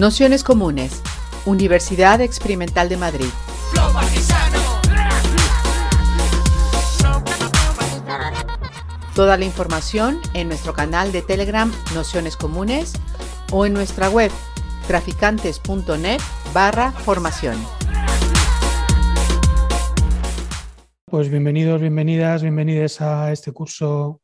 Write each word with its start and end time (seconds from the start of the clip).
Nociones 0.00 0.44
Comunes, 0.44 1.02
Universidad 1.44 2.22
Experimental 2.22 2.88
de 2.88 2.96
Madrid. 2.96 3.26
Toda 9.14 9.36
la 9.36 9.44
información 9.44 10.18
en 10.32 10.48
nuestro 10.48 10.72
canal 10.72 11.12
de 11.12 11.20
Telegram 11.20 11.70
Nociones 11.94 12.38
Comunes 12.38 12.94
o 13.52 13.66
en 13.66 13.74
nuestra 13.74 14.08
web 14.08 14.30
traficantes.net 14.86 16.20
barra 16.54 16.92
formación. 16.92 17.62
Pues 21.04 21.28
bienvenidos, 21.28 21.78
bienvenidas, 21.78 22.40
bienvenidos 22.40 23.02
a 23.02 23.32
este 23.32 23.52
curso 23.52 24.22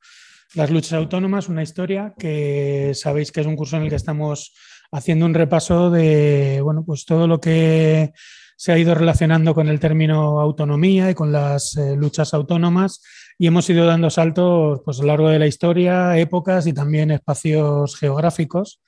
Las 0.54 0.70
luchas 0.70 0.94
autónomas, 0.94 1.50
una 1.50 1.62
historia 1.62 2.14
que 2.18 2.92
sabéis 2.94 3.30
que 3.30 3.42
es 3.42 3.46
un 3.46 3.56
curso 3.56 3.76
en 3.76 3.82
el 3.82 3.90
que 3.90 3.96
estamos 3.96 4.54
haciendo 4.92 5.26
un 5.26 5.34
repaso 5.34 5.90
de 5.90 6.60
bueno, 6.62 6.84
pues 6.84 7.04
todo 7.04 7.26
lo 7.26 7.40
que 7.40 8.12
se 8.56 8.72
ha 8.72 8.78
ido 8.78 8.94
relacionando 8.94 9.54
con 9.54 9.68
el 9.68 9.80
término 9.80 10.40
autonomía 10.40 11.10
y 11.10 11.14
con 11.14 11.30
las 11.30 11.76
eh, 11.76 11.94
luchas 11.94 12.32
autónomas 12.32 13.02
y 13.38 13.46
hemos 13.46 13.68
ido 13.68 13.84
dando 13.86 14.08
saltos 14.08 14.80
pues, 14.84 14.98
a 14.98 15.02
lo 15.02 15.08
largo 15.08 15.28
de 15.28 15.38
la 15.38 15.46
historia, 15.46 16.18
épocas 16.18 16.66
y 16.66 16.72
también 16.72 17.10
espacios 17.10 17.96
geográficos. 17.96 18.80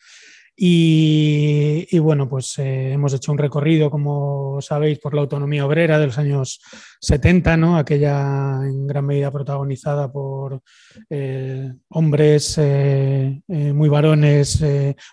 Y, 0.61 1.97
bueno, 2.01 2.29
pues 2.29 2.59
eh, 2.59 2.93
hemos 2.93 3.15
hecho 3.15 3.31
un 3.31 3.39
recorrido, 3.39 3.91
como 3.91 4.61
sabéis, 4.61 4.99
por 4.99 5.15
la 5.15 5.21
autonomía 5.21 5.65
obrera 5.65 6.01
de 6.01 6.07
los 6.07 6.19
años 6.19 6.61
70, 7.01 7.57
¿no? 7.57 7.77
aquella 7.77 8.61
en 8.65 8.87
gran 8.87 9.07
medida 9.07 9.31
protagonizada 9.31 10.11
por 10.11 10.63
eh, 11.11 11.73
hombres 11.89 12.57
eh, 12.59 13.43
muy 13.47 13.89
varones, 13.89 14.65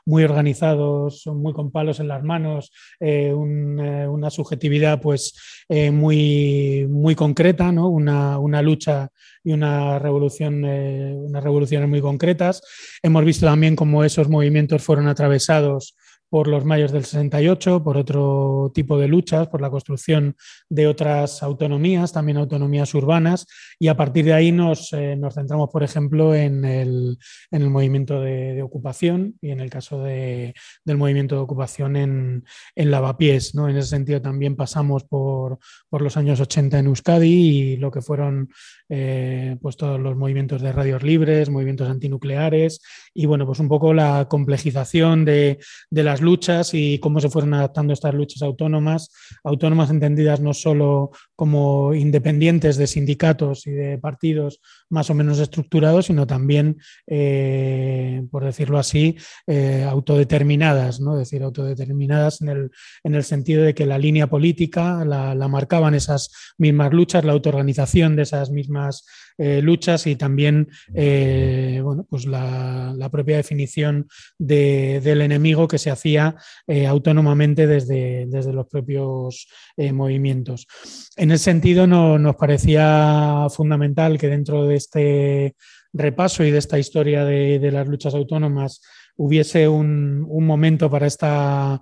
muy 0.06 0.24
organizados, 0.24 1.28
muy 1.28 1.54
con 1.54 1.72
palos 1.72 2.00
en 2.00 2.08
las 2.08 2.24
manos, 2.24 2.72
una 3.00 4.30
subjetividad 4.30 5.02
pues, 5.02 5.66
muy, 5.70 6.88
muy 6.90 7.16
concreta, 7.16 7.72
¿no? 7.72 7.90
una, 7.90 8.40
una 8.40 8.62
lucha 8.62 9.10
y 9.46 9.54
una 9.54 10.00
revolución, 10.00 10.66
eh, 10.66 11.14
unas 11.16 11.44
revoluciones 11.44 11.88
muy 11.88 12.02
concretas. 12.02 12.62
Hemos 13.04 13.24
visto 13.24 13.46
también 13.46 13.76
cómo 13.76 14.04
esos 14.04 14.28
movimientos 14.28 14.82
fueron 14.82 15.08
atravesados 15.08 15.96
por 16.30 16.48
los 16.48 16.66
mayos 16.66 16.92
del 16.92 17.06
68, 17.06 17.84
por 17.84 17.98
otro 17.98 18.72
tipo 18.74 18.98
de 18.98 19.08
luchas, 19.08 19.48
por 19.48 19.62
la 19.62 19.70
construcción 19.70 20.36
de 20.70 20.88
otras 20.88 21.44
autonomías, 21.44 22.12
también 22.12 22.38
autonomías 22.38 22.94
urbanas, 22.94 23.48
y 23.80 23.88
a 23.88 23.98
partir 23.98 24.26
de 24.26 24.34
ahí 24.34 24.52
nos, 24.52 24.92
eh, 24.94 25.18
centramos, 25.34 25.70
por 25.70 25.84
ejemplo, 25.84 26.36
en 26.36 26.66
el, 26.66 27.18
movimiento 27.52 28.22
de, 28.22 28.62
ocupación 28.62 29.36
y 29.42 29.52
en 29.52 29.60
el 29.60 29.70
caso 29.70 30.04
del 30.04 30.54
movimiento 30.98 31.36
de 31.36 31.42
ocupación 31.42 31.96
en, 31.96 32.44
Lavapiés. 32.76 33.56
¿no? 33.56 33.70
En 33.70 33.78
ese 33.78 33.90
sentido 33.90 34.22
también 34.22 34.56
pasamos 34.56 35.04
por, 35.04 35.60
los 35.92 36.18
años 36.18 36.40
80 36.40 36.80
en 36.80 36.88
Euskadi 36.88 37.28
y 37.28 37.78
lo 37.78 37.92
que 37.92 38.02
fueron 38.02 38.50
eh, 38.90 39.58
pues 39.62 39.78
todos 39.78 40.00
los 40.00 40.16
movimientos 40.16 40.62
de 40.62 40.72
radios 40.72 41.04
libres, 41.04 41.50
movimientos 41.50 41.90
antinucleares 41.90 42.82
y 43.14 43.26
bueno, 43.26 43.46
pues 43.46 43.60
un 43.60 43.68
poco 43.68 43.94
la 43.94 44.28
complejización 44.30 45.26
de, 45.26 45.60
de 45.90 46.04
las 46.04 46.22
luchas 46.22 46.74
y 46.74 47.00
cómo 47.00 47.20
se 47.20 47.30
fueron 47.30 47.54
adaptando 47.54 47.94
estas 47.94 48.14
luchas 48.14 48.42
autónomas, 48.42 49.10
autónomas 49.44 49.90
entendidas 49.90 50.40
no 50.40 50.54
solo 50.54 51.12
como 51.36 51.94
independientes 51.94 52.78
de 52.78 52.88
sindicatos 52.88 53.68
y 53.68 53.72
de 53.72 53.98
partidos 53.98 54.62
más 54.90 55.10
o 55.10 55.14
menos 55.14 55.40
estructurados, 55.40 56.08
sino 56.08 56.28
también, 56.28 56.78
eh, 57.08 58.24
por 58.32 58.44
decirlo 58.44 58.78
así, 58.78 59.18
eh, 59.48 59.86
autodeterminadas, 59.88 61.00
¿no? 61.00 61.14
es 61.14 61.30
decir, 61.30 61.44
autodeterminadas 61.44 62.42
en 62.42 62.50
el, 62.50 62.72
en 63.04 63.16
el, 63.16 63.24
sentido 63.24 63.64
de 63.64 63.74
que 63.74 63.86
la 63.86 63.98
línea 63.98 64.28
política 64.28 65.04
la, 65.06 65.36
la 65.36 65.48
marcaban 65.48 65.96
esas 65.96 66.32
mismas 66.58 66.94
luchas, 66.94 67.26
la 67.26 67.34
autoorganización 67.34 68.16
de 68.16 68.24
esas 68.24 68.52
mismas 68.52 69.06
eh, 69.38 69.62
luchas 69.62 70.08
y 70.08 70.16
también 70.16 70.70
eh, 70.94 71.82
bueno, 71.84 72.06
pues 72.10 72.26
la, 72.26 73.10
propia 73.12 73.38
definición 73.38 74.08
del 74.38 75.22
enemigo 75.22 75.68
que 75.68 75.78
se 75.78 75.92
hacía 75.92 76.36
eh, 76.68 76.88
autónomamente 76.88 77.68
desde, 77.68 78.26
desde, 78.28 78.52
los 78.52 78.68
propios 78.68 79.48
movimientos. 79.78 80.68
En 81.16 81.32
ese 81.32 81.46
sentido, 81.46 81.88
no, 81.88 82.18
nos 82.18 82.36
parecía 82.36 83.48
fundamental 83.50 84.18
que 84.18 84.28
dentro 84.28 84.66
de 84.66 84.76
este 84.76 85.56
repaso 85.96 86.44
y 86.44 86.52
de 86.52 86.58
esta 86.58 86.78
historia 86.78 87.24
de, 87.24 87.72
las 87.72 87.88
luchas 87.88 88.14
autónomas 88.14 88.82
hubiese 89.18 89.68
un, 89.68 90.26
momento 90.46 90.90
para 90.90 91.08
esta 91.08 91.80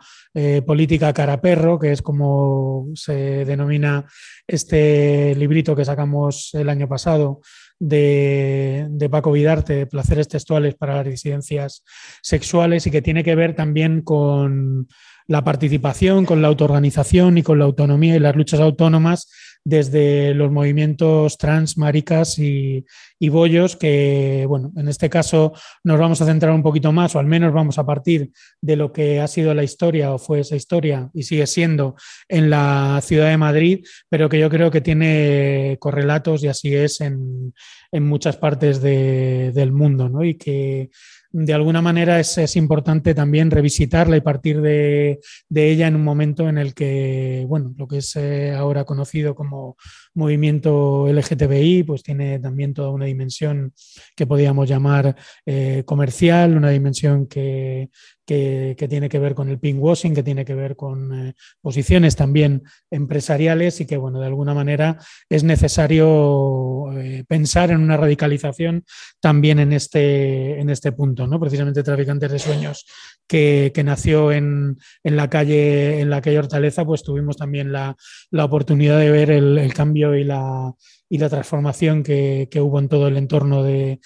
política 0.66 1.14
cara 1.14 1.42
perro, 1.42 1.80
que 1.80 1.92
es 1.92 2.02
como 2.02 2.88
se 2.94 3.46
denomina 3.46 4.06
este 4.48 5.36
librito 5.36 5.76
que 5.76 5.86
sacamos 5.86 6.52
el 6.54 6.70
año 6.70 6.88
pasado 6.88 7.42
de, 7.80 8.88
de, 8.90 9.10
Paco 9.10 9.32
Vidarte, 9.32 9.88
Placeres 9.88 10.28
Textuales 10.28 10.76
para 10.76 10.96
las 10.96 11.06
Disidencias 11.06 11.84
Sexuales, 12.22 12.88
y 12.88 12.92
que 12.92 13.02
tiene 13.02 13.24
que 13.24 13.36
ver 13.36 13.56
también 13.56 14.02
con 14.02 14.88
la 15.28 15.44
participación, 15.44 16.26
con 16.26 16.42
la 16.42 16.48
autoorganización 16.48 17.38
y 17.38 17.44
con 17.44 17.60
la 17.60 17.66
autonomía 17.66 18.16
y 18.16 18.20
las 18.20 18.36
luchas 18.36 18.60
autónomas 18.60 19.30
desde 19.66 20.34
los 20.34 20.52
movimientos 20.52 21.38
trans, 21.38 21.78
maricas 21.78 22.38
y, 22.38 22.86
bollos, 23.30 23.78
que, 23.78 24.46
bueno, 24.48 24.74
en 24.76 24.90
este 24.90 25.10
caso 25.10 25.54
nos 25.84 25.98
vamos 25.98 26.22
a 26.22 26.26
centrar 26.26 26.52
un 26.52 26.64
poquito 26.64 26.92
más, 26.92 27.16
o 27.16 27.20
al 27.20 27.26
menos 27.26 27.54
vamos 27.54 27.78
a 27.78 27.86
partir 27.86 28.32
de 28.62 28.76
lo 28.76 28.92
que 28.92 29.22
ha 29.22 29.28
sido 29.28 29.54
la 29.54 29.64
historia, 29.64 30.12
o 30.12 30.20
fue 30.20 30.42
esa 30.42 30.58
historia, 30.58 31.10
y 31.14 31.24
sigue 31.24 31.48
siendo 31.48 31.96
en 32.28 32.50
la 32.50 33.00
ciudad 33.02 33.30
de 33.30 33.38
Madrid, 33.38 33.86
pero 34.10 34.28
que 34.28 34.40
yo 34.40 34.50
creo 34.50 34.70
que 34.70 34.82
tiene 34.82 35.78
correlatos, 35.80 36.44
y 36.44 36.48
así 36.48 36.76
es 36.76 37.00
en, 37.00 37.54
muchas 37.94 38.36
partes 38.38 38.82
del 38.82 39.72
mundo, 39.72 40.10
¿no? 40.10 40.24
Y 40.24 40.36
que 40.36 40.90
de 41.34 41.54
alguna 41.54 41.82
manera 41.82 42.20
es, 42.20 42.56
importante 42.56 43.16
también 43.16 43.50
revisitarla 43.50 44.16
y 44.16 44.22
partir 44.22 44.62
de, 44.62 45.20
ella 45.50 45.88
en 45.88 45.96
un 45.96 46.04
momento 46.04 46.48
en 46.48 46.60
el 46.60 46.76
que, 46.76 47.44
bueno, 47.48 47.74
lo 47.76 47.88
que 47.88 47.98
es 47.98 48.16
eh, 48.16 48.52
ahora 48.52 48.86
conocido 48.86 49.34
como 49.34 49.76
movimiento 50.14 51.08
LGTBI, 51.08 51.84
pues 51.84 52.04
tiene 52.04 52.38
también 52.38 52.76
toda 52.76 52.92
una 52.92 53.06
dimensión 53.06 53.74
que 54.16 54.28
podríamos 54.28 54.70
llamar 54.70 55.16
eh, 55.44 55.82
comercial, 55.88 56.56
una 56.56 56.70
dimensión 56.70 57.26
que, 57.26 57.90
que, 58.26 58.76
tiene 58.90 59.10
que 59.10 59.20
ver 59.20 59.36
con 59.36 59.50
el 59.50 59.60
pinkwashing, 59.60 60.14
que 60.14 60.24
tiene 60.24 60.46
que 60.46 60.56
ver 60.56 60.76
con 60.76 61.14
eh, 61.14 61.34
posiciones 61.62 62.16
también 62.16 62.64
empresariales 62.90 63.82
y 63.82 63.86
que, 63.86 63.98
bueno, 63.98 64.20
de 64.20 64.28
alguna 64.28 64.54
manera 64.54 64.98
es 65.30 65.44
necesario 65.44 66.92
eh, 66.98 67.24
pensar 67.28 67.72
en 67.72 67.82
una 67.82 67.98
radicalización 67.98 68.86
también 69.20 69.60
en 69.60 69.74
este, 69.74 70.60
en 70.60 70.70
este 70.70 70.92
punto, 70.92 71.28
¿no? 71.28 71.40
Precisamente 71.40 71.84
Traficantes 71.84 72.32
de 72.32 72.40
Sueños, 72.40 72.86
que, 73.28 73.72
nació 73.84 74.32
en, 74.32 74.78
la 75.04 75.30
calle, 75.30 76.00
en 76.00 76.10
la 76.10 76.22
calle 76.22 76.40
Hortaleza, 76.40 76.86
pues 76.86 77.04
tuvimos 77.04 77.36
también 77.36 77.72
la, 77.72 77.96
oportunidad 78.32 79.00
de 79.00 79.12
ver 79.12 79.32
el 79.32 79.74
cambio 79.74 80.16
y 80.16 80.24
la, 80.24 80.74
y 81.14 81.20
la 81.20 81.30
transformación 81.30 82.02
que, 82.02 82.50
hubo 82.60 82.80
en 82.80 82.90
todo 82.90 83.08
el 83.08 83.18
entorno 83.18 83.62
de, 83.62 84.00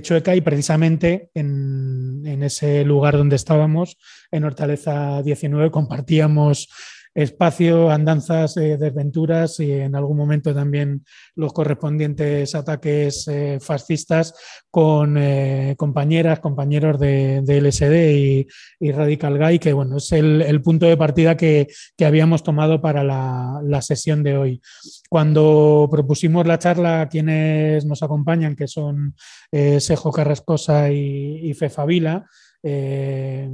Chueca 0.00 0.34
y 0.34 0.40
precisamente 0.40 1.28
en, 1.34 2.22
en, 2.24 2.42
ese 2.42 2.86
lugar 2.86 3.18
donde 3.18 3.36
estábamos, 3.36 3.98
en 4.30 4.44
Hortaleza 4.44 5.20
19, 5.22 5.70
compartíamos 5.70 6.70
espacio, 7.14 7.90
andanzas, 7.90 8.56
eh, 8.56 8.76
desventuras 8.76 9.60
y 9.60 9.70
en 9.72 9.94
algún 9.94 10.16
momento 10.16 10.52
también 10.52 11.04
los 11.36 11.52
correspondientes 11.52 12.54
ataques 12.54 13.28
eh, 13.28 13.58
fascistas 13.60 14.34
con 14.70 15.16
eh, 15.16 15.74
compañeras, 15.78 16.40
compañeros 16.40 16.98
de, 16.98 17.42
LSD 17.46 18.48
y, 18.80 18.92
Radical 18.92 19.38
Guy, 19.38 19.58
que 19.60 19.72
bueno, 19.72 19.98
es 19.98 20.10
el, 20.12 20.60
punto 20.62 20.86
de 20.86 20.96
partida 20.96 21.36
que, 21.36 21.68
habíamos 22.04 22.42
tomado 22.42 22.80
para 22.80 23.04
la, 23.04 23.80
sesión 23.80 24.22
de 24.22 24.36
hoy. 24.36 24.60
Cuando 25.08 25.88
propusimos 25.90 26.46
la 26.46 26.58
charla 26.58 27.02
a 27.02 27.08
quienes 27.08 27.84
nos 27.84 28.02
acompañan, 28.02 28.56
que 28.56 28.66
son 28.66 29.14
Sejo 29.52 30.10
Carrascosa 30.10 30.90
y, 30.90 31.50
y 31.50 31.54
Fefa 31.54 31.84
Vila, 31.84 32.26
eh, 32.64 33.48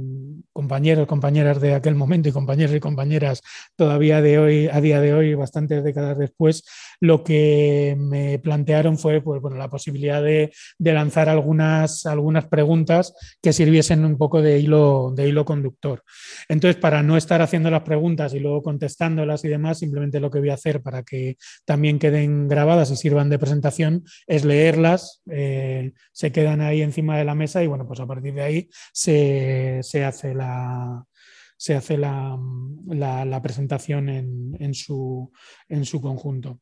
compañeros, 0.53 1.07
compañeras 1.07 1.59
de 1.61 1.75
aquel 1.75 1.95
momento 1.95 2.29
y 2.29 2.31
compañeros 2.31 2.75
y 2.75 2.79
compañeras 2.79 3.41
todavía 3.75 4.21
de 4.21 4.39
hoy, 4.39 4.67
a 4.67 4.79
día 4.81 5.01
de 5.01 5.13
hoy, 5.13 5.33
bastantes 5.35 5.83
décadas 5.83 6.17
después, 6.17 6.63
lo 7.01 7.23
que 7.23 7.95
me 7.97 8.37
plantearon 8.39 8.97
fue 8.97 9.21
pues, 9.21 9.41
bueno, 9.41 9.57
la 9.57 9.69
posibilidad 9.69 10.21
de, 10.21 10.53
lanzar 10.77 11.29
algunas, 11.29 12.05
algunas 12.05 12.47
preguntas 12.47 13.13
que 13.41 13.53
sirviesen 13.53 14.05
un 14.05 14.17
poco 14.17 14.41
de 14.41 14.59
hilo, 14.59 15.11
de 15.15 15.27
hilo 15.27 15.43
conductor. 15.43 16.03
Entonces, 16.47 16.79
para 16.79 17.01
no 17.01 17.17
estar 17.17 17.41
haciendo 17.41 17.71
las 17.71 17.81
preguntas 17.81 18.35
y 18.35 18.39
luego 18.39 18.61
contestándolas 18.61 19.43
y 19.43 19.47
demás, 19.47 19.79
simplemente 19.79 20.19
lo 20.19 20.29
que 20.29 20.39
voy 20.39 20.51
a 20.51 20.53
hacer 20.53 20.83
para 20.83 21.01
que 21.01 21.37
también 21.65 21.97
queden 21.97 22.47
grabadas 22.47 22.91
y 22.91 22.95
sirvan 22.95 23.29
de 23.29 23.39
presentación 23.39 24.03
es 24.27 24.45
leerlas, 24.45 25.23
eh, 25.31 25.93
se 26.11 26.31
quedan 26.31 26.61
ahí 26.61 26.83
encima 26.83 27.17
de 27.17 27.25
la 27.25 27.33
mesa 27.33 27.63
y 27.63 27.67
bueno, 27.67 27.87
pues 27.87 27.99
a 27.99 28.05
partir 28.05 28.35
de 28.35 28.43
ahí 28.43 28.69
se, 28.93 29.81
hace 30.05 30.35
la, 30.35 31.03
se 31.57 31.73
hace 31.73 31.97
la, 31.97 32.37
presentación 33.41 34.07
en, 34.07 34.73
su, 34.75 35.31
en 35.67 35.83
su 35.83 35.99
conjunto. 35.99 36.59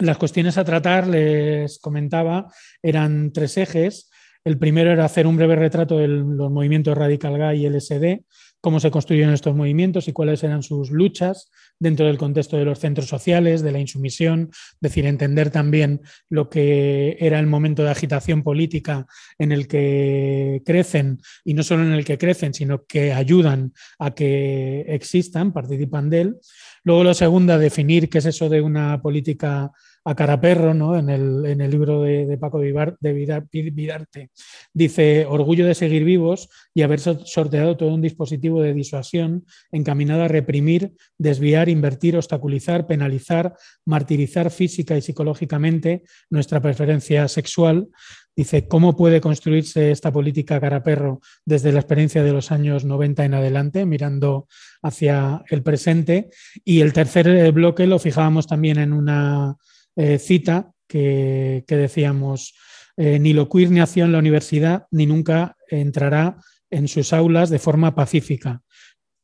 Las 0.00 0.18
cuestiones 0.18 0.58
a 0.58 0.64
tratar, 0.64 1.06
les 1.06 1.78
comentaba, 1.78 2.52
eran 2.82 3.32
tres 3.32 3.56
ejes. 3.56 4.10
El 4.44 4.58
primero 4.58 4.90
era 4.90 5.04
hacer 5.04 5.26
un 5.26 5.36
breve 5.36 5.56
retrato 5.56 5.98
de 5.98 6.08
los 6.08 6.50
movimientos 6.50 6.98
Radical 6.98 7.38
Guy 7.38 7.64
y 7.64 7.70
LSD, 7.70 8.24
cómo 8.64 8.80
se 8.80 8.90
construyeron 8.90 9.34
estos 9.34 9.54
movimientos 9.54 10.08
y 10.08 10.14
cuáles 10.14 10.42
eran 10.42 10.62
sus 10.62 10.90
luchas 10.90 11.50
dentro 11.78 12.06
del 12.06 12.16
contexto 12.16 12.56
de 12.56 12.64
los 12.64 12.78
centros 12.78 13.08
sociales, 13.08 13.60
de 13.60 13.72
la 13.72 13.78
insumisión, 13.78 14.48
es 14.52 14.80
decir, 14.80 15.04
entender 15.04 15.50
también 15.50 16.00
lo 16.30 16.48
que 16.48 17.18
era 17.20 17.38
el 17.38 17.46
momento 17.46 17.84
de 17.84 17.90
agitación 17.90 18.42
política 18.42 19.06
en 19.36 19.52
el 19.52 19.68
que 19.68 20.62
crecen 20.64 21.20
y 21.44 21.52
no 21.52 21.62
solo 21.62 21.82
en 21.82 21.92
el 21.92 22.06
que 22.06 22.16
crecen, 22.16 22.54
sino 22.54 22.86
que 22.86 23.12
ayudan 23.12 23.74
a 23.98 24.14
que 24.14 24.86
existan, 24.88 25.52
participan 25.52 26.08
de 26.08 26.20
él. 26.22 26.36
Luego, 26.84 27.04
lo 27.04 27.12
segunda, 27.12 27.58
definir 27.58 28.08
qué 28.08 28.16
es 28.16 28.24
eso 28.24 28.48
de 28.48 28.62
una 28.62 29.02
política 29.02 29.72
a 30.04 30.14
cara 30.14 30.40
perro, 30.40 30.74
¿no? 30.74 30.98
en, 30.98 31.08
el, 31.08 31.46
en 31.46 31.60
el 31.62 31.70
libro 31.70 32.02
de, 32.02 32.36
Paco 32.38 32.58
de 32.58 33.12
Vidarte, 33.12 34.30
dice, 34.74 35.24
orgullo 35.26 35.66
de 35.66 35.74
seguir 35.74 36.04
vivos 36.04 36.50
y 36.74 36.82
haber 36.82 37.00
sorteado 37.00 37.76
todo 37.76 37.94
un 37.94 38.02
dispositivo 38.02 38.60
de 38.60 38.74
disuasión 38.74 39.46
encaminado 39.72 40.22
a 40.22 40.28
reprimir, 40.28 40.92
desviar, 41.16 41.70
invertir, 41.70 42.16
obstaculizar, 42.16 42.86
penalizar, 42.86 43.54
martirizar 43.86 44.50
física 44.50 44.96
y 44.96 45.02
psicológicamente 45.02 46.02
nuestra 46.28 46.60
preferencia 46.60 47.26
sexual. 47.28 47.88
Dice, 48.36 48.66
¿cómo 48.66 48.96
puede 48.96 49.20
construirse 49.20 49.92
esta 49.92 50.12
política 50.12 50.60
cara 50.60 50.82
perro 50.82 51.20
desde 51.46 51.72
la 51.72 51.78
experiencia 51.78 52.24
de 52.24 52.32
los 52.32 52.50
años 52.50 52.84
90 52.84 53.24
en 53.24 53.34
adelante, 53.34 53.86
mirando 53.86 54.48
hacia 54.82 55.44
el 55.48 55.62
presente? 55.62 56.30
Y 56.64 56.80
el 56.80 56.92
tercer 56.92 57.52
bloque 57.52 57.86
lo 57.86 58.00
fijábamos 58.00 58.48
también 58.48 58.78
en 58.78 58.92
una 58.92 59.56
eh, 59.96 60.18
cita 60.18 60.72
que, 60.88 61.64
decíamos, 61.68 62.54
eh, 62.96 63.18
ni 63.18 63.32
lo 63.32 63.48
queer 63.48 63.70
nació 63.70 64.04
en 64.04 64.12
la 64.12 64.18
universidad 64.18 64.86
ni 64.90 65.06
nunca 65.06 65.56
entrará 65.68 66.36
en 66.70 66.88
sus 66.88 67.12
aulas 67.12 67.50
de 67.50 67.58
forma 67.58 67.94
pacífica. 67.94 68.62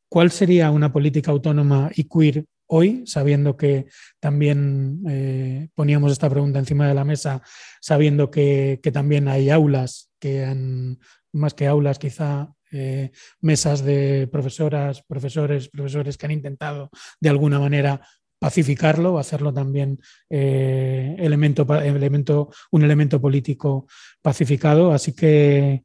¿Cuál 0.09 0.31
sería 0.31 0.71
una 0.71 0.93
política 0.93 1.31
autónoma 1.31 1.91
y 1.95 2.05
queer 2.05 2.45
hoy, 2.67 3.03
sabiendo 3.07 3.57
que 3.57 3.87
también 4.21 5.03
eh, 5.09 5.69
poníamos 5.75 6.13
esta 6.13 6.31
pregunta 6.31 6.59
encima 6.59 6.89
de 6.89 6.95
la 6.95 7.05
mesa, 7.05 7.43
sabiendo 7.81 8.31
que, 8.31 8.81
también 8.93 9.29
hay 9.29 9.51
aulas 9.51 10.11
que 10.21 10.45
han, 10.45 10.99
más 11.33 11.55
que 11.55 11.67
aulas, 11.67 11.99
quizá 11.99 12.53
mesas 13.41 13.85
de 13.85 14.29
profesoras, 14.31 15.03
profesores, 15.03 15.69
profesores 15.69 16.17
que 16.17 16.27
han 16.27 16.33
intentado 16.33 16.89
de 17.19 17.29
alguna 17.29 17.59
manera 17.59 18.01
pacificarlo, 18.41 19.19
hacerlo 19.19 19.53
también 19.53 20.01
eh, 20.29 21.15
elemento, 21.19 21.67
elemento, 21.75 22.51
un 22.73 22.83
elemento 22.83 23.21
político 23.21 23.87
pacificado. 24.23 24.93
Así 24.93 25.13
que 25.13 25.85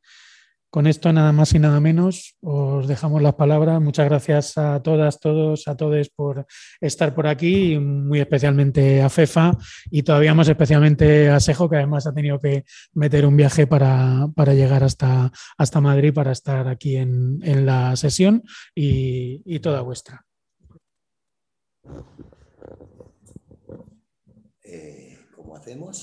con 0.76 0.88
esto 0.88 1.14
nada 1.14 1.32
más 1.32 1.54
y 1.54 1.60
nada 1.60 1.80
menos, 1.80 2.36
os 2.42 2.86
dejamos 2.86 3.22
las 3.22 3.36
palabras. 3.36 3.82
Muchas 3.82 4.10
gracias 4.10 4.58
a 4.58 4.82
todas, 4.84 5.22
todos, 5.22 5.70
a 5.70 5.78
todos 5.78 6.10
por 6.10 6.46
estar 6.82 7.14
por 7.16 7.28
aquí, 7.28 7.80
muy 7.80 8.20
especialmente 8.20 9.02
a 9.02 9.10
FEFA 9.10 9.58
y 9.90 10.04
todavía 10.04 10.34
más 10.34 10.50
especialmente 10.50 11.30
a 11.30 11.40
Sejo, 11.40 11.70
que 11.70 11.78
además 11.78 12.08
ha 12.08 12.14
tenido 12.14 12.40
que 12.40 12.66
meter 12.94 13.26
un 13.26 13.38
viaje 13.38 13.68
para, 13.68 14.28
llegar 14.54 14.84
hasta, 14.84 15.32
hasta 15.58 15.80
Madrid 15.80 16.14
para 16.14 16.34
estar 16.34 16.68
aquí 16.68 16.98
en, 16.98 17.66
la 17.66 17.96
sesión 17.96 18.44
y, 18.76 19.42
y 19.46 19.60
toda 19.60 19.80
vuestra. 19.80 20.26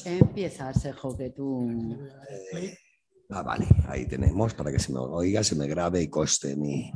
Empieza, 0.06 0.72
Sejo, 0.74 1.16
que 1.16 1.30
tú... 1.30 1.70
Eh, 2.52 2.76
ah, 3.30 3.42
vale, 3.42 3.66
ahí 3.86 4.06
tenemos 4.06 4.54
para 4.54 4.72
que 4.72 4.78
se 4.78 4.92
me 4.92 4.98
oiga, 4.98 5.44
se 5.44 5.54
me 5.54 5.66
grabe 5.66 6.02
y 6.02 6.08
coste 6.08 6.56
mi... 6.56 6.90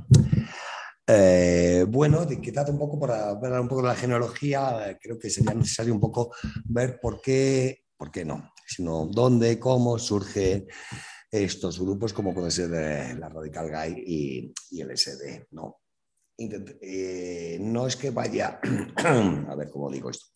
Eh, 1.07 1.85
bueno, 1.89 2.27
quizás 2.27 2.69
un 2.69 2.79
poco 2.79 2.99
para 2.99 3.31
hablar 3.31 3.61
un 3.61 3.69
poco 3.69 3.83
de 3.83 3.89
la 3.89 3.95
genealogía, 3.95 4.99
creo 5.01 5.17
que 5.19 5.31
sería 5.31 5.55
necesario 5.55 5.95
un 5.95 6.01
poco 6.01 6.35
ver 6.65 6.99
por 7.01 7.21
qué, 7.21 7.85
por 7.97 8.11
qué 8.11 8.25
no, 8.25 8.53
sino 8.67 9.07
dónde, 9.07 9.61
cómo 9.61 9.99
surgen 10.01 10.67
estos 11.31 11.79
grupos, 11.79 12.13
como 12.13 12.35
puede 12.35 12.51
ser 12.51 12.71
eh, 12.75 13.15
la 13.17 13.29
Radical 13.29 13.71
Guy 13.71 14.03
y, 14.05 14.55
y 14.71 14.81
el 14.81 14.97
SD, 14.97 15.47
¿no? 15.53 15.79
no 17.61 17.87
es 17.87 17.97
que 17.97 18.11
vaya, 18.11 18.61
a 19.49 19.55
ver 19.55 19.71
cómo 19.71 19.91
digo 19.91 20.11
esto, 20.11 20.27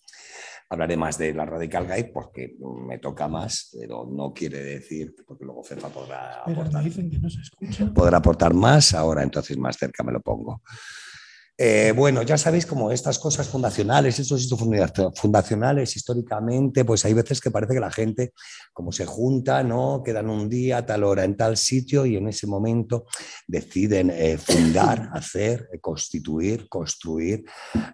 Hablaré 0.70 0.96
más 0.96 1.18
de 1.18 1.34
la 1.34 1.44
Radical 1.44 1.84
Guide 1.84 2.12
porque 2.14 2.56
me 2.86 2.98
toca 2.98 3.26
más, 3.26 3.76
pero 3.78 4.08
no 4.08 4.32
quiere 4.32 4.62
decir, 4.62 5.14
porque 5.26 5.44
luego 5.44 5.64
Fefa 5.64 5.88
podrá 5.88 6.42
aportar, 6.42 6.84
podrá 7.92 8.18
aportar 8.18 8.54
más, 8.54 8.94
ahora 8.94 9.24
entonces 9.24 9.58
más 9.58 9.76
cerca 9.76 10.04
me 10.04 10.12
lo 10.12 10.20
pongo. 10.20 10.62
Eh, 11.62 11.92
bueno, 11.94 12.22
ya 12.22 12.38
sabéis 12.38 12.64
como 12.64 12.90
estas 12.90 13.18
cosas 13.18 13.46
fundacionales, 13.46 14.18
estos 14.18 14.48
fundacionales 15.14 15.94
históricamente, 15.94 16.86
pues 16.86 17.04
hay 17.04 17.12
veces 17.12 17.38
que 17.38 17.50
parece 17.50 17.74
que 17.74 17.80
la 17.80 17.90
gente 17.90 18.32
como 18.72 18.92
se 18.92 19.04
junta, 19.04 19.62
¿no? 19.62 20.02
Quedan 20.02 20.30
un 20.30 20.48
día, 20.48 20.78
a 20.78 20.86
tal 20.86 21.04
hora, 21.04 21.22
en 21.22 21.36
tal 21.36 21.58
sitio 21.58 22.06
y 22.06 22.16
en 22.16 22.28
ese 22.28 22.46
momento 22.46 23.04
deciden 23.46 24.08
eh, 24.08 24.38
fundar, 24.38 25.10
hacer, 25.12 25.68
constituir, 25.82 26.66
construir 26.66 27.44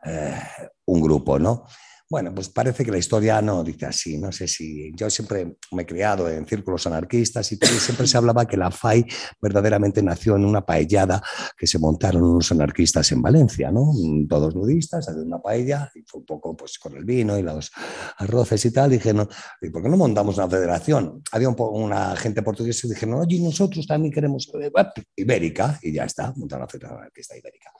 eh, 0.05 0.38
un 0.84 1.00
grupo, 1.00 1.37
¿no? 1.40 1.64
Bueno, 2.08 2.32
pues 2.32 2.49
parece 2.49 2.85
que 2.85 2.93
la 2.93 2.99
historia 2.99 3.43
no 3.43 3.64
dice 3.64 3.87
así. 3.87 4.17
No 4.17 4.31
sé 4.31 4.47
si 4.47 4.93
yo 4.94 5.11
siempre 5.11 5.56
me 5.73 5.82
he 5.82 5.87
criado 5.87 6.29
en 6.31 6.47
círculos 6.47 6.87
anarquistas 6.87 7.50
y 7.50 7.56
siempre 7.56 8.06
se 8.06 8.17
hablaba 8.19 8.47
que 8.47 8.56
la 8.56 8.70
FAI 8.70 9.05
verdaderamente 9.43 10.00
nació 10.05 10.37
en 10.37 10.44
una 10.44 10.64
paellada 10.64 11.20
que 11.58 11.67
se 11.67 11.81
montaron 11.81 12.23
unos 12.23 12.53
anarquistas 12.53 13.11
en 13.11 13.23
Valencia, 13.23 13.73
¿no? 13.73 13.93
Todos 14.29 14.55
nudistas, 14.55 15.08
hacían 15.08 15.26
una 15.26 15.43
paella 15.43 15.91
y 15.97 16.03
fue 16.06 16.20
un 16.20 16.26
poco 16.26 16.56
pues 16.56 16.79
con 16.79 16.97
el 16.97 17.05
vino 17.05 17.37
y 17.37 17.43
los 17.43 17.73
arroces 18.19 18.64
y 18.67 18.70
tal. 18.70 18.91
Dije, 18.91 19.12
no, 19.12 19.29
¿y 19.61 19.70
por 19.70 19.82
qué 19.82 19.88
no 19.88 19.97
montamos 19.97 20.37
una 20.37 20.49
federación? 20.49 21.23
Había 21.32 21.49
un 21.49 21.56
una 21.59 22.14
gente 22.14 22.43
portuguesa 22.43 22.87
y 22.87 22.91
dije, 22.91 23.06
no, 23.06 23.19
oye, 23.19 23.41
nosotros 23.41 23.85
también 23.85 24.12
queremos 24.12 24.49
eh, 24.61 24.71
ibérica 25.16 25.78
y 25.83 25.92
ya 25.92 26.04
está, 26.04 26.33
montar 26.37 26.61
una 26.61 26.69
federación 26.69 27.00
anarquista 27.00 27.37
ibérica. 27.37 27.73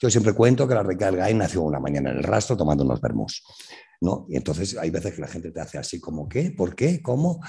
Yo 0.00 0.08
siempre 0.08 0.32
cuento 0.32 0.66
que 0.66 0.74
la 0.74 0.82
Radical 0.82 1.16
Gay 1.16 1.34
nació 1.34 1.62
una 1.62 1.78
mañana 1.78 2.10
en 2.10 2.18
el 2.18 2.22
rastro 2.22 2.56
tomando 2.56 2.82
unos 2.84 3.00
vermús. 3.02 3.42
¿No? 4.00 4.26
Y 4.28 4.36
entonces 4.36 4.76
hay 4.76 4.90
veces 4.90 5.14
que 5.14 5.20
la 5.20 5.28
gente 5.28 5.50
te 5.50 5.60
hace 5.60 5.78
así 5.78 6.00
como, 6.00 6.28
¿qué? 6.28 6.50
¿Por 6.50 6.74
qué? 6.74 7.02
¿Cómo? 7.02 7.40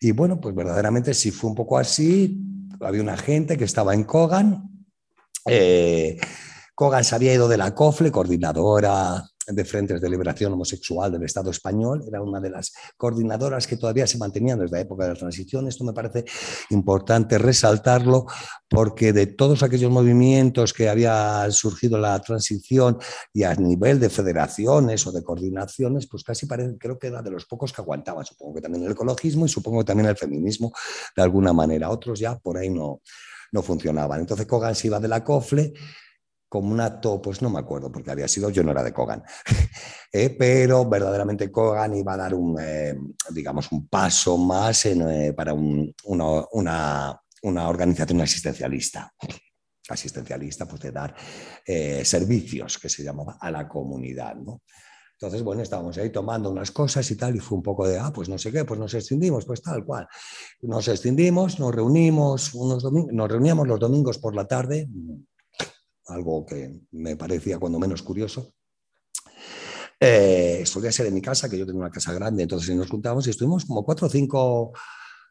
Y 0.00 0.12
bueno, 0.12 0.40
pues 0.40 0.54
verdaderamente 0.54 1.14
sí 1.14 1.30
fue 1.30 1.50
un 1.50 1.56
poco 1.56 1.78
así. 1.78 2.40
Había 2.80 3.02
una 3.02 3.16
gente 3.16 3.56
que 3.56 3.64
estaba 3.64 3.94
en 3.94 4.04
Kogan. 4.04 4.86
Eh, 5.46 6.18
Kogan 6.74 7.04
se 7.04 7.14
había 7.14 7.34
ido 7.34 7.48
de 7.48 7.56
la 7.56 7.74
COFLE, 7.74 8.10
coordinadora 8.10 9.24
de 9.46 9.64
Frentes 9.64 10.00
de 10.00 10.08
Liberación 10.08 10.52
Homosexual 10.52 11.12
del 11.12 11.24
Estado 11.24 11.50
español, 11.50 12.04
era 12.06 12.22
una 12.22 12.40
de 12.40 12.50
las 12.50 12.72
coordinadoras 12.96 13.66
que 13.66 13.76
todavía 13.76 14.06
se 14.06 14.18
mantenían 14.18 14.58
desde 14.58 14.76
la 14.76 14.82
época 14.82 15.04
de 15.04 15.10
la 15.10 15.18
transición. 15.18 15.68
Esto 15.68 15.84
me 15.84 15.92
parece 15.92 16.24
importante 16.70 17.38
resaltarlo 17.38 18.26
porque 18.68 19.12
de 19.12 19.26
todos 19.26 19.62
aquellos 19.62 19.90
movimientos 19.90 20.72
que 20.72 20.88
había 20.88 21.50
surgido 21.50 21.98
la 21.98 22.18
transición 22.20 22.98
y 23.32 23.44
a 23.44 23.54
nivel 23.54 24.00
de 24.00 24.10
federaciones 24.10 25.06
o 25.06 25.12
de 25.12 25.22
coordinaciones, 25.22 26.06
pues 26.06 26.24
casi 26.24 26.46
parece, 26.46 26.76
creo 26.78 26.98
que 26.98 27.08
era 27.08 27.22
de 27.22 27.30
los 27.30 27.44
pocos 27.46 27.72
que 27.72 27.82
aguantaban. 27.82 28.24
Supongo 28.24 28.54
que 28.54 28.60
también 28.60 28.84
el 28.84 28.92
ecologismo 28.92 29.46
y 29.46 29.48
supongo 29.48 29.80
que 29.80 29.86
también 29.86 30.08
el 30.08 30.16
feminismo 30.16 30.72
de 31.16 31.22
alguna 31.22 31.52
manera. 31.52 31.90
Otros 31.90 32.18
ya 32.18 32.38
por 32.38 32.58
ahí 32.58 32.70
no, 32.70 33.00
no 33.52 33.62
funcionaban. 33.62 34.20
Entonces 34.20 34.46
Kogan 34.46 34.74
se 34.74 34.88
iba 34.88 34.98
de 34.98 35.08
la 35.08 35.22
COFLE 35.22 35.72
como 36.54 36.70
un 36.70 36.80
acto, 36.80 37.20
pues 37.20 37.42
no 37.42 37.50
me 37.50 37.58
acuerdo, 37.58 37.90
porque 37.90 38.12
había 38.12 38.28
sido, 38.28 38.48
yo 38.48 38.62
no 38.62 38.70
era 38.70 38.84
de 38.84 38.92
Kogan, 38.92 39.24
eh, 40.12 40.30
pero 40.38 40.88
verdaderamente 40.88 41.50
Kogan 41.50 41.96
iba 41.96 42.12
a 42.12 42.16
dar 42.16 42.32
un, 42.32 42.56
eh, 42.60 42.96
digamos, 43.30 43.72
un 43.72 43.88
paso 43.88 44.38
más 44.38 44.86
eh, 44.86 45.34
para 45.36 45.52
una, 45.52 47.18
una, 47.42 47.68
organización 47.68 48.20
asistencialista 48.20 49.12
asistencialista, 49.88 50.64
pues 50.66 50.80
de 50.80 50.92
dar 50.92 51.14
servicios, 52.04 52.78
que 52.78 52.88
se 52.88 53.02
llamaba, 53.02 53.36
a 53.38 53.50
la 53.50 53.68
comunidad, 53.68 54.36
¿no? 54.36 54.62
Entonces, 55.14 55.42
bueno, 55.42 55.60
estábamos 55.60 55.98
ahí 55.98 56.10
tomando 56.10 56.50
unas 56.50 56.70
cosas 56.70 57.10
y 57.10 57.16
tal, 57.16 57.34
y 57.34 57.40
fue 57.40 57.58
un 57.58 57.62
poco 57.64 57.86
de, 57.86 57.98
ah, 57.98 58.12
pues 58.14 58.28
no 58.28 58.38
sé 58.38 58.52
qué, 58.52 58.64
pues 58.64 58.78
nos 58.78 58.94
extendimos, 58.94 59.44
pues 59.44 59.60
tal 59.60 59.84
cual. 59.84 60.06
Nos 60.62 60.86
extendimos, 60.86 61.58
nos 61.58 61.74
reunimos, 61.74 62.54
unos 62.54 62.84
nos 62.84 63.30
reuníamos 63.30 63.66
los 63.66 63.80
domingos 63.80 64.18
por 64.18 64.34
la 64.34 64.46
tarde, 64.46 64.88
algo 66.06 66.44
que 66.44 66.80
me 66.92 67.16
parecía 67.16 67.58
cuando 67.58 67.78
menos 67.78 68.02
curioso. 68.02 68.54
Eh, 69.98 70.62
solía 70.66 70.92
ser 70.92 71.06
en 71.06 71.14
mi 71.14 71.22
casa, 71.22 71.48
que 71.48 71.58
yo 71.58 71.66
tengo 71.66 71.78
una 71.78 71.90
casa 71.90 72.12
grande, 72.12 72.42
entonces 72.42 72.74
nos 72.74 72.90
juntábamos 72.90 73.26
y 73.26 73.30
estuvimos 73.30 73.64
como 73.64 73.84
cuatro 73.84 74.06
o 74.06 74.10
cinco 74.10 74.72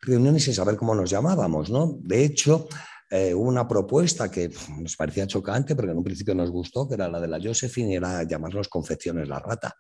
reuniones 0.02 0.44
sin 0.44 0.54
saber 0.54 0.76
cómo 0.78 0.96
nos 0.96 1.10
llamábamos, 1.10 1.70
¿no? 1.70 1.98
De 2.02 2.24
hecho, 2.24 2.68
eh, 3.10 3.34
una 3.34 3.68
propuesta 3.68 4.32
que 4.32 4.52
nos 4.80 4.96
parecía 4.96 5.28
chocante, 5.28 5.76
pero 5.76 5.88
que 5.88 5.92
en 5.92 5.98
un 5.98 6.04
principio 6.04 6.34
nos 6.34 6.50
gustó, 6.50 6.88
que 6.88 6.96
era 6.96 7.08
la 7.08 7.20
de 7.20 7.28
la 7.28 7.40
Josephine, 7.40 7.94
y 7.94 7.96
era 7.98 8.24
llamarlos 8.24 8.70
Confecciones 8.70 9.28
la 9.28 9.40
Rata. 9.40 9.76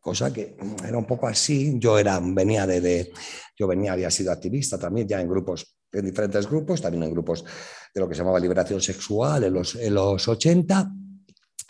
Cosa 0.00 0.32
que 0.32 0.56
era 0.84 0.98
un 0.98 1.06
poco 1.06 1.28
así. 1.28 1.78
Yo 1.78 1.98
era, 1.98 2.20
venía 2.20 2.66
de, 2.66 3.12
yo 3.56 3.68
venía, 3.68 3.92
había 3.92 4.10
sido 4.10 4.32
activista 4.32 4.78
también 4.78 5.06
ya 5.06 5.20
en 5.20 5.28
grupos, 5.28 5.75
en 5.92 6.04
diferentes 6.04 6.46
grupos, 6.46 6.80
también 6.80 7.04
en 7.04 7.12
grupos 7.12 7.44
de 7.94 8.00
lo 8.00 8.08
que 8.08 8.14
se 8.14 8.20
llamaba 8.20 8.40
liberación 8.40 8.80
sexual 8.80 9.44
en 9.44 9.54
los, 9.54 9.74
en 9.76 9.94
los 9.94 10.26
80 10.28 10.90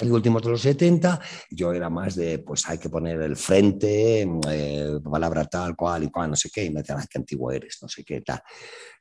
y 0.03 0.11
últimos 0.11 0.43
de 0.43 0.51
los 0.51 0.61
70, 0.61 1.21
yo 1.51 1.73
era 1.73 1.89
más 1.89 2.17
de, 2.17 2.41
pues 2.41 2.69
hay 2.69 2.77
que 2.77 2.91
poner 2.91 3.21
el 3.23 3.35
frente, 3.35 4.29
eh, 4.51 4.99
palabra 5.03 5.47
tal, 5.47 5.75
cual 5.75 6.05
y 6.05 6.11
cual, 6.11 6.31
no 6.31 6.37
sé 6.37 6.51
qué, 6.53 6.65
y 6.65 6.71
me 6.71 6.81
decían, 6.81 7.03
qué 7.11 7.19
antiguo 7.19 7.51
eres, 7.51 7.79
no 7.81 7.89
sé 7.89 8.05
qué, 8.05 8.21
tal. 8.21 8.41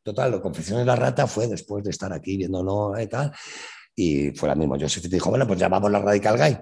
Total, 0.01 0.31
lo 0.31 0.41
Confesión 0.41 0.77
de 0.79 0.85
la 0.85 0.95
Rata 0.95 1.27
fue 1.27 1.47
después 1.47 1.83
de 1.83 1.89
estar 1.89 2.13
aquí 2.13 2.37
viendo 2.37 2.63
no 2.63 2.99
y 2.99 3.07
tal, 3.07 3.31
y 3.93 4.31
fue 4.31 4.47
la 4.47 4.55
misma. 4.55 4.77
Yo 4.77 4.87
se 4.87 5.05
dijo, 5.07 5.29
bueno, 5.29 5.45
pues 5.45 5.59
llamamos 5.59 5.91
la 5.91 5.99
Radical 5.99 6.37
Guy. 6.37 6.57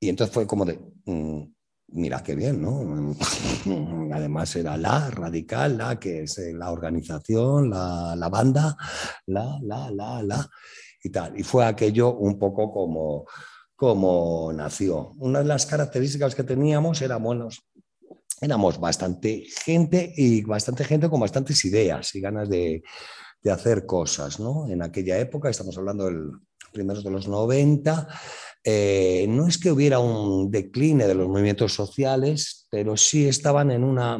Y 0.00 0.08
entonces 0.08 0.34
fue 0.34 0.46
como 0.46 0.64
de, 0.64 0.80
mm, 1.04 1.53
mira 1.94 2.22
qué 2.22 2.34
bien, 2.34 2.60
¿no? 2.60 3.14
Además 4.14 4.54
era 4.56 4.76
la 4.76 5.10
radical, 5.10 5.78
la 5.78 5.98
que 5.98 6.22
es 6.22 6.38
eh, 6.38 6.52
la 6.52 6.70
organización, 6.70 7.70
la, 7.70 8.14
la 8.16 8.28
banda, 8.28 8.76
la, 9.26 9.58
la, 9.62 9.90
la, 9.90 10.22
la 10.22 10.50
y 11.02 11.10
tal. 11.10 11.38
Y 11.38 11.42
fue 11.42 11.64
aquello 11.64 12.14
un 12.14 12.38
poco 12.38 12.72
como, 12.72 13.26
como 13.76 14.52
nació. 14.52 15.12
Una 15.18 15.38
de 15.40 15.46
las 15.46 15.66
características 15.66 16.34
que 16.34 16.44
teníamos 16.44 17.00
era, 17.00 17.16
bueno, 17.16 17.48
éramos 18.40 18.78
bastante 18.78 19.44
gente 19.64 20.12
y 20.16 20.42
bastante 20.42 20.84
gente 20.84 21.08
con 21.08 21.20
bastantes 21.20 21.64
ideas 21.64 22.14
y 22.14 22.20
ganas 22.20 22.48
de, 22.48 22.82
de 23.42 23.50
hacer 23.50 23.86
cosas, 23.86 24.40
¿no? 24.40 24.68
En 24.68 24.82
aquella 24.82 25.18
época, 25.18 25.48
estamos 25.48 25.78
hablando 25.78 26.06
del 26.06 26.32
primeros 26.74 27.04
de 27.04 27.10
los 27.10 27.28
90, 27.28 28.08
eh, 28.64 29.26
no 29.28 29.46
es 29.46 29.58
que 29.58 29.70
hubiera 29.70 29.98
un 29.98 30.50
decline 30.50 31.06
de 31.06 31.14
los 31.14 31.28
movimientos 31.28 31.74
sociales, 31.74 32.66
pero 32.70 32.96
sí 32.96 33.28
estaban 33.28 33.70
en 33.70 33.84
una, 33.84 34.18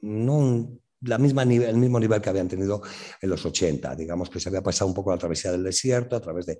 no 0.00 0.78
la 1.04 1.18
misma 1.18 1.44
nivel, 1.44 1.70
el 1.70 1.76
mismo 1.76 1.98
nivel 1.98 2.20
que 2.20 2.30
habían 2.30 2.46
tenido 2.46 2.80
en 3.20 3.28
los 3.28 3.44
80. 3.44 3.96
Digamos 3.96 4.30
que 4.30 4.38
se 4.38 4.48
había 4.48 4.62
pasado 4.62 4.88
un 4.88 4.94
poco 4.94 5.10
la 5.10 5.18
travesía 5.18 5.50
del 5.50 5.64
desierto 5.64 6.14
a 6.14 6.20
través 6.20 6.46
de, 6.46 6.58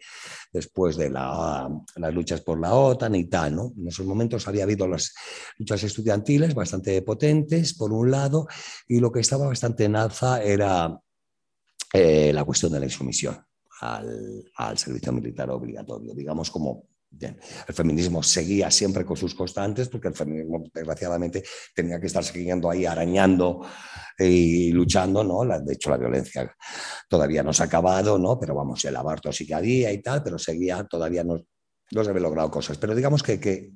después 0.53 0.97
de 0.97 1.11
la, 1.11 1.69
las 1.95 2.15
luchas 2.15 2.41
por 2.41 2.61
la 2.61 2.75
OTAN 2.75 3.15
y 3.15 3.25
tal. 3.27 3.55
¿no? 3.55 3.73
En 3.77 3.87
esos 3.87 4.05
momentos 4.05 4.49
había 4.49 4.65
habido 4.65 4.89
las 4.89 5.15
luchas 5.59 5.85
estudiantiles 5.85 6.55
bastante 6.55 7.01
potentes, 7.03 7.75
por 7.75 7.93
un 7.93 8.11
lado, 8.11 8.49
y 8.89 8.99
lo 8.99 9.13
que 9.13 9.21
estaba 9.21 9.47
bastante 9.47 9.85
en 9.85 9.95
alza 9.95 10.43
era 10.43 10.99
eh, 11.93 12.33
la 12.33 12.45
cuestión 12.45 12.73
de 12.73 12.81
la 12.81 12.87
insumisión 12.87 13.39
al, 13.81 14.45
al 14.57 14.79
servicio 14.79 15.13
militar 15.13 15.51
obligatorio, 15.51 16.15
digamos 16.15 16.51
como 16.51 16.92
el 17.21 17.75
feminismo 17.75 18.23
seguía 18.23 18.71
siempre 18.71 19.05
con 19.05 19.17
sus 19.17 19.35
constantes, 19.35 19.89
porque 19.89 20.09
el 20.09 20.15
feminismo, 20.15 20.65
desgraciadamente, 20.73 21.43
tenía 21.75 22.01
que 22.01 22.07
estar 22.07 22.25
siguiendo 22.25 22.71
ahí 22.71 22.87
arañando 22.87 23.67
y 24.19 24.73
luchando, 24.73 25.23
¿no? 25.25 25.45
de 25.45 25.73
hecho, 25.73 25.91
la 25.91 25.97
violencia 25.97 26.55
todavía 27.09 27.43
no 27.43 27.53
se 27.53 27.63
ha 27.63 27.67
acabado, 27.67 28.19
¿no? 28.19 28.39
Pero 28.39 28.55
vamos, 28.55 28.85
el 28.85 28.97
aborto 28.97 29.33
sí 29.33 29.47
que 29.47 29.55
había 29.55 29.93
y 29.93 30.03
tal, 30.03 30.23
pero 30.23 30.39
seguía, 30.39 30.85
todavía 30.85 31.25
no, 31.25 31.39
no 31.91 32.05
se 32.05 32.11
habían 32.11 32.23
logrado 32.23 32.51
cosas. 32.51 32.79
Pero 32.79 32.95
digamos 32.95 33.23
que, 33.23 33.39
que, 33.39 33.73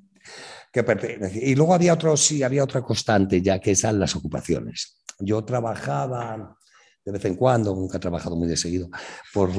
Y 1.41 1.55
luego 1.55 1.73
había 1.73 1.93
otro, 1.93 2.15
sí, 2.17 2.43
había 2.43 2.63
otra 2.63 2.81
constante 2.81 3.41
ya, 3.41 3.59
que 3.59 3.71
eran 3.71 3.99
las 3.99 4.15
ocupaciones. 4.15 5.03
Yo 5.19 5.43
trabajaba 5.43 6.57
de 7.07 7.13
vez 7.13 7.23
en 7.23 7.35
cuando, 7.35 7.73
nunca 7.73 7.95
he 7.95 7.99
trabajado 8.01 8.35
muy 8.35 8.49
de 8.49 8.57
seguido, 8.57 8.89
por, 9.33 9.49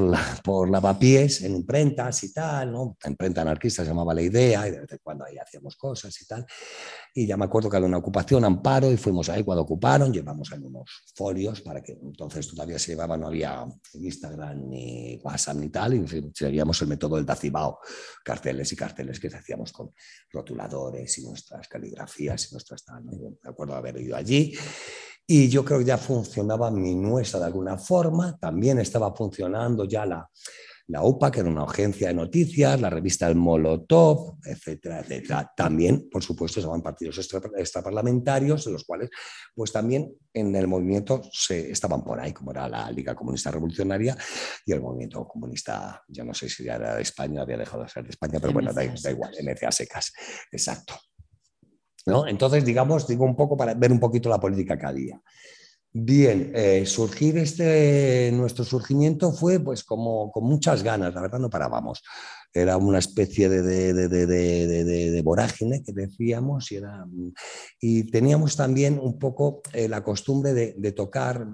por 0.44 0.68
lavapiés 0.68 1.40
en 1.40 1.56
imprentas 1.56 2.22
y 2.24 2.34
tal, 2.34 2.72
¿no? 2.72 2.98
La 3.02 3.08
imprenta 3.08 3.40
anarquista 3.40 3.82
se 3.82 3.88
llamaba 3.88 4.12
La 4.12 4.20
Idea 4.20 4.68
y 4.68 4.72
de 4.72 4.80
vez 4.80 4.92
en 4.92 4.98
cuando 5.02 5.24
ahí 5.24 5.38
hacíamos 5.38 5.74
cosas 5.76 6.20
y 6.20 6.26
tal. 6.26 6.44
Y 7.14 7.26
ya 7.26 7.38
me 7.38 7.46
acuerdo 7.46 7.70
que 7.70 7.78
había 7.78 7.88
una 7.88 7.96
ocupación, 7.96 8.44
Amparo, 8.44 8.92
y 8.92 8.98
fuimos 8.98 9.30
ahí 9.30 9.44
cuando 9.44 9.62
ocuparon, 9.62 10.12
llevamos 10.12 10.52
ahí 10.52 10.58
unos 10.62 11.04
folios 11.14 11.62
para 11.62 11.82
que 11.82 11.92
entonces 11.92 12.46
todavía 12.48 12.78
se 12.78 12.92
llevaba, 12.92 13.16
no 13.16 13.28
había 13.28 13.64
Instagram 13.94 14.68
ni 14.68 15.18
WhatsApp 15.24 15.56
ni 15.56 15.70
tal, 15.70 15.94
y 15.94 16.30
seguíamos 16.34 16.82
el 16.82 16.88
método 16.88 17.16
del 17.16 17.24
Dacibao, 17.24 17.78
carteles 18.22 18.70
y 18.72 18.76
carteles 18.76 19.18
que 19.18 19.28
hacíamos 19.28 19.72
con 19.72 19.94
rotuladores 20.30 21.16
y 21.16 21.26
nuestras 21.26 21.66
caligrafías 21.66 22.50
y 22.50 22.54
nuestras 22.54 22.84
tal. 22.84 23.04
Me 23.04 23.14
acuerdo 23.42 23.72
de 23.72 23.78
haber 23.78 24.02
ido 24.02 24.16
allí 24.16 24.52
y 25.30 25.50
yo 25.50 25.62
creo 25.62 25.78
que 25.78 25.84
ya 25.84 25.98
funcionaba 25.98 26.70
mi 26.70 26.94
nuestra 26.94 27.38
de 27.38 27.46
alguna 27.46 27.76
forma, 27.76 28.38
también 28.38 28.78
estaba 28.78 29.14
funcionando 29.14 29.84
ya 29.84 30.06
la, 30.06 30.26
la 30.86 31.02
UPA, 31.02 31.30
que 31.30 31.40
era 31.40 31.50
una 31.50 31.64
agencia 31.64 32.08
de 32.08 32.14
noticias, 32.14 32.80
la 32.80 32.88
revista 32.88 33.28
El 33.28 33.34
Molotov, 33.34 34.38
etcétera, 34.42 35.00
etcétera. 35.00 35.52
También, 35.54 36.08
por 36.10 36.22
supuesto, 36.22 36.60
estaban 36.60 36.80
partidos 36.80 37.18
extraparlamentarios, 37.18 38.66
en 38.66 38.72
los 38.72 38.84
cuales, 38.84 39.10
pues 39.54 39.70
también 39.70 40.10
en 40.32 40.56
el 40.56 40.66
movimiento 40.66 41.20
se, 41.30 41.70
estaban 41.70 42.02
por 42.02 42.18
ahí, 42.18 42.32
como 42.32 42.52
era 42.52 42.66
la 42.66 42.90
Liga 42.90 43.14
Comunista 43.14 43.50
Revolucionaria 43.50 44.16
y 44.64 44.72
el 44.72 44.80
movimiento 44.80 45.28
comunista, 45.28 46.02
yo 46.08 46.24
no 46.24 46.32
sé 46.32 46.48
si 46.48 46.64
ya 46.64 46.76
era 46.76 46.96
de 46.96 47.02
España, 47.02 47.42
había 47.42 47.58
dejado 47.58 47.82
de 47.82 47.90
ser 47.90 48.04
de 48.04 48.10
España, 48.10 48.38
pero 48.40 48.54
bueno, 48.54 48.72
da, 48.72 48.82
da 48.82 49.10
igual, 49.10 49.34
MCA 49.42 49.70
secas, 49.70 50.10
exacto. 50.50 50.94
Entonces, 52.26 52.64
digamos, 52.64 53.06
digo 53.06 53.24
un 53.24 53.36
poco 53.36 53.56
para 53.56 53.74
ver 53.74 53.92
un 53.92 54.00
poquito 54.00 54.28
la 54.28 54.40
política 54.40 54.78
que 54.78 54.86
había. 54.86 55.20
Bien, 55.90 56.52
eh, 56.54 56.84
surgir 56.84 57.38
este, 57.38 58.30
nuestro 58.32 58.64
surgimiento 58.64 59.32
fue 59.32 59.58
pues 59.58 59.82
como 59.82 60.30
con 60.30 60.44
muchas 60.44 60.82
ganas, 60.82 61.14
la 61.14 61.22
verdad 61.22 61.38
no 61.38 61.48
parábamos. 61.48 62.02
Era 62.52 62.76
una 62.76 62.98
especie 62.98 63.48
de, 63.48 63.62
de, 63.62 65.22
vorágine 65.22 65.82
que 65.82 65.92
decíamos 65.92 66.70
y, 66.72 66.76
era, 66.76 67.04
y 67.80 68.10
teníamos 68.10 68.56
también 68.56 68.98
un 68.98 69.18
poco 69.18 69.62
eh, 69.72 69.88
la 69.88 70.02
costumbre 70.02 70.52
de, 70.52 70.92
tocar, 70.92 71.46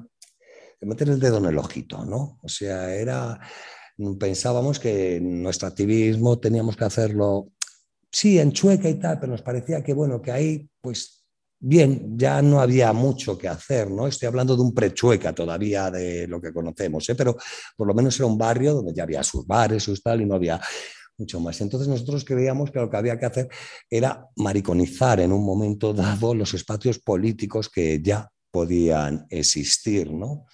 de 0.80 0.86
meter 0.86 1.08
el 1.08 1.20
dedo 1.20 1.38
en 1.38 1.46
el 1.46 1.58
ojito, 1.58 2.04
¿no? 2.04 2.38
O 2.42 2.48
sea, 2.48 2.94
era, 2.94 3.40
pensábamos 4.18 4.78
que 4.78 5.20
nuestro 5.22 5.68
activismo 5.68 6.38
teníamos 6.38 6.76
que 6.76 6.84
hacerlo 6.84 7.48
sí, 8.14 8.38
en 8.38 8.52
Chueca 8.52 8.88
y 8.88 8.94
tal, 8.94 9.18
pero 9.18 9.32
nos 9.32 9.42
parecía 9.42 9.82
que, 9.82 9.92
bueno, 9.92 10.22
que 10.22 10.30
ahí, 10.30 10.70
pues, 10.80 11.24
bien, 11.58 12.16
ya 12.16 12.40
no 12.42 12.60
había 12.60 12.92
mucho 12.92 13.36
que 13.36 13.48
hacer, 13.48 13.90
¿no? 13.90 14.06
Estoy 14.06 14.28
hablando 14.28 14.54
de 14.54 14.62
un 14.62 14.72
prechueca 14.72 15.34
todavía 15.34 15.90
de 15.90 16.28
lo 16.28 16.40
que 16.40 16.52
conocemos, 16.52 17.08
¿eh? 17.08 17.16
pero 17.16 17.36
por 17.76 17.88
lo 17.88 17.94
menos 17.94 18.16
era 18.16 18.26
un 18.26 18.38
barrio 18.38 18.74
donde 18.74 18.94
ya 18.94 19.02
había 19.02 19.24
sus 19.24 19.44
bares, 19.44 19.82
sus 19.82 20.00
tal, 20.00 20.20
y 20.20 20.26
no 20.26 20.36
había 20.36 20.60
mucho 21.18 21.40
más. 21.40 21.60
Entonces 21.60 21.88
nosotros 21.88 22.24
creíamos 22.24 22.70
que 22.70 22.78
lo 22.78 22.88
que 22.88 22.96
había 22.96 23.18
que 23.18 23.26
hacer 23.26 23.48
era 23.90 24.28
mariconizar 24.36 25.18
en 25.18 25.32
un 25.32 25.44
momento 25.44 25.92
dado 25.92 26.34
los 26.34 26.54
espacios 26.54 27.00
políticos 27.00 27.68
que 27.68 28.00
ya 28.00 28.28
podían 28.52 29.26
existir, 29.28 30.12
¿no? 30.12 30.46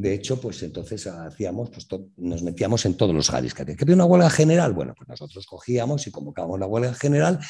De 0.00 0.14
hecho, 0.14 0.40
pues 0.40 0.62
entonces 0.62 1.06
hacíamos, 1.06 1.70
pues 1.70 1.86
nos 2.16 2.42
metíamos 2.42 2.84
en 2.86 2.96
todos 2.96 3.14
los 3.14 3.32
había. 3.32 3.76
¿Que 3.76 3.84
había 3.84 3.96
una 3.96 4.04
huelga 4.04 4.30
general? 4.30 4.72
Bueno, 4.72 4.94
pues 4.96 5.08
nosotros 5.08 5.44
cogíamos 5.46 6.06
y 6.06 6.10
convocábamos 6.10 6.60
la 6.60 6.66
huelga 6.66 6.94
general 6.94 7.40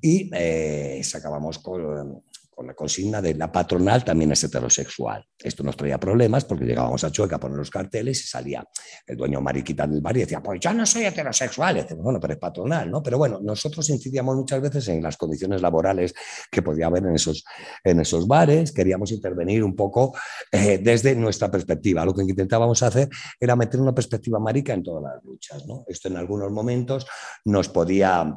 y 0.00 0.30
eh, 0.32 1.00
sacábamos 1.02 1.58
con, 1.58 2.22
la 2.66 2.74
consigna 2.74 3.20
de 3.20 3.34
la 3.34 3.50
patronal 3.50 4.04
también 4.04 4.32
es 4.32 4.44
heterosexual. 4.44 5.24
Esto 5.38 5.62
nos 5.62 5.76
traía 5.76 5.98
problemas 5.98 6.44
porque 6.44 6.64
llegábamos 6.64 7.02
a 7.04 7.10
Chueca 7.10 7.36
a 7.36 7.40
poner 7.40 7.58
los 7.58 7.70
carteles 7.70 8.22
y 8.24 8.26
salía 8.26 8.64
el 9.06 9.16
dueño 9.16 9.40
mariquita 9.40 9.86
del 9.86 10.00
bar 10.00 10.16
y 10.16 10.20
decía, 10.20 10.42
pues 10.42 10.60
yo 10.60 10.72
no 10.72 10.84
soy 10.86 11.04
heterosexual. 11.04 11.78
Y 11.78 11.94
bueno, 11.94 12.20
pero 12.20 12.34
es 12.34 12.38
patronal, 12.38 12.90
¿no? 12.90 13.02
Pero 13.02 13.18
bueno, 13.18 13.40
nosotros 13.42 13.88
incidíamos 13.90 14.36
muchas 14.36 14.60
veces 14.60 14.88
en 14.88 15.02
las 15.02 15.16
condiciones 15.16 15.62
laborales 15.62 16.14
que 16.50 16.62
podía 16.62 16.86
haber 16.86 17.04
en 17.04 17.14
esos, 17.14 17.44
en 17.84 18.00
esos 18.00 18.26
bares, 18.26 18.72
queríamos 18.72 19.12
intervenir 19.12 19.64
un 19.64 19.74
poco 19.74 20.14
eh, 20.52 20.78
desde 20.82 21.14
nuestra 21.14 21.50
perspectiva. 21.50 22.04
Lo 22.04 22.14
que 22.14 22.22
intentábamos 22.22 22.82
hacer 22.82 23.08
era 23.38 23.56
meter 23.56 23.80
una 23.80 23.94
perspectiva 23.94 24.38
marica 24.38 24.72
en 24.72 24.82
todas 24.82 25.02
las 25.02 25.24
luchas, 25.24 25.66
¿no? 25.66 25.84
Esto 25.86 26.08
en 26.08 26.16
algunos 26.16 26.50
momentos 26.50 27.06
nos 27.44 27.68
podía 27.68 28.34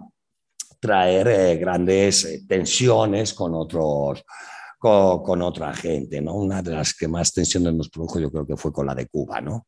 traer 0.84 1.28
eh, 1.30 1.56
grandes 1.56 2.26
eh, 2.26 2.44
tensiones 2.46 3.34
con 3.34 3.54
otros, 3.54 4.22
con, 4.78 5.42
otra 5.42 5.74
gente, 5.74 6.20
¿no? 6.20 6.34
Una 6.34 6.62
de 6.62 6.72
las 6.72 6.94
que 6.94 7.08
más 7.08 7.32
tensiones 7.32 7.74
nos 7.74 7.88
produjo 7.88 8.20
yo 8.20 8.30
creo 8.30 8.46
que 8.46 8.58
fue 8.58 8.74
con 8.74 8.86
la 8.86 8.94
de 8.94 9.08
Cuba, 9.08 9.40
¿no? 9.40 9.68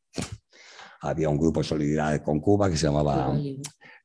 Había 0.99 1.29
un 1.29 1.37
grupo 1.37 1.61
de 1.61 1.67
solidaridad 1.67 2.21
con 2.21 2.41
Cuba 2.41 2.69
que 2.69 2.75
se 2.75 2.87
llamaba, 2.87 3.33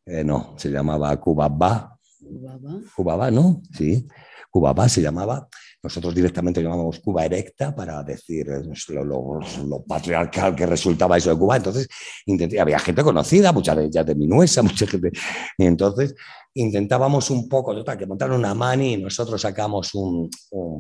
eh, 0.06 0.22
no, 0.22 0.54
se 0.56 0.70
llamaba 0.70 1.18
Cuba 1.18 1.48
Ba. 1.48 1.98
Cuba 2.94 3.16
Ba, 3.16 3.30
¿no? 3.32 3.60
Sí. 3.76 4.06
Cuba 4.48 4.72
Ba 4.72 4.88
se 4.88 5.02
llamaba. 5.02 5.48
Nosotros 5.82 6.14
directamente 6.14 6.62
llamábamos 6.62 7.00
Cuba 7.00 7.24
Erecta 7.24 7.74
para 7.74 8.02
decir 8.02 8.46
lo, 8.46 9.84
patriarcal 9.86 10.54
que 10.54 10.66
resultaba 10.66 11.16
eso 11.16 11.30
de 11.30 11.38
Cuba. 11.38 11.56
Entonces, 11.56 11.88
intenté, 12.26 12.60
había 12.60 12.78
gente 12.78 13.02
conocida, 13.02 13.50
mucha 13.52 13.74
de 13.74 13.86
ellas 13.86 14.04
de 14.04 14.14
Minuesa, 14.14 14.62
mucha 14.62 14.86
gente. 14.86 15.10
Y 15.56 15.64
entonces, 15.64 16.14
intentábamos 16.52 17.30
un 17.30 17.48
poco, 17.48 17.74
total, 17.74 17.96
que 17.96 18.06
montaron 18.06 18.38
una 18.38 18.54
mani 18.54 18.94
y 18.94 18.96
nosotros 18.98 19.40
sacamos 19.40 19.94
un, 19.94 20.28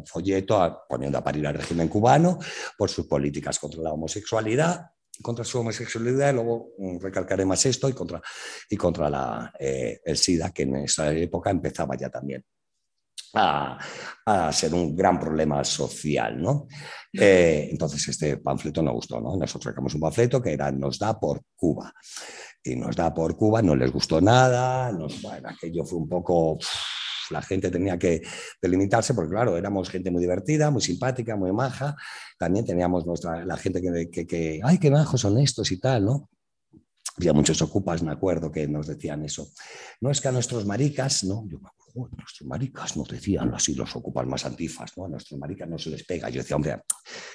folleto 0.04 0.82
poniendo 0.88 1.18
a 1.18 1.24
parir 1.24 1.46
al 1.46 1.54
régimen 1.54 1.88
cubano 1.88 2.38
por 2.76 2.90
sus 2.90 3.06
políticas 3.06 3.58
contra 3.58 3.82
la 3.82 3.92
homosexualidad 3.92 4.86
contra 5.22 5.44
su 5.44 5.58
homosexualidad, 5.58 6.30
y 6.30 6.32
luego 6.32 6.70
mm, 6.78 6.98
recalcaré 6.98 7.44
más 7.44 7.66
esto, 7.66 7.90
y 7.90 7.92
contra, 7.92 8.22
y 8.70 8.76
contra 8.78 9.10
la, 9.10 9.52
eh, 9.58 10.00
el 10.02 10.16
SIDA, 10.16 10.50
que 10.50 10.62
en 10.62 10.76
esa 10.76 11.12
época 11.12 11.50
empezaba 11.50 11.94
ya 11.94 12.08
también 12.08 12.42
a, 13.34 13.78
ser 14.52 14.74
un 14.74 14.94
gran 14.94 15.18
problema 15.18 15.62
social. 15.64 16.40
¿no? 16.40 16.66
Eh, 17.12 17.68
entonces 17.70 18.06
este 18.08 18.36
panfleto 18.38 18.82
no 18.82 18.92
gustó. 18.92 19.20
¿no? 19.20 19.36
Nosotros 19.36 19.72
sacamos 19.72 19.94
un 19.94 20.00
panfleto 20.00 20.40
que 20.42 20.52
era 20.52 20.70
Nos 20.70 20.98
da 20.98 21.18
por 21.18 21.42
Cuba. 21.56 21.92
Y 22.62 22.76
nos 22.76 22.94
da 22.94 23.12
por 23.14 23.36
Cuba, 23.36 23.62
no 23.62 23.74
les 23.74 23.90
gustó 23.90 24.20
nada, 24.20 24.92
bueno, 24.92 25.48
aquello 25.48 25.82
fue 25.82 25.98
un 25.98 26.08
poco 26.08 26.58
la 27.30 27.42
gente 27.42 27.70
tenía 27.70 27.98
que 27.98 28.22
delimitarse 28.60 29.14
porque, 29.14 29.30
claro, 29.30 29.56
éramos 29.56 29.88
gente 29.88 30.10
muy 30.10 30.20
divertida, 30.20 30.70
muy 30.70 30.82
simpática, 30.82 31.36
muy 31.36 31.52
maja. 31.52 31.96
También 32.38 32.64
teníamos 32.64 33.06
nuestra, 33.06 33.44
la 33.44 33.56
gente 33.56 33.80
que, 33.80 34.10
que, 34.10 34.26
que 34.26 34.60
ay, 34.62 34.78
qué 34.78 34.90
majos 34.90 35.20
son 35.20 35.38
estos 35.38 35.70
y 35.72 35.78
tal, 35.78 36.04
¿no? 36.04 36.28
Había 37.16 37.32
muchos 37.32 37.60
ocupas, 37.62 38.02
me 38.02 38.12
acuerdo, 38.12 38.50
que 38.50 38.66
nos 38.66 38.86
decían 38.86 39.24
eso. 39.24 39.48
No 40.00 40.10
es 40.10 40.20
que 40.20 40.28
a 40.28 40.32
nuestros 40.32 40.64
maricas, 40.64 41.24
¿no? 41.24 41.44
Yo 41.48 41.58
me 41.60 41.68
nuestros 41.94 42.42
maricas 42.46 42.96
nos 42.96 43.08
decían 43.08 43.52
así 43.54 43.74
los 43.74 43.94
ocupan 43.96 44.28
más 44.28 44.44
antifas, 44.44 44.92
¿no? 44.96 45.06
A 45.06 45.08
nuestros 45.08 45.38
maricas 45.38 45.68
no 45.68 45.78
se 45.78 45.90
les 45.90 46.04
pega. 46.04 46.28
Yo 46.30 46.40
decía, 46.40 46.56
hombre, 46.56 46.82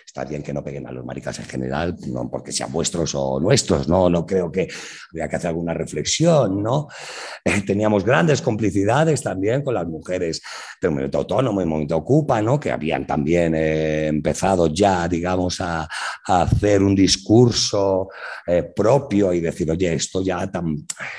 está 0.05 0.25
bien 0.25 0.43
que 0.43 0.53
no 0.53 0.63
peguen 0.63 0.87
a 0.87 0.91
los 0.91 1.05
maricas 1.05 1.39
en 1.39 1.45
general, 1.45 1.95
no 2.07 2.29
porque 2.29 2.51
sean 2.51 2.71
vuestros 2.71 3.13
o 3.15 3.39
nuestros, 3.39 3.87
no, 3.87 4.09
no 4.09 4.25
creo 4.25 4.51
que 4.51 4.67
había 5.11 5.27
que 5.27 5.35
hacer 5.35 5.49
alguna 5.49 5.73
reflexión, 5.73 6.61
¿no? 6.61 6.87
Eh, 7.43 7.61
teníamos 7.65 8.03
grandes 8.03 8.41
complicidades 8.41 9.21
también 9.21 9.63
con 9.63 9.73
las 9.73 9.87
mujeres 9.87 10.41
del 10.81 10.91
movimiento 10.91 11.19
autónomo 11.19 11.61
y 11.61 11.65
movimiento 11.65 11.97
ocupa, 11.97 12.41
¿no? 12.41 12.59
Que 12.59 12.71
habían 12.71 13.05
también 13.05 13.53
eh, 13.55 14.07
empezado 14.07 14.67
ya, 14.67 15.07
digamos, 15.07 15.61
a, 15.61 15.87
hacer 16.27 16.81
un 16.81 16.95
discurso 16.95 18.09
eh, 18.47 18.63
propio 18.75 19.31
y 19.31 19.39
decir, 19.39 19.69
oye, 19.69 19.93
esto 19.93 20.23
ya, 20.23 20.49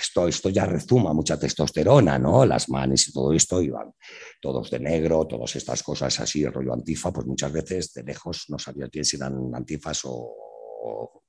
esto, 0.00 0.26
esto 0.26 0.48
ya 0.48 0.66
rezuma 0.66 1.12
mucha 1.12 1.38
testosterona, 1.38 2.18
¿no? 2.18 2.44
Las 2.44 2.68
manes 2.68 3.08
y 3.08 3.12
todo 3.12 3.25
esto 3.32 3.60
iban 3.60 3.92
todos 4.40 4.70
de 4.70 4.80
negro, 4.80 5.26
todas 5.26 5.56
estas 5.56 5.82
cosas 5.82 6.18
así, 6.20 6.42
el 6.44 6.52
rollo 6.52 6.72
antifa, 6.72 7.12
pues 7.12 7.26
muchas 7.26 7.52
veces 7.52 7.92
de 7.92 8.02
lejos 8.02 8.46
no 8.48 8.58
sabía 8.58 8.88
quién 8.88 9.04
si 9.04 9.16
eran 9.16 9.54
antifas 9.54 10.00
o, 10.04 11.22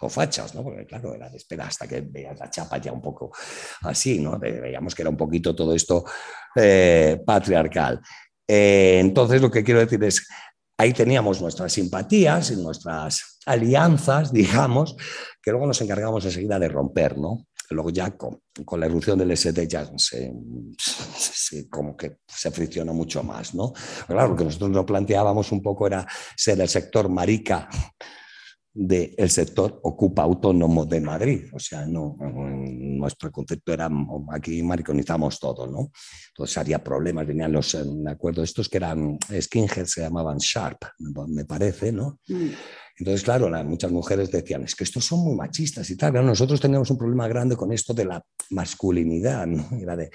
o 0.00 0.08
fachas, 0.08 0.54
¿no? 0.54 0.62
Porque 0.62 0.86
claro, 0.86 1.14
era 1.14 1.28
de 1.28 1.36
espera 1.36 1.66
hasta 1.66 1.86
que 1.86 2.00
veas 2.00 2.38
la 2.38 2.50
chapa 2.50 2.78
ya 2.78 2.92
un 2.92 3.02
poco 3.02 3.32
así, 3.82 4.18
¿no? 4.18 4.38
Veíamos 4.38 4.94
que 4.94 5.02
era 5.02 5.10
un 5.10 5.16
poquito 5.16 5.54
todo 5.54 5.74
esto 5.74 6.04
eh, 6.54 7.20
patriarcal. 7.24 8.00
Eh, 8.46 8.98
entonces, 9.00 9.40
lo 9.40 9.50
que 9.50 9.62
quiero 9.62 9.80
decir 9.80 10.02
es, 10.04 10.26
ahí 10.78 10.92
teníamos 10.92 11.40
nuestras 11.40 11.72
simpatías 11.72 12.50
y 12.50 12.56
nuestras 12.56 13.38
alianzas, 13.46 14.32
digamos, 14.32 14.96
que 15.42 15.50
luego 15.50 15.66
nos 15.66 15.80
encargamos 15.80 16.24
enseguida 16.24 16.58
de 16.58 16.68
romper, 16.68 17.18
¿no? 17.18 17.46
Luego 17.70 17.90
ya 17.90 18.10
con, 18.16 18.40
la 18.78 18.86
erupción 18.86 19.18
del 19.18 19.36
SD 19.36 19.68
ya 19.68 19.90
se, 19.96 20.32
como 21.68 21.96
que 21.96 22.18
se 22.26 22.50
friccionó 22.50 22.92
mucho 22.92 23.22
más, 23.22 23.54
¿no? 23.54 23.72
claro, 24.06 24.28
lo 24.30 24.36
que 24.36 24.44
nosotros 24.44 24.70
nos 24.70 24.84
planteábamos 24.84 25.52
un 25.52 25.62
poco 25.62 25.86
era 25.86 26.06
ser 26.36 26.60
el 26.60 26.68
sector 26.68 27.08
marica 27.08 27.68
del 28.72 29.30
sector 29.30 29.80
ocupa 29.82 30.22
autónomo 30.22 30.86
de 30.86 31.00
Madrid. 31.00 31.44
O 31.52 31.58
sea, 31.58 31.86
no, 31.86 32.16
nuestro 32.20 33.30
concepto 33.32 33.72
era, 33.72 33.90
aquí 34.32 34.62
mariconizamos 34.62 35.38
todo, 35.40 35.66
¿no? 35.66 35.90
Entonces 36.28 36.56
había 36.58 36.82
problemas, 36.82 37.26
venían 37.26 37.52
los, 37.52 37.74
me 37.86 38.12
acuerdo, 38.12 38.42
estos 38.42 38.68
que 38.68 38.76
eran 38.76 39.18
skinheads 39.40 39.90
se 39.90 40.02
llamaban 40.02 40.38
Sharp, 40.38 40.78
me 41.28 41.44
parece, 41.44 41.92
¿no? 41.92 42.20
Mm. 42.28 42.50
Entonces, 43.00 43.24
claro, 43.24 43.48
muchas 43.64 43.90
mujeres 43.90 44.30
decían, 44.30 44.62
es 44.64 44.74
que 44.74 44.84
estos 44.84 45.06
son 45.06 45.20
muy 45.20 45.34
machistas 45.34 45.88
y 45.88 45.96
tal. 45.96 46.12
nosotros 46.22 46.60
teníamos 46.60 46.90
un 46.90 46.98
problema 46.98 47.26
grande 47.28 47.56
con 47.56 47.72
esto 47.72 47.94
de 47.94 48.04
la 48.04 48.22
masculinidad, 48.50 49.46
¿no? 49.46 49.66
Era 49.80 49.96
de, 49.96 50.10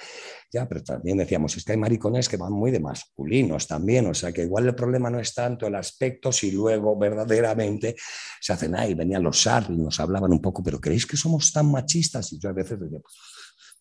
ya, 0.54 0.70
pero 0.70 0.84
también 0.84 1.18
decíamos, 1.18 1.58
es 1.58 1.64
que 1.64 1.72
hay 1.72 1.80
maricones 1.80 2.30
que 2.30 2.38
van 2.38 2.54
muy 2.54 2.70
de 2.70 2.80
masculinos 2.80 3.66
también, 3.66 4.06
o 4.06 4.14
sea 4.14 4.32
que 4.32 4.44
igual 4.44 4.68
el 4.68 4.76
problema 4.76 5.10
no 5.10 5.20
es 5.20 5.34
tanto 5.34 5.66
el 5.66 5.74
aspecto, 5.74 6.32
si 6.32 6.52
luego 6.52 6.96
verdaderamente 6.96 7.96
se 8.40 8.54
hacen 8.54 8.76
ahí, 8.76 8.94
venían 8.94 9.24
los 9.24 9.42
SAR 9.42 9.66
y 9.70 9.78
nos 9.78 10.00
hablaban 10.00 10.32
un 10.32 10.40
poco, 10.40 10.62
pero 10.62 10.80
¿creéis 10.80 11.08
que 11.08 11.18
somos 11.18 11.52
tan 11.52 11.72
machistas? 11.72 12.34
Y 12.34 12.40
yo 12.40 12.50
a 12.50 12.54
veces 12.54 12.80
decía, 12.80 13.00
pues, 13.00 13.16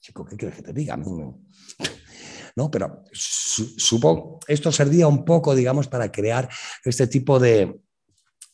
chico, 0.00 0.24
¿qué 0.24 0.34
quieres 0.34 0.56
que 0.56 0.62
te 0.62 0.72
diga? 0.72 0.96
No, 0.96 1.42
pero 2.72 3.04
supongo, 3.12 4.40
esto 4.48 4.72
servía 4.72 5.06
un 5.06 5.26
poco, 5.26 5.54
digamos, 5.54 5.88
para 5.88 6.10
crear 6.10 6.48
este 6.86 7.06
tipo 7.06 7.38
de, 7.38 7.84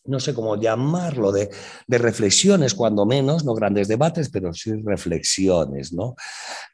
no 0.04 0.20
sé 0.20 0.34
cómo 0.34 0.56
llamarlo, 0.60 1.32
de, 1.32 1.50
reflexiones, 1.88 2.74
cuando 2.74 3.06
menos, 3.06 3.44
no 3.44 3.54
grandes 3.54 3.88
debates, 3.88 4.30
pero 4.30 4.52
sí 4.52 4.72
reflexiones. 4.84 5.92
¿no? 5.92 6.14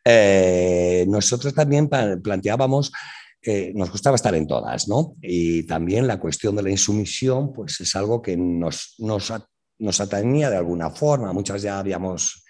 Eh, 0.04 1.04
nosotros 1.08 1.54
también 1.54 1.88
planteábamos 1.88 2.92
que 3.40 3.72
nos 3.74 3.90
gustaba 3.90 4.16
estar 4.16 4.34
en 4.34 4.46
todas, 4.46 4.88
¿no? 4.88 5.14
Y 5.22 5.64
también 5.66 6.06
la 6.06 6.18
cuestión 6.18 6.56
de 6.56 6.64
la 6.64 6.70
insumisión, 6.70 7.52
pues 7.52 7.80
es 7.80 7.94
algo 7.94 8.20
que 8.20 8.36
nos, 8.36 8.94
nos, 8.98 9.32
nos 9.78 10.00
atañía 10.00 10.50
de 10.50 10.56
alguna 10.56 10.90
forma. 10.90 11.32
Muchas 11.32 11.62
ya 11.62 11.78
habíamos 11.78 12.45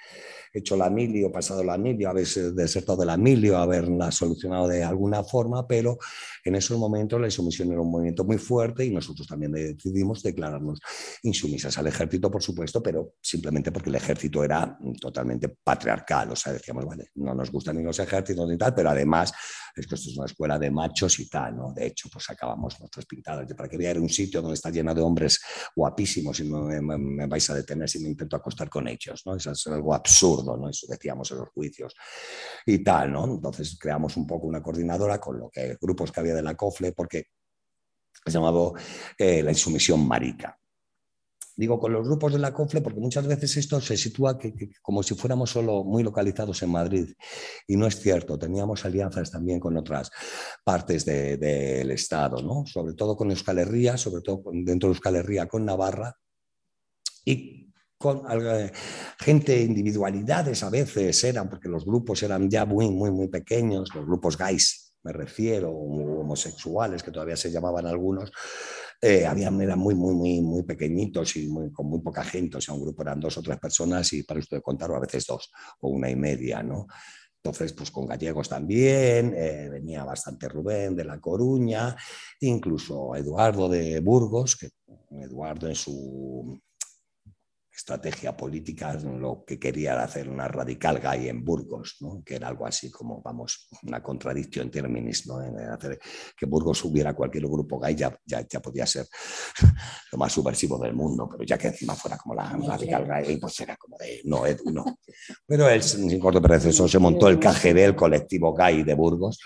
hecho 0.52 0.76
la 0.76 0.90
milio, 0.90 1.30
pasado 1.30 1.62
la 1.64 1.78
milio, 1.78 2.08
haber 2.08 2.26
desertado 2.26 2.98
de 2.98 3.06
la 3.06 3.16
milio, 3.16 3.58
haberla 3.58 4.10
solucionado 4.10 4.68
de 4.68 4.82
alguna 4.82 5.22
forma, 5.22 5.66
pero 5.66 5.98
en 6.44 6.54
esos 6.54 6.78
momentos 6.78 7.20
la 7.20 7.26
insumisión 7.26 7.72
era 7.72 7.80
un 7.80 7.90
movimiento 7.90 8.24
muy 8.24 8.38
fuerte 8.38 8.84
y 8.84 8.90
nosotros 8.90 9.26
también 9.26 9.52
decidimos 9.52 10.22
declararnos 10.22 10.80
insumisas 11.22 11.76
al 11.78 11.86
ejército, 11.86 12.30
por 12.30 12.42
supuesto, 12.42 12.82
pero 12.82 13.14
simplemente 13.20 13.72
porque 13.72 13.90
el 13.90 13.96
ejército 13.96 14.44
era 14.44 14.78
totalmente 15.00 15.48
patriarcal, 15.48 16.32
o 16.32 16.36
sea, 16.36 16.52
decíamos, 16.52 16.84
vale, 16.84 17.10
no 17.16 17.34
nos 17.34 17.50
gustan 17.50 17.76
ni 17.76 17.82
los 17.82 17.98
ejércitos 17.98 18.48
ni 18.48 18.56
tal, 18.56 18.74
pero 18.74 18.90
además 18.90 19.32
es 19.76 19.86
que 19.86 19.94
esto 19.94 20.10
es 20.10 20.16
una 20.16 20.26
escuela 20.26 20.58
de 20.58 20.70
machos 20.70 21.18
y 21.20 21.28
tal, 21.28 21.56
¿no? 21.56 21.72
De 21.72 21.86
hecho, 21.86 22.08
pues 22.10 22.28
acabamos 22.30 22.78
nuestras 22.80 23.04
pintadas, 23.04 23.52
para 23.54 23.68
que 23.68 23.76
vea 23.76 23.92
un 23.94 24.08
sitio 24.08 24.40
donde 24.40 24.54
está 24.54 24.70
lleno 24.70 24.94
de 24.94 25.02
hombres 25.02 25.40
guapísimos 25.74 26.40
y 26.40 26.44
me, 26.44 26.80
me, 26.80 27.26
vais 27.26 27.50
a 27.50 27.54
detener 27.54 27.88
si 27.88 27.98
me 27.98 28.08
intento 28.08 28.36
acostar 28.36 28.68
con 28.70 28.88
ellos, 28.88 29.22
¿no? 29.26 29.36
Eso 29.36 29.52
es 29.52 29.66
algo 29.66 29.94
absurdo, 29.94 30.56
¿no? 30.56 30.70
Eso 30.70 30.86
decíamos 30.88 31.30
en 31.30 31.38
los 31.38 31.48
juicios 31.50 31.94
y 32.64 32.82
tal, 32.82 33.12
¿no? 33.12 33.24
Entonces 33.26 33.76
creamos 33.78 34.16
un 34.16 34.26
poco 34.26 34.46
una 34.46 34.62
coordinadora 34.62 35.20
con 35.20 35.38
lo 35.38 35.50
que 35.50 35.76
grupos 35.80 36.10
que 36.10 36.20
había 36.20 36.34
de 36.34 36.42
la 36.42 36.54
COFLE, 36.54 36.92
porque 36.92 37.24
se 38.24 38.32
llamaba 38.32 38.72
eh, 39.18 39.42
la 39.42 39.50
insumisión 39.50 40.06
marica. 40.06 40.58
Digo 41.56 41.80
con 41.80 41.92
los 41.92 42.06
grupos 42.06 42.34
de 42.34 42.38
la 42.38 42.52
COFLE 42.52 42.82
porque 42.82 43.00
muchas 43.00 43.26
veces 43.26 43.56
esto 43.56 43.80
se 43.80 43.96
sitúa 43.96 44.38
como 44.82 45.02
si 45.02 45.14
fuéramos 45.14 45.50
solo 45.50 45.84
muy 45.84 46.02
localizados 46.02 46.62
en 46.62 46.70
Madrid 46.70 47.14
y 47.66 47.76
no 47.76 47.86
es 47.86 47.98
cierto. 47.98 48.38
Teníamos 48.38 48.84
alianzas 48.84 49.30
también 49.30 49.58
con 49.58 49.74
otras 49.76 50.10
partes 50.62 51.06
del 51.06 51.90
Estado, 51.90 52.42
¿no? 52.42 52.66
sobre 52.66 52.92
todo 52.92 53.16
con 53.16 53.30
Euskal 53.30 53.58
Herria, 53.58 53.96
sobre 53.96 54.20
todo 54.20 54.42
dentro 54.52 54.90
de 54.90 54.94
Euskal 54.94 55.16
Herria 55.16 55.48
con 55.48 55.64
Navarra 55.64 56.14
y 57.24 57.72
con 57.98 58.22
eh, 58.30 58.70
gente, 59.18 59.58
individualidades 59.62 60.62
a 60.62 60.68
veces 60.68 61.24
eran, 61.24 61.48
porque 61.48 61.68
los 61.68 61.86
grupos 61.86 62.22
eran 62.22 62.50
ya 62.50 62.66
muy, 62.66 62.90
muy, 62.90 63.10
muy 63.10 63.28
pequeños, 63.28 63.94
los 63.94 64.04
grupos 64.04 64.36
gays, 64.36 64.94
me 65.02 65.12
refiero, 65.12 65.70
homosexuales, 65.70 67.02
que 67.02 67.10
todavía 67.10 67.36
se 67.36 67.50
llamaban 67.50 67.86
algunos, 67.86 68.30
eh, 69.00 69.26
habían, 69.26 69.60
eran 69.60 69.78
muy, 69.78 69.94
muy, 69.94 70.14
muy, 70.14 70.40
muy 70.40 70.62
pequeñitos 70.62 71.36
y 71.36 71.48
con 71.72 71.86
muy 71.86 72.00
poca 72.00 72.24
gente, 72.24 72.58
o 72.58 72.60
sea, 72.60 72.74
un 72.74 72.82
grupo 72.82 73.02
eran 73.02 73.20
dos 73.20 73.36
o 73.38 73.42
tres 73.42 73.58
personas 73.58 74.12
y 74.12 74.22
para 74.22 74.40
usted 74.40 74.60
contar 74.62 74.90
a 74.92 75.00
veces 75.00 75.26
dos 75.26 75.50
o 75.80 75.88
una 75.88 76.10
y 76.10 76.16
media, 76.16 76.62
¿no? 76.62 76.86
Entonces, 77.36 77.72
pues 77.74 77.92
con 77.92 78.06
gallegos 78.06 78.48
también, 78.48 79.32
eh, 79.36 79.68
venía 79.70 80.02
bastante 80.04 80.48
Rubén 80.48 80.96
de 80.96 81.04
La 81.04 81.20
Coruña, 81.20 81.94
incluso 82.40 83.14
Eduardo 83.14 83.68
de 83.68 84.00
Burgos, 84.00 84.56
que 84.56 84.70
Eduardo 85.10 85.68
en 85.68 85.76
su 85.76 86.60
estrategia 87.86 88.36
política 88.36 88.94
lo 88.94 89.44
que 89.46 89.60
quería 89.60 90.02
hacer 90.02 90.28
una 90.28 90.48
radical 90.48 90.98
gay 90.98 91.28
en 91.28 91.44
Burgos, 91.44 91.98
¿no? 92.00 92.20
que 92.24 92.34
era 92.34 92.48
algo 92.48 92.66
así 92.66 92.90
como, 92.90 93.22
vamos, 93.22 93.68
una 93.84 94.02
contradicción 94.02 94.66
en 94.66 94.70
términos, 94.72 95.24
¿no? 95.28 95.40
en 95.40 95.56
hacer 95.56 95.96
que 96.36 96.46
Burgos 96.46 96.84
hubiera 96.84 97.14
cualquier 97.14 97.46
grupo 97.46 97.78
gay 97.78 97.94
ya, 97.94 98.18
ya, 98.24 98.44
ya, 98.48 98.58
podía 98.58 98.84
ser 98.86 99.06
lo 100.10 100.18
más 100.18 100.32
subversivo 100.32 100.76
del 100.78 100.94
mundo, 100.94 101.28
pero 101.30 101.44
ya 101.44 101.56
que 101.56 101.68
encima 101.68 101.94
fuera 101.94 102.18
como 102.18 102.34
la 102.34 102.48
radical 102.56 103.06
gay, 103.06 103.36
pues 103.36 103.60
era 103.60 103.76
como 103.76 103.96
de, 103.98 104.20
no, 104.24 104.44
Edu, 104.44 104.72
no. 104.72 104.98
Pero 105.46 105.68
él, 105.68 105.80
sin 105.80 106.18
corto 106.18 106.44
eso 106.54 106.88
se 106.88 106.98
montó 106.98 107.28
el 107.28 107.38
KGB, 107.38 107.84
el 107.84 107.94
colectivo 107.94 108.52
gay 108.52 108.82
de 108.82 108.94
Burgos, 108.94 109.38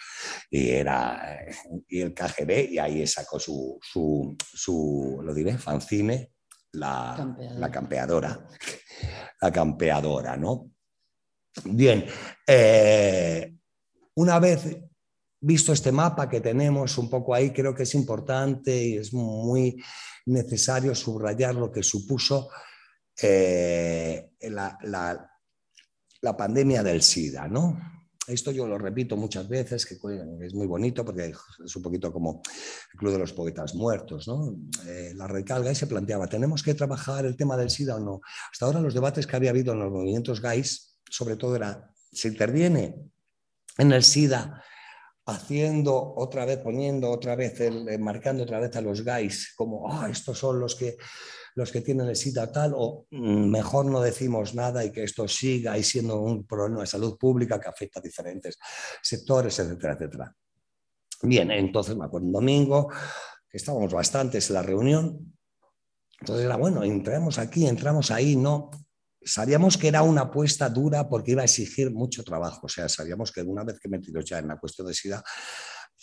y 0.50 0.70
era 0.70 1.46
y 1.88 2.00
el 2.00 2.14
KGB, 2.14 2.70
y 2.70 2.78
ahí 2.78 3.06
sacó 3.06 3.38
su, 3.38 3.78
su, 3.82 4.34
su 4.38 5.20
lo 5.22 5.34
diré, 5.34 5.58
fanzine, 5.58 6.30
la 6.72 7.70
campeadora. 7.72 8.46
La 9.40 9.50
campeadora, 9.50 10.36
¿no? 10.36 10.70
Bien, 11.64 12.06
eh, 12.46 13.54
una 14.14 14.38
vez 14.38 14.78
visto 15.40 15.72
este 15.72 15.90
mapa 15.90 16.28
que 16.28 16.40
tenemos 16.40 16.96
un 16.98 17.08
poco 17.08 17.34
ahí, 17.34 17.50
creo 17.50 17.74
que 17.74 17.84
es 17.84 17.94
importante 17.94 18.76
y 18.76 18.96
es 18.98 19.12
muy 19.12 19.82
necesario 20.26 20.94
subrayar 20.94 21.54
lo 21.54 21.72
que 21.72 21.82
supuso 21.82 22.50
eh, 23.20 24.32
la, 24.42 24.78
la, 24.82 26.36
pandemia 26.36 26.82
del 26.82 27.02
SIDA, 27.02 27.48
¿no? 27.48 27.99
Esto 28.30 28.52
yo 28.52 28.66
lo 28.66 28.78
repito 28.78 29.16
muchas 29.16 29.48
veces, 29.48 29.84
que 29.84 29.96
es 30.44 30.54
muy 30.54 30.66
bonito 30.66 31.04
porque 31.04 31.32
es 31.64 31.76
un 31.76 31.82
poquito 31.82 32.12
como 32.12 32.42
el 32.92 32.98
Club 32.98 33.12
de 33.12 33.18
los 33.18 33.32
Poetas 33.32 33.74
Muertos, 33.74 34.28
¿no? 34.28 34.56
Eh, 34.86 35.12
la 35.14 35.26
recalga 35.26 35.72
y 35.72 35.74
se 35.74 35.86
planteaba, 35.86 36.28
¿tenemos 36.28 36.62
que 36.62 36.74
trabajar 36.74 37.26
el 37.26 37.36
tema 37.36 37.56
del 37.56 37.70
SIDA 37.70 37.96
o 37.96 38.00
no? 38.00 38.20
Hasta 38.50 38.66
ahora 38.66 38.80
los 38.80 38.94
debates 38.94 39.26
que 39.26 39.36
había 39.36 39.50
habido 39.50 39.72
en 39.72 39.80
los 39.80 39.90
movimientos 39.90 40.40
gays, 40.40 40.98
sobre 41.10 41.36
todo 41.36 41.56
era, 41.56 41.92
¿se 42.12 42.28
interviene 42.28 42.96
en 43.78 43.92
el 43.92 44.02
SIDA 44.02 44.62
haciendo 45.26 46.14
otra 46.16 46.44
vez, 46.44 46.58
poniendo 46.58 47.10
otra 47.10 47.36
vez, 47.36 47.60
el, 47.60 47.98
marcando 47.98 48.44
otra 48.44 48.60
vez 48.60 48.74
a 48.76 48.80
los 48.80 49.02
gays 49.02 49.52
como, 49.56 49.92
ah, 49.92 50.08
estos 50.10 50.38
son 50.38 50.60
los 50.60 50.74
que 50.76 50.96
los 51.54 51.70
que 51.72 51.80
tienen 51.80 52.08
el 52.08 52.16
SIDA 52.16 52.50
tal, 52.50 52.72
o 52.76 53.06
mm, 53.10 53.50
mejor 53.50 53.86
no 53.86 54.00
decimos 54.00 54.54
nada 54.54 54.84
y 54.84 54.92
que 54.92 55.04
esto 55.04 55.26
siga 55.28 55.76
y 55.76 55.82
siendo 55.82 56.20
un 56.20 56.46
problema 56.46 56.80
de 56.80 56.86
salud 56.86 57.16
pública 57.18 57.60
que 57.60 57.68
afecta 57.68 58.00
a 58.00 58.02
diferentes 58.02 58.58
sectores, 59.02 59.58
etcétera, 59.58 59.94
etcétera. 59.94 60.36
Bien, 61.22 61.50
entonces 61.50 61.96
me 61.96 62.06
acuerdo 62.06 62.26
un 62.26 62.32
domingo, 62.32 62.88
que 63.48 63.56
estábamos 63.56 63.92
bastantes 63.92 64.48
en 64.48 64.54
la 64.54 64.62
reunión, 64.62 65.34
entonces 66.20 66.44
era 66.44 66.56
bueno, 66.56 66.82
entramos 66.84 67.38
aquí, 67.38 67.66
entramos 67.66 68.10
ahí, 68.10 68.36
no. 68.36 68.70
Sabíamos 69.22 69.76
que 69.76 69.88
era 69.88 70.02
una 70.02 70.22
apuesta 70.22 70.68
dura 70.70 71.08
porque 71.08 71.32
iba 71.32 71.42
a 71.42 71.44
exigir 71.44 71.90
mucho 71.90 72.22
trabajo, 72.24 72.66
o 72.66 72.68
sea, 72.68 72.88
sabíamos 72.88 73.32
que 73.32 73.42
una 73.42 73.64
vez 73.64 73.78
que 73.78 73.88
metidos 73.88 74.24
ya 74.24 74.38
en 74.38 74.48
la 74.48 74.58
cuestión 74.58 74.86
de 74.86 74.94
SIDA, 74.94 75.22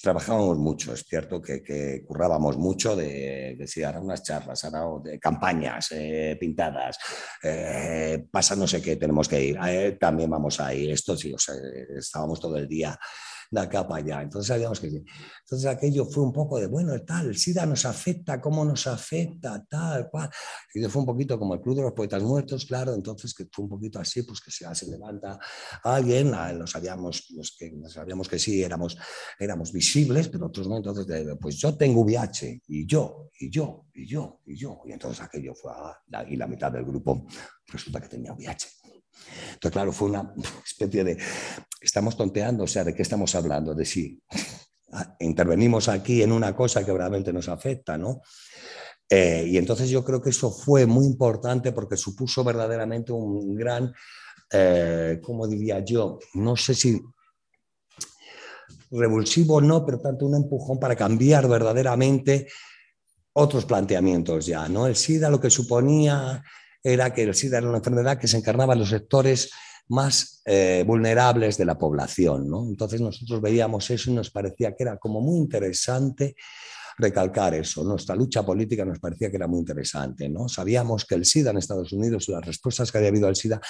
trabajábamos 0.01 0.57
mucho, 0.57 0.93
es 0.93 1.03
cierto 1.03 1.41
que, 1.41 2.03
currábamos 2.05 2.57
mucho 2.57 2.95
de, 2.95 3.55
de 3.57 3.85
ahora 3.85 3.99
unas 3.99 4.23
charlas, 4.23 4.63
ahora 4.63 4.85
de 5.03 5.19
campañas 5.19 5.91
eh, 5.91 6.37
pintadas, 6.39 6.97
eh, 7.43 8.25
pasa 8.31 8.55
no 8.55 8.67
sé 8.67 8.81
qué, 8.81 8.95
tenemos 8.95 9.27
que 9.27 9.41
ir, 9.43 9.57
eh, 9.67 9.97
también 9.99 10.29
vamos 10.29 10.59
a 10.59 10.73
ir, 10.73 10.91
esto 10.91 11.17
sí, 11.17 11.33
o 11.33 11.39
sea, 11.39 11.55
estábamos 11.97 12.39
todo 12.39 12.57
el 12.57 12.67
día 12.67 12.97
de 13.51 13.61
acá 13.61 13.87
para 13.87 14.03
allá. 14.03 14.21
Entonces 14.21 14.47
sabíamos 14.47 14.79
que 14.79 14.89
sí. 14.89 15.03
Entonces 15.41 15.65
aquello 15.67 16.05
fue 16.05 16.23
un 16.23 16.33
poco 16.33 16.59
de, 16.59 16.67
bueno, 16.67 16.93
tal, 17.05 17.27
el 17.27 17.37
SIDA 17.37 17.65
nos 17.65 17.85
afecta, 17.85 18.41
cómo 18.41 18.65
nos 18.65 18.87
afecta, 18.87 19.65
tal, 19.69 20.09
cual. 20.09 20.29
Y 20.73 20.83
fue 20.85 21.01
un 21.01 21.05
poquito 21.05 21.39
como 21.39 21.53
el 21.53 21.61
Club 21.61 21.77
de 21.77 21.81
los 21.83 21.93
Poetas 21.93 22.23
Muertos, 22.23 22.65
claro, 22.65 22.93
entonces 22.93 23.33
que 23.33 23.45
fue 23.51 23.63
un 23.63 23.69
poquito 23.69 23.99
así, 23.99 24.23
pues 24.23 24.41
que 24.41 24.51
se, 24.51 24.73
se 24.75 24.87
levanta 24.87 25.39
alguien, 25.83 26.31
lo 26.57 26.67
sabíamos, 26.67 27.29
los 27.31 27.55
que 27.57 27.73
sabíamos 27.87 28.27
que 28.27 28.39
sí, 28.39 28.61
éramos, 28.61 28.97
éramos 29.39 29.71
visibles, 29.71 30.27
pero 30.27 30.47
otros 30.47 30.67
no, 30.67 30.77
entonces, 30.77 31.05
pues 31.39 31.57
yo 31.57 31.75
tengo 31.75 32.01
VIH, 32.01 32.63
y 32.67 32.85
yo, 32.85 33.29
y 33.39 33.49
yo, 33.49 33.85
y 33.93 34.05
yo, 34.05 34.41
y 34.45 34.55
yo. 34.55 34.81
Y 34.85 34.91
entonces 34.91 35.23
aquello 35.23 35.53
fue, 35.55 35.71
ah, 35.73 36.25
y 36.27 36.35
la 36.35 36.47
mitad 36.47 36.71
del 36.71 36.85
grupo 36.85 37.25
resulta 37.67 38.01
que 38.01 38.09
tenía 38.09 38.33
VIH. 38.33 38.86
Entonces, 39.53 39.71
claro, 39.71 39.91
fue 39.91 40.09
una 40.09 40.33
especie 40.65 41.03
de, 41.03 41.17
estamos 41.81 42.15
tonteando, 42.15 42.63
o 42.63 42.67
sea, 42.67 42.83
¿de 42.83 42.93
qué 42.93 43.01
estamos 43.01 43.33
hablando? 43.35 43.73
De 43.73 43.85
si 43.85 44.21
intervenimos 45.19 45.87
aquí 45.89 46.21
en 46.21 46.31
una 46.31 46.55
cosa 46.55 46.85
que 46.85 46.93
realmente 46.93 47.33
nos 47.33 47.49
afecta, 47.49 47.97
¿no? 47.97 48.21
Eh, 49.09 49.45
y 49.47 49.57
entonces 49.57 49.89
yo 49.89 50.03
creo 50.03 50.21
que 50.21 50.31
eso 50.31 50.51
fue 50.51 50.85
muy 50.85 51.05
importante 51.05 51.71
porque 51.71 51.95
supuso 51.95 52.43
verdaderamente 52.43 53.13
un 53.13 53.55
gran, 53.55 53.93
eh, 54.51 55.19
¿cómo 55.23 55.47
diría 55.47 55.83
yo? 55.83 56.19
No 56.33 56.57
sé 56.57 56.73
si 56.73 57.01
revulsivo 58.91 59.61
no, 59.61 59.85
pero 59.85 59.99
tanto 59.99 60.25
un 60.25 60.35
empujón 60.35 60.79
para 60.79 60.95
cambiar 60.95 61.47
verdaderamente 61.47 62.47
otros 63.33 63.65
planteamientos 63.65 64.45
ya, 64.45 64.67
¿no? 64.67 64.87
El 64.87 64.95
SIDA 64.95 65.29
lo 65.29 65.39
que 65.39 65.49
suponía 65.49 66.43
era 66.93 67.13
que 67.13 67.23
el 67.23 67.35
SIDA 67.35 67.57
era 67.57 67.67
una 67.67 67.79
enfermedad 67.79 68.17
que 68.17 68.27
se 68.27 68.37
encarnaba 68.37 68.73
en 68.73 68.79
los 68.79 68.89
sectores 68.89 69.51
más 69.89 70.41
eh, 70.45 70.83
vulnerables 70.87 71.57
de 71.57 71.65
la 71.65 71.77
población. 71.77 72.49
¿no? 72.49 72.63
Entonces 72.65 73.01
nosotros 73.01 73.41
veíamos 73.41 73.89
eso 73.89 74.09
y 74.09 74.13
nos 74.13 74.31
parecía 74.31 74.75
que 74.75 74.83
era 74.83 74.97
como 74.97 75.19
muy 75.19 75.37
interesante 75.37 76.35
recalcar 76.97 77.53
eso. 77.53 77.83
Nuestra 77.83 78.15
lucha 78.15 78.45
política 78.45 78.85
nos 78.85 78.99
parecía 78.99 79.29
que 79.29 79.35
era 79.35 79.47
muy 79.47 79.59
interesante. 79.59 80.29
¿no? 80.29 80.47
Sabíamos 80.47 81.05
que 81.05 81.15
el 81.15 81.25
SIDA 81.25 81.51
en 81.51 81.57
Estados 81.57 81.91
Unidos, 81.91 82.29
las 82.29 82.45
respuestas 82.45 82.91
que 82.91 82.97
había 82.97 83.09
habido 83.09 83.27
al 83.27 83.35
SIDA, 83.35 83.61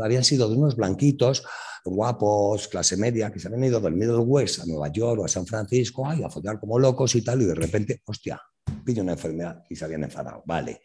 habían 0.00 0.24
sido 0.24 0.48
de 0.48 0.56
unos 0.56 0.74
blanquitos, 0.74 1.44
guapos, 1.84 2.66
clase 2.66 2.96
media, 2.96 3.30
que 3.30 3.38
se 3.38 3.46
habían 3.46 3.64
ido 3.64 3.80
del 3.80 3.94
Middle 3.94 4.18
West 4.18 4.60
a 4.60 4.66
Nueva 4.66 4.88
York 4.88 5.20
o 5.20 5.24
a 5.24 5.28
San 5.28 5.46
Francisco 5.46 6.08
ay, 6.08 6.24
a 6.24 6.28
follar 6.28 6.58
como 6.58 6.78
locos 6.78 7.14
y 7.14 7.22
tal, 7.22 7.42
y 7.42 7.44
de 7.44 7.54
repente, 7.54 8.02
hostia, 8.04 8.40
pilla 8.84 9.02
una 9.02 9.12
enfermedad 9.12 9.64
y 9.68 9.76
se 9.76 9.84
habían 9.84 10.04
enfadado. 10.04 10.42
Vale. 10.46 10.82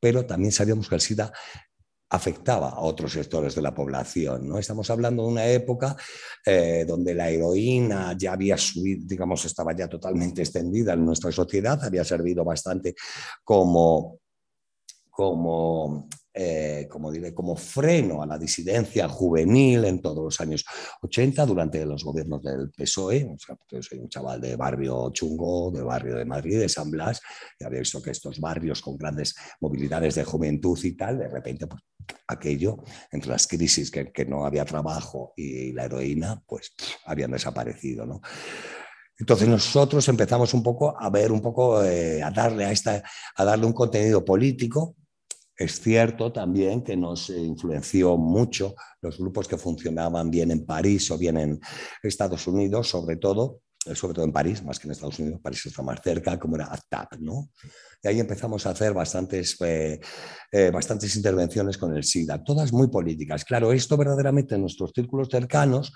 Pero 0.00 0.24
también 0.26 0.52
sabíamos 0.52 0.88
que 0.88 0.94
el 0.94 1.00
SIDA 1.00 1.32
afectaba 2.10 2.70
a 2.70 2.80
otros 2.80 3.12
sectores 3.12 3.54
de 3.54 3.62
la 3.62 3.74
población. 3.74 4.48
¿no? 4.48 4.58
Estamos 4.58 4.88
hablando 4.90 5.24
de 5.24 5.28
una 5.28 5.46
época 5.46 5.96
eh, 6.44 6.84
donde 6.86 7.14
la 7.14 7.30
heroína 7.30 8.14
ya 8.16 8.32
había 8.32 8.56
subido, 8.56 9.02
digamos, 9.06 9.44
estaba 9.44 9.74
ya 9.74 9.88
totalmente 9.88 10.42
extendida 10.42 10.92
en 10.92 11.04
nuestra 11.04 11.32
sociedad, 11.32 11.82
había 11.82 12.04
servido 12.04 12.44
bastante 12.44 12.94
como, 13.42 14.20
como 15.10 16.08
eh, 16.36 16.88
como, 16.90 17.12
diré, 17.12 17.32
como 17.32 17.54
freno 17.54 18.20
a 18.20 18.26
la 18.26 18.36
disidencia 18.36 19.08
juvenil 19.08 19.84
en 19.84 20.02
todos 20.02 20.24
los 20.24 20.40
años 20.40 20.64
80 21.02 21.46
durante 21.46 21.86
los 21.86 22.02
gobiernos 22.02 22.42
del 22.42 22.72
PSOE. 22.72 23.24
O 23.32 23.38
sea, 23.38 23.56
yo 23.70 23.80
soy 23.80 23.98
un 24.00 24.08
chaval 24.08 24.40
de 24.40 24.56
barrio 24.56 25.10
chungo, 25.10 25.70
de 25.70 25.82
barrio 25.82 26.16
de 26.16 26.24
Madrid, 26.24 26.58
de 26.58 26.68
San 26.68 26.90
Blas, 26.90 27.20
y 27.58 27.64
había 27.64 27.78
visto 27.78 28.02
que 28.02 28.10
estos 28.10 28.40
barrios 28.40 28.82
con 28.82 28.96
grandes 28.96 29.36
movilidades 29.60 30.16
de 30.16 30.24
juventud 30.24 30.78
y 30.82 30.96
tal, 30.96 31.18
de 31.18 31.28
repente, 31.28 31.68
pues 31.68 31.82
aquello, 32.26 32.78
entre 33.12 33.30
las 33.30 33.46
crisis 33.46 33.90
que, 33.90 34.10
que 34.10 34.24
no 34.24 34.44
había 34.44 34.64
trabajo 34.64 35.34
y 35.36 35.72
la 35.72 35.84
heroína, 35.84 36.42
pues 36.46 36.74
habían 37.06 37.30
desaparecido. 37.30 38.06
¿no? 38.06 38.20
Entonces 39.18 39.46
nosotros 39.46 40.08
empezamos 40.08 40.52
un 40.52 40.62
poco 40.62 41.00
a 41.00 41.08
ver 41.10 41.30
un 41.30 41.40
poco, 41.40 41.84
eh, 41.84 42.22
a 42.22 42.30
darle 42.30 42.64
a 42.64 42.72
esta, 42.72 43.02
a 43.36 43.44
darle 43.44 43.66
un 43.66 43.72
contenido 43.72 44.24
político 44.24 44.96
es 45.56 45.80
cierto 45.80 46.32
también 46.32 46.82
que 46.82 46.96
nos 46.96 47.30
influenció 47.30 48.16
mucho 48.16 48.74
los 49.00 49.18
grupos 49.18 49.46
que 49.46 49.56
funcionaban 49.56 50.30
bien 50.30 50.50
en 50.50 50.66
París 50.66 51.10
o 51.10 51.18
bien 51.18 51.36
en 51.36 51.60
Estados 52.02 52.46
Unidos, 52.46 52.88
sobre 52.88 53.16
todo, 53.16 53.60
eh, 53.86 53.94
sobre 53.94 54.14
todo 54.14 54.24
en 54.24 54.32
París, 54.32 54.64
más 54.64 54.78
que 54.78 54.88
en 54.88 54.92
Estados 54.92 55.18
Unidos, 55.18 55.40
París 55.40 55.64
está 55.66 55.82
más 55.82 56.00
cerca, 56.02 56.38
como 56.38 56.56
era 56.56 56.66
ACTAP, 56.72 57.18
¿no? 57.20 57.50
Y 58.02 58.08
ahí 58.08 58.20
empezamos 58.20 58.66
a 58.66 58.70
hacer 58.70 58.92
bastantes, 58.92 59.56
eh, 59.60 60.00
eh, 60.50 60.70
bastantes 60.70 61.14
intervenciones 61.16 61.78
con 61.78 61.96
el 61.96 62.02
SIDA, 62.02 62.42
todas 62.42 62.72
muy 62.72 62.88
políticas. 62.88 63.44
Claro, 63.44 63.72
esto 63.72 63.96
verdaderamente 63.96 64.56
en 64.56 64.62
nuestros 64.62 64.90
círculos 64.94 65.28
cercanos 65.30 65.92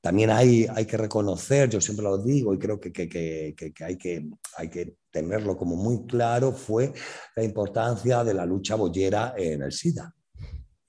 también 0.00 0.30
hay, 0.30 0.66
hay 0.74 0.86
que 0.86 0.96
reconocer, 0.96 1.68
yo 1.68 1.80
siempre 1.80 2.04
lo 2.04 2.18
digo 2.18 2.54
y 2.54 2.58
creo 2.58 2.78
que, 2.78 2.92
que, 2.92 3.08
que, 3.08 3.54
que, 3.56 3.84
hay, 3.84 3.96
que 3.96 4.28
hay 4.56 4.68
que 4.68 4.96
tenerlo 5.10 5.56
como 5.56 5.76
muy 5.76 6.06
claro, 6.06 6.52
fue 6.52 6.92
la 7.34 7.42
importancia 7.42 8.22
de 8.22 8.34
la 8.34 8.46
lucha 8.46 8.76
boyera 8.76 9.34
en 9.36 9.62
el 9.62 9.72
SIDA. 9.72 10.14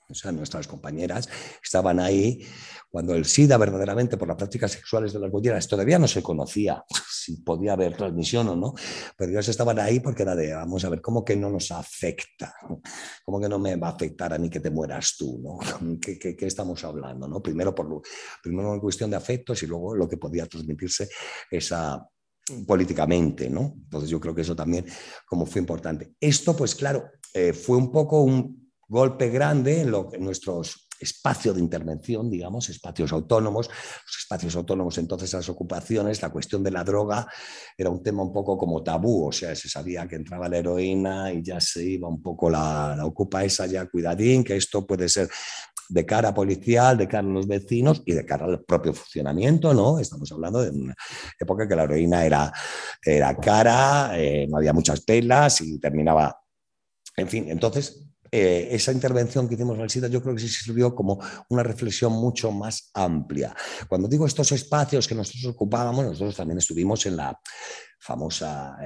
O 0.10 0.16
sea, 0.16 0.32
nuestras 0.32 0.68
compañeras 0.68 1.30
estaban 1.64 2.00
ahí 2.00 2.46
cuando 2.90 3.14
el 3.14 3.26
SIDA 3.26 3.58
verdaderamente 3.58 4.18
por 4.18 4.28
las 4.28 4.38
prácticas 4.38 4.72
sexuales 4.72 5.14
de 5.14 5.20
las 5.20 5.30
bolleras 5.30 5.68
todavía 5.68 6.00
no 6.00 6.08
se 6.08 6.24
conocía 6.24 6.84
si 7.10 7.38
podía 7.42 7.74
haber 7.74 7.96
transmisión 7.96 8.48
o 8.50 8.56
no, 8.56 8.74
pero 9.16 9.32
ellos 9.32 9.48
estaban 9.48 9.78
ahí 9.80 10.00
porque 10.00 10.24
era 10.24 10.36
de, 10.36 10.54
vamos 10.54 10.84
a 10.84 10.90
ver, 10.90 11.02
¿cómo 11.02 11.24
que 11.24 11.36
no 11.36 11.50
nos 11.50 11.72
afecta? 11.72 12.54
¿Cómo 13.24 13.40
que 13.40 13.48
no 13.48 13.60
me 13.60 13.76
va 13.76 13.90
a 13.90 13.92
afectar 13.92 14.34
a 14.34 14.40
mí 14.40 14.50
que 14.50 14.60
te 14.60 14.72
mueras 14.72 15.16
tú? 15.18 15.40
¿no? 15.44 15.60
¿Qué, 16.02 16.18
qué, 16.18 16.36
estamos 16.46 16.84
hablando? 16.84 17.28
¿no? 17.28 17.42
Primero, 17.42 17.76
por, 17.76 18.02
primero 18.42 18.80
cuestión 18.82 19.12
de 19.12 19.18
afectos 19.18 19.62
y 19.64 19.68
luego 19.68 19.96
lo 19.96 20.10
que 20.10 20.18
podía 20.18 20.48
transmitirse 20.48 21.10
esa, 21.52 22.04
políticamente, 22.66 23.50
¿no? 23.50 23.74
Entonces 23.84 24.10
yo 24.10 24.20
creo 24.20 24.34
que 24.34 24.42
eso 24.42 24.56
también 24.56 24.86
como 25.28 25.46
fue 25.46 25.62
importante. 25.62 26.14
Esto, 26.20 26.56
pues 26.56 26.76
claro, 26.76 27.06
eh, 27.34 27.54
fue 27.54 27.78
un 27.78 27.92
poco 27.92 28.24
un 28.24 28.59
golpe 28.90 29.30
grande 29.30 29.82
en, 29.82 29.92
lo, 29.92 30.10
en 30.14 30.26
nuestros 30.26 30.90
espacios 31.00 31.56
de 31.56 31.62
intervención, 31.62 32.30
digamos, 32.30 32.70
espacios 32.70 33.12
autónomos. 33.14 33.68
Los 33.68 34.18
espacios 34.20 34.56
autónomos, 34.56 34.98
entonces, 34.98 35.32
las 35.34 35.48
ocupaciones, 35.50 36.22
la 36.22 36.30
cuestión 36.30 36.64
de 36.64 36.72
la 36.72 36.84
droga 36.84 37.28
era 37.78 37.90
un 37.90 38.04
tema 38.04 38.24
un 38.24 38.34
poco 38.34 38.58
como 38.58 38.84
tabú, 38.84 39.28
o 39.28 39.32
sea, 39.32 39.56
se 39.56 39.70
sabía 39.70 40.08
que 40.08 40.18
entraba 40.18 40.50
la 40.50 40.58
heroína 40.58 41.32
y 41.32 41.42
ya 41.42 41.60
se 41.62 41.84
iba 41.84 42.08
un 42.08 42.22
poco 42.22 42.50
la, 42.50 42.96
la 42.98 43.06
ocupa 43.06 43.44
esa 43.44 43.66
ya, 43.66 43.86
cuidadín, 43.86 44.44
que 44.44 44.58
esto 44.58 44.86
puede 44.86 45.08
ser 45.08 45.30
de 45.88 46.06
cara 46.06 46.34
policial, 46.34 46.98
de 46.98 47.08
cara 47.08 47.28
a 47.28 47.32
los 47.32 47.48
vecinos 47.48 48.04
y 48.06 48.14
de 48.14 48.24
cara 48.24 48.46
al 48.46 48.64
propio 48.64 48.94
funcionamiento, 48.94 49.74
¿no? 49.74 49.98
Estamos 50.00 50.32
hablando 50.32 50.62
de 50.62 50.70
una 50.70 50.96
época 51.40 51.68
que 51.68 51.76
la 51.76 51.84
heroína 51.84 52.26
era, 52.26 52.54
era 53.02 53.36
cara, 53.38 54.12
eh, 54.16 54.46
no 54.48 54.58
había 54.58 54.74
muchas 54.74 55.02
pelas 55.02 55.62
y 55.62 55.80
terminaba, 55.80 56.40
en 57.18 57.28
fin, 57.28 57.50
entonces 57.50 58.09
eh, 58.32 58.70
esa 58.72 58.92
intervención 58.92 59.48
que 59.48 59.56
hicimos 59.56 59.78
en 59.78 59.84
el 59.84 59.90
SIDA 59.90 60.08
yo 60.08 60.22
creo 60.22 60.36
que 60.36 60.42
sí 60.42 60.50
sirvió 60.50 60.94
como 60.94 61.20
una 61.50 61.64
reflexión 61.64 62.14
mucho 62.14 62.52
más 62.52 62.92
amplia. 62.94 63.56
Cuando 63.88 64.08
digo 64.08 64.26
estos 64.26 64.52
espacios 64.52 65.08
que 65.08 65.16
nosotros 65.16 65.54
ocupábamos, 65.54 66.06
nosotros 66.06 66.36
también 66.36 66.58
estuvimos 66.58 67.06
en 67.06 67.18
la 67.18 67.40
famosa, 68.00 68.78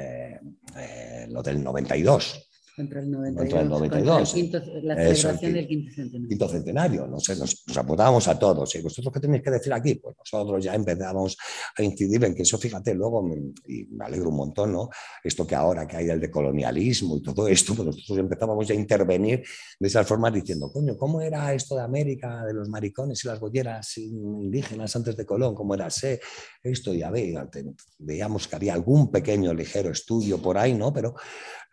lo 1.30 1.44
del 1.44 1.64
92, 1.64 2.53
Contra 2.76 3.02
el 3.02 3.12
92. 3.12 4.36
la 4.84 4.96
celebración 4.96 5.54
del 5.54 5.68
quinto 5.68 5.92
centenario. 5.94 6.30
Quinto 6.30 6.50
centenario, 6.50 7.08
no 7.08 7.20
sé, 7.20 7.36
nos, 7.36 7.64
apuntábamos 7.78 8.28
a 8.28 8.40
todos. 8.40 8.74
¿Y 8.74 8.82
vosotros 8.82 9.14
qué 9.14 9.20
tenéis 9.20 9.44
que 9.44 9.52
decir 9.52 9.72
aquí? 9.74 9.96
Pues 9.96 10.16
nosotros 10.18 10.64
ya 10.64 10.74
empezamos 10.74 11.38
a 11.78 11.84
incidir 11.84 12.24
en 12.24 12.34
que 12.34 12.42
eso, 12.42 12.58
fíjate, 12.58 12.96
luego, 12.96 13.30
y 13.68 13.86
me 13.86 14.06
alegro 14.06 14.30
un 14.30 14.38
montón, 14.38 14.74
¿no? 14.74 14.90
Esto 15.24 15.46
que 15.46 15.54
ahora 15.54 15.86
que 15.88 15.98
hay 15.98 16.10
el 16.10 16.20
decolonialismo 16.20 17.18
y 17.18 17.22
todo 17.22 17.48
esto, 17.48 17.76
pues 17.76 17.86
nosotros 17.86 18.18
empezábamos 18.18 18.68
a 18.68 18.74
intervenir 18.74 19.44
de 19.80 19.88
esas 19.88 20.08
formas 20.08 20.34
diciendo, 20.34 20.72
coño, 20.72 20.98
¿cómo 20.98 21.22
era 21.22 21.54
esto 21.54 21.76
de 21.76 21.84
América, 21.84 22.44
de 22.44 22.56
los 22.56 22.70
maricones 22.70 23.24
y 23.24 23.28
las 23.28 23.40
bolleras 23.40 23.96
indígenas 24.00 24.96
antes 24.96 25.16
de 25.16 25.28
Colón? 25.28 25.54
¿Cómo 25.54 25.76
era 25.76 25.88
ese? 25.88 26.20
Esto 26.64 26.92
ya 26.94 27.12
veíamos 27.12 28.48
que 28.48 28.56
había 28.56 28.74
algún 28.74 29.12
pequeño 29.12 29.54
ligero 29.54 29.92
estudio 29.92 30.42
por 30.42 30.58
ahí, 30.58 30.74
¿no? 30.74 30.92
Pero 30.92 31.14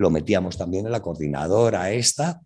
lo 0.00 0.10
metíamos 0.10 0.56
también 0.56 0.86
en 0.86 0.92
la 0.92 1.02
coordinadora 1.02 1.90
esta, 1.92 2.40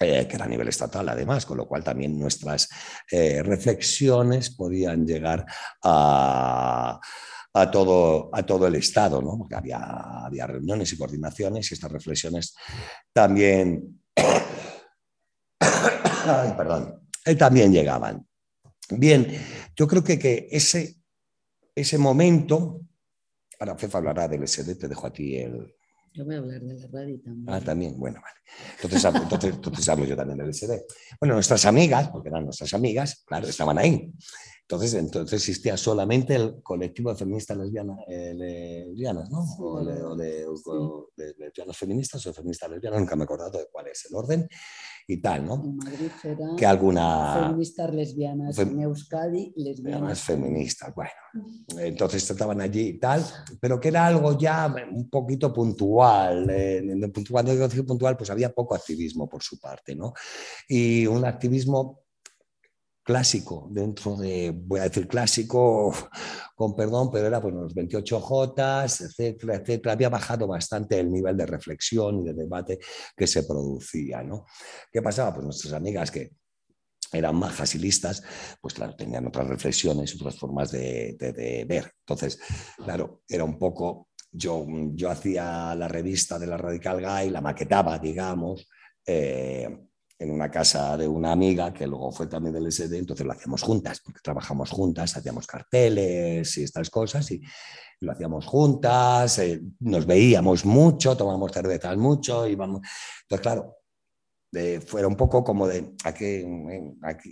eh, 0.00 0.26
que 0.26 0.34
era 0.34 0.44
a 0.44 0.48
nivel 0.48 0.66
estatal 0.66 1.08
además, 1.08 1.46
con 1.46 1.56
lo 1.56 1.68
cual 1.68 1.84
también 1.84 2.18
nuestras 2.18 2.68
eh, 3.12 3.44
reflexiones 3.44 4.50
podían 4.50 5.06
llegar 5.06 5.46
a, 5.84 7.00
todo, 7.70 8.28
a 8.32 8.44
todo 8.44 8.66
el 8.66 8.74
Estado, 8.74 9.22
¿no? 9.22 9.38
porque 9.38 9.54
había, 9.54 9.78
había 9.78 10.48
reuniones 10.48 10.92
y 10.92 10.98
coordinaciones 10.98 11.70
y 11.70 11.74
estas 11.74 11.92
reflexiones 11.92 12.56
también, 13.12 14.02
perdón, 16.56 17.08
eh, 17.24 17.36
también 17.36 17.72
llegaban. 17.72 18.26
Bien, 18.90 19.28
yo 19.76 19.86
creo 19.86 20.02
que, 20.02 20.18
que 20.18 20.48
ese, 20.50 20.96
ese 21.72 21.98
momento, 21.98 22.80
ahora 23.60 23.78
Fefa 23.78 23.98
hablará 23.98 24.26
del 24.26 24.48
SD, 24.48 24.74
te 24.74 24.88
dejo 24.88 25.06
a 25.06 25.12
ti 25.12 25.36
el, 25.36 25.72
yo 26.14 26.24
voy 26.24 26.36
a 26.36 26.38
hablar 26.38 26.60
de 26.60 26.74
la 26.78 26.86
radio 26.86 27.20
también. 27.20 27.44
Ah, 27.48 27.60
también, 27.60 27.98
bueno, 27.98 28.20
vale. 28.22 28.36
Entonces, 28.76 29.04
entonces, 29.04 29.54
entonces 29.54 29.88
hablo 29.88 30.04
yo 30.04 30.16
también 30.16 30.38
del 30.38 30.54
SD. 30.54 30.86
Bueno, 31.20 31.34
nuestras 31.34 31.66
amigas, 31.66 32.08
porque 32.08 32.28
eran 32.28 32.44
nuestras 32.44 32.72
amigas, 32.72 33.24
claro, 33.26 33.48
estaban 33.48 33.78
ahí. 33.78 34.12
Entonces, 34.62 34.94
entonces 34.94 35.40
existía 35.40 35.76
solamente 35.76 36.36
el 36.36 36.62
colectivo 36.62 37.10
de 37.10 37.16
feministas 37.16 37.58
lesbianas, 37.58 37.98
eh, 38.08 38.32
lesbianas 38.34 39.28
¿no? 39.28 39.44
O, 39.58 40.16
de, 40.16 40.46
lesbianas 41.36 41.76
feministas 41.76 42.24
o 42.26 42.32
feministas 42.32 42.70
lesbianas, 42.70 43.00
nunca 43.00 43.16
me 43.16 43.22
he 43.22 43.24
acordado 43.24 43.58
de 43.58 43.66
cuál 43.70 43.88
es 43.88 44.06
el 44.06 44.14
orden 44.14 44.48
y 45.06 45.18
tal, 45.18 45.44
¿no? 45.44 45.62
En 45.64 45.76
Madrid 45.76 46.10
era 46.22 46.48
que 46.56 46.66
alguna... 46.66 47.46
Feministas 47.48 47.94
lesbianas, 47.94 48.58
en 48.58 48.80
Euskadi 48.80 49.52
lesbianas. 49.56 50.20
feministas, 50.20 50.94
bueno. 50.94 51.10
Entonces 51.78 52.30
estaban 52.30 52.60
allí 52.60 52.88
y 52.88 52.98
tal, 52.98 53.24
pero 53.60 53.78
que 53.80 53.88
era 53.88 54.06
algo 54.06 54.38
ya 54.38 54.74
un 54.92 55.10
poquito 55.10 55.52
puntual. 55.52 56.46
Cuando 57.30 57.52
digo 57.52 57.68
puntual, 57.86 58.16
pues 58.16 58.30
había 58.30 58.52
poco 58.52 58.74
activismo 58.74 59.28
por 59.28 59.42
su 59.42 59.58
parte, 59.58 59.94
¿no? 59.94 60.12
Y 60.68 61.06
un 61.06 61.24
activismo 61.24 62.03
clásico, 63.04 63.68
dentro 63.70 64.16
de, 64.16 64.50
voy 64.54 64.80
a 64.80 64.84
decir 64.84 65.06
clásico, 65.06 65.94
con 66.56 66.74
perdón, 66.74 67.10
pero 67.12 67.26
era 67.26 67.40
pues 67.40 67.54
los 67.54 67.74
28J, 67.74 69.04
etcétera, 69.04 69.56
etcétera. 69.56 69.92
Había 69.92 70.08
bajado 70.08 70.46
bastante 70.46 70.98
el 70.98 71.12
nivel 71.12 71.36
de 71.36 71.46
reflexión 71.46 72.20
y 72.20 72.24
de 72.24 72.34
debate 72.34 72.78
que 73.14 73.26
se 73.26 73.44
producía, 73.44 74.22
¿no? 74.22 74.46
¿Qué 74.90 75.02
pasaba? 75.02 75.34
Pues 75.34 75.44
nuestras 75.44 75.74
amigas 75.74 76.10
que 76.10 76.32
eran 77.12 77.36
majas 77.36 77.74
y 77.74 77.78
listas, 77.78 78.22
pues 78.60 78.74
claro, 78.74 78.96
tenían 78.96 79.26
otras 79.26 79.46
reflexiones, 79.46 80.14
otras 80.16 80.36
formas 80.36 80.72
de, 80.72 81.64
ver. 81.68 81.92
Entonces, 82.00 82.40
claro, 82.76 83.22
era 83.28 83.44
un 83.44 83.58
poco, 83.58 84.08
yo, 84.32 84.66
yo 84.94 85.10
hacía 85.10 85.74
la 85.74 85.88
revista 85.88 86.38
de 86.38 86.46
la 86.46 86.56
Radical 86.56 87.00
Guy, 87.00 87.30
la 87.30 87.40
maquetaba, 87.40 87.98
digamos, 87.98 88.68
eh, 89.06 89.68
en 90.18 90.30
una 90.30 90.50
casa 90.50 90.96
de 90.96 91.08
una 91.08 91.32
amiga 91.32 91.72
que 91.72 91.86
luego 91.86 92.12
fue 92.12 92.26
también 92.26 92.54
del 92.54 92.70
SD, 92.70 92.98
entonces 92.98 93.26
lo 93.26 93.32
hacíamos 93.32 93.62
juntas, 93.62 94.00
porque 94.00 94.20
trabajamos 94.22 94.70
juntas, 94.70 95.16
hacíamos 95.16 95.46
carteles 95.46 96.56
y 96.56 96.62
estas 96.62 96.90
cosas, 96.90 97.30
y, 97.30 97.40
lo 98.00 98.12
hacíamos 98.12 98.44
juntas, 98.46 99.38
eh, 99.38 99.62
nos 99.80 100.04
veíamos 100.04 100.64
mucho, 100.64 101.16
tomábamos 101.16 101.52
cervezas 101.52 101.96
mucho, 101.96 102.46
íbamos... 102.46 102.82
Entonces, 103.22 103.42
claro, 103.42 103.78
fuera 104.86 105.08
un 105.08 105.16
poco 105.16 105.42
como 105.42 105.66
de 105.66 105.94
a 106.04 106.12
qué, 106.12 106.46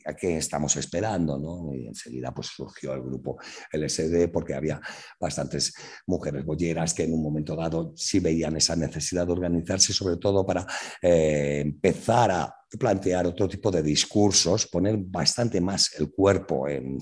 a, 0.05 0.15
qué, 0.15 0.37
estamos 0.37 0.77
esperando, 0.77 1.39
¿no? 1.39 1.75
Y 1.75 1.87
enseguida 1.87 2.33
pues 2.33 2.49
surgió 2.49 2.95
el 2.95 3.03
grupo 3.03 3.39
LSD 3.73 4.29
porque 4.33 4.55
había 4.55 4.81
bastantes 5.21 5.73
mujeres 6.07 6.45
bolleras 6.45 6.95
que 6.95 7.05
en 7.05 7.15
un 7.15 7.23
momento 7.23 7.55
dado 7.57 7.93
sí 7.97 8.21
veían 8.21 8.57
esa 8.57 8.77
necesidad 8.77 9.27
de 9.27 9.33
organizarse, 9.33 9.93
sobre 9.93 10.17
todo 10.17 10.45
para 10.45 10.67
eh, 11.01 11.61
empezar 11.65 12.31
a 12.31 12.55
plantear 12.79 13.27
otro 13.27 13.49
tipo 13.49 13.71
de 13.71 13.83
discursos, 13.83 14.67
poner 14.67 14.97
bastante 14.99 15.61
más 15.61 15.95
el 15.99 16.11
cuerpo 16.11 16.69
en, 16.69 16.99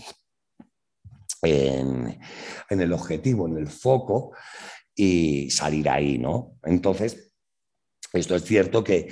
en, 1.43 2.19
en 2.69 2.81
el 2.81 2.93
objetivo, 2.93 3.47
en 3.47 3.57
el 3.59 3.69
foco 3.69 4.33
y 4.95 5.51
salir 5.51 5.89
ahí, 5.89 6.19
¿no? 6.19 6.59
Entonces, 6.65 7.33
esto 8.13 8.35
es 8.35 8.45
cierto 8.45 8.83
que 8.83 9.09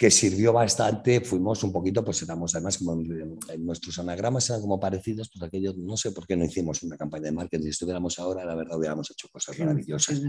que 0.00 0.10
sirvió 0.10 0.54
bastante, 0.54 1.20
fuimos 1.20 1.62
un 1.62 1.70
poquito, 1.70 2.02
pues 2.02 2.22
éramos 2.22 2.54
además 2.54 2.78
como 2.78 2.94
en, 2.94 3.38
nuestros 3.58 3.98
anagramas 3.98 4.48
eran 4.48 4.62
como 4.62 4.80
parecidos, 4.80 5.28
pues 5.30 5.42
aquello, 5.42 5.74
no 5.76 5.94
sé 5.94 6.12
por 6.12 6.26
qué 6.26 6.38
no 6.38 6.46
hicimos 6.46 6.82
una 6.82 6.96
campaña 6.96 7.24
de 7.24 7.32
marketing, 7.32 7.64
si 7.64 7.68
estuviéramos 7.68 8.18
ahora, 8.18 8.42
la 8.46 8.54
verdad 8.54 8.78
hubiéramos 8.78 9.10
hecho 9.10 9.28
cosas 9.30 9.58
maravillosas. 9.58 10.22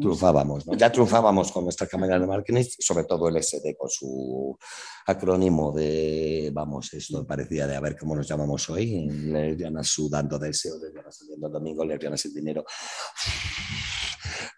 Triunfábamos, 0.00 0.64
ya 0.76 0.90
triunfábamos 0.90 1.52
con 1.52 1.62
nuestra 1.62 1.86
campaña 1.86 2.18
de 2.18 2.26
marketing, 2.26 2.64
sobre 2.80 3.04
todo 3.04 3.28
el 3.28 3.40
SD 3.40 3.76
con 3.78 3.88
su 3.88 4.58
acrónimo 5.06 5.70
de, 5.70 6.50
vamos, 6.52 6.92
esto 6.92 7.24
parecía 7.24 7.68
de 7.68 7.76
a 7.76 7.80
ver 7.80 7.96
cómo 7.96 8.16
nos 8.16 8.26
llamamos 8.26 8.68
hoy, 8.68 9.08
lesbianas 9.08 9.86
sudando 9.86 10.40
deseo, 10.40 10.76
lesbianas 10.82 11.18
saliendo 11.18 11.46
el 11.46 11.52
domingo, 11.52 11.84
lesbianas 11.84 12.20
sin 12.20 12.34
dinero, 12.34 12.64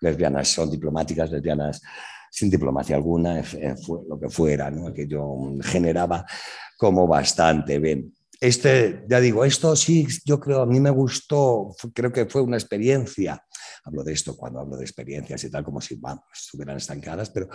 lesbianas 0.00 0.48
son 0.48 0.70
diplomáticas, 0.70 1.30
lesbianas 1.30 1.82
sin 2.36 2.50
diplomacia 2.50 2.96
alguna, 2.96 3.40
eh, 3.40 3.76
fue 3.82 4.00
lo 4.06 4.20
que 4.20 4.28
fuera, 4.28 4.70
¿no? 4.70 4.92
que 4.92 5.06
yo 5.08 5.38
generaba 5.62 6.26
como 6.76 7.06
bastante 7.06 7.78
bien. 7.78 8.12
Este, 8.38 9.06
ya 9.08 9.20
digo, 9.20 9.42
esto 9.42 9.74
sí, 9.74 10.06
yo 10.22 10.38
creo, 10.38 10.60
a 10.60 10.66
mí 10.66 10.78
me 10.78 10.90
gustó, 10.90 11.74
creo 11.94 12.12
que 12.12 12.26
fue 12.26 12.42
una 12.42 12.58
experiencia, 12.58 13.42
hablo 13.84 14.04
de 14.04 14.12
esto 14.12 14.36
cuando 14.36 14.60
hablo 14.60 14.76
de 14.76 14.84
experiencias 14.84 15.44
y 15.44 15.50
tal, 15.50 15.64
como 15.64 15.80
si 15.80 15.98
estuvieran 16.34 16.76
estancadas, 16.76 17.30
pero 17.30 17.48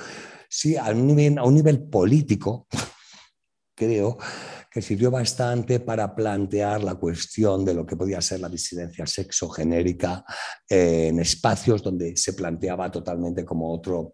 sí 0.50 0.76
a 0.76 0.90
un 0.90 1.06
nivel, 1.06 1.38
a 1.38 1.44
un 1.44 1.54
nivel 1.54 1.84
político, 1.84 2.66
creo 3.76 4.18
que 4.72 4.82
sirvió 4.82 5.12
bastante 5.12 5.80
para 5.80 6.16
plantear 6.16 6.84
la 6.84 6.96
cuestión 6.96 7.64
de 7.64 7.76
lo 7.76 7.86
que 7.86 7.96
podía 7.96 8.20
ser 8.20 8.40
la 8.40 8.50
disidencia 8.50 9.06
sexogenérica 9.06 10.26
en 10.68 11.20
espacios 11.20 11.84
donde 11.84 12.18
se 12.18 12.34
planteaba 12.34 12.90
totalmente 12.90 13.46
como 13.46 13.72
otro 13.72 14.12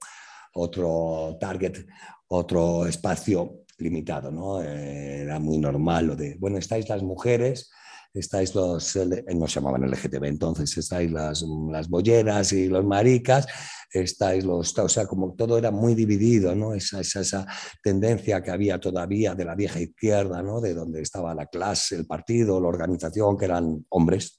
otro 0.57 1.37
target, 1.39 1.85
otro 2.27 2.85
espacio 2.85 3.63
limitado, 3.77 4.31
¿no? 4.31 4.61
Era 4.61 5.39
muy 5.39 5.59
normal 5.59 6.07
lo 6.07 6.15
de, 6.15 6.35
bueno, 6.39 6.57
estáis 6.57 6.89
las 6.89 7.03
mujeres, 7.03 7.69
estáis 8.13 8.55
los, 8.55 8.95
no 9.35 9.47
se 9.47 9.59
llamaban 9.59 9.87
LGTB 9.89 10.23
entonces, 10.25 10.75
estáis 10.77 11.11
las, 11.11 11.45
las 11.69 11.87
bolleras 11.87 12.51
y 12.53 12.67
los 12.67 12.83
maricas, 12.83 13.45
estáis 13.91 14.43
los, 14.43 14.77
o 14.79 14.89
sea, 14.89 15.05
como 15.05 15.35
todo 15.35 15.57
era 15.57 15.69
muy 15.69 15.93
dividido, 15.93 16.55
¿no? 16.55 16.73
Esa, 16.73 17.01
esa, 17.01 17.21
esa 17.21 17.45
tendencia 17.83 18.41
que 18.41 18.51
había 18.51 18.79
todavía 18.79 19.35
de 19.35 19.45
la 19.45 19.55
vieja 19.55 19.79
izquierda, 19.79 20.41
¿no? 20.41 20.59
De 20.59 20.73
donde 20.73 21.01
estaba 21.01 21.35
la 21.35 21.45
clase, 21.45 21.95
el 21.95 22.07
partido, 22.07 22.59
la 22.59 22.67
organización, 22.67 23.37
que 23.37 23.45
eran 23.45 23.85
hombres 23.89 24.35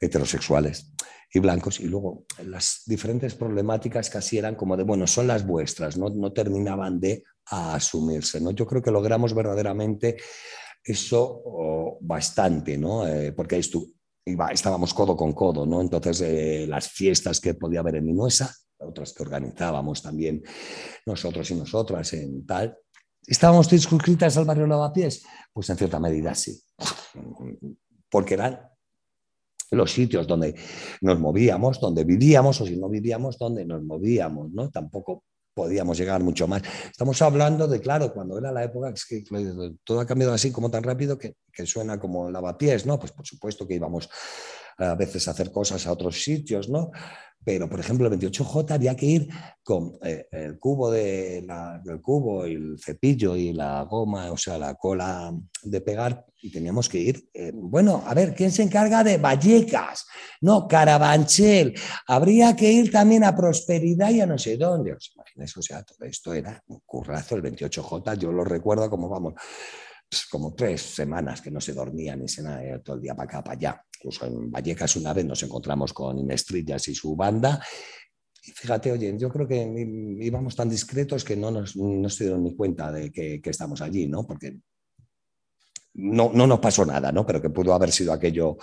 heterosexuales 0.00 0.90
y 1.32 1.38
blancos. 1.38 1.80
Y 1.80 1.86
luego 1.86 2.24
las 2.44 2.82
diferentes 2.86 3.34
problemáticas 3.34 4.10
casi 4.10 4.38
eran 4.38 4.54
como 4.54 4.76
de, 4.76 4.84
bueno, 4.84 5.06
son 5.06 5.26
las 5.26 5.46
vuestras, 5.46 5.96
no, 5.96 6.08
no 6.08 6.32
terminaban 6.32 7.00
de 7.00 7.24
asumirse. 7.46 8.40
¿no? 8.40 8.50
Yo 8.50 8.66
creo 8.66 8.82
que 8.82 8.90
logramos 8.90 9.34
verdaderamente 9.34 10.16
eso 10.82 11.42
bastante, 12.00 12.78
¿no? 12.78 13.06
Eh, 13.06 13.32
porque 13.32 13.58
estu 13.58 13.94
estábamos 14.52 14.94
codo 14.94 15.16
con 15.16 15.32
codo, 15.32 15.66
¿no? 15.66 15.80
Entonces, 15.80 16.20
eh, 16.20 16.66
las 16.68 16.88
fiestas 16.88 17.40
que 17.40 17.54
podía 17.54 17.80
haber 17.80 17.96
en 17.96 18.06
Minuesa, 18.06 18.54
otras 18.78 19.12
que 19.12 19.22
organizábamos 19.22 20.02
también 20.02 20.42
nosotros 21.06 21.50
y 21.50 21.54
nosotras 21.54 22.12
en 22.12 22.46
tal, 22.46 22.76
¿estábamos 23.26 23.68
circunscritas 23.68 24.36
al 24.36 24.44
barrio 24.44 24.66
Lavapiés? 24.66 25.24
Pues 25.52 25.68
en 25.70 25.76
cierta 25.76 25.98
medida 25.98 26.34
sí, 26.34 26.62
porque 28.08 28.34
eran 28.34 28.69
los 29.70 29.92
sitios 29.92 30.26
donde 30.26 30.54
nos 31.00 31.18
movíamos, 31.18 31.80
donde 31.80 32.04
vivíamos, 32.04 32.60
o 32.60 32.66
si 32.66 32.76
no 32.76 32.88
vivíamos, 32.88 33.38
donde 33.38 33.64
nos 33.64 33.82
movíamos, 33.82 34.50
¿no? 34.52 34.70
Tampoco 34.70 35.24
podíamos 35.54 35.98
llegar 35.98 36.22
mucho 36.22 36.46
más. 36.46 36.62
Estamos 36.90 37.20
hablando 37.22 37.66
de, 37.68 37.80
claro, 37.80 38.12
cuando 38.12 38.38
era 38.38 38.52
la 38.52 38.64
época, 38.64 38.90
es 38.90 39.04
que 39.04 39.22
todo 39.84 40.00
ha 40.00 40.06
cambiado 40.06 40.32
así 40.32 40.52
como 40.52 40.70
tan 40.70 40.82
rápido 40.82 41.18
que, 41.18 41.34
que 41.52 41.66
suena 41.66 41.98
como 41.98 42.30
lavapiés, 42.30 42.86
¿no? 42.86 42.98
Pues 42.98 43.12
por 43.12 43.26
supuesto 43.26 43.66
que 43.66 43.74
íbamos 43.74 44.08
a 44.80 44.94
veces 44.94 45.28
hacer 45.28 45.52
cosas 45.52 45.86
a 45.86 45.92
otros 45.92 46.22
sitios, 46.22 46.68
¿no? 46.68 46.90
Pero, 47.42 47.70
por 47.70 47.80
ejemplo, 47.80 48.06
el 48.06 48.18
28J 48.18 48.70
había 48.72 48.94
que 48.94 49.06
ir 49.06 49.28
con 49.62 49.98
eh, 50.02 50.26
el 50.30 50.58
cubo 50.58 50.90
de 50.90 51.38
el 51.38 52.00
cubo 52.02 52.44
el 52.44 52.76
cepillo 52.78 53.34
y 53.34 53.54
la 53.54 53.82
goma, 53.84 54.30
o 54.30 54.36
sea, 54.36 54.58
la 54.58 54.74
cola 54.74 55.32
de 55.62 55.80
pegar, 55.80 56.26
y 56.42 56.50
teníamos 56.50 56.88
que 56.88 56.98
ir. 56.98 57.30
Eh, 57.32 57.50
bueno, 57.54 58.02
a 58.06 58.12
ver, 58.12 58.34
¿quién 58.34 58.50
se 58.50 58.62
encarga 58.62 59.02
de 59.02 59.16
Vallecas? 59.16 60.06
No, 60.42 60.68
Carabanchel. 60.68 61.74
Habría 62.06 62.54
que 62.54 62.70
ir 62.70 62.90
también 62.90 63.24
a 63.24 63.34
Prosperidad 63.34 64.10
y 64.10 64.20
a 64.20 64.26
no 64.26 64.36
sé 64.36 64.58
dónde. 64.58 64.92
¿Os 64.92 65.12
imagináis? 65.14 65.56
O 65.56 65.62
sea, 65.62 65.82
todo 65.82 66.06
esto 66.06 66.34
era 66.34 66.62
un 66.68 66.80
currazo, 66.84 67.36
el 67.36 67.42
28J, 67.42 68.18
yo 68.18 68.32
lo 68.32 68.44
recuerdo 68.44 68.90
como, 68.90 69.08
vamos, 69.08 69.34
pues, 70.10 70.26
como 70.26 70.54
tres 70.54 70.82
semanas 70.82 71.40
que 71.40 71.50
no 71.50 71.60
se 71.60 71.72
dormía 71.72 72.16
ni 72.16 72.28
se 72.28 72.42
nada, 72.42 72.78
todo 72.80 72.96
el 72.96 73.02
día 73.02 73.14
para 73.14 73.30
acá, 73.30 73.42
para 73.42 73.56
allá. 73.56 73.84
Incluso 74.00 74.24
en 74.24 74.50
Vallecas 74.50 74.96
una 74.96 75.12
vez 75.12 75.26
nos 75.26 75.42
encontramos 75.42 75.92
con 75.92 76.18
Inestrillas 76.18 76.88
y 76.88 76.94
su 76.94 77.14
banda. 77.14 77.62
Y 78.42 78.50
fíjate, 78.52 78.92
oye, 78.92 79.14
yo 79.18 79.28
creo 79.28 79.46
que 79.46 79.62
íbamos 80.20 80.56
tan 80.56 80.70
discretos 80.70 81.22
que 81.22 81.36
no 81.36 81.50
nos, 81.50 81.76
no 81.76 82.08
se 82.08 82.24
dieron 82.24 82.42
ni 82.42 82.56
cuenta 82.56 82.90
de 82.90 83.12
que, 83.12 83.42
que 83.42 83.50
estamos 83.50 83.82
allí, 83.82 84.06
¿no? 84.06 84.26
Porque 84.26 84.56
no, 85.94 86.30
no, 86.32 86.46
nos 86.46 86.60
pasó 86.60 86.86
nada, 86.86 87.12
¿no? 87.12 87.26
Pero 87.26 87.42
que 87.42 87.50
pudo 87.50 87.74
haber 87.74 87.92
sido 87.92 88.14
aquello 88.14 88.56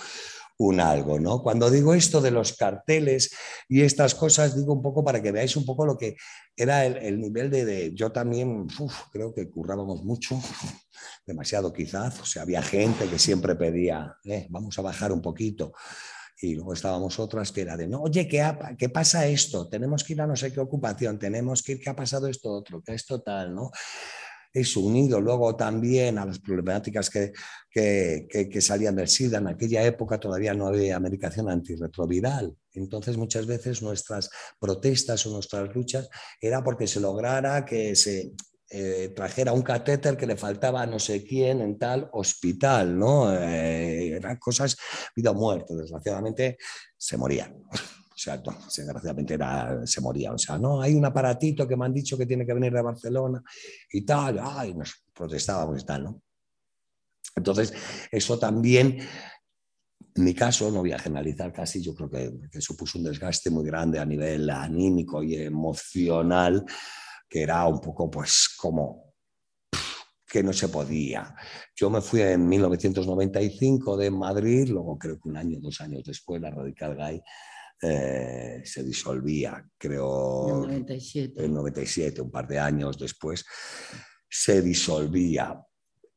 un 0.58 0.80
algo, 0.80 1.20
¿no? 1.20 1.42
Cuando 1.44 1.70
digo 1.70 1.94
esto 1.94 2.20
de 2.20 2.32
los 2.32 2.54
carteles 2.54 3.32
y 3.70 3.82
estas 3.82 4.16
cosas, 4.16 4.56
digo 4.56 4.74
un 4.74 4.82
poco 4.82 5.04
para 5.04 5.22
que 5.22 5.32
veáis 5.32 5.56
un 5.56 5.66
poco 5.66 5.86
lo 5.86 5.98
que 5.98 6.18
era 6.56 6.86
el, 6.86 7.20
nivel 7.20 7.52
de, 7.52 7.92
Yo 7.94 8.12
también 8.12 8.68
creo 9.12 9.34
que 9.34 9.50
currábamos 9.50 10.04
mucho, 10.04 10.40
demasiado 11.26 11.72
quizás, 11.72 12.20
o 12.20 12.26
sea, 12.26 12.42
había 12.42 12.64
gente 12.64 13.08
que 13.08 13.20
siempre 13.20 13.56
pedía, 13.56 14.18
eh, 14.26 14.48
vamos 14.50 14.78
a 14.80 14.82
bajar 14.82 15.12
un 15.12 15.22
poquito. 15.22 15.74
Y 16.40 16.54
luego 16.54 16.74
estábamos 16.74 17.20
otras 17.20 17.52
que 17.52 17.62
era 17.62 17.76
de, 17.76 17.88
no, 17.88 18.02
oye, 18.02 18.28
¿qué, 18.28 18.48
¿qué 18.78 18.90
pasa 18.90 19.26
esto? 19.26 19.68
Tenemos 19.68 20.04
que 20.04 20.14
ir 20.14 20.22
a 20.22 20.28
no 20.28 20.36
sé 20.36 20.54
qué 20.54 20.60
ocupación, 20.60 21.18
tenemos 21.18 21.64
que 21.64 21.74
ir, 21.74 21.80
¿qué 21.80 21.90
ha 21.90 21.96
pasado 21.96 22.28
esto 22.28 22.52
otro? 22.52 22.82
¿Qué 22.84 22.94
esto 22.94 23.22
tal? 23.22 23.56
¿no? 23.56 23.72
Es 24.54 24.76
unido 24.76 25.22
luego 25.22 25.56
también 25.56 26.18
a 26.18 26.26
las 26.26 26.40
problemáticas 26.40 27.10
que, 27.10 27.32
que, 27.72 28.62
salían 28.62 28.96
del 28.96 29.08
SIDA. 29.08 29.38
En 29.38 29.48
aquella 29.48 29.84
época 29.84 30.20
todavía 30.20 30.54
no 30.54 30.68
había 30.68 31.00
medicación 31.00 31.50
antirretroviral. 31.50 32.56
Entonces 32.74 33.18
muchas 33.18 33.46
veces 33.46 33.82
nuestras 33.82 34.30
protestas 34.60 35.26
o 35.26 35.32
nuestras 35.32 35.74
luchas 35.76 36.10
era 36.42 36.64
porque 36.64 36.88
se 36.88 37.00
lograra 37.00 37.66
que 37.66 37.96
se 37.96 38.34
eh, 38.70 39.14
trajera 39.16 39.54
un 39.54 39.62
catéter 39.62 40.18
que 40.18 40.28
le 40.28 40.36
faltaba 40.36 40.82
a 40.82 40.86
no 40.86 41.00
sé 41.00 41.24
quién 41.24 41.62
en 41.62 41.78
tal 41.78 42.10
hospital, 42.12 42.98
¿no? 42.98 43.34
Eh, 43.34 44.18
eran 44.18 44.38
cosas 44.38 44.76
vida 45.16 45.32
o 45.32 45.36
muerte. 45.36 45.76
Desgraciadamente 45.76 46.58
se 46.98 47.18
morían. 47.18 47.64
O 48.18 48.20
sea, 48.20 48.38
desgraciadamente 48.38 49.36
era, 49.36 49.86
se 49.86 50.02
moría. 50.02 50.34
O 50.34 50.40
sea, 50.40 50.58
no, 50.58 50.82
hay 50.82 50.96
un 50.96 51.06
aparatito 51.06 51.68
que 51.68 51.78
me 51.78 51.86
han 51.86 51.94
dicho 51.94 52.18
que 52.18 52.26
tiene 52.26 52.48
que 52.48 52.54
venir 52.54 52.74
de 52.74 52.82
Barcelona 52.82 53.44
y 53.92 54.02
tal. 54.02 54.40
Ay, 54.42 54.74
nos 54.74 55.06
protestábamos 55.14 55.84
y 55.84 55.86
tal, 55.86 56.04
¿no? 56.04 56.24
Entonces, 57.36 57.72
eso 58.12 58.40
también, 58.40 58.98
en 60.16 60.24
mi 60.24 60.34
caso, 60.34 60.72
no 60.72 60.80
voy 60.80 60.94
a 60.94 60.98
generalizar 60.98 61.54
casi, 61.54 61.80
yo 61.80 61.94
creo 61.94 62.10
que, 62.10 62.34
que 62.52 62.60
supuso 62.60 62.98
un 62.98 63.04
desgaste 63.04 63.52
muy 63.52 63.64
grande 63.64 64.00
a 64.00 64.06
nivel 64.06 64.50
anímico 64.50 65.22
y 65.22 65.36
emocional, 65.36 66.66
que 67.30 67.44
era 67.44 67.68
un 67.68 67.80
poco, 67.80 68.10
pues, 68.10 68.50
como 68.58 69.14
que 70.28 70.42
no 70.42 70.54
se 70.54 70.70
podía. 70.70 71.36
Yo 71.76 71.92
me 71.92 72.02
fui 72.02 72.22
en 72.22 72.50
1995 72.50 73.96
de 73.96 74.10
Madrid, 74.10 74.70
luego 74.70 74.98
creo 74.98 75.20
que 75.20 75.30
un 75.30 75.38
año, 75.38 75.60
dos 75.62 75.80
años 75.82 76.04
después, 76.04 76.42
la 76.42 76.50
Radical 76.50 76.96
Gay 76.96 77.22
eh, 77.82 78.62
se 78.64 78.84
disolvía, 78.84 79.64
creo, 79.78 80.48
en 80.48 80.62
97. 80.62 81.48
97, 81.48 82.22
un 82.22 82.32
par 82.32 82.48
de 82.48 82.60
años 82.60 82.98
después, 82.98 83.46
se 84.30 84.62
disolvía. 84.62 85.60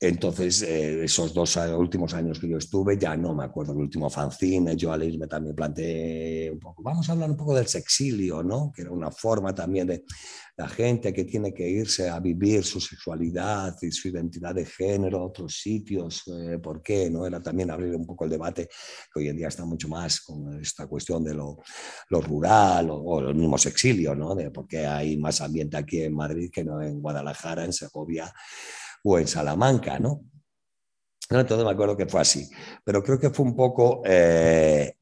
Entonces, 0.02 0.62
eh, 0.62 1.04
esos 1.04 1.34
dos 1.34 1.56
últimos 1.76 2.14
años 2.14 2.40
que 2.40 2.48
yo 2.48 2.56
estuve, 2.56 2.96
ya 2.96 3.14
no 3.18 3.34
me 3.34 3.44
acuerdo 3.44 3.74
del 3.74 3.82
último 3.82 4.08
fanzine, 4.08 4.74
yo 4.74 4.90
al 4.94 5.02
irme 5.02 5.26
también 5.26 5.54
planteé 5.54 6.50
un 6.50 6.58
poco, 6.58 6.82
vamos 6.82 7.06
a 7.06 7.12
hablar 7.12 7.30
un 7.30 7.36
poco 7.36 7.54
del 7.54 7.66
sexilio, 7.66 8.42
¿no? 8.42 8.72
Que 8.74 8.80
era 8.80 8.92
una 8.92 9.10
forma 9.10 9.54
también 9.54 9.88
de 9.88 10.04
la 10.56 10.68
gente 10.68 11.12
que 11.12 11.24
tiene 11.24 11.52
que 11.52 11.68
irse 11.68 12.08
a 12.08 12.18
vivir 12.18 12.64
su 12.64 12.80
sexualidad 12.80 13.76
y 13.82 13.92
su 13.92 14.08
identidad 14.08 14.54
de 14.54 14.64
género 14.64 15.18
a 15.18 15.26
otros 15.26 15.60
sitios, 15.60 16.22
eh, 16.28 16.58
¿por 16.58 16.82
qué? 16.82 17.10
¿No? 17.10 17.26
Era 17.26 17.42
también 17.42 17.70
abrir 17.70 17.94
un 17.94 18.06
poco 18.06 18.24
el 18.24 18.30
debate 18.30 18.70
que 19.12 19.20
hoy 19.20 19.28
en 19.28 19.36
día 19.36 19.48
está 19.48 19.66
mucho 19.66 19.88
más 19.88 20.22
con 20.22 20.58
esta 20.62 20.86
cuestión 20.86 21.22
de 21.22 21.34
lo, 21.34 21.58
lo 22.08 22.20
rural 22.22 22.88
o, 22.88 22.96
o, 22.96 23.20
el 23.28 23.34
mismo 23.34 23.58
sexilio, 23.58 24.14
¿no? 24.14 24.34
De 24.34 24.50
por 24.50 24.66
qué 24.66 24.86
hay 24.86 25.18
más 25.18 25.42
ambiente 25.42 25.76
aquí 25.76 26.00
en 26.00 26.14
Madrid 26.14 26.50
que 26.50 26.64
no 26.64 26.80
en 26.80 27.02
Guadalajara, 27.02 27.66
en 27.66 27.74
Segovia 27.74 28.32
o 29.04 29.18
en 29.18 29.26
Salamanca, 29.26 29.98
¿no? 29.98 30.22
Entonces 31.30 31.64
me 31.64 31.72
acuerdo 31.72 31.96
que 31.96 32.06
fue 32.06 32.20
así, 32.20 32.50
pero 32.84 33.02
creo 33.02 33.18
que 33.18 33.30
fue 33.30 33.46
un 33.46 33.54
poco 33.54 34.02
eh, 34.04 34.94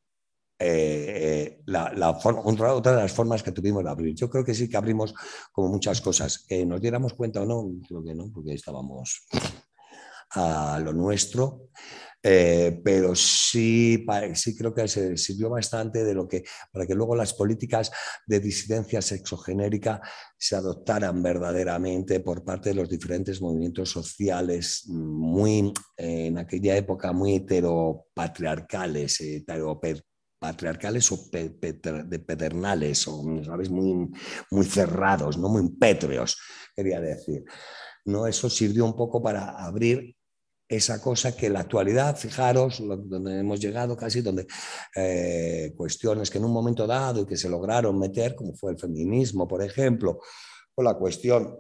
eh, 0.58 1.61
la, 1.66 2.11
otra, 2.11 2.92
de 2.92 3.02
las 3.02 3.12
formas 3.12 3.42
que 3.42 3.52
tuvimos 3.52 3.84
de 3.84 3.90
abrir. 3.90 4.14
Yo 4.14 4.28
creo 4.28 4.44
que 4.44 4.54
sí 4.54 4.68
que 4.68 4.76
abrimos 4.76 5.14
como 5.52 5.68
muchas 5.68 6.00
cosas. 6.00 6.44
Que 6.46 6.66
nos 6.66 6.80
diéramos 6.80 7.14
cuenta 7.14 7.42
o 7.42 7.46
no, 7.46 7.70
creo 7.87 8.04
que 8.04 8.14
no, 8.14 8.30
porque 8.32 8.54
estábamos 8.54 9.26
a 10.30 10.80
lo 10.82 10.92
nuestro. 10.92 11.68
Eh, 12.20 12.81
pero 12.85 13.14
sí, 13.14 14.04
sí 14.35 14.57
creo 14.57 14.74
que 14.74 14.88
se 14.88 15.16
sirvió 15.16 15.50
bastante 15.50 16.02
de 16.04 16.14
lo 16.14 16.26
que, 16.26 16.42
para 16.72 16.85
que 16.85 16.94
luego 16.94 17.14
las 17.14 17.33
políticas 17.33 17.92
de 18.26 18.40
disidencia 18.40 19.00
sexogenérica 19.00 20.02
se 20.37 20.57
adoptaran 20.57 21.22
verdaderamente 21.22 22.18
por 22.20 22.44
parte 22.44 22.70
de 22.70 22.74
los 22.74 22.88
diferentes 22.88 23.40
movimientos 23.40 23.90
sociales 23.90 24.85
muy, 24.88 25.72
en 25.96 26.38
aquella 26.38 26.76
época, 26.76 27.12
muy 27.12 27.37
heteropatriarcales, 27.37 29.22
patriarcales 30.40 31.12
o 31.12 31.18
de 31.31 32.18
pedernales, 32.18 33.07
o 33.09 33.22
¿sabes? 33.44 33.70
Muy, 33.70 34.11
muy 34.50 34.66
cerrados, 34.66 35.38
¿no? 35.38 35.48
muy 35.48 35.68
pétreos, 35.76 36.37
quería 36.74 37.00
decir. 37.00 37.44
¿no? 38.04 38.26
Eso 38.26 38.48
sirvió 38.48 38.85
un 38.85 38.96
poco 38.96 39.22
para 39.22 39.50
abrir 39.50 40.17
esa 40.68 41.00
cosa 41.00 41.35
que 41.35 41.46
en 41.46 41.54
la 41.54 41.61
actualidad, 41.61 42.16
fijaros, 42.16 42.83
donde 42.85 43.38
hemos 43.38 43.59
llegado 43.59 43.96
casi, 43.96 44.20
donde 44.20 44.46
eh, 44.94 45.72
cuestiones 45.76 46.31
que 46.31 46.38
en 46.38 46.44
un 46.44 46.52
momento 46.52 46.87
dado 46.87 47.22
y 47.22 47.26
que 47.26 47.38
se 47.38 47.48
lograron 47.48 47.98
meter, 47.98 48.35
como 48.35 48.54
fue 48.54 48.72
el 48.72 48.78
feminismo, 48.78 49.48
por 49.48 49.62
ejemplo, 49.62 50.20
o 50.74 50.83
la 50.83 50.94
cuestión, 50.94 51.57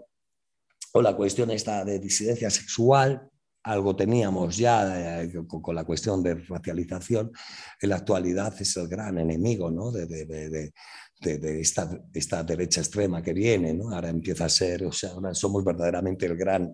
o 0.92 1.02
la 1.02 1.16
cuestión 1.16 1.50
esta 1.50 1.84
de 1.84 1.98
disidencia 1.98 2.50
sexual, 2.50 3.30
algo 3.62 3.96
teníamos 3.96 4.56
ya 4.56 5.22
eh, 5.22 5.32
con, 5.46 5.74
la 5.74 5.84
cuestión 5.84 6.22
de 6.22 6.34
racialización, 6.34 7.32
en 7.80 7.88
la 7.88 7.96
actualidad 7.96 8.54
es 8.60 8.76
el 8.76 8.88
gran 8.88 9.18
enemigo 9.18 9.70
¿no? 9.70 9.90
de, 9.90 10.06
de, 10.06 10.72
de 11.20 11.60
esta, 11.60 11.90
esta, 12.12 12.44
derecha 12.44 12.80
extrema 12.80 13.22
que 13.22 13.32
viene, 13.32 13.74
¿no? 13.74 13.90
ahora 13.90 14.10
empieza 14.10 14.44
a 14.44 14.48
ser, 14.48 14.84
o 14.84 14.92
sea, 14.92 15.10
ahora 15.10 15.34
somos 15.34 15.64
verdaderamente 15.64 16.26
el 16.26 16.36
gran 16.36 16.72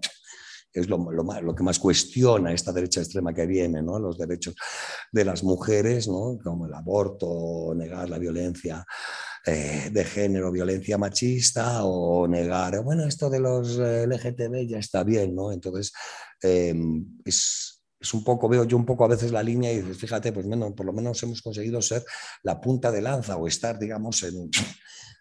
es 0.75 0.89
lo, 0.89 0.99
lo, 0.99 1.55
que 1.55 1.63
más 1.63 1.79
cuestiona 1.79 2.53
esta 2.53 2.73
derecha 2.73 3.01
extrema 3.01 3.33
que 3.33 3.47
viene, 3.47 3.81
¿no? 3.81 3.99
los 4.01 4.19
derechos 4.19 4.57
de 5.13 5.25
las 5.25 5.45
mujeres, 5.45 6.09
¿no? 6.09 6.37
como 6.43 6.67
el 6.67 6.75
aborto, 6.75 7.73
negar 7.77 8.11
la 8.11 8.19
violencia 8.19 8.85
eh, 9.47 9.91
de 9.93 10.05
género, 10.05 10.51
violencia 10.51 10.99
machista 10.99 11.85
o 11.85 12.27
negar, 12.27 12.83
bueno, 12.83 13.05
esto 13.05 13.31
de 13.31 13.39
los 13.39 13.79
eh, 13.79 14.07
LGTB 14.07 14.67
ya 14.67 14.79
está 14.79 15.05
bien, 15.05 15.35
¿no? 15.35 15.53
Entonces, 15.53 15.93
em, 16.43 17.21
es, 17.25 17.83
es 18.01 18.15
un 18.15 18.25
poco, 18.25 18.49
veo 18.49 18.65
yo 18.65 18.77
un 18.77 18.87
poco 18.87 19.05
a 19.05 19.09
veces 19.09 19.31
la 19.31 19.43
línea 19.43 19.71
y 19.71 19.83
dices, 19.83 19.99
fíjate, 19.99 20.33
pues 20.33 20.47
bueno, 20.47 20.75
por 20.75 20.87
lo 20.87 20.93
menos 20.93 21.23
hemos 21.23 21.41
conseguido 21.43 21.81
ser 21.83 22.05
la 22.43 22.61
punta 22.61 22.91
de 22.91 23.03
lanza 23.03 23.37
o 23.37 23.47
estar, 23.47 23.79
digamos, 23.79 24.23
en, 24.23 24.51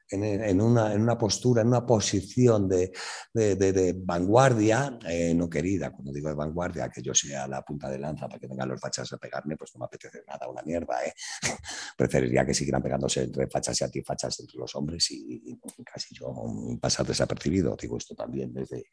en, 0.09 0.61
una, 0.61 0.93
en, 0.93 1.01
una, 1.01 1.17
postura, 1.17 1.61
en 1.61 1.67
una 1.67 1.85
posición 1.85 2.67
de, 2.67 2.91
de, 3.33 3.95
vanguardia, 3.97 4.99
eh, 5.07 5.33
no 5.33 5.49
querida, 5.49 5.91
cuando 5.91 6.11
digo 6.11 6.29
de 6.29 6.35
vanguardia, 6.35 6.89
que 6.89 7.01
yo 7.01 7.13
sea 7.13 7.47
la 7.47 7.61
punta 7.61 7.89
de 7.89 7.97
lanza 7.99 8.27
para 8.27 8.39
que 8.39 8.47
vengan 8.47 8.69
los 8.69 8.79
fachas 8.79 9.11
a 9.13 9.17
pegarme, 9.17 9.57
pues 9.57 9.71
no 9.73 9.79
me 9.79 9.85
apetece 9.85 10.23
nada, 10.27 10.47
una 10.47 10.61
mierda. 10.61 11.03
¿eh? 11.05 11.13
Preferiría 11.97 12.45
que 12.45 12.53
siguieran 12.53 12.81
pegándose 12.81 13.23
entre 13.23 13.47
fachas 13.47 13.79
y 13.81 13.83
antifachas 13.83 14.39
entre 14.39 14.57
los 14.59 14.75
hombres 14.75 15.09
y, 15.11 15.59
casi 15.83 16.15
yo 16.15 16.33
pasar 16.79 17.05
desapercibido, 17.05 17.75
digo 17.79 17.97
esto 17.97 18.15
también 18.15 18.53
desde, 18.53 18.85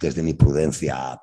desde 0.00 0.22
mi 0.22 0.34
prudencia 0.34 1.20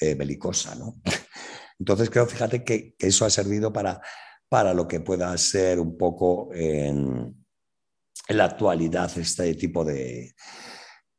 eh, 0.00 0.14
belicosa. 0.14 0.74
¿no? 0.74 1.00
Entonces 1.78 2.10
creo, 2.10 2.26
fíjate 2.26 2.64
que, 2.64 2.96
que, 2.96 3.06
eso 3.06 3.24
ha 3.24 3.30
servido 3.30 3.72
para, 3.72 4.00
para 4.48 4.72
lo 4.74 4.86
que 4.86 5.00
pueda 5.00 5.36
ser 5.36 5.80
un 5.80 5.96
poco 5.96 6.50
en 6.54 7.37
en 8.26 8.36
la 8.36 8.44
actualidad 8.44 9.10
este 9.18 9.54
tipo 9.54 9.84
de, 9.84 10.34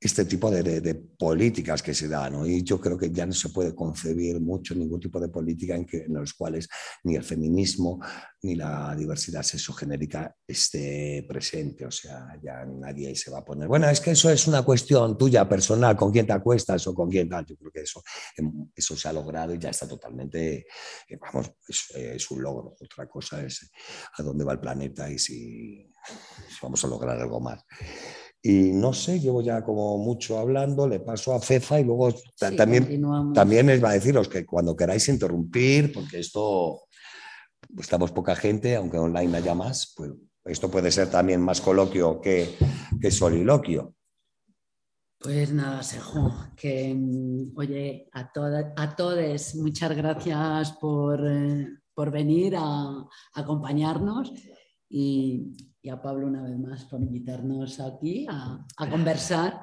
este 0.01 0.23
tipo 0.23 0.49
de, 0.49 0.95
políticas 1.17 1.83
que 1.83 1.93
se 1.93 2.07
dan. 2.07 2.45
Y 2.45 2.63
yo 2.63 2.79
creo 2.79 2.97
que 2.97 3.11
ya 3.11 3.25
no 3.25 3.33
se 3.33 3.49
puede 3.49 3.75
concebir 3.75 4.39
mucho 4.39 4.73
ningún 4.73 4.99
tipo 4.99 5.19
de 5.19 5.27
política 5.27 5.75
en, 5.75 5.85
que, 5.85 6.05
en 6.05 6.13
los 6.13 6.33
cuales 6.33 6.69
ni 7.03 7.15
el 7.15 7.23
feminismo 7.23 7.99
ni 8.41 8.55
la 8.55 8.95
diversidad 8.95 9.43
sexogenérica 9.43 10.33
esté 10.47 11.25
presente. 11.27 11.85
O 11.85 11.91
sea, 11.91 12.39
ya 12.41 12.63
nadie 12.65 13.13
se 13.15 13.29
va 13.29 13.39
a 13.39 13.45
poner, 13.45 13.67
bueno, 13.67 13.89
es 13.89 13.99
que 13.99 14.11
eso 14.11 14.29
es 14.29 14.47
una 14.47 14.61
cuestión 14.61 15.17
tuya 15.17 15.47
personal, 15.49 15.97
con 15.97 16.13
quién 16.13 16.25
te 16.25 16.33
acuestas 16.33 16.87
o 16.87 16.93
con 16.93 17.09
quién 17.09 17.27
tal. 17.27 17.45
Yo 17.45 17.57
creo 17.57 17.71
que 17.71 17.81
eso, 17.81 18.01
em, 18.37 18.69
eso 18.73 18.95
se 18.95 19.09
ha 19.09 19.13
logrado 19.13 19.53
y 19.53 19.59
ya 19.59 19.69
está 19.69 19.85
totalmente, 19.85 20.65
eh, 21.09 21.17
vamos, 21.19 21.51
es, 21.67 22.31
un 22.31 22.41
logro. 22.41 22.75
Otra 22.79 23.07
cosa 23.09 23.43
es 23.43 23.69
a 24.13 24.23
dónde 24.23 24.45
va 24.45 24.53
el 24.53 24.59
planeta 24.61 25.11
y 25.11 25.19
si 25.19 25.88
vamos 26.61 26.83
a 26.83 26.87
lograr 26.87 27.19
algo 27.19 27.39
más. 27.39 27.63
Y 28.41 28.71
no 28.71 28.93
sé, 28.93 29.19
llevo 29.19 29.41
ya 29.41 29.63
como 29.63 29.97
mucho 29.97 30.39
hablando, 30.39 30.87
le 30.87 31.01
paso 31.01 31.33
a 31.33 31.41
Fefa 31.41 31.79
y 31.79 31.83
luego 31.83 32.13
también, 32.37 33.01
también 33.33 33.67
les 33.67 33.83
va 33.83 33.89
a 33.89 33.93
deciros 33.93 34.29
que 34.29 34.45
cuando 34.45 34.77
queráis 34.77 35.09
interrumpir, 35.09 35.91
porque 35.91 36.19
esto, 36.19 36.83
estamos 37.77 38.11
poca 38.11 38.35
gente, 38.35 38.77
aunque 38.77 38.97
online 38.97 39.37
haya 39.37 39.53
más, 39.53 39.93
pues 39.95 40.11
esto 40.45 40.71
puede 40.71 40.89
ser 40.89 41.09
también 41.09 41.41
más 41.41 41.59
coloquio 41.59 42.21
que, 42.21 42.55
que 43.01 43.11
soliloquio. 43.11 43.93
Pues 45.19 45.51
nada, 45.51 45.83
Sejo, 45.83 46.33
que 46.55 46.97
oye, 47.55 48.07
a, 48.13 48.31
todas 48.31 48.67
a 48.77 48.95
todos 48.95 49.55
muchas 49.55 49.93
gracias 49.97 50.71
por, 50.79 51.19
eh, 51.27 51.67
por 51.93 52.09
venir 52.09 52.55
a, 52.55 52.61
a 52.63 53.07
acompañarnos 53.33 54.31
y, 54.87 55.68
y 55.81 55.89
a 55.89 56.01
Pablo 56.01 56.27
una 56.27 56.43
vez 56.43 56.57
más 56.57 56.85
por 56.85 57.01
invitarnos 57.01 57.79
aquí 57.79 58.25
a, 58.29 58.65
conversar. 58.89 59.61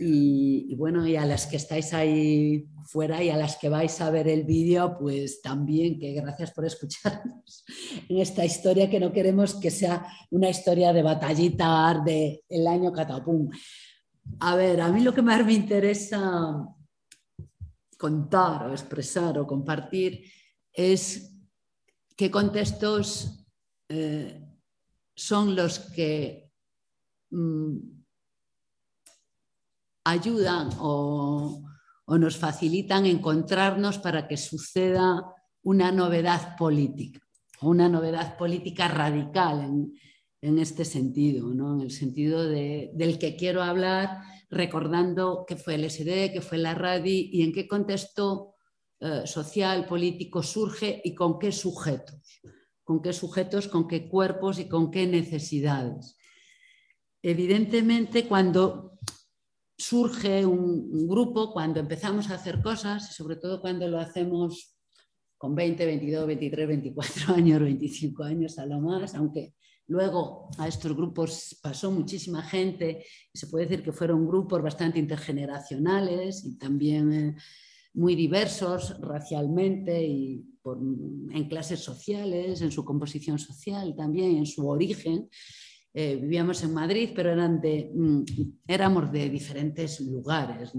Y, 0.00 0.76
bueno, 0.76 1.04
y 1.08 1.16
a 1.16 1.26
las 1.26 1.46
que 1.46 1.56
estáis 1.56 1.92
ahí 1.92 2.68
fuera 2.84 3.20
y 3.20 3.30
a 3.30 3.36
las 3.36 3.56
que 3.56 3.68
vais 3.68 4.00
a 4.00 4.10
ver 4.10 4.28
el 4.28 4.44
vídeo, 4.44 4.96
pues 4.96 5.42
también 5.42 5.98
que 5.98 6.12
gracias 6.12 6.52
por 6.52 6.64
escucharnos 6.64 7.64
en 8.08 8.18
esta 8.18 8.44
historia 8.44 8.88
que 8.88 9.00
no 9.00 9.12
queremos 9.12 9.54
que 9.54 9.72
sea 9.72 10.06
una 10.30 10.50
historia 10.50 10.92
de 10.92 11.02
batallita 11.02 12.00
de 12.04 12.44
el 12.48 12.68
año 12.68 12.92
catapum. 12.92 13.50
A 14.38 14.54
ver, 14.54 14.80
a 14.80 14.92
mí 14.92 15.00
lo 15.00 15.12
que 15.12 15.22
más 15.22 15.44
me 15.44 15.54
interesa 15.54 16.64
contar 17.98 18.68
o 18.68 18.70
expresar 18.70 19.36
o 19.36 19.46
compartir 19.48 20.30
es 20.72 21.34
qué 22.16 22.30
contextos 22.30 23.44
eh, 23.88 24.47
son 25.18 25.56
los 25.56 25.80
que 25.80 26.48
mm, 27.30 27.76
ayudan 30.04 30.70
o, 30.78 31.64
nos 32.06 32.36
facilitan 32.36 33.04
encontrarnos 33.04 33.98
para 33.98 34.26
que 34.28 34.36
suceda 34.36 35.22
una 35.62 35.92
novedad 35.92 36.56
política, 36.56 37.20
una 37.60 37.88
novedad 37.88 38.38
política 38.38 38.88
radical 38.88 39.90
en, 40.40 40.58
este 40.58 40.86
sentido, 40.86 41.48
¿no? 41.48 41.74
en 41.74 41.80
el 41.82 41.90
sentido 41.90 42.44
del 42.44 43.18
que 43.18 43.36
quiero 43.36 43.62
hablar, 43.62 44.22
recordando 44.48 45.44
qué 45.46 45.56
fue 45.56 45.74
el 45.74 45.90
SD, 45.90 46.32
qué 46.32 46.40
fue 46.40 46.56
la 46.58 46.74
RADI 46.74 47.30
y 47.32 47.42
en 47.42 47.52
qué 47.52 47.68
contexto 47.68 48.54
eh, 49.00 49.22
social, 49.26 49.84
político 49.84 50.42
surge 50.42 51.02
y 51.04 51.14
con 51.14 51.38
qué 51.38 51.52
sujetos 51.52 52.27
con 52.88 53.02
qué 53.02 53.12
sujetos, 53.12 53.68
con 53.68 53.86
qué 53.86 54.08
cuerpos 54.08 54.58
y 54.58 54.66
con 54.66 54.90
qué 54.90 55.06
necesidades. 55.06 56.16
Evidentemente, 57.20 58.26
cuando 58.26 58.98
surge 59.76 60.46
un, 60.46 61.06
grupo, 61.06 61.52
cuando 61.52 61.80
empezamos 61.80 62.30
a 62.30 62.36
hacer 62.36 62.62
cosas, 62.62 63.10
y 63.10 63.12
sobre 63.12 63.36
todo 63.36 63.60
cuando 63.60 63.86
lo 63.88 63.98
hacemos 63.98 64.74
con 65.36 65.54
20, 65.54 65.84
22, 65.84 66.26
23, 66.28 66.66
24 66.66 67.34
años, 67.34 67.60
25 67.60 68.24
años 68.24 68.58
a 68.58 68.64
lo 68.64 68.80
más, 68.80 69.14
aunque 69.14 69.52
luego 69.88 70.48
a 70.56 70.66
estos 70.66 70.96
grupos 70.96 71.58
pasó 71.62 71.90
muchísima 71.90 72.42
gente, 72.42 73.04
se 73.34 73.48
puede 73.48 73.66
decir 73.66 73.84
que 73.84 73.92
fueron 73.92 74.26
grupos 74.26 74.62
bastante 74.62 74.98
intergeneracionales 74.98 76.42
y 76.42 76.56
también 76.56 77.12
eh, 77.12 77.36
muy 77.98 78.14
diversos 78.14 78.98
racialmente 79.00 80.06
y 80.06 80.44
en 81.32 81.48
clases 81.48 81.80
sociales, 81.80 82.62
en 82.62 82.70
su 82.70 82.84
composición 82.84 83.38
social 83.38 83.94
también, 83.96 84.36
en 84.36 84.46
su 84.46 84.68
origen. 84.68 85.28
Eh, 85.92 86.16
vivíamos 86.16 86.62
en 86.62 86.74
Madrid, 86.74 87.10
pero 87.14 87.32
eran 87.32 87.60
de, 87.60 87.90
mm, 87.92 88.22
éramos 88.68 89.10
de 89.10 89.28
diferentes 89.28 90.00
lugares. 90.00 90.72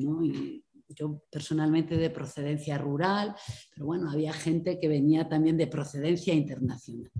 yo 0.95 1.21
personalmente 1.29 1.97
de 1.97 2.09
procedencia 2.09 2.75
rural, 2.77 3.35
pero 3.75 3.85
bueno, 3.85 4.09
había 4.09 4.33
gente 4.33 4.79
que 4.79 4.87
venía 4.87 5.29
también 5.29 5.55
de 5.55 5.67
procedencia 5.67 6.33
internacional. 6.33 7.11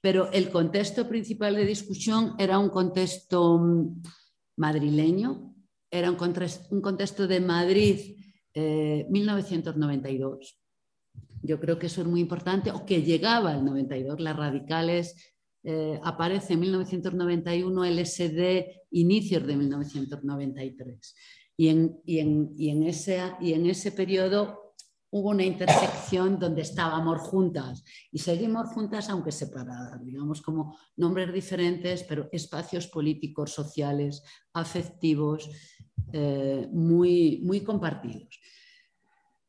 Pero 0.00 0.32
el 0.32 0.48
contexto 0.48 1.06
principal 1.06 1.54
de 1.54 1.66
discusión 1.66 2.34
era 2.38 2.58
un 2.58 2.70
contexto 2.70 3.58
mm, 3.58 4.02
madrileño, 4.56 5.54
era 5.90 6.10
un, 6.10 6.16
contexto 6.80 7.26
de 7.26 7.40
Madrid 7.40 8.16
1992. 8.54 10.38
Eh, 10.40 10.56
yo 11.42 11.58
creo 11.58 11.78
que 11.78 11.86
eso 11.86 12.02
es 12.02 12.06
muy 12.06 12.20
importante, 12.20 12.70
o 12.70 12.84
que 12.84 13.02
llegaba 13.02 13.54
el 13.54 13.64
92, 13.64 14.20
las 14.20 14.36
radicales 14.36 15.16
eh, 15.62 15.98
aparece 16.02 16.54
en 16.54 16.60
1991, 16.60 17.84
el 17.84 18.06
SD 18.06 18.86
inicios 18.90 19.46
de 19.46 19.56
1993. 19.56 21.14
Y 21.56 21.68
en, 21.68 22.00
y 22.04 22.18
en, 22.18 22.54
y 22.56 22.70
en, 22.70 22.82
ese, 22.84 23.20
y 23.40 23.52
en 23.52 23.66
ese 23.66 23.92
periodo 23.92 24.74
hubo 25.10 25.30
una 25.30 25.44
intersección 25.44 26.38
donde 26.38 26.62
estábamos 26.62 27.20
juntas 27.22 27.84
y 28.12 28.18
seguimos 28.18 28.68
juntas 28.68 29.10
aunque 29.10 29.32
separadas, 29.32 30.02
digamos 30.04 30.40
como 30.40 30.78
nombres 30.96 31.32
diferentes, 31.32 32.04
pero 32.04 32.28
espacios 32.32 32.86
políticos, 32.86 33.52
sociales, 33.52 34.22
afectivos, 34.54 35.50
eh, 36.12 36.68
muy, 36.72 37.40
muy 37.44 37.60
compartidos. 37.60 38.39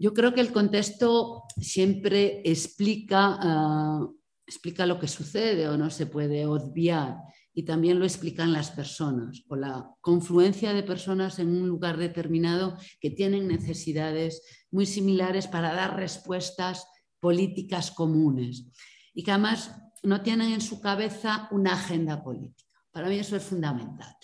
Yo 0.02 0.16
creo 0.16 0.34
que 0.34 0.42
el 0.42 0.52
contexto 0.52 1.44
siempre 1.60 2.42
explica, 2.44 3.38
ah, 3.40 4.10
explica 4.48 4.88
lo 4.88 5.00
que 5.00 5.08
sucede 5.08 5.70
o 5.70 5.78
no 5.78 5.92
se 5.92 6.08
puede 6.08 6.48
obviar 6.48 7.18
y 7.54 7.66
también 7.66 8.00
lo 8.00 8.06
explican 8.06 8.52
las 8.52 8.72
personas 8.72 9.44
o 9.48 9.56
la 9.56 9.92
confluencia 10.02 10.74
de 10.74 10.82
personas 10.82 11.38
en 11.38 11.50
un 11.50 11.68
lugar 11.68 11.98
determinado 11.98 12.80
que 13.00 13.12
tienen 13.12 13.48
necesidades 13.48 14.42
muy 14.72 14.88
similares 14.88 15.46
para 15.46 15.72
dar 15.72 15.98
respuestas 15.98 16.88
políticas 17.20 17.92
comunes 17.92 18.66
y 19.14 19.22
que 19.22 19.30
además 19.30 19.72
no 20.02 20.24
tienen 20.24 20.52
en 20.52 20.62
su 20.62 20.82
cabeza 20.82 21.48
una 21.52 21.74
agenda 21.74 22.24
política. 22.24 22.72
Para 22.90 23.08
mí 23.08 23.20
eso 23.20 23.36
es 23.36 23.44
fundamental. 23.44 24.16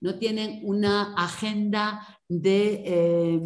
No 0.00 0.18
tienen 0.18 0.62
una 0.64 1.12
agenda 1.12 2.00
de... 2.26 2.82
Eh, 2.86 3.40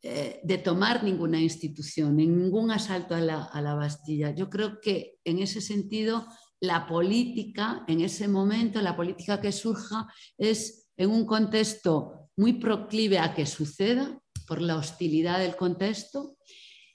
eh, 0.00 0.38
de 0.44 0.58
tomar 0.58 1.02
ninguna 1.02 1.40
institución, 1.40 2.14
ningún 2.14 2.70
asalto 2.70 3.16
a 3.16 3.20
la, 3.20 3.74
Bastilla. 3.74 4.32
Yo 4.32 4.48
creo 4.48 4.80
que 4.80 5.16
en 5.24 5.40
ese 5.40 5.60
sentido 5.60 6.24
la 6.60 6.86
política, 6.86 7.84
en 7.88 8.02
ese 8.02 8.28
momento, 8.28 8.80
la 8.80 8.94
política 8.94 9.40
que 9.40 9.50
surja 9.50 10.06
es 10.36 10.88
en 10.96 11.10
un 11.10 11.26
contexto 11.26 12.30
muy 12.36 12.54
proclive 12.54 13.18
a 13.18 13.34
que 13.34 13.44
suceda 13.44 14.20
por 14.46 14.62
la 14.62 14.76
hostilidad 14.76 15.40
del 15.40 15.56
contexto 15.56 16.36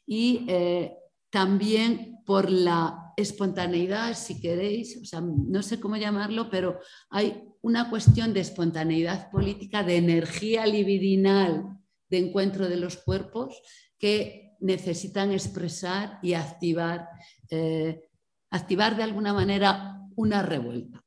y 0.08 0.46
eh, 0.48 0.94
también 1.30 2.20
por 2.26 2.50
la 2.50 3.12
espontaneidad, 3.18 4.16
si 4.16 4.40
queréis, 4.40 4.98
o 5.02 5.04
sea, 5.04 5.22
no 5.22 5.62
sé 5.62 5.78
cómo 5.82 5.98
llamarlo, 5.98 6.50
pero 6.50 6.80
hay 7.10 7.44
una 7.62 7.90
cuestión 7.90 8.34
de 8.34 8.40
espontaneidad 8.40 9.30
política, 9.30 9.84
de 9.84 9.98
energía 9.98 10.66
libidinal 10.66 11.83
de 12.14 12.20
encuentro 12.20 12.70
de 12.70 12.78
los 12.78 12.98
cuerpos 12.98 13.60
que 13.98 14.56
necesitan 14.60 15.32
expresar 15.32 16.20
y 16.22 16.36
activar, 16.36 17.10
eh, 17.50 18.08
activar 18.52 18.96
de 18.96 19.02
alguna 19.02 19.34
manera 19.34 20.00
una 20.16 20.44
revuelta. 20.44 21.04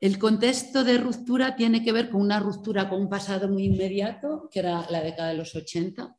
El 0.00 0.18
contexto 0.18 0.82
de 0.82 0.98
ruptura 0.98 1.54
tiene 1.54 1.84
que 1.84 1.92
ver 1.92 2.10
con 2.10 2.20
una 2.20 2.40
ruptura 2.40 2.88
con 2.88 3.00
un 3.00 3.08
pasado 3.08 3.48
muy 3.48 3.66
inmediato, 3.66 4.48
que 4.50 4.58
era 4.58 4.90
la 4.90 5.02
década 5.02 5.28
de 5.28 5.36
los 5.36 5.54
80, 5.54 6.16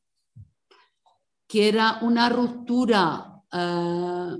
que 1.46 1.68
era 1.68 2.00
una 2.02 2.30
ruptura 2.30 3.44
eh, 3.52 4.38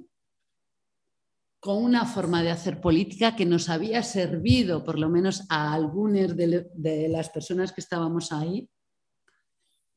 con 1.60 1.84
una 1.84 2.06
forma 2.06 2.42
de 2.44 2.52
hacer 2.52 2.80
política 2.80 3.36
que 3.36 3.46
nos 3.46 3.68
había 3.68 4.04
servido, 4.04 4.86
por 4.86 4.98
lo 4.98 5.10
menos 5.10 5.44
a 5.50 5.74
algunas 5.74 6.34
de 6.38 7.10
las 7.10 7.30
personas 7.30 7.74
que 7.74 7.82
estábamos 7.82 8.32
ahí, 8.32 8.70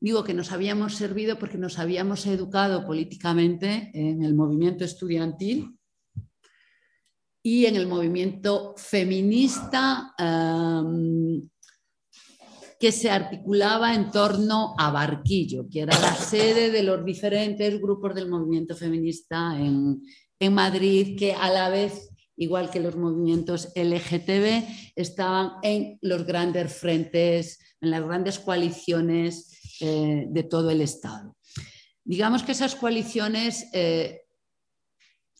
Digo 0.03 0.25
que 0.25 0.33
nos 0.33 0.51
habíamos 0.51 0.95
servido 0.95 1.39
porque 1.39 1.57
nos 1.57 1.79
habíamos 1.79 2.25
educado 2.25 2.85
políticamente 2.85 3.89
en 3.93 4.21
el 4.21 4.35
movimiento 4.35 4.83
estudiantil 4.83 5.79
y 7.41 7.67
en 7.67 7.77
el 7.77 7.87
movimiento 7.87 8.75
feminista 8.75 10.13
que 12.77 12.91
se 12.91 13.09
articulaba 13.09 13.95
en 13.95 14.11
torno 14.11 14.75
a 14.77 14.91
Barquillo, 14.91 15.69
que 15.71 15.79
era 15.83 15.97
la 15.97 16.13
sede 16.15 16.69
de 16.69 16.83
los 16.83 17.05
diferentes 17.05 17.79
grupos 17.79 18.13
del 18.13 18.27
movimiento 18.27 18.75
feminista 18.75 19.57
en, 19.57 20.01
en 20.37 20.53
Madrid, 20.53 21.17
que 21.17 21.31
a 21.31 21.49
la 21.49 21.69
vez 21.69 22.09
igual 22.35 22.69
que 22.69 22.81
los 22.81 22.97
movimientos 22.97 23.71
LGTB, 23.73 24.67
estaban 24.97 25.51
en 25.61 25.97
los 26.01 26.25
grandes 26.25 26.73
frentes, 26.73 27.59
en 27.79 27.91
las 27.91 28.03
grandes 28.03 28.39
coaliciones 28.39 29.52
eh, 29.85 30.27
de 30.29 30.43
todo 30.43 30.69
el 30.69 30.79
Estado. 30.79 31.35
Digamos 32.05 32.41
que 32.43 32.53
esas 32.53 32.73
coaliciones 32.73 33.67
eh, 33.73 34.21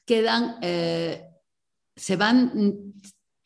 quedan, 0.05 0.57
eh, 0.61 1.29
se, 1.95 2.17
van, 2.17 2.93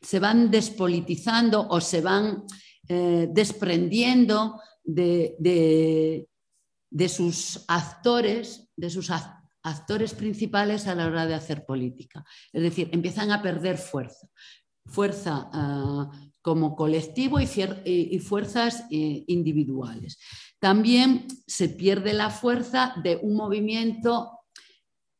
se, 0.02 0.18
van, 0.18 0.50
despolitizando 0.50 1.68
o 1.70 1.80
se 1.82 2.02
van 2.02 2.46
desprendiendo 2.90 4.60
de, 4.84 5.36
de, 6.90 7.10
sus 7.10 7.64
actores, 7.68 8.72
de 8.76 8.90
sus 8.90 9.12
actores 9.62 10.16
principales 10.16 10.88
a 10.88 10.96
la 10.96 11.06
hora 11.06 11.28
de 11.28 11.36
hacer 11.36 11.64
política. 11.64 12.26
Es 12.52 12.64
decir, 12.64 12.90
empiezan 12.92 13.30
a 13.30 13.44
perder 13.44 13.78
fuerza. 13.78 14.28
Fuerza 14.84 15.48
ah, 15.54 16.10
como 16.42 16.76
colectivo 16.76 17.40
y, 17.40 18.20
fuerzas 18.20 18.86
individuales. 18.90 20.18
También 20.60 21.28
se 21.46 21.70
pierde 21.70 22.14
la 22.14 22.30
fuerza 22.30 22.96
de 23.04 23.20
un 23.22 23.36
movimiento 23.36 24.38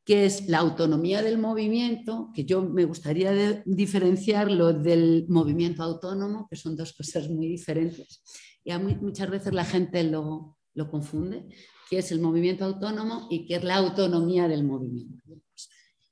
que 0.08 0.26
es 0.26 0.48
la 0.48 0.60
autonomía 0.60 1.22
del 1.22 1.38
movimiento, 1.38 2.32
que 2.34 2.46
yo 2.46 2.62
me 2.62 2.86
gustaría 2.86 3.62
diferenciarlo 3.66 4.72
del 4.72 5.26
movimiento 5.28 5.84
autónomo, 5.84 6.48
que 6.50 6.56
son 6.56 6.78
dos 6.78 6.94
cosas 6.94 7.30
muy 7.30 7.50
diferentes. 7.50 8.24
Y 8.64 8.72
muchas 9.02 9.30
veces 9.30 9.54
la 9.54 9.66
gente 9.66 10.02
lo, 10.06 10.58
confunde 10.90 11.50
qué 11.90 11.98
es 11.98 12.12
el 12.14 12.22
movimiento 12.22 12.64
autónomo 12.64 13.28
y 13.30 13.46
qué 13.46 13.56
es 13.56 13.66
la 13.66 13.76
autonomía 13.76 14.48
del 14.48 14.64
movimiento. 14.64 15.22
Pues, 15.26 15.70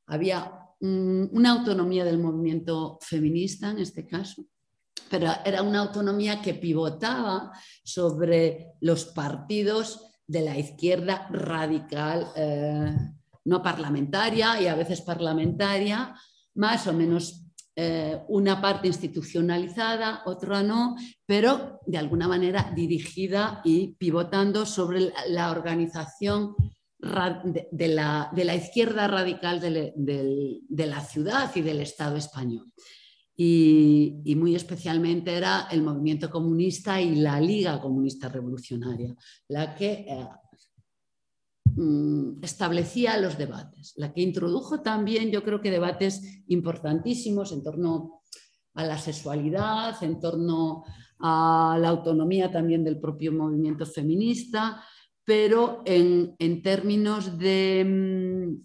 había 0.07 0.51
una 0.81 1.51
autonomía 1.51 2.03
del 2.03 2.17
movimiento 2.17 2.99
feminista 3.01 3.71
en 3.71 3.79
este 3.79 4.05
caso, 4.05 4.45
pero 5.09 5.31
era 5.45 5.61
una 5.61 5.79
autonomía 5.79 6.41
que 6.41 6.53
pivotaba 6.53 7.51
sobre 7.83 8.73
los 8.81 9.05
partidos 9.05 10.05
de 10.27 10.41
la 10.41 10.57
izquierda 10.57 11.27
radical, 11.31 12.27
eh, 12.35 12.95
no 13.45 13.61
parlamentaria 13.61 14.59
y 14.61 14.67
a 14.67 14.75
veces 14.75 15.01
parlamentaria, 15.01 16.15
más 16.55 16.87
o 16.87 16.93
menos 16.93 17.45
eh, 17.75 18.21
una 18.29 18.61
parte 18.61 18.87
institucionalizada, 18.87 20.23
otra 20.25 20.63
no, 20.63 20.95
pero 21.25 21.81
de 21.85 21.97
alguna 21.97 22.27
manera 22.27 22.71
dirigida 22.73 23.61
y 23.65 23.95
pivotando 23.95 24.65
sobre 24.65 25.11
la 25.27 25.51
organización 25.51 26.55
de 26.99 27.87
la, 27.87 28.55
izquierda 28.55 29.07
radical 29.07 29.59
de, 29.59 30.87
la 30.87 31.01
ciudad 31.01 31.51
y 31.55 31.61
del 31.61 31.81
Estado 31.81 32.15
español. 32.15 32.71
Y, 33.37 34.33
muy 34.37 34.55
especialmente 34.55 35.33
era 35.33 35.67
el 35.69 35.81
movimiento 35.83 36.29
comunista 36.29 37.01
y 37.01 37.15
la 37.15 37.39
Liga 37.39 37.81
Comunista 37.81 38.29
Revolucionaria, 38.29 39.13
la 39.49 39.75
que 39.75 40.05
eh, 40.07 40.27
Mm, 41.77 42.41
establecía 42.41 43.17
los 43.19 43.37
debates, 43.37 43.93
la 43.97 44.13
que 44.13 44.21
introdujo 44.21 44.81
también, 44.81 45.29
yo 45.29 45.43
creo 45.43 45.61
que 45.61 45.71
debates 45.71 46.21
importantísimos 46.47 47.51
en 47.51 47.63
torno 47.63 48.21
a 48.75 48.85
la 48.85 48.97
sexualidad, 48.97 50.01
en 50.01 50.21
torno 50.21 50.85
a 51.19 51.77
la 51.81 51.89
autonomía 51.89 52.49
también 52.49 52.83
del 52.85 52.99
propio 52.99 53.33
movimiento 53.33 53.85
feminista, 53.85 54.81
pero 55.25 55.81
en, 55.85 56.61
términos 56.61 57.37
de... 57.37 58.55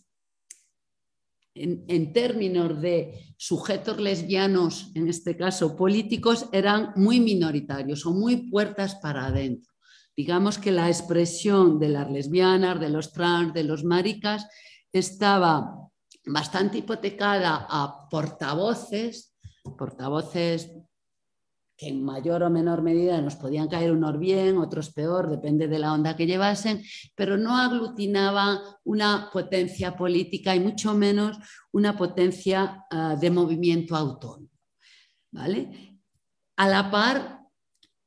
En, 1.54 2.12
términos 2.12 2.80
de 2.80 3.34
sujetos 3.36 3.98
lesbianos, 3.98 4.92
en 4.94 5.08
este 5.08 5.36
caso 5.36 5.76
políticos, 5.76 6.48
eran 6.52 6.92
muy 6.96 7.20
minoritarios 7.20 8.06
o 8.06 8.12
muy 8.12 8.48
puertas 8.50 8.94
para 8.96 9.26
adentro. 9.26 9.72
Digamos 10.16 10.58
que 10.58 10.70
la 10.70 10.88
expresión 10.88 11.78
de 11.78 11.88
las 11.88 12.10
lesbianas, 12.10 12.78
de 12.78 12.90
los 12.90 13.12
trans, 13.12 13.52
de 13.52 13.64
los 13.64 13.84
maricas, 13.84 14.46
estaba 14.92 15.90
bastante 16.24 16.78
hipotecada 16.78 17.66
a 17.68 18.08
portavoces, 18.08 19.34
portavoces 19.76 20.70
que 21.80 21.88
en 21.88 22.04
mayor 22.04 22.42
o 22.42 22.50
menor 22.50 22.82
medida 22.82 23.22
nos 23.22 23.36
podían 23.36 23.66
caer 23.66 23.90
unos 23.90 24.18
bien, 24.18 24.58
otros 24.58 24.92
peor, 24.92 25.30
depende 25.30 25.66
de 25.66 25.78
la 25.78 25.94
onda 25.94 26.14
que 26.14 26.26
llevasen, 26.26 26.82
pero 27.16 27.38
no 27.38 27.56
aglutinaba 27.56 28.60
una 28.84 29.30
potencia 29.32 29.96
política 29.96 30.54
y 30.54 30.60
mucho 30.60 30.92
menos 30.92 31.38
una 31.72 31.96
potencia 31.96 32.84
ah, 32.90 33.16
de 33.18 33.30
movimiento 33.30 33.96
autónomo. 33.96 34.50
¿vale? 35.32 35.96
A 36.56 36.68
la 36.68 36.90
par, 36.90 37.40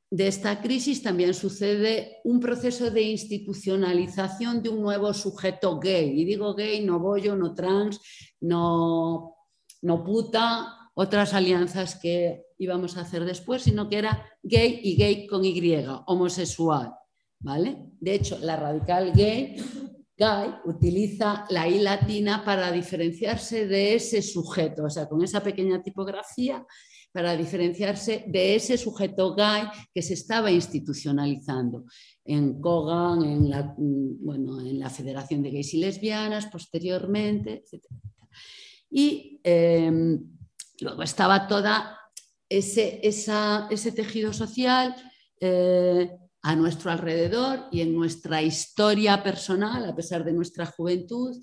de 0.08 0.28
esta 0.28 0.62
crisis 0.62 1.02
también 1.02 1.34
sucede 1.34 2.18
un 2.22 2.38
proceso 2.38 2.92
de 2.92 3.02
institucionalización 3.02 4.62
de 4.62 4.68
un 4.68 4.82
nuevo 4.82 5.12
sujeto 5.12 5.80
gay. 5.80 6.20
Y 6.20 6.24
digo 6.24 6.54
gay, 6.54 6.84
no 6.84 7.00
bollo, 7.00 7.34
no 7.34 7.52
trans, 7.52 7.98
no, 8.40 9.34
no 9.82 10.04
puta, 10.04 10.83
otras 10.94 11.34
alianzas 11.34 11.96
que 11.96 12.44
íbamos 12.58 12.96
a 12.96 13.02
hacer 13.02 13.24
después, 13.24 13.62
sino 13.62 13.88
que 13.88 13.98
era 13.98 14.26
gay 14.42 14.80
y 14.82 14.96
gay 14.96 15.26
con 15.26 15.44
Y, 15.44 15.60
homosexual. 16.06 16.94
¿vale? 17.44 17.76
De 18.00 18.14
hecho, 18.14 18.38
la 18.38 18.56
radical 18.56 19.12
gay, 19.12 19.56
gay 20.16 20.54
utiliza 20.64 21.44
la 21.50 21.68
I 21.68 21.80
latina 21.80 22.44
para 22.44 22.72
diferenciarse 22.72 23.66
de 23.66 23.94
ese 23.94 24.22
sujeto, 24.22 24.84
o 24.84 24.90
sea, 24.90 25.08
con 25.08 25.22
esa 25.22 25.42
pequeña 25.42 25.82
tipografía 25.82 26.64
para 27.12 27.36
diferenciarse 27.36 28.24
de 28.26 28.56
ese 28.56 28.76
sujeto 28.76 29.36
gay 29.36 29.62
que 29.94 30.02
se 30.02 30.14
estaba 30.14 30.50
institucionalizando 30.50 31.84
en 32.24 32.60
Kogan, 32.60 33.22
en 33.22 33.50
la, 33.50 33.72
bueno, 33.78 34.60
en 34.60 34.80
la 34.80 34.90
Federación 34.90 35.40
de 35.40 35.52
Gays 35.52 35.74
y 35.74 35.78
Lesbianas, 35.78 36.46
posteriormente, 36.46 37.62
etc. 37.62 37.84
Y 38.90 39.40
em, 39.44 40.33
luego 40.80 41.02
estaba 41.02 41.46
toda 41.46 41.98
ese, 42.48 43.00
ese 43.02 43.92
tejido 43.92 44.32
social 44.32 44.94
eh, 45.40 46.10
a 46.42 46.56
nuestro 46.56 46.90
alrededor 46.90 47.66
y 47.72 47.80
en 47.80 47.94
nuestra 47.94 48.42
historia 48.42 49.22
personal, 49.22 49.88
a 49.88 49.94
pesar 49.94 50.24
de 50.24 50.32
nuestra 50.32 50.66
juventud, 50.66 51.36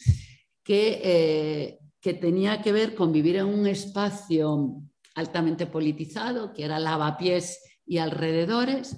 que, 0.64 1.02
eh, 1.04 1.80
que 2.00 2.14
tenía 2.14 2.62
que 2.62 2.72
ver 2.72 2.94
con 2.94 3.12
vivir 3.12 3.38
en 3.38 3.48
un 3.48 3.66
espacio 3.68 4.82
altamente 5.16 5.66
politizado, 5.66 6.54
que 6.54 6.64
era 6.64 6.80
lavapiés 6.80 7.60
y 7.86 7.98
alrededores, 7.98 8.98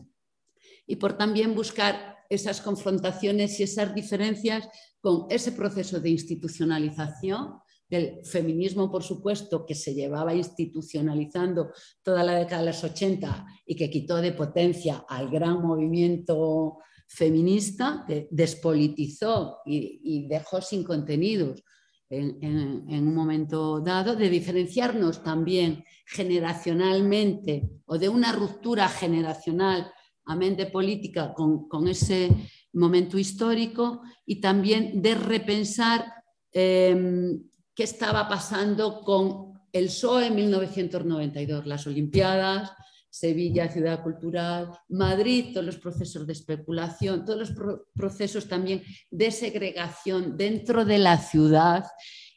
y 0.85 0.97
por 0.97 1.13
también 1.13 1.55
buscar 1.55 2.17
esas 2.29 2.61
confrontaciones 2.61 3.59
y 3.59 3.63
esas 3.63 3.95
diferencias 3.95 4.67
con 4.99 5.27
ese 5.29 5.53
proceso 5.53 5.99
de 5.99 6.09
institucionalización 6.09 7.62
del 7.89 8.25
feminismo, 8.25 8.91
por 8.91 9.03
supuesto, 9.03 9.65
que 9.65 9.75
se 9.75 9.93
llevaba 9.93 10.33
institucionalizando 10.33 11.71
toda 12.01 12.23
la 12.23 12.35
década 12.35 12.61
de 12.61 12.67
los 12.67 12.83
80 12.83 13.45
y 13.65 13.75
que 13.75 13.89
quitó 13.89 14.17
de 14.17 14.31
potencia 14.31 15.05
al 15.07 15.29
gran 15.29 15.61
movimiento 15.61 16.79
feminista, 17.07 18.03
que 18.07 18.27
despolitizó 18.31 19.59
y, 19.65 20.27
dejó 20.27 20.61
sin 20.61 20.83
contenidos 20.83 21.63
en, 22.09 23.07
un 23.07 23.15
momento 23.15 23.79
dado, 23.79 24.15
de 24.15 24.29
diferenciarnos 24.29 25.23
también 25.23 25.83
generacionalmente 26.05 27.69
o 27.85 27.97
de 27.97 28.09
una 28.09 28.31
ruptura 28.31 28.87
generacional 28.87 29.91
a 30.25 30.35
mente 30.35 30.67
política 30.67 31.33
con, 31.33 31.87
ese 31.87 32.29
momento 32.73 33.17
histórico 33.17 34.01
y 34.25 34.39
también 34.39 35.01
de 35.01 35.15
repensar 35.15 36.05
em, 36.51 37.43
qué 37.75 37.83
estaba 37.83 38.27
pasando 38.27 39.01
con 39.01 39.53
el 39.71 39.85
PSOE 39.85 40.27
en 40.27 40.35
1992, 40.35 41.65
las 41.65 41.87
Olimpiadas, 41.87 42.71
Sevilla, 43.09 43.71
ciudad 43.71 44.01
cultural, 44.01 44.71
Madrid, 44.89 45.53
todos 45.53 45.65
los 45.65 45.77
procesos 45.77 46.25
de 46.25 46.33
especulación, 46.33 47.23
todos 47.23 47.39
los 47.39 47.83
procesos 47.93 48.47
también 48.47 48.83
de 49.11 49.29
segregación 49.29 50.35
dentro 50.35 50.83
de 50.83 50.97
la 50.97 51.17
ciudad 51.17 51.85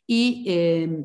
y 0.07 0.45
eh, 0.47 1.05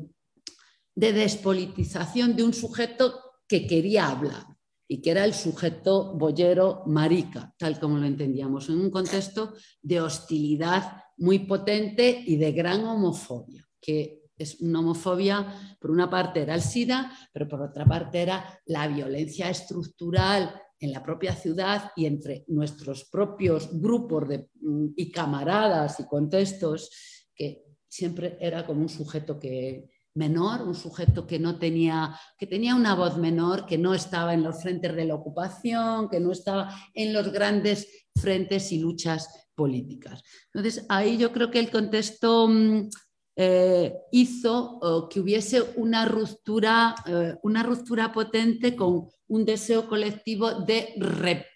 de 0.94 1.12
despolitización 1.12 2.36
de 2.36 2.44
un 2.44 2.52
sujeto 2.52 3.18
que 3.48 3.66
quería 3.66 4.08
hablar 4.08 4.44
y 4.86 5.00
que 5.00 5.10
era 5.10 5.24
el 5.24 5.32
sujeto 5.32 6.14
boyero 6.18 6.82
marica, 6.86 7.54
tal 7.56 7.80
como 7.80 7.96
lo 7.96 8.06
entendíamos, 8.06 8.68
en 8.68 8.78
un 8.78 8.90
contexto 8.90 9.54
de 9.80 10.02
hostilidad 10.02 11.02
muy 11.16 11.40
potente 11.40 12.22
y 12.26 12.36
de 12.36 12.52
gran 12.52 12.84
homofobia, 12.84 13.66
que 13.80 14.21
es 14.36 14.60
una 14.60 14.80
homofobia, 14.80 15.76
por 15.80 15.90
una 15.90 16.08
parte 16.08 16.42
era 16.42 16.54
el 16.54 16.62
SIDA, 16.62 17.12
pero 17.32 17.48
por 17.48 17.62
otra 17.62 17.84
parte 17.84 18.22
era 18.22 18.60
la 18.66 18.88
violencia 18.88 19.50
estructural 19.50 20.54
en 20.78 20.92
la 20.92 21.02
propia 21.02 21.34
ciudad 21.34 21.92
y 21.94 22.06
entre 22.06 22.44
nuestros 22.48 23.04
propios 23.04 23.68
grupos 23.72 24.24
mm, 24.60 24.86
y 24.96 25.10
camaradas 25.10 26.00
y 26.00 26.06
contextos, 26.06 26.90
que 27.34 27.64
siempre 27.88 28.36
era 28.40 28.66
como 28.66 28.82
un 28.82 28.88
sujeto 28.88 29.38
que, 29.38 29.88
menor, 30.14 30.62
un 30.62 30.74
sujeto 30.74 31.26
que 31.26 31.38
no 31.38 31.58
tenía, 31.58 32.18
que 32.38 32.46
tenía 32.46 32.74
una 32.74 32.94
voz 32.94 33.16
menor, 33.16 33.66
que 33.66 33.78
no 33.78 33.94
estaba 33.94 34.34
en 34.34 34.42
los 34.42 34.62
frentes 34.62 34.94
de 34.94 35.04
la 35.04 35.14
ocupación, 35.14 36.08
que 36.08 36.20
no 36.20 36.32
estaba 36.32 36.74
en 36.94 37.12
los 37.12 37.32
grandes 37.32 38.08
frentes 38.14 38.72
y 38.72 38.78
luchas 38.78 39.28
políticas. 39.54 40.22
Entonces, 40.52 40.84
ahí 40.88 41.16
yo 41.16 41.32
creo 41.32 41.50
que 41.50 41.60
el 41.60 41.70
contexto 41.70 42.48
mm, 42.48 42.88
eh, 43.34 43.94
hizo 44.12 45.08
que 45.10 45.20
hubiese 45.20 45.62
una 45.76 46.04
ruptura, 46.04 46.94
eh, 47.06 47.36
una 47.42 47.62
ruptura 47.62 48.12
potente 48.12 48.76
con 48.76 49.08
un 49.28 49.44
deseo 49.44 49.88
colectivo 49.88 50.52
de 50.52 50.94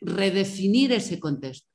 redefinir 0.01 0.93
ese 0.93 1.21
contexto 1.21 1.71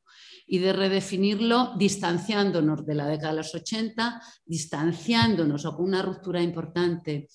y 0.47 0.58
de 0.58 0.74
redefinirlo 0.74 1.76
distanciándonos 1.78 2.86
de 2.86 2.95
la 2.95 3.08
década 3.08 3.32
de 3.32 3.38
los 3.38 3.54
80, 3.54 4.22
distanciándonos 4.45 5.66
o 5.66 5.76
con 5.76 5.86
una 5.86 6.02
ruptura 6.02 6.41
importante 6.41 7.30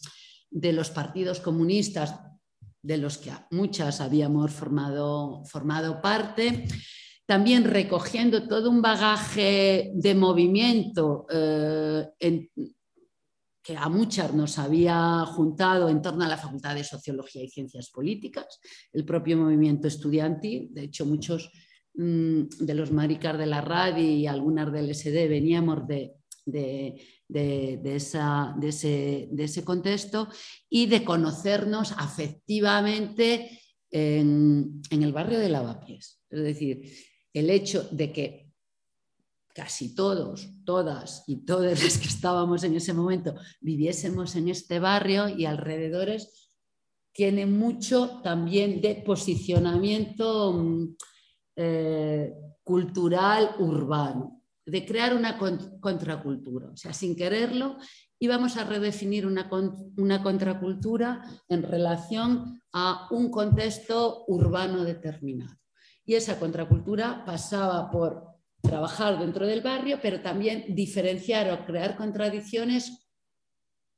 de 0.51 0.73
los 0.73 0.91
partidos 0.91 1.41
comunistas 1.41 2.19
de 2.83 2.99
los 2.99 3.19
que 3.19 3.33
muchas 3.51 4.01
habíamos 4.01 4.53
formado, 4.53 5.45
formado 5.45 6.01
parte, 6.01 6.67
también 7.27 7.65
recogiendo 7.65 8.47
todo 8.47 8.71
un 8.71 8.81
bagaje 8.81 9.91
de 9.95 10.15
movimiento 10.15 11.27
eh, 11.31 12.09
que 13.63 13.77
a 13.77 13.89
muchas 13.89 14.33
nos 14.33 14.59
había 14.59 15.25
juntado 15.27 15.89
en 15.89 16.01
torno 16.01 16.25
a 16.25 16.29
la 16.29 16.37
Facultad 16.37 16.77
de 16.77 16.85
Sociología 16.85 17.43
y 17.43 17.49
Ciencias 17.49 17.91
Políticas, 17.91 18.61
el 18.93 19.05
propio 19.05 19.37
movimiento 19.37 19.89
estudiantil, 19.89 20.69
de 20.73 20.85
hecho 20.85 21.05
muchos 21.05 21.51
Mm, 21.99 22.49
de 22.61 22.75
los 22.75 22.93
maricas 22.93 23.39
de 23.39 23.47
la 23.47 23.63
radio 23.63 24.05
y 24.05 24.27
algunas 24.27 24.71
del 24.71 24.95
SD 24.95 25.29
veníamos 25.29 25.87
de, 25.89 26.13
ese, 29.39 29.65
contexto 29.65 30.29
y 30.69 30.87
de 30.87 31.05
conocernos 31.05 31.93
afectivamente 31.93 33.63
en, 33.91 34.83
el 34.91 35.13
barrio 35.13 35.39
de 35.39 35.49
Lavapiés. 35.49 36.21
Es 36.29 36.43
decir, 36.43 36.83
el 37.37 37.51
hecho 37.51 37.87
de 37.91 38.13
que 38.13 38.51
casi 39.55 39.95
todos, 39.95 40.49
todas 40.65 41.23
y 41.27 41.45
todas 41.45 41.83
las 41.83 41.99
que 41.99 42.09
estábamos 42.09 42.65
en 42.65 42.75
ese 42.75 42.95
momento 42.95 43.35
viviésemos 43.61 44.37
en 44.37 44.49
este 44.49 44.79
barrio 44.79 45.29
y 45.29 45.45
alrededores, 45.45 46.51
tiene 47.13 47.45
mucho 47.45 48.21
también 48.23 48.81
de 48.81 49.03
posicionamiento 49.05 50.53
mm, 50.55 50.97
eh, 51.57 52.35
cultural 52.65 53.57
urbano, 53.59 54.43
de 54.65 54.87
crear 54.87 55.15
una 55.15 55.39
contracultura. 55.39 56.71
O 56.71 56.77
sea, 56.77 56.95
sin 56.95 57.15
quererlo, 57.15 57.77
íbamos 58.19 58.57
a 58.57 58.65
redefinir 58.65 59.27
una, 59.27 59.51
una 59.99 60.23
contracultura 60.23 61.23
en 61.51 61.63
relación 61.63 62.63
a 62.73 63.09
un 63.11 63.31
contexto 63.31 64.25
urbano 64.27 64.85
determinado. 64.85 65.55
Y 66.07 66.15
esa 66.15 66.39
contracultura 66.39 67.25
pasaba 67.27 67.91
por 67.91 68.37
trabajar 68.63 69.19
dentro 69.19 69.47
del 69.47 69.61
barrio, 69.61 69.99
pero 70.01 70.23
también 70.23 70.65
diferenciar 70.75 71.51
o 71.51 71.67
crear 71.67 71.97
contradicciones 71.97 73.07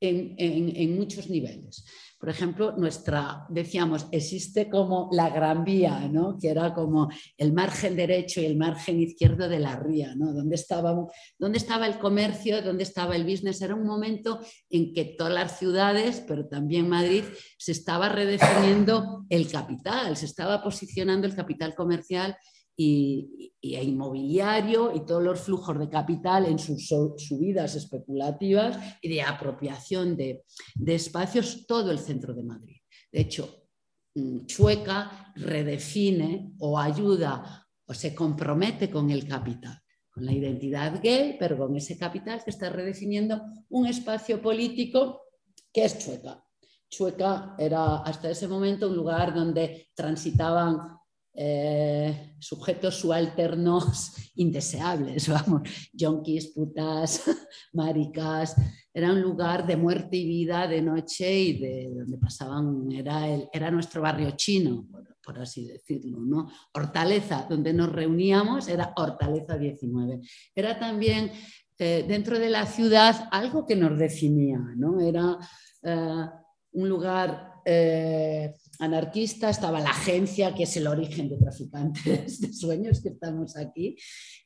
en, 0.01 0.35
en 0.37 0.95
muchos 0.95 1.29
niveles. 1.29 1.85
Por 2.19 2.27
ejemplo, 2.27 2.73
nuestra, 2.75 3.45
decíamos, 3.47 4.07
existe 4.11 4.69
como 4.69 5.07
la 5.13 5.29
Gran 5.29 5.63
Vía, 5.63 6.09
¿no? 6.11 6.37
que 6.37 6.49
era 6.49 6.73
como 6.73 7.09
el 7.37 7.53
margen 7.53 7.95
derecho 7.95 8.41
y 8.41 8.45
el 8.45 8.57
margen 8.57 8.99
izquierdo 8.99 9.47
de 9.47 9.59
la 9.59 9.77
ría, 9.77 10.15
¿no? 10.15 10.33
¿Dónde, 10.33 10.55
estaba, 10.55 10.93
¿Dónde 11.37 11.57
estaba 11.57 11.87
el 11.87 11.97
comercio? 11.97 12.61
¿Dónde 12.61 12.83
estaba 12.83 13.15
el 13.15 13.23
business? 13.23 13.61
Era 13.61 13.73
un 13.73 13.85
momento 13.85 14.41
en 14.69 14.93
que 14.93 15.05
todas 15.17 15.33
las 15.33 15.57
ciudades, 15.57 16.21
pero 16.27 16.45
también 16.45 16.89
Madrid, 16.89 17.23
se 17.57 17.71
estaba 17.71 18.09
redefiniendo 18.09 19.25
el 19.29 19.49
capital, 19.49 20.17
se 20.17 20.25
estaba 20.25 20.61
posicionando 20.61 21.25
el 21.25 21.35
capital 21.35 21.73
comercial 21.73 22.35
y, 22.81 23.51
e 23.61 23.83
inmobiliario 23.83 24.95
y 24.95 25.05
todos 25.05 25.21
los 25.21 25.41
flujos 25.41 25.77
de 25.77 25.89
capital 25.89 26.45
en 26.45 26.57
sus 26.57 26.87
subidas 26.87 27.75
especulativas 27.75 28.79
y 29.01 29.09
de 29.09 29.21
apropiación 29.21 30.15
de, 30.15 30.45
espacios, 30.87 31.67
todo 31.67 31.91
el 31.91 31.99
centro 31.99 32.33
de 32.33 32.43
Madrid. 32.43 32.77
De 33.11 33.19
hecho, 33.19 33.65
mm, 34.15 34.45
Chueca 34.45 35.33
redefine 35.35 36.53
o 36.59 36.79
ayuda 36.79 37.67
o 37.85 37.93
se 37.93 38.15
compromete 38.15 38.89
con 38.89 39.09
el 39.09 39.27
capital, 39.27 39.77
con 40.09 40.25
la 40.25 40.31
identidad 40.31 41.01
gay, 41.03 41.35
pero 41.37 41.57
con 41.57 41.75
ese 41.75 41.97
capital 41.97 42.41
que 42.41 42.51
está 42.51 42.69
redefiniendo 42.69 43.41
un 43.71 43.87
espacio 43.87 44.41
político 44.41 45.23
que 45.73 45.83
es 45.83 45.99
Chueca. 45.99 46.41
Chueca 46.89 47.55
era 47.59 47.97
hasta 47.97 48.31
ese 48.31 48.47
momento 48.47 48.87
un 48.87 48.95
lugar 48.95 49.33
donde 49.33 49.89
transitaban 49.93 50.98
eh, 51.33 52.35
sujetos 52.39 52.95
subalternos 52.95 54.13
indeseables, 54.35 55.29
vamos, 55.29 55.61
yonkis, 55.93 56.47
putas, 56.47 57.23
maricas. 57.73 58.55
Era 58.93 59.11
un 59.13 59.21
lugar 59.21 59.65
de 59.65 59.77
muerte 59.77 60.17
y 60.17 60.25
vida 60.25 60.67
de 60.67 60.81
noche 60.81 61.39
y 61.39 61.59
de 61.59 61.93
donde 61.93 62.17
pasaban, 62.17 62.91
era, 62.91 63.27
el, 63.27 63.47
era 63.53 63.69
nuestro 63.69 64.01
barrio 64.01 64.31
chino, 64.31 64.87
por, 65.23 65.39
así 65.39 65.67
decirlo, 65.67 66.19
¿no? 66.19 66.49
Hortaleza, 66.73 67.45
donde 67.47 67.71
nos 67.71 67.91
reuníamos, 67.91 68.67
era 68.67 68.93
Hortaleza 68.97 69.57
19. 69.57 70.21
Era 70.55 70.79
también 70.79 71.31
eh, 71.77 72.03
dentro 72.07 72.39
de 72.39 72.49
la 72.49 72.65
ciudad 72.65 73.29
algo 73.31 73.65
que 73.65 73.75
nos 73.75 73.97
definía, 73.97 74.59
¿no? 74.75 74.99
Era 74.99 75.37
eh, 75.83 76.25
un 76.71 76.89
lugar 76.89 77.61
anarquista, 78.79 79.49
estaba 79.49 79.81
la 79.81 79.89
agencia, 79.89 80.55
que 80.55 80.63
es 80.63 80.77
el 80.77 80.87
origen 80.87 81.29
de 81.29 81.37
traficantes 81.37 82.39
de 82.39 82.53
sueños, 82.53 83.01
que 83.01 83.09
estamos 83.09 83.57
aquí, 83.57 83.97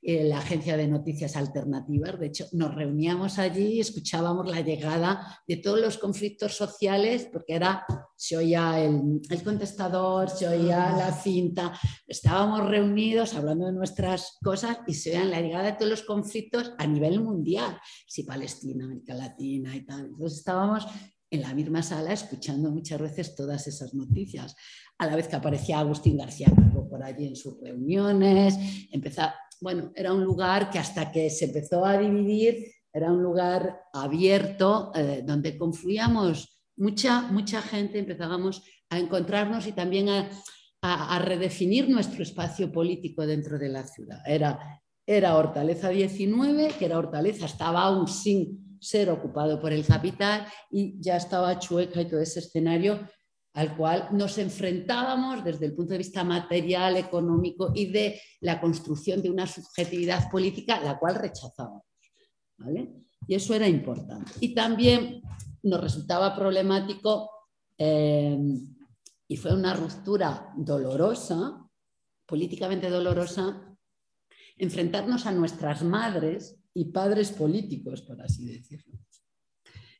eh, 0.02 0.24
la 0.24 0.40
agencia 0.40 0.76
de 0.76 0.88
noticias 0.88 1.36
alternativas. 1.36 2.20
De 2.20 2.28
hecho, 2.28 2.48
nos 2.52 2.74
reuníamos 2.74 3.38
allí 3.38 3.74
y 3.74 3.80
escuchábamos 3.80 4.50
la 4.50 4.62
llegada 4.62 5.40
de 5.48 5.58
todos 5.58 5.80
los 5.80 5.98
conflictos 5.98 6.58
sociales, 6.58 7.30
porque 7.32 7.54
era, 7.54 7.86
se 8.16 8.36
oía 8.36 8.84
el, 8.84 9.44
contestador, 9.44 10.30
se 10.30 10.48
oía 10.48 10.96
la 10.98 11.14
cinta, 11.14 11.80
estábamos 12.08 12.68
reunidos 12.68 13.36
hablando 13.36 13.68
de 13.68 13.74
nuestras 13.74 14.38
cosas 14.44 14.80
y 14.88 14.96
se 14.96 15.12
oían 15.12 15.30
la 15.30 15.42
llegada 15.42 15.66
de 15.66 15.74
todos 15.74 15.92
los 15.92 16.04
conflictos 16.04 16.74
a 16.80 16.88
nivel 16.88 17.22
mundial, 17.22 17.80
si 18.08 18.24
Palestina, 18.24 18.86
América 18.86 19.14
Latina 19.14 19.76
y 19.76 19.86
tal. 19.86 20.08
Entonces 20.08 20.40
estábamos 20.40 20.88
en 21.34 21.42
la 21.42 21.54
misma 21.56 21.82
sala 21.82 22.14
escuchando 22.14 22.70
muchas 22.70 23.02
veces 23.02 23.36
todas 23.36 23.68
esas 23.68 23.94
noticias. 23.94 24.56
A 25.00 25.08
la 25.08 25.16
vez 25.16 25.28
que 25.28 25.36
aparecía 25.36 25.80
Agustín 25.80 26.18
García 26.18 26.48
por 26.90 27.02
allí 27.02 27.26
en 27.26 27.36
sus 27.36 27.60
reuniones, 27.60 28.56
empezaba, 28.92 29.34
bueno, 29.60 29.92
era 29.96 30.14
un 30.14 30.24
lugar 30.24 30.70
que 30.70 30.78
hasta 30.78 31.12
que 31.12 31.32
se 31.32 31.46
empezó 31.46 31.84
a 31.84 31.98
dividir, 31.98 32.68
era 32.94 33.12
un 33.12 33.24
lugar 33.24 33.82
abierto 33.92 34.92
eh, 34.94 35.24
donde 35.26 35.58
confluíamos 35.58 36.62
mucha, 36.78 37.24
mucha 37.24 37.64
gente, 37.64 37.98
empezábamos 37.98 38.64
a 38.92 39.00
encontrarnos 39.00 39.66
y 39.66 39.72
también 39.72 40.10
a, 40.10 40.30
a, 40.82 41.18
redefinir 41.18 41.90
nuestro 41.90 42.22
espacio 42.22 42.72
político 42.72 43.26
dentro 43.26 43.58
de 43.58 43.70
la 43.70 43.88
ciudad. 43.88 44.20
Era, 44.28 44.82
era 45.08 45.36
Hortaleza 45.36 45.90
19, 45.90 46.74
que 46.78 46.86
era 46.86 47.00
Hortaleza, 47.00 47.48
estaba 47.48 47.82
aún 47.82 48.08
sin 48.08 48.73
ser 48.84 49.10
ocupado 49.10 49.60
por 49.60 49.72
el 49.72 49.86
capital 49.86 50.46
y 50.70 51.02
ya 51.02 51.18
estaba 51.18 51.58
Chueca 51.60 52.02
y 52.02 52.08
todo 52.08 52.20
ese 52.20 52.40
escenario 52.40 53.00
al 53.54 53.78
cual 53.78 54.10
nos 54.12 54.38
enfrentábamos 54.40 55.44
desde 55.44 55.68
el 55.68 55.76
punto 55.76 55.92
de 55.92 56.00
vista 56.00 56.24
material, 56.24 56.98
económico 56.98 57.72
y 57.74 57.92
de 57.92 58.20
la 58.42 58.60
construcción 58.60 59.22
de 59.22 59.30
una 59.30 59.46
subjetividad 59.46 60.30
política, 60.32 60.82
la 60.82 60.98
cual 60.98 61.16
rechazábamos. 61.16 61.84
Y 63.28 63.36
eso 63.36 63.54
era 63.54 63.68
importante. 63.68 64.32
Y 64.40 64.56
también 64.56 65.22
nos 65.62 65.82
resultaba 65.82 66.36
problemático 66.36 67.30
eh, 67.78 68.38
y 69.28 69.38
fue 69.38 69.54
una 69.54 69.76
ruptura 69.76 70.52
dolorosa, 70.58 71.64
políticamente 72.26 72.90
dolorosa, 72.90 73.76
enfrentarnos 74.58 75.26
a 75.26 75.32
nuestras 75.32 75.84
madres 75.84 76.63
y 76.74 76.86
padres 76.86 77.32
políticos, 77.32 78.02
por 78.02 78.22
así 78.22 78.46
decirlo. 78.46 79.00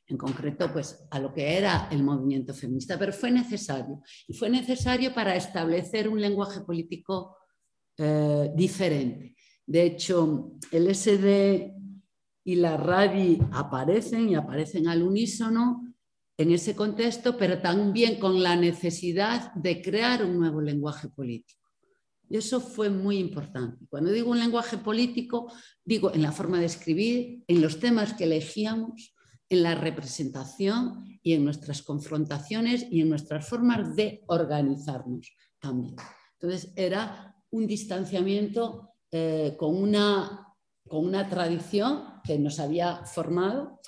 En 0.08 0.18
concreto, 0.18 0.72
pues 0.72 1.06
a 1.12 1.20
lo 1.20 1.34
que 1.34 1.58
era 1.58 1.88
el 1.90 2.04
movimiento 2.04 2.54
feminista, 2.54 3.00
pero 3.00 3.14
fue 3.14 3.32
necesario. 3.32 4.02
Y 4.28 4.34
fue 4.34 4.50
necesario 4.50 5.14
para 5.14 5.36
establecer 5.36 6.10
un 6.10 6.20
lenguaje 6.20 6.62
político 6.62 7.38
eh, 7.98 8.52
diferente. 8.56 9.36
De 9.66 9.84
hecho, 9.84 10.54
el 10.72 10.94
SD 10.94 11.74
y 12.44 12.56
la 12.56 12.76
RADI 12.76 13.40
aparecen 13.54 14.30
y 14.30 14.36
aparecen 14.36 14.88
al 14.88 15.04
unísono 15.04 15.94
en 16.38 16.52
ese 16.52 16.76
contexto, 16.76 17.38
pero 17.38 17.62
también 17.62 18.20
con 18.20 18.42
la 18.44 18.56
necesidad 18.56 19.54
de 19.54 19.82
crear 19.82 20.26
un 20.26 20.38
nuevo 20.38 20.62
lenguaje 20.62 21.08
político. 21.10 21.63
Y 22.34 22.38
eso 22.38 22.60
fue 22.60 22.90
muy 22.90 23.20
importante. 23.20 23.86
Cuando 23.92 24.10
digo 24.10 24.32
un 24.32 24.40
lenguaje 24.40 24.80
político, 24.80 25.54
digo 25.86 26.12
en 26.16 26.24
la 26.24 26.32
forma 26.32 26.60
de 26.60 26.66
escribir, 26.66 27.44
en 27.46 27.62
los 27.62 27.80
temas 27.80 28.16
que 28.16 28.24
elegíamos, 28.24 29.14
en 29.50 29.62
la 29.62 29.76
representación 29.76 31.20
y 31.22 31.34
en 31.34 31.46
nuestras 31.46 31.84
confrontaciones 31.84 32.88
y 32.90 33.02
en 33.02 33.10
nuestras 33.10 33.48
formas 33.48 33.96
de 33.96 34.24
organizarnos 34.26 35.32
también. 35.60 35.96
Entonces 36.40 36.74
era 36.76 37.36
un 37.52 37.68
distanciamiento 37.68 38.90
eh, 39.12 39.56
con, 39.56 39.76
una, 39.76 40.48
con 40.88 41.06
una 41.06 41.30
tradición 41.30 42.20
que 42.24 42.40
nos 42.40 42.60
había 42.60 43.06
formado. 43.06 43.80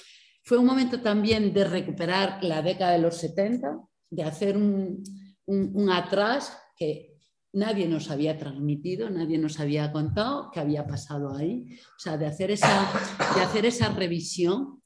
Fue 0.44 0.60
un 0.60 0.68
momento 0.68 1.02
también 1.02 1.52
de 1.52 1.64
recuperar 1.64 2.44
la 2.44 2.62
década 2.62 2.92
de 2.92 3.00
los 3.00 3.18
70, 3.18 3.80
de 4.12 4.24
hacer 4.24 4.56
un, 4.56 5.02
un 5.48 5.90
atrás 5.90 6.56
que 6.78 7.15
nadie 7.56 7.88
nos 7.88 8.12
había 8.12 8.38
transmitido, 8.38 9.10
nadie 9.10 9.38
nos 9.38 9.60
había 9.60 9.92
contado 9.92 10.52
qué 10.52 10.60
había 10.60 10.86
pasado 10.86 11.36
ahí, 11.36 11.66
o 11.96 12.00
sea, 12.00 12.18
de 12.18 12.28
hacer 12.28 12.52
esa, 12.52 12.88
de 13.36 13.42
hacer 13.42 13.66
esa 13.66 13.90
revisión 13.90 14.82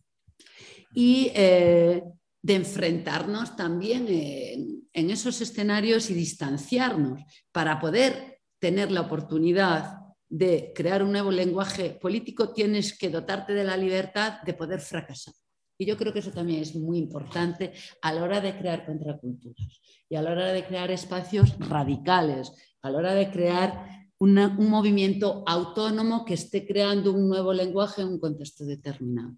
y 0.93 1.32
eh, 1.36 2.03
de 2.41 2.55
enfrentarnos 2.55 3.55
también 3.55 4.07
en, 4.07 4.88
en 4.93 5.09
esos 5.09 5.41
escenarios 5.41 6.09
y 6.09 6.13
distanciarnos 6.13 7.22
para 7.51 7.80
poder 7.80 8.39
tener 8.59 8.91
la 8.91 9.01
oportunidad 9.01 9.97
de 10.30 10.72
crear 10.76 11.01
un 11.03 11.11
nuevo 11.11 11.32
lenguaje 11.32 11.97
político, 11.99 12.53
tienes 12.53 12.97
que 12.97 13.09
dotarte 13.09 13.53
de 13.53 13.63
la 13.63 13.76
libertad 13.76 14.41
de 14.43 14.53
poder 14.53 14.80
fracasar. 14.80 15.34
Y 15.82 15.86
yo 15.86 15.97
creo 15.97 16.11
que 16.11 16.19
eso 16.19 16.32
también 16.32 16.61
es 16.61 16.75
muy 16.75 16.97
importante 16.97 17.71
a 18.01 18.13
la 18.13 18.23
hora 18.23 18.41
de 18.41 18.57
crear 18.57 18.86
contraculturas 18.86 19.82
y 20.09 20.15
a 20.17 20.21
la 20.21 20.32
hora 20.32 20.51
de 20.51 20.65
crear 20.65 20.91
espacios 20.91 21.57
radicales, 21.57 22.51
a 22.82 22.89
la 22.89 22.97
hora 22.97 23.13
de 23.13 23.32
crear 23.32 24.09
un 24.19 24.69
movimiento 24.69 25.41
autónomo 25.47 26.25
que 26.25 26.34
esté 26.34 26.67
creando 26.67 27.13
un 27.13 27.30
nuevo 27.30 27.53
lenguaje 27.53 28.01
en 28.01 28.09
un 28.09 28.19
contexto 28.19 28.65
determinado. 28.65 29.38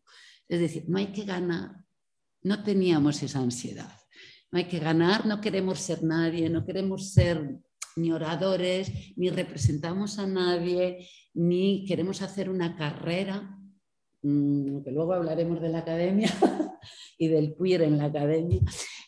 Es 0.49 0.59
decir, 0.59 0.85
no 0.87 0.97
hay 0.97 1.11
que 1.11 1.25
ganar, 1.25 1.75
no 2.41 2.63
teníamos 2.63 3.21
esa 3.21 3.37
ansiedad. 3.37 3.91
No 4.51 4.57
hay 4.57 4.65
que 4.65 4.79
ganar, 4.79 5.27
no 5.27 5.41
queremos 5.41 5.79
ser 5.79 6.01
nadie, 6.03 6.49
no 6.49 6.65
queremos 6.65 7.13
ser 7.13 7.59
ni 7.95 8.11
oradores, 8.11 8.91
ni 9.15 9.29
representamos 9.29 10.17
a 10.17 10.25
nadie, 10.25 11.07
ni 11.35 11.85
queremos 11.85 12.23
hacer 12.23 12.49
una 12.49 12.75
carrera, 12.75 13.60
que 14.21 14.91
luego 14.91 15.13
hablaremos 15.13 15.61
de 15.61 15.69
la 15.69 15.79
academia 15.79 16.31
y 17.17 17.27
del 17.27 17.55
queer 17.55 17.83
en 17.83 17.97
la 17.97 18.05
academia. 18.05 18.61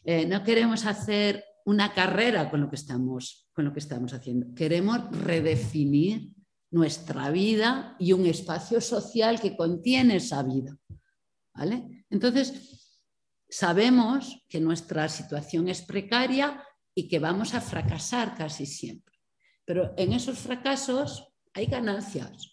Eh, 0.03 0.25
no 0.25 0.43
queremos 0.43 0.85
hacer 0.85 1.43
una 1.65 1.93
carrera 1.93 2.49
con 2.49 2.61
lo 2.61 2.69
que 2.69 2.75
estamos, 2.75 3.47
con 3.53 3.65
lo 3.65 3.73
que 3.73 3.79
estamos 3.79 4.13
haciendo. 4.13 4.53
Queremos 4.55 4.99
redefinir 5.11 6.29
nuestra 6.71 7.29
vida 7.29 7.95
y 7.99 8.13
un 8.13 8.25
espacio 8.25 8.81
social 8.81 9.39
que 9.39 9.55
contiene 9.55 10.15
esa 10.15 10.41
vida. 10.41 10.75
¿vale? 11.53 12.05
Entonces, 12.09 12.99
sabemos 13.47 14.43
que 14.49 14.59
nuestra 14.59 15.07
situación 15.07 15.69
es 15.69 15.83
precaria 15.83 16.63
y 16.95 17.07
que 17.07 17.19
vamos 17.19 17.53
a 17.53 17.61
fracasar 17.61 18.35
casi 18.35 18.65
siempre. 18.65 19.15
Pero 19.63 19.93
en 19.95 20.13
esos 20.13 20.39
fracasos 20.39 21.29
hay 21.53 21.67
ganancias 21.67 22.51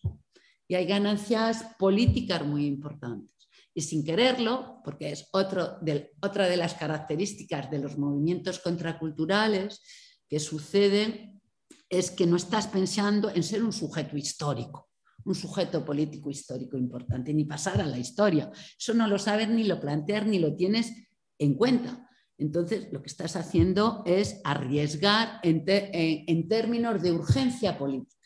y 0.71 0.77
hay 0.77 0.87
ganancias 0.87 1.65
políticas 1.81 2.47
muy 2.47 2.65
importantes 2.65 3.51
y 3.75 3.81
sin 3.81 4.05
quererlo, 4.05 4.81
porque 4.85 5.11
es 5.11 5.27
otro 5.33 5.81
otra 6.23 6.49
de 6.49 6.57
las 6.57 6.75
características 6.75 7.69
de 7.73 7.81
los 7.81 7.99
movimientos 7.99 8.61
contraculturales 8.61 9.83
que 10.29 10.39
suceden, 10.39 11.41
es 11.89 12.13
que 12.13 12.25
no 12.25 12.37
estás 12.37 12.69
pensando 12.69 13.31
en 13.31 13.43
ser 13.43 13.65
un 13.65 13.73
sujeto 13.73 14.17
histórico, 14.17 14.91
un 15.25 15.35
sujeto 15.35 15.85
político 15.85 16.31
histórico 16.31 16.77
importante, 16.77 17.35
ni 17.35 17.45
pasar 17.45 17.81
a 17.81 17.87
la 17.87 17.99
historia. 17.99 18.49
Eso 18.79 18.95
no 18.95 19.09
lo 19.09 19.19
sabes 19.19 19.49
ni 19.49 19.65
lo 19.65 19.81
planteas 19.81 20.25
ni 20.25 20.39
lo 20.39 20.55
tienes 20.55 20.93
en 21.37 21.55
cuenta. 21.55 22.09
Entonces, 22.39 22.93
lo 22.93 23.03
que 23.03 23.09
estás 23.09 23.35
haciendo 23.35 24.05
es 24.07 24.41
arriesgar 24.45 25.41
en, 25.43 25.65
en 25.67 26.49
términos 26.49 27.03
de 27.03 27.11
urgencia 27.11 27.77
política. 27.77 28.20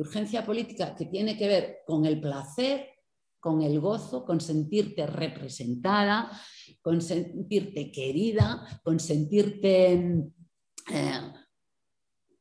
Urgencia 0.00 0.44
política 0.44 0.94
que 0.94 1.06
tiene 1.06 1.36
que 1.36 1.48
ver 1.48 1.78
con 1.86 2.06
el 2.06 2.20
placer 2.20 2.90
con 3.40 3.62
el 3.62 3.80
gozo, 3.80 4.24
con 4.24 4.40
sentirte 4.40 5.06
representada, 5.06 6.30
con 6.82 7.00
sentirte 7.00 7.90
querida, 7.90 8.80
con 8.84 9.00
sentirte 9.00 9.92
eh, 10.92 11.32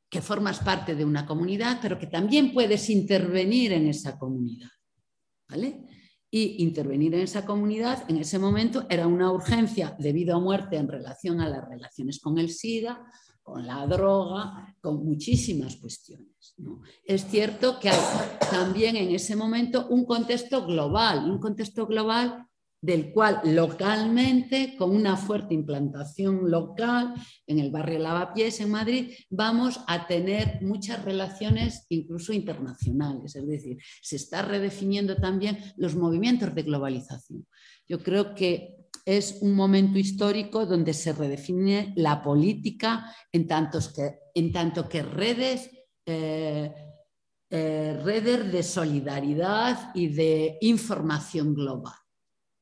que 0.09 0.21
formas 0.21 0.59
parte 0.59 0.95
de 0.95 1.05
una 1.05 1.25
comunidad, 1.25 1.79
pero 1.81 1.97
que 1.97 2.07
también 2.07 2.53
puedes 2.53 2.89
intervenir 2.89 3.71
en 3.71 3.87
esa 3.87 4.19
comunidad. 4.19 4.69
¿Vale? 5.47 5.85
Y 6.29 6.61
intervenir 6.63 7.15
en 7.15 7.21
esa 7.21 7.43
comunidad 7.43 8.03
en 8.07 8.17
ese 8.17 8.37
momento 8.37 8.85
era 8.87 9.07
una 9.07 9.31
urgencia 9.31 9.95
debido 9.97 10.35
a 10.35 10.39
muerte 10.39 10.75
en 10.75 10.87
relación 10.87 11.41
a 11.41 11.49
las 11.49 11.67
relaciones 11.67 12.19
con 12.19 12.37
el 12.37 12.49
SIDA, 12.49 13.03
con 13.49 13.65
la 13.65 13.85
droga, 13.87 14.75
con 14.81 15.05
muchísimas 15.05 15.75
cuestiones. 15.77 16.55
Es 17.03 17.25
cierto 17.25 17.79
que 17.79 17.89
hay 17.89 17.99
también 18.51 18.95
en 18.95 19.09
ese 19.09 19.35
momento 19.35 19.87
un 19.89 20.05
contexto 20.05 20.65
global, 20.65 21.29
un 21.29 21.39
contexto 21.39 21.85
global 21.85 22.45
del 22.81 23.11
cual 23.11 23.41
localmente, 23.43 24.75
con 24.77 24.95
una 24.95 25.17
fuerte 25.17 25.53
implantación 25.53 26.49
local 26.49 27.13
en 27.45 27.59
el 27.59 27.71
barrio 27.71 27.99
Lavapiés, 27.99 28.61
en 28.61 28.71
Madrid, 28.71 29.13
vamos 29.29 29.81
a 29.87 30.07
tener 30.07 30.61
muchas 30.61 31.03
relaciones 31.03 31.85
incluso 31.89 32.31
internacionales. 32.31 33.35
Es 33.35 33.47
decir, 33.47 33.77
se 34.01 34.15
está 34.15 34.43
redefiniendo 34.43 35.17
también 35.17 35.59
los 35.75 35.95
movimientos 35.95 36.55
de 36.55 36.63
globalización. 36.63 37.45
Yo 37.85 37.99
creo 37.99 38.33
que 38.33 38.78
es 39.17 39.39
un 39.41 39.55
momento 39.55 39.97
histórico 39.97 40.67
donde 40.67 40.93
se 40.93 41.13
redefine 41.13 41.93
la 41.95 42.21
política 42.21 43.11
en, 43.31 43.47
que, 43.47 44.19
en 44.35 44.51
tanto 44.51 44.87
que 44.87 45.01
redes, 45.01 45.71
eh, 46.05 46.71
eh, 47.49 47.99
redes 48.03 48.51
de 48.51 48.61
solidaridad 48.61 49.89
y 49.95 50.09
de 50.09 50.59
información 50.61 51.55
global. 51.55 51.95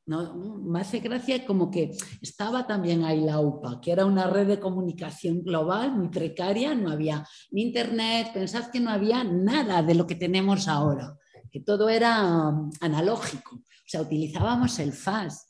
¿no? 0.05 0.33
Me 0.63 0.79
hace 0.79 0.99
gracia 0.99 1.45
como 1.45 1.69
que 1.69 1.91
estaba 2.21 2.65
también 2.65 3.03
ahí 3.03 3.19
la 3.19 3.41
UPA, 3.41 3.81
que 3.81 3.91
era 3.91 4.05
una 4.05 4.27
red 4.27 4.47
de 4.47 4.59
comunicación 4.61 5.43
global 5.43 5.97
muy 5.97 6.07
precaria, 6.07 6.73
no 6.73 6.91
había 6.91 7.27
ni 7.51 7.63
internet, 7.63 8.31
pensad 8.33 8.71
que 8.71 8.79
no 8.79 8.89
había 8.89 9.25
nada 9.25 9.83
de 9.83 9.95
lo 9.95 10.07
que 10.07 10.15
tenemos 10.15 10.69
ahora, 10.69 11.17
que 11.51 11.59
todo 11.59 11.89
era 11.89 12.23
um, 12.23 12.71
analógico, 12.79 13.55
o 13.55 13.89
sea, 13.89 14.01
utilizábamos 14.01 14.79
el 14.79 14.93
FAS, 14.93 15.46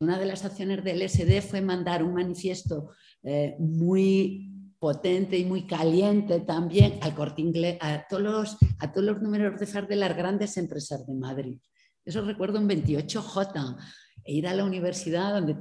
una 0.00 0.18
de 0.18 0.26
las 0.26 0.44
acciones 0.44 0.82
del 0.82 1.06
SD 1.06 1.42
fue 1.42 1.60
mandar 1.60 2.02
un 2.02 2.14
manifiesto 2.14 2.92
eh, 3.22 3.54
muy 3.58 4.50
potente 4.78 5.36
y 5.36 5.44
muy 5.44 5.66
caliente 5.66 6.40
también 6.40 6.98
al 7.02 7.14
corte 7.14 7.42
inglés, 7.42 7.76
a 7.80 8.06
todos 8.08 8.22
los, 8.22 8.56
a 8.78 8.90
todos 8.90 9.06
los 9.06 9.20
números 9.20 9.60
de 9.60 9.66
FAR 9.66 9.86
de 9.86 9.96
las 9.96 10.16
grandes 10.16 10.56
empresas 10.56 11.06
de 11.06 11.14
Madrid. 11.14 11.58
Eso 12.02 12.22
recuerdo 12.22 12.58
un 12.58 12.68
28J, 12.68 13.76
e 14.24 14.32
ir 14.32 14.48
a 14.48 14.54
la 14.54 14.64
universidad 14.64 15.34
donde 15.34 15.56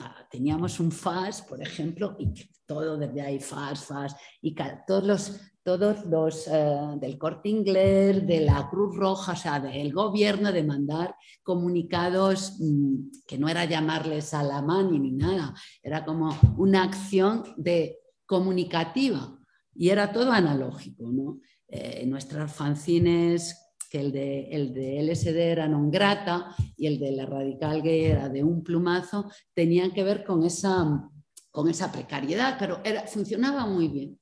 ah, 0.00 0.26
teníamos 0.30 0.80
un 0.80 0.90
FAS, 0.90 1.42
por 1.42 1.60
ejemplo, 1.60 2.16
y 2.18 2.32
todo 2.64 2.96
desde 2.96 3.20
ahí, 3.20 3.38
FAS, 3.38 3.84
FAS, 3.84 4.16
y 4.40 4.54
todos 4.86 5.04
los 5.04 5.40
todos 5.64 6.04
los 6.04 6.46
eh, 6.46 6.76
del 7.00 7.16
corte 7.16 7.48
inglés, 7.48 8.26
de 8.26 8.40
la 8.40 8.68
Cruz 8.68 8.94
Roja, 8.94 9.32
o 9.32 9.36
sea, 9.36 9.58
del 9.58 9.92
gobierno, 9.92 10.52
de 10.52 10.62
mandar 10.62 11.16
comunicados 11.42 12.58
mm, 12.60 13.22
que 13.26 13.38
no 13.38 13.48
era 13.48 13.64
llamarles 13.64 14.34
a 14.34 14.42
la 14.42 14.60
mano 14.60 14.90
ni 14.90 15.12
nada, 15.12 15.54
era 15.82 16.04
como 16.04 16.36
una 16.58 16.84
acción 16.84 17.44
de 17.56 17.98
comunicativa 18.26 19.38
y 19.74 19.88
era 19.88 20.12
todo 20.12 20.32
analógico. 20.32 21.10
¿no? 21.10 21.40
Eh, 21.68 22.04
nuestras 22.06 22.52
fanzines, 22.52 23.58
que 23.90 24.00
el 24.00 24.12
de, 24.12 24.50
el 24.50 24.74
de 24.74 25.02
LSD 25.02 25.38
era 25.38 25.68
non 25.68 25.88
grata 25.88 26.52
y 26.76 26.90
el 26.90 26.98
de 26.98 27.12
la 27.14 27.24
radical 27.24 27.80
gay 27.80 28.10
era 28.10 28.28
de 28.28 28.42
un 28.44 28.62
plumazo, 28.62 29.30
tenían 29.54 29.92
que 29.92 30.02
ver 30.02 30.24
con 30.24 30.44
esa, 30.44 31.08
con 31.50 31.70
esa 31.70 31.90
precariedad, 31.90 32.56
pero 32.58 32.82
era, 32.84 33.06
funcionaba 33.06 33.66
muy 33.66 33.88
bien 33.88 34.18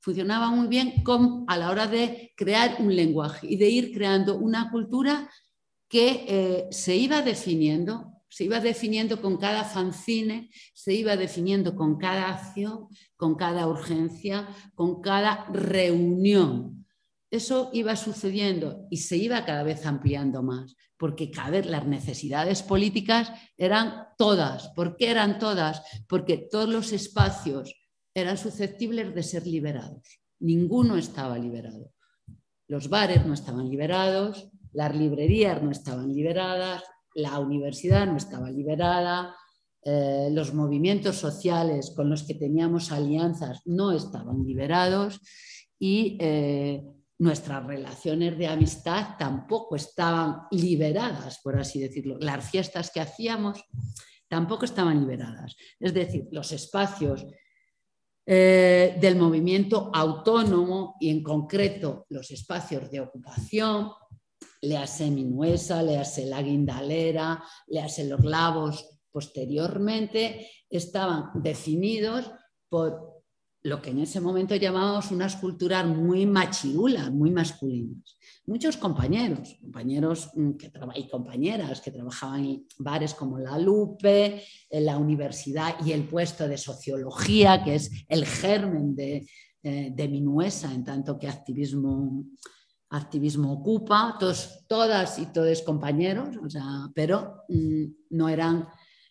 funcionaba 0.00 0.50
muy 0.50 0.66
bien 0.66 1.04
a 1.46 1.56
la 1.56 1.70
hora 1.70 1.86
de 1.86 2.32
crear 2.36 2.76
un 2.80 2.94
lenguaje 2.94 3.46
y 3.48 3.56
de 3.56 3.68
ir 3.68 3.92
creando 3.92 4.36
una 4.38 4.70
cultura 4.70 5.30
que 5.88 6.24
eh, 6.28 6.66
se 6.70 6.96
iba 6.96 7.20
definiendo, 7.20 8.12
se 8.28 8.44
iba 8.44 8.60
definiendo 8.60 9.20
con 9.20 9.36
cada 9.36 9.64
fanzine, 9.64 10.50
se 10.72 10.94
iba 10.94 11.16
definiendo 11.16 11.74
con 11.74 11.98
cada 11.98 12.28
acción, 12.28 12.88
con 13.16 13.34
cada 13.34 13.66
urgencia, 13.66 14.48
con 14.74 15.00
cada 15.00 15.46
reunión. 15.52 16.86
Eso 17.30 17.70
iba 17.72 17.94
sucediendo 17.96 18.86
y 18.90 18.98
se 18.98 19.16
iba 19.16 19.44
cada 19.44 19.62
vez 19.62 19.84
ampliando 19.84 20.42
más, 20.42 20.76
porque 20.96 21.30
cada 21.30 21.50
vez 21.50 21.66
las 21.66 21.86
necesidades 21.86 22.62
políticas 22.62 23.32
eran 23.56 24.06
todas. 24.16 24.68
¿Por 24.74 24.96
qué 24.96 25.10
eran 25.10 25.38
todas? 25.38 25.82
Porque 26.08 26.38
todos 26.38 26.68
los 26.68 26.92
espacios 26.92 27.79
eran 28.14 28.36
susceptibles 28.36 29.14
de 29.14 29.22
ser 29.22 29.46
liberados. 29.46 30.20
ninguno 30.40 30.96
estaba 30.96 31.38
liberado. 31.38 31.92
Los 32.66 32.88
bares 32.88 33.26
no 33.26 33.34
estaban 33.34 33.68
liberados, 33.68 34.50
las 34.72 34.96
librerías 34.96 35.62
no 35.62 35.70
estaban 35.70 36.12
liberadas, 36.14 36.82
la 37.14 37.38
universidad 37.38 38.06
no 38.06 38.16
estaba 38.16 38.50
liberada, 38.50 39.36
eh, 39.82 40.28
los 40.32 40.54
movimientos 40.54 41.16
sociales 41.16 41.92
con 41.96 42.08
los 42.08 42.22
que 42.24 42.34
teníamos 42.34 42.92
alianzas 42.92 43.62
no 43.64 43.92
estaban 43.92 44.44
liberados 44.44 45.20
y 45.78 46.18
eh, 46.20 46.84
nuestras 47.18 47.66
relaciones 47.66 48.36
de 48.38 48.46
amistad 48.46 49.16
tampoco 49.18 49.76
estaban 49.76 50.42
liberadas, 50.50 51.40
por 51.42 51.58
así 51.58 51.80
decirlo. 51.80 52.18
Las 52.18 52.50
fiestas 52.50 52.90
que 52.90 53.00
hacíamos 53.00 53.64
tampoco 54.28 54.64
estaban 54.64 55.00
liberadas. 55.00 55.56
Es 55.78 55.92
decir, 55.92 56.28
los 56.30 56.52
espacios 56.52 57.26
eh, 58.32 58.96
del 59.00 59.16
movimiento 59.16 59.90
autónomo 59.92 60.94
y 61.00 61.10
en 61.10 61.20
concreto 61.20 62.06
los 62.10 62.30
espacios 62.30 62.88
de 62.88 63.00
ocupación, 63.00 63.90
léase 64.62 65.10
Minuesa, 65.10 65.82
léase 65.82 66.26
La 66.26 66.40
Guindalera, 66.40 67.42
léase 67.66 68.04
Los 68.04 68.24
Lavos, 68.24 69.00
posteriormente 69.10 70.46
estaban 70.70 71.42
definidos 71.42 72.30
por 72.68 73.09
lo 73.62 73.82
que 73.82 73.90
en 73.90 74.00
ese 74.00 74.20
momento 74.20 74.56
llamábamos 74.56 75.10
unas 75.10 75.36
culturas 75.36 75.86
muy 75.86 76.24
machirulas, 76.24 77.10
muy 77.10 77.30
masculinas. 77.30 78.16
Muchos 78.46 78.76
compañeros, 78.78 79.56
compañeros 79.60 80.30
mm, 80.34 80.52
que 80.52 80.72
y 80.96 81.08
compañeras 81.08 81.80
que 81.80 81.90
trabajaban 81.90 82.44
en 82.44 82.66
bares 82.78 83.14
como 83.14 83.38
la 83.38 83.58
Lupe, 83.58 84.42
en 84.70 84.86
la 84.86 84.96
universidad 84.96 85.76
y 85.84 85.92
el 85.92 86.04
puesto 86.04 86.48
de 86.48 86.56
sociología, 86.56 87.62
que 87.62 87.74
es 87.74 87.90
el 88.08 88.24
germen 88.24 88.96
de, 88.96 89.26
eh, 89.62 89.92
de 89.94 90.08
Minuesa, 90.08 90.72
en 90.72 90.82
tanto 90.82 91.18
que 91.18 91.28
activismo, 91.28 92.24
activismo 92.88 93.52
ocupa, 93.52 94.16
todos, 94.18 94.64
todas 94.66 95.18
y 95.18 95.26
todos 95.26 95.62
compañeros, 95.62 96.30
pero 96.94 97.44
mm, 97.48 97.84
no 98.10 98.28
eran, 98.30 98.66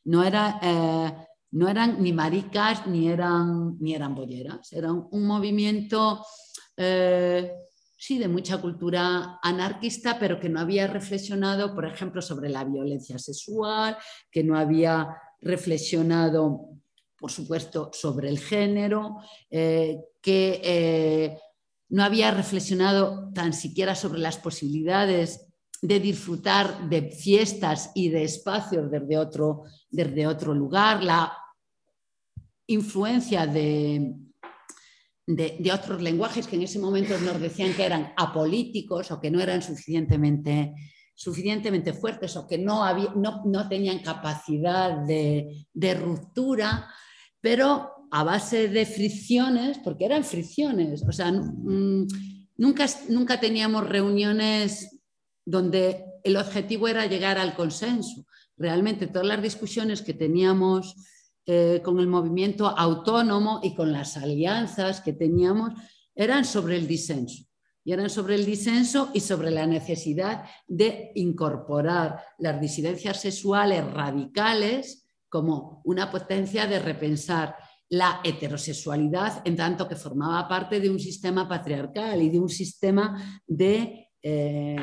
no 0.06 0.24
era, 0.24 0.60
eh, 0.62 1.28
no 1.52 1.68
eran 1.68 2.02
ni 2.02 2.14
maricas 2.14 2.86
ni 2.88 3.10
eran, 3.10 3.78
ni 3.80 3.96
eran 3.96 4.16
bolleras, 4.16 4.72
eran 4.74 5.08
un 5.12 5.26
movimiento, 5.26 6.24
eh, 6.78 7.52
sí, 7.98 8.20
de 8.20 8.28
mucha 8.28 8.60
cultura 8.60 9.40
anarquista, 9.42 10.18
pero 10.20 10.40
que 10.40 10.50
no 10.50 10.60
había 10.60 10.88
reflexionado, 10.88 11.74
por 11.74 11.86
ejemplo, 11.86 12.22
sobre 12.22 12.50
la 12.50 12.64
violencia 12.64 13.18
sexual, 13.18 13.98
que 14.32 14.44
no 14.44 14.58
había 14.58 15.16
reflexionado, 15.42 16.70
por 17.18 17.32
supuesto, 17.32 17.90
sobre 17.94 18.30
el 18.30 18.40
género, 18.40 19.18
eh, 19.50 20.00
que 20.22 20.62
eh, 20.64 21.38
no 21.90 22.04
había 22.04 22.32
reflexionado 22.32 23.32
tan 23.34 23.54
siquiera 23.54 23.96
sobre 23.96 24.20
las 24.20 24.38
posibilidades 24.38 25.49
de 25.82 26.00
disfrutar 26.00 26.90
de 26.90 27.12
fiestas 27.12 27.92
y 27.96 28.10
de 28.10 28.24
espacios 28.24 28.92
desde 28.92 29.18
otro, 29.18 29.64
desde 29.90 30.28
otro 30.28 30.54
lugar, 30.54 31.04
la 31.04 31.34
influencia 32.68 33.48
de, 33.48 34.16
de, 35.26 35.72
otros 35.72 36.02
lenguajes 36.02 36.48
que 36.48 36.56
en 36.56 36.64
ese 36.64 36.80
momento 36.80 37.18
nos 37.20 37.40
decían 37.40 37.74
que 37.74 37.86
eran 37.86 38.14
apolíticos 38.18 39.10
o 39.12 39.20
que 39.20 39.32
no 39.32 39.40
eran 39.40 39.62
suficientemente, 39.62 40.74
suficientemente 41.16 41.94
fuertes 41.94 42.36
o 42.36 42.48
que 42.48 42.58
no, 42.58 42.84
había, 42.84 43.14
no, 43.16 43.70
tenían 43.70 44.00
capacidad 44.00 45.06
de, 45.06 45.66
de 45.74 45.94
ruptura, 45.94 46.88
pero 47.40 47.92
a 48.12 48.24
base 48.24 48.68
de 48.68 48.86
fricciones, 48.86 49.80
porque 49.80 50.06
eran 50.06 50.24
fricciones, 50.24 51.04
o 51.08 51.12
sea, 51.12 51.32
mm, 51.32 52.08
nunca, 52.58 52.86
nunca 53.08 53.40
teníamos 53.40 53.88
reuniones 53.88 54.99
donde 55.50 56.06
el 56.24 56.38
objetivo 56.38 56.88
era 56.88 57.08
llegar 57.08 57.40
al 57.40 57.56
consenso. 57.56 58.26
Realmente 58.56 59.08
todas 59.08 59.28
las 59.28 59.42
discusiones 59.42 60.04
que 60.04 60.14
teníamos 60.14 60.96
eh, 61.48 61.82
con 61.84 62.00
el 62.00 62.06
movimiento 62.06 62.68
autónomo 62.68 63.60
y 63.64 63.74
con 63.74 63.92
las 63.92 64.16
alianzas 64.16 65.02
que 65.02 65.14
teníamos 65.14 65.74
eran 66.14 66.46
sobre 66.46 66.78
el 66.78 66.88
disenso. 66.88 67.46
Y 67.84 67.94
eran 67.94 68.12
sobre 68.12 68.36
el 68.36 68.46
disenso 68.46 69.10
y 69.16 69.22
sobre 69.22 69.50
la 69.50 69.66
necesidad 69.66 70.44
de 70.68 71.12
incorporar 71.16 72.22
las 72.38 72.62
disidencias 72.62 73.20
sexuales 73.20 73.84
radicales 73.92 75.08
como 75.30 75.82
una 75.84 76.12
potencia 76.12 76.68
de 76.68 76.78
repensar 76.78 77.56
la 77.90 78.22
heterosexualidad 78.24 79.42
en 79.46 79.56
tanto 79.56 79.88
que 79.88 79.96
formaba 79.96 80.48
parte 80.48 80.80
de 80.80 80.92
un 80.92 81.00
sistema 81.00 81.50
patriarcal 81.50 82.22
y 82.22 82.30
de 82.30 82.40
un 82.40 82.50
sistema 82.50 83.42
de 83.48 84.10
eh, 84.22 84.76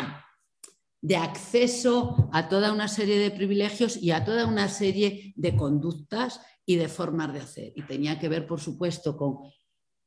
de 1.00 1.16
acceso 1.16 2.28
a 2.32 2.48
toda 2.48 2.72
una 2.72 2.88
serie 2.88 3.18
de 3.18 3.30
privilegios 3.30 3.96
y 3.96 4.10
a 4.10 4.24
toda 4.24 4.46
una 4.46 4.68
serie 4.68 5.32
de 5.36 5.56
conductas 5.56 6.40
y 6.64 6.76
de 6.76 6.88
formas 6.88 7.32
de 7.32 7.40
hacer. 7.40 7.72
Y 7.76 7.82
tenía 7.82 8.18
que 8.18 8.28
ver, 8.28 8.46
por 8.46 8.60
supuesto, 8.60 9.16
con 9.16 9.38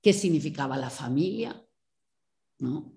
qué 0.02 0.14
significaba 0.14 0.78
la 0.78 0.90
familia, 0.90 1.62
¿no? 2.60 2.94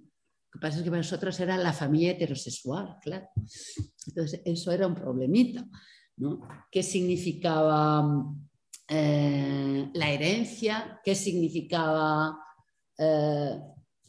Lo 0.53 0.61
que 0.61 0.67
pasa 0.67 0.79
es 0.79 0.85
que 0.85 0.91
para 0.91 1.01
nosotros 1.03 1.39
era 1.41 1.57
la 1.57 1.73
familia 1.73 2.11
heterosexual, 2.11 2.99
claro. 3.01 3.29
Entonces, 4.07 4.43
eso 4.45 4.71
era 4.73 4.87
un 4.87 4.95
problemita, 4.95 5.67
¿no? 6.17 6.47
¿Qué 6.71 6.83
significaba 6.83 8.35
eh, 8.89 9.91
la 9.95 10.11
herencia? 10.11 11.01
¿Qué 11.03 11.15
significaba 11.15 12.39
eh, 12.99 13.61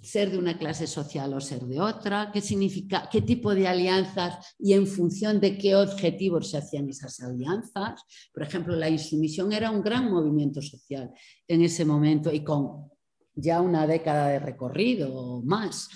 ser 0.03 0.31
de 0.31 0.37
una 0.37 0.57
clase 0.57 0.85
social 0.85 1.33
o 1.33 1.39
ser 1.39 1.61
de 1.61 1.79
otra, 1.79 2.29
qué 2.33 2.41
significa, 2.41 3.07
qué 3.09 3.21
tipo 3.21 3.55
de 3.55 3.67
alianzas 3.67 4.55
y 4.59 4.73
en 4.73 4.85
función 4.85 5.39
de 5.39 5.57
qué 5.57 5.75
objetivos 5.75 6.51
se 6.51 6.57
hacían 6.57 6.89
esas 6.89 7.21
alianzas. 7.21 8.01
Por 8.33 8.43
ejemplo, 8.43 8.75
la 8.75 8.89
insumisión 8.89 9.53
era 9.53 9.71
un 9.71 9.81
gran 9.81 10.11
movimiento 10.11 10.61
social 10.61 11.11
en 11.47 11.61
ese 11.61 11.85
momento 11.85 12.33
y 12.33 12.43
con 12.43 12.89
ya 13.33 13.61
una 13.61 13.87
década 13.87 14.27
de 14.27 14.39
recorrido 14.39 15.41
más, 15.43 15.87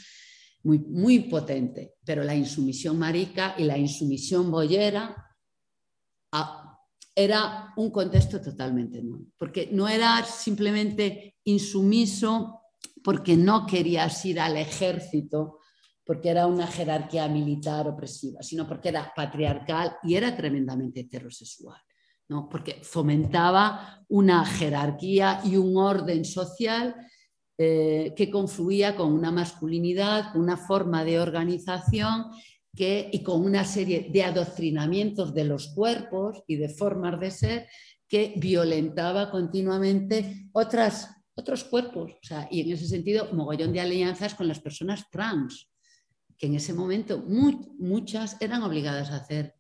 muy, 0.64 0.80
muy 0.80 1.20
potente. 1.20 1.96
Pero 2.06 2.24
la 2.24 2.34
insumisión 2.36 2.98
marica 2.98 3.56
y 3.58 3.66
la 3.66 3.78
insumisión 3.78 4.50
boyera 4.50 5.16
ah, 6.32 6.80
era 7.14 7.74
un 7.76 7.92
contexto 7.92 8.40
totalmente 8.40 9.02
nuevo, 9.02 9.26
porque 9.38 9.70
no 9.72 9.88
era 9.88 10.24
simplemente 10.24 11.36
insumiso 11.44 12.57
porque 13.04 13.38
no 13.38 13.66
querías 13.66 14.26
ir 14.26 14.40
al 14.40 14.58
ejército, 14.58 15.60
porque 16.06 16.30
era 16.30 16.48
una 16.48 16.68
jerarquía 16.68 17.28
militar 17.28 17.88
opresiva, 17.88 18.42
sino 18.42 18.68
porque 18.68 18.90
era 18.90 19.12
patriarcal 19.16 19.98
y 20.04 20.16
era 20.16 20.36
tremendamente 20.36 21.02
heterosexual, 21.02 21.80
¿no? 22.30 22.48
porque 22.50 22.80
fomentaba 22.84 24.06
una 24.08 24.46
jerarquía 24.46 25.42
y 25.44 25.58
un 25.58 25.78
orden 25.78 26.24
social 26.24 26.96
eh, 27.58 28.14
que 28.16 28.30
confluía 28.30 28.96
con 28.96 29.12
una 29.12 29.32
masculinidad, 29.32 30.36
una 30.36 30.58
forma 30.58 31.04
de 31.04 31.20
organización 31.20 32.28
que, 32.76 33.10
y 33.12 33.24
con 33.24 33.44
una 33.44 33.66
serie 33.66 34.10
de 34.12 34.24
adoctrinamientos 34.24 35.34
de 35.34 35.44
los 35.44 35.70
cuerpos 35.70 36.44
y 36.48 36.56
de 36.58 36.70
formas 36.70 37.20
de 37.20 37.32
ser 37.32 37.68
que 38.08 38.34
violentaba 38.38 39.30
continuamente 39.32 40.50
otras 40.54 41.17
otros 41.38 41.64
cuerpos. 41.64 42.14
y 42.52 42.62
en 42.62 42.72
ese 42.72 42.88
sentido, 42.88 43.32
mogollón 43.32 43.72
de 43.72 43.80
alianzas 43.80 44.34
con 44.34 44.48
las 44.48 44.60
personas 44.60 45.10
trans, 45.10 45.70
que 46.38 46.48
en 46.48 46.56
ese 46.56 46.74
momento 46.74 47.24
muchas 47.80 48.38
eran 48.42 48.64
obligadas 48.64 49.12
a 49.12 49.18
hacer 49.18 49.56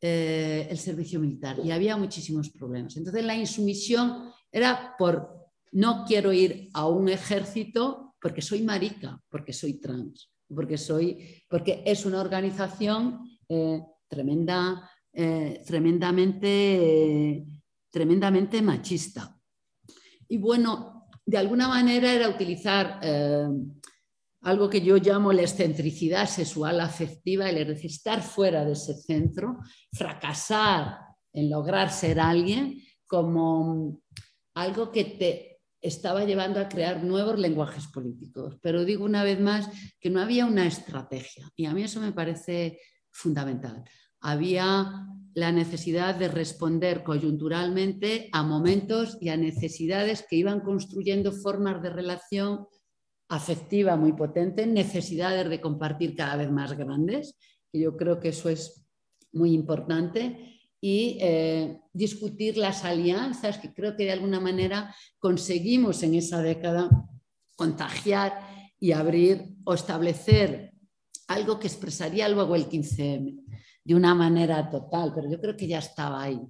eh, 0.00 0.66
el 0.70 0.78
servicio 0.78 1.20
militar 1.20 1.60
y 1.62 1.70
había 1.70 1.96
muchísimos 1.96 2.50
problemas. 2.50 2.96
Entonces 2.96 3.24
la 3.24 3.36
insumisión 3.36 4.30
era 4.50 4.94
por 4.98 5.48
no 5.72 6.04
quiero 6.06 6.32
ir 6.32 6.70
a 6.74 6.86
un 6.86 7.08
ejército 7.08 8.14
porque 8.20 8.42
soy 8.42 8.62
marica, 8.62 9.20
porque 9.28 9.52
soy 9.52 9.74
trans, 9.80 10.30
porque, 10.54 10.78
soy, 10.78 11.44
porque 11.48 11.82
es 11.84 12.06
una 12.06 12.20
organización 12.20 13.20
eh, 13.48 13.82
tremenda, 14.08 14.90
eh, 15.12 15.62
tremendamente, 15.66 17.44
tremendamente 17.90 18.62
machista. 18.62 19.38
Y 20.28 20.38
bueno, 20.38 21.01
de 21.24 21.38
alguna 21.38 21.68
manera 21.68 22.12
era 22.12 22.28
utilizar 22.28 22.98
eh, 23.02 23.48
algo 24.42 24.68
que 24.68 24.80
yo 24.80 24.96
llamo 24.96 25.32
la 25.32 25.42
excentricidad 25.42 26.28
sexual 26.28 26.80
afectiva, 26.80 27.48
el 27.48 27.70
estar 27.70 28.22
fuera 28.22 28.64
de 28.64 28.72
ese 28.72 28.94
centro, 28.94 29.58
fracasar 29.92 30.98
en 31.32 31.48
lograr 31.48 31.90
ser 31.90 32.20
alguien 32.20 32.82
como 33.06 34.00
algo 34.54 34.90
que 34.90 35.04
te 35.04 35.60
estaba 35.80 36.24
llevando 36.24 36.60
a 36.60 36.68
crear 36.68 37.02
nuevos 37.02 37.38
lenguajes 37.38 37.86
políticos. 37.88 38.58
Pero 38.60 38.84
digo 38.84 39.04
una 39.04 39.24
vez 39.24 39.40
más 39.40 39.68
que 40.00 40.10
no 40.10 40.20
había 40.20 40.46
una 40.46 40.66
estrategia 40.66 41.50
y 41.56 41.66
a 41.66 41.72
mí 41.72 41.82
eso 41.84 42.00
me 42.00 42.12
parece 42.12 42.80
fundamental 43.10 43.84
había 44.22 45.06
la 45.34 45.52
necesidad 45.52 46.14
de 46.14 46.28
responder 46.28 47.02
coyunturalmente 47.02 48.28
a 48.32 48.42
momentos 48.42 49.16
y 49.20 49.30
a 49.30 49.36
necesidades 49.36 50.24
que 50.28 50.36
iban 50.36 50.60
construyendo 50.60 51.32
formas 51.32 51.82
de 51.82 51.90
relación 51.90 52.66
afectiva 53.28 53.96
muy 53.96 54.12
potente, 54.12 54.66
necesidades 54.66 55.48
de 55.48 55.60
compartir 55.60 56.14
cada 56.14 56.36
vez 56.36 56.50
más 56.50 56.76
grandes, 56.76 57.38
y 57.72 57.80
yo 57.80 57.96
creo 57.96 58.20
que 58.20 58.28
eso 58.28 58.50
es 58.50 58.84
muy 59.32 59.54
importante, 59.54 60.60
y 60.82 61.16
eh, 61.20 61.80
discutir 61.92 62.58
las 62.58 62.84
alianzas 62.84 63.56
que 63.56 63.72
creo 63.72 63.96
que 63.96 64.04
de 64.04 64.12
alguna 64.12 64.40
manera 64.40 64.94
conseguimos 65.18 66.02
en 66.02 66.16
esa 66.16 66.42
década 66.42 66.90
contagiar 67.56 68.32
y 68.78 68.92
abrir 68.92 69.54
o 69.64 69.74
establecer 69.74 70.72
algo 71.28 71.58
que 71.58 71.68
expresaría 71.68 72.28
luego 72.28 72.56
el 72.56 72.68
15M 72.68 73.42
de 73.84 73.94
una 73.94 74.14
manera 74.14 74.68
total, 74.70 75.12
pero 75.14 75.30
yo 75.30 75.40
creo 75.40 75.56
que 75.56 75.66
ya 75.66 75.78
estaba 75.78 76.22
ahí 76.22 76.40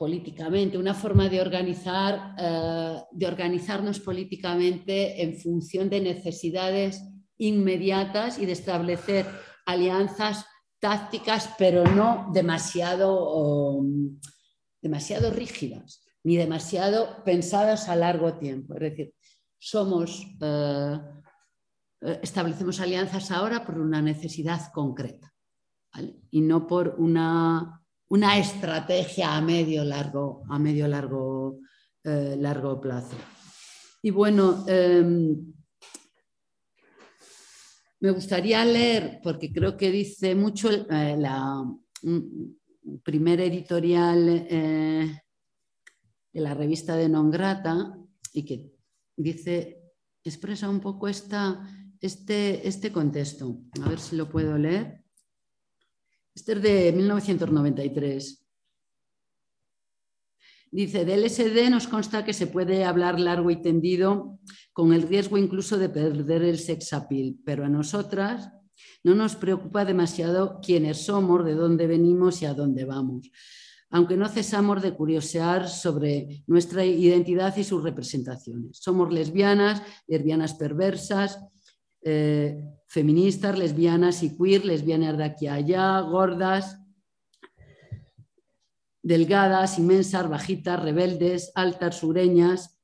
políticamente, 0.00 0.78
una 0.78 0.94
forma 0.94 1.28
de 1.28 1.42
organizar, 1.42 2.34
eh, 2.38 3.02
de 3.10 3.26
organizarnos 3.26 4.00
políticamente 4.00 5.22
en 5.22 5.36
función 5.36 5.90
de 5.90 6.00
necesidades 6.00 7.02
inmediatas 7.36 8.38
y 8.38 8.46
de 8.46 8.52
establecer 8.52 9.26
alianzas 9.66 10.46
tácticas, 10.78 11.50
pero 11.58 11.84
no 11.84 12.30
demasiado, 12.32 13.82
demasiado 14.80 15.30
rígidas, 15.32 16.02
ni 16.24 16.38
demasiado 16.38 17.22
pensadas 17.22 17.90
a 17.90 17.94
largo 17.94 18.38
tiempo. 18.38 18.72
Es 18.76 18.80
decir, 18.80 19.14
somos, 19.58 20.26
eh, 20.40 20.98
eh, 22.00 22.20
establecemos 22.22 22.80
alianzas 22.80 23.30
ahora 23.30 23.66
por 23.66 23.78
una 23.78 24.00
necesidad 24.00 24.72
concreta 24.72 25.29
y 26.30 26.40
no 26.40 26.66
por 26.66 26.94
una, 26.98 27.82
una, 28.08 28.38
estrategia 28.38 29.36
a 29.36 29.40
medio 29.40 29.84
largo, 29.84 30.42
a 30.48 30.58
medio 30.58 30.86
largo, 30.86 31.58
eh, 32.04 32.36
largo 32.38 32.80
plazo. 32.80 33.16
Y 34.02 34.10
bueno, 34.10 34.64
em, 34.68 35.52
me 38.00 38.10
gustaría 38.12 38.64
leer, 38.64 39.20
porque 39.22 39.52
creo 39.52 39.76
que 39.76 39.90
dice 39.90 40.34
mucho 40.34 40.70
eh, 40.70 41.16
la 41.18 41.62
primera 43.02 43.44
editorial 43.44 44.46
eh, 44.48 45.20
de 46.32 46.40
la 46.40 46.54
revista 46.54 46.96
de 46.96 47.08
Non 47.08 47.30
Grata 47.30 47.96
y 48.32 48.44
que 48.44 48.72
dice, 49.16 49.82
expresa 50.24 50.68
un 50.68 50.80
poco 50.80 51.08
esta, 51.08 51.60
este, 52.00 52.66
este 52.66 52.90
contexto. 52.90 53.60
A 53.82 53.88
ver 53.88 53.98
si 53.98 54.16
lo 54.16 54.28
puedo 54.28 54.56
leer. 54.56 54.99
Este 56.34 56.52
es 56.52 56.62
de 56.62 56.92
1993. 56.92 58.46
Dice, 60.72 61.04
del 61.04 61.28
SD 61.28 61.68
nos 61.68 61.88
consta 61.88 62.24
que 62.24 62.32
se 62.32 62.46
puede 62.46 62.84
hablar 62.84 63.18
largo 63.18 63.50
y 63.50 63.60
tendido 63.60 64.38
con 64.72 64.92
el 64.92 65.02
riesgo 65.02 65.36
incluso 65.36 65.78
de 65.78 65.88
perder 65.88 66.42
el 66.42 66.60
sex 66.60 66.92
appeal, 66.92 67.36
pero 67.44 67.64
a 67.64 67.68
nosotras 67.68 68.52
no 69.02 69.16
nos 69.16 69.34
preocupa 69.34 69.84
demasiado 69.84 70.60
quiénes 70.62 70.98
somos, 71.04 71.44
de 71.44 71.54
dónde 71.54 71.88
venimos 71.88 72.40
y 72.42 72.46
a 72.46 72.54
dónde 72.54 72.84
vamos, 72.84 73.30
aunque 73.90 74.16
no 74.16 74.28
cesamos 74.28 74.80
de 74.80 74.94
curiosear 74.94 75.68
sobre 75.68 76.44
nuestra 76.46 76.84
identidad 76.84 77.56
y 77.56 77.64
sus 77.64 77.82
representaciones. 77.82 78.78
Somos 78.80 79.12
lesbianas, 79.12 79.82
lesbianas 80.06 80.54
perversas, 80.54 81.40
eh, 82.02 82.60
feministas, 82.86 83.58
lesbianas 83.58 84.22
y 84.22 84.36
queer, 84.36 84.64
lesbianas 84.64 85.16
de 85.16 85.24
aquí 85.24 85.46
a 85.46 85.54
allá, 85.54 86.00
gordas, 86.00 86.78
delgadas, 89.02 89.78
inmensas, 89.78 90.28
bajitas, 90.28 90.82
rebeldes, 90.82 91.52
altas, 91.54 91.96
sureñas, 91.98 92.78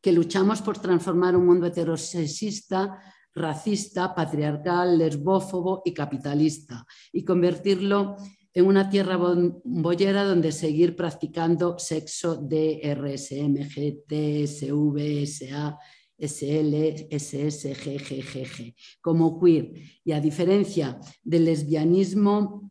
que 0.00 0.12
luchamos 0.12 0.62
por 0.62 0.78
transformar 0.78 1.36
un 1.36 1.46
mundo 1.46 1.66
heterosexista, 1.66 2.98
racista, 3.34 4.14
patriarcal, 4.14 4.98
lesbófobo 4.98 5.82
y 5.84 5.92
capitalista 5.92 6.86
y 7.12 7.24
convertirlo 7.24 8.16
en 8.52 8.66
una 8.66 8.90
tierra 8.90 9.16
bollera 9.16 10.24
donde 10.24 10.50
seguir 10.50 10.96
practicando 10.96 11.78
sexo 11.78 12.36
de 12.36 12.80
RSMG, 12.94 14.04
SV, 14.46 15.26
SA, 15.26 15.78
SL, 16.20 17.06
SS, 17.10 17.74
GGGG, 17.74 18.74
como 19.00 19.40
queer. 19.40 19.72
Y 20.04 20.12
a 20.12 20.20
diferencia 20.20 21.00
del 21.22 21.46
lesbianismo 21.46 22.70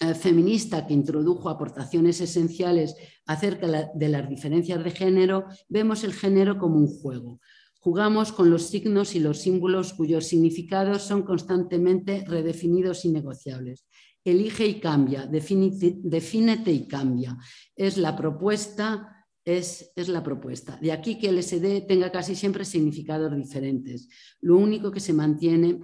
eh, 0.00 0.14
feminista 0.14 0.86
que 0.86 0.94
introdujo 0.94 1.48
aportaciones 1.48 2.20
esenciales 2.20 2.94
acerca 3.26 3.90
de 3.94 4.08
las 4.08 4.28
diferencias 4.28 4.82
de 4.82 4.90
género, 4.90 5.46
vemos 5.68 6.04
el 6.04 6.12
género 6.12 6.58
como 6.58 6.76
un 6.78 6.86
juego. 6.86 7.40
Jugamos 7.82 8.32
con 8.32 8.50
los 8.50 8.68
signos 8.68 9.14
y 9.14 9.20
los 9.20 9.38
símbolos 9.40 9.94
cuyos 9.94 10.26
significados 10.26 11.02
son 11.02 11.22
constantemente 11.22 12.24
redefinidos 12.26 13.04
y 13.06 13.10
negociables. 13.10 13.86
Elige 14.22 14.66
y 14.66 14.80
cambia, 14.80 15.26
defínete 15.26 16.72
y 16.72 16.86
cambia. 16.86 17.38
Es 17.74 17.96
la 17.96 18.14
propuesta, 18.16 19.19
es, 19.44 19.90
es, 19.96 20.08
la 20.08 20.22
propuesta. 20.22 20.78
De 20.80 20.92
aquí 20.92 21.18
que 21.18 21.28
el 21.28 21.42
SD 21.42 21.82
tenga 21.82 22.10
casi 22.12 22.34
siempre 22.34 22.64
significados 22.64 23.34
diferentes. 23.34 24.08
Lo 24.40 24.56
único 24.56 24.90
que 24.90 25.00
se 25.00 25.12
mantiene 25.12 25.80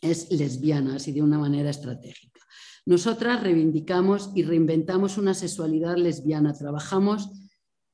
es 0.00 0.30
lesbianas 0.30 1.08
y 1.08 1.12
de 1.12 1.22
una 1.22 1.38
manera 1.38 1.70
estratégica. 1.70 2.40
Nosotras 2.84 3.42
reivindicamos 3.42 4.30
y 4.34 4.42
reinventamos 4.42 5.16
una 5.16 5.34
sexualidad 5.34 5.96
lesbiana, 5.96 6.52
trabajamos 6.52 7.30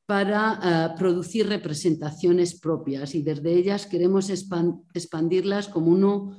para 0.06 0.58
eh, 0.64 0.98
producir 0.98 1.46
representaciones 1.46 2.58
propias 2.58 3.14
y 3.14 3.22
desde 3.22 3.52
ellas 3.52 3.86
queremos 3.86 4.30
expandirlas 4.30 5.68
como 5.68 5.88
uno 5.88 6.34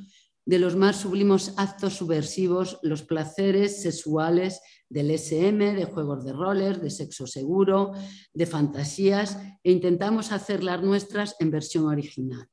de 0.50 0.58
los 0.58 0.76
más 0.76 0.96
sublimos 0.96 1.54
actos 1.58 1.94
subversivos, 1.94 2.80
los 2.82 3.04
placeres 3.04 3.84
sexuales 3.84 4.60
del 4.90 5.12
SM, 5.12 5.76
de 5.76 5.86
juegos 5.86 6.26
de 6.26 6.34
roles, 6.34 6.82
de 6.82 6.90
sexo 6.90 7.28
seguro, 7.28 7.92
de 8.34 8.48
fantasías, 8.48 9.38
e 9.64 9.72
intentamos 9.72 10.32
hacerlas 10.32 10.82
nuestras 10.82 11.36
en 11.40 11.52
versión 11.52 11.86
original. 11.86 12.48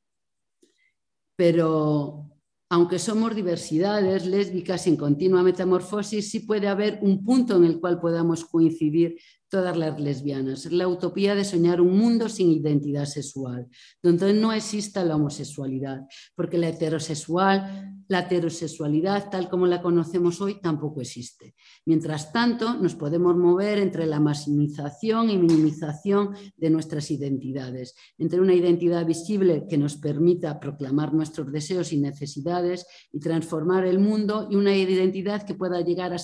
Pero 1.36 2.36
aunque 2.68 2.98
somos 2.98 3.34
diversidades 3.34 4.26
lésbicas 4.26 4.86
en 4.86 4.98
continua 4.98 5.42
metamorfosis, 5.42 6.30
sí 6.30 6.40
puede 6.40 6.68
haber 6.68 6.98
un 7.00 7.24
punto 7.24 7.56
en 7.56 7.64
el 7.64 7.80
cual 7.80 7.98
podamos 7.98 8.44
coincidir 8.44 9.16
todas 9.48 9.76
las 9.76 10.00
lesbianas. 10.00 10.66
La 10.72 10.88
utopía 10.88 11.34
de 11.34 11.44
soñar 11.44 11.80
un 11.80 11.96
mundo 11.96 12.28
sin 12.28 12.50
identidad 12.50 13.06
sexual, 13.06 13.68
donde 14.02 14.32
no 14.34 14.52
exista 14.52 15.04
la 15.04 15.16
homosexualidad, 15.16 16.02
porque 16.34 16.58
la 16.58 16.68
heterosexual, 16.68 18.02
la 18.08 18.20
heterosexualidad 18.20 19.30
tal 19.30 19.48
como 19.48 19.66
la 19.66 19.82
conocemos 19.82 20.40
hoy 20.40 20.60
tampoco 20.60 21.00
existe. 21.00 21.54
Mientras 21.84 22.32
tanto, 22.32 22.74
nos 22.74 22.94
podemos 22.94 23.36
mover 23.36 23.78
entre 23.78 24.06
la 24.06 24.20
maximización 24.20 25.30
y 25.30 25.38
minimización 25.38 26.34
de 26.56 26.70
nuestras 26.70 27.10
identidades, 27.10 27.94
entre 28.18 28.40
una 28.40 28.54
identidad 28.54 29.06
visible 29.06 29.66
que 29.68 29.78
nos 29.78 29.96
permita 29.96 30.58
proclamar 30.58 31.14
nuestros 31.14 31.52
deseos 31.52 31.92
y 31.92 31.98
necesidades 31.98 32.86
y 33.12 33.20
transformar 33.20 33.86
el 33.86 33.98
mundo 33.98 34.48
y 34.50 34.56
una 34.56 34.76
identidad 34.76 35.44
que 35.44 35.54
pueda 35.54 35.80
llegar 35.80 36.12
a, 36.12 36.18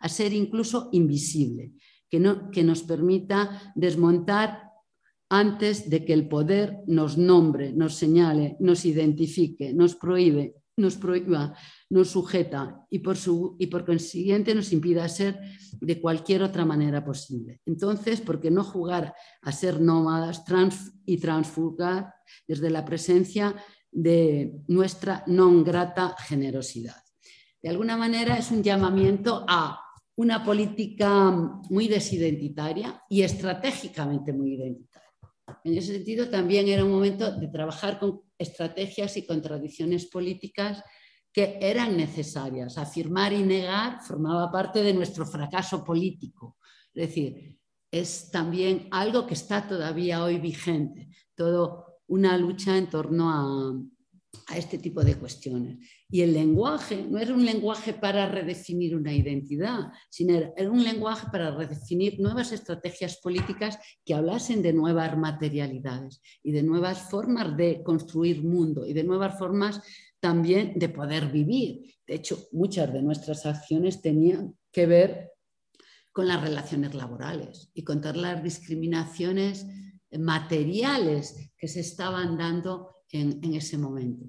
a 0.00 0.08
ser 0.08 0.32
incluso 0.32 0.88
invisible 0.92 1.72
que, 2.08 2.62
nos 2.62 2.82
permita 2.82 3.72
desmontar 3.74 4.72
antes 5.28 5.90
de 5.90 6.04
que 6.04 6.12
el 6.12 6.28
poder 6.28 6.78
nos 6.86 7.18
nombre, 7.18 7.72
nos 7.72 7.94
señale, 7.94 8.56
nos 8.60 8.84
identifique, 8.84 9.72
nos 9.72 9.96
prohíbe, 9.96 10.54
nos 10.76 10.96
prohíba, 10.96 11.54
nos 11.90 12.10
sujeta 12.10 12.86
y 12.90 13.00
por, 13.00 13.16
su, 13.16 13.56
y 13.58 13.66
por 13.66 13.84
consiguiente 13.84 14.54
nos 14.54 14.72
impida 14.72 15.08
ser 15.08 15.40
de 15.80 16.00
cualquier 16.00 16.42
otra 16.42 16.64
manera 16.64 17.04
posible. 17.04 17.60
Entonces, 17.66 18.20
¿por 18.20 18.40
qué 18.40 18.50
no 18.50 18.62
jugar 18.62 19.14
a 19.42 19.52
ser 19.52 19.80
nómadas 19.80 20.44
trans 20.44 20.92
y 21.04 21.16
transfugar 21.18 22.14
desde 22.46 22.70
la 22.70 22.84
presencia 22.84 23.56
de 23.90 24.52
nuestra 24.68 25.24
non 25.26 25.64
grata 25.64 26.14
generosidad? 26.28 27.02
De 27.62 27.70
alguna 27.70 27.96
manera 27.96 28.38
es 28.38 28.52
un 28.52 28.62
llamamiento 28.62 29.44
a 29.48 29.85
una 30.16 30.42
política 30.42 31.30
muy 31.68 31.88
desidentitaria 31.88 33.02
y 33.08 33.22
estratégicamente 33.22 34.32
muy 34.32 34.54
identitaria. 34.54 35.06
En 35.62 35.76
ese 35.76 35.94
sentido, 35.94 36.28
también 36.28 36.68
era 36.68 36.84
un 36.84 36.90
momento 36.90 37.30
de 37.30 37.48
trabajar 37.48 37.98
con 37.98 38.22
estrategias 38.38 39.16
y 39.16 39.26
contradicciones 39.26 40.06
políticas 40.06 40.82
que 41.32 41.58
eran 41.60 41.96
necesarias. 41.96 42.78
Afirmar 42.78 43.32
y 43.32 43.42
negar 43.42 44.00
formaba 44.02 44.50
parte 44.50 44.82
de 44.82 44.94
nuestro 44.94 45.26
fracaso 45.26 45.84
político. 45.84 46.56
Es 46.94 47.08
decir, 47.08 47.58
es 47.90 48.30
también 48.30 48.88
algo 48.90 49.26
que 49.26 49.34
está 49.34 49.68
todavía 49.68 50.24
hoy 50.24 50.38
vigente, 50.38 51.08
todo 51.34 52.00
una 52.08 52.36
lucha 52.38 52.76
en 52.76 52.88
torno 52.88 53.30
a 53.30 53.74
este 54.56 54.78
tipo 54.78 55.02
de 55.02 55.16
cuestiones. 55.16 55.78
Y 56.10 56.22
el 56.22 56.32
lenguaje 56.32 57.06
no 57.08 57.18
era 57.18 57.34
un 57.34 57.44
lenguaje 57.44 57.92
para 57.92 58.28
redefinir 58.28 58.96
una 58.96 59.12
identidad, 59.12 59.92
sino 60.10 60.52
era 60.56 60.70
un 60.70 60.82
lenguaje 60.82 61.26
para 61.30 61.50
redefinir 61.50 62.20
nuevas 62.20 62.52
estrategias 62.52 63.18
políticas 63.18 63.78
que 64.04 64.14
hablasen 64.14 64.62
de 64.62 64.72
nuevas 64.72 65.16
materialidades 65.16 66.22
y 66.42 66.52
de 66.52 66.62
nuevas 66.62 67.10
formas 67.10 67.56
de 67.56 67.82
construir 67.82 68.42
mundo 68.42 68.86
y 68.86 68.92
de 68.92 69.04
nuevas 69.04 69.38
formas 69.38 69.80
también 70.20 70.78
de 70.78 70.88
poder 70.88 71.30
vivir. 71.30 71.94
De 72.06 72.14
hecho, 72.14 72.48
muchas 72.52 72.92
de 72.92 73.02
nuestras 73.02 73.46
acciones 73.46 74.00
tenían 74.00 74.56
que 74.72 74.86
ver 74.86 75.32
con 76.12 76.28
las 76.28 76.40
relaciones 76.40 76.94
laborales 76.94 77.70
y 77.74 77.84
con 77.84 78.00
todas 78.00 78.16
las 78.16 78.42
discriminaciones 78.42 79.66
materiales 80.18 81.52
que 81.58 81.68
se 81.68 81.80
estaban 81.80 82.38
dando 82.38 82.95
en, 83.10 83.54
ese 83.54 83.78
momento. 83.78 84.26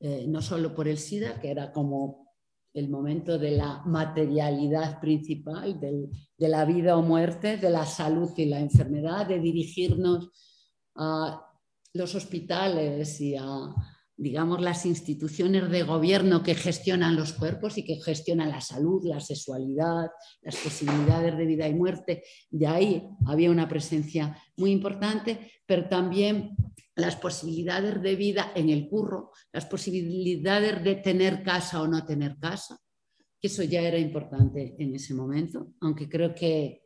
Eh, 0.00 0.26
no 0.28 0.42
solo 0.42 0.74
por 0.74 0.88
el 0.88 0.98
SIDA, 0.98 1.40
que 1.40 1.50
era 1.50 1.72
como 1.72 2.24
el 2.72 2.88
momento 2.88 3.38
de 3.38 3.52
la 3.52 3.82
materialidad 3.86 5.00
principal, 5.00 5.78
de 5.80 6.48
la 6.48 6.64
vida 6.64 6.96
o 6.96 7.02
muerte, 7.02 7.56
de 7.56 7.70
la 7.70 7.86
salud 7.86 8.30
y 8.36 8.46
la 8.46 8.58
enfermedad, 8.58 9.26
de 9.26 9.38
dirigirnos 9.38 10.30
a 10.96 11.40
los 11.92 12.14
hospitales 12.16 13.20
y 13.20 13.36
a, 13.36 13.74
digamos, 14.16 14.60
las 14.60 14.86
instituciones 14.86 15.68
de 15.70 15.82
gobierno 15.82 16.42
que 16.42 16.54
gestionan 16.54 17.16
los 17.16 17.32
cuerpos 17.32 17.78
y 17.78 17.84
que 17.84 17.96
gestionan 17.96 18.50
la 18.50 18.60
salud, 18.60 19.04
la 19.04 19.20
sexualidad, 19.20 20.06
las 20.42 20.56
posibilidades 20.56 21.36
de 21.36 21.46
vida 21.46 21.68
y 21.68 21.74
muerte. 21.74 22.22
De 22.50 22.66
ahí 22.66 23.02
había 23.26 23.50
una 23.50 23.68
presencia 23.68 24.36
muy 24.56 24.70
importante, 24.70 25.52
pero 25.66 25.88
también 25.88 26.56
las 26.94 27.16
posibilidades 27.16 28.00
de 28.02 28.14
vida 28.14 28.52
en 28.54 28.70
el 28.70 28.88
curro, 28.88 29.32
las 29.52 29.66
posibilidades 29.66 30.84
de 30.84 30.94
tener 30.96 31.42
casa 31.42 31.82
o 31.82 31.88
no 31.88 32.04
tener 32.04 32.36
casa, 32.38 32.78
que 33.40 33.48
eso 33.48 33.64
ya 33.64 33.82
era 33.82 33.98
importante 33.98 34.76
en 34.78 34.94
ese 34.94 35.12
momento, 35.12 35.72
aunque 35.80 36.08
creo 36.08 36.34
que 36.34 36.82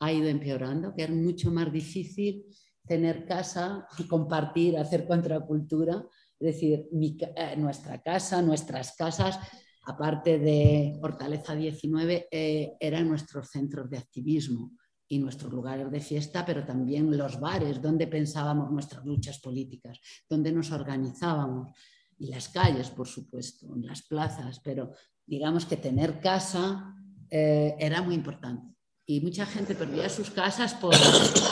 ha 0.00 0.12
ido 0.12 0.28
empeorando, 0.28 0.94
que 0.94 1.04
es 1.04 1.10
mucho 1.10 1.50
más 1.50 1.72
difícil 1.72 2.44
tener 2.86 3.26
casa, 3.26 3.86
compartir, 4.08 4.76
hacer 4.78 5.06
contracultura, 5.06 6.04
es 6.40 6.54
decir, 6.54 6.88
eh, 6.92 7.56
nuestra 7.56 8.00
casa, 8.00 8.40
nuestras 8.42 8.94
casas, 8.94 9.38
aparte 9.86 10.38
de 10.38 10.98
Hortaleza 11.02 11.54
19, 11.54 12.28
eh, 12.30 12.72
eran 12.78 13.08
nuestros 13.08 13.48
centros 13.48 13.90
de 13.90 13.98
activismo 13.98 14.72
y 15.08 15.18
nuestros 15.18 15.52
lugares 15.52 15.90
de 15.90 16.00
fiesta, 16.00 16.44
pero 16.44 16.64
también 16.64 17.16
los 17.16 17.40
bares 17.40 17.80
donde 17.80 18.06
pensábamos 18.06 18.70
nuestras 18.70 19.04
luchas 19.04 19.40
políticas, 19.40 19.98
donde 20.28 20.52
nos 20.52 20.70
organizábamos, 20.70 21.72
y 22.18 22.28
las 22.28 22.48
calles, 22.48 22.90
por 22.90 23.06
supuesto, 23.06 23.74
las 23.76 24.02
plazas, 24.02 24.60
pero 24.60 24.92
digamos 25.24 25.64
que 25.64 25.76
tener 25.76 26.20
casa 26.20 26.94
eh, 27.30 27.74
era 27.78 28.02
muy 28.02 28.14
importante. 28.14 28.74
Y 29.06 29.20
mucha 29.20 29.46
gente 29.46 29.74
perdía 29.74 30.08
sus 30.10 30.30
casas 30.30 30.74
por 30.74 30.94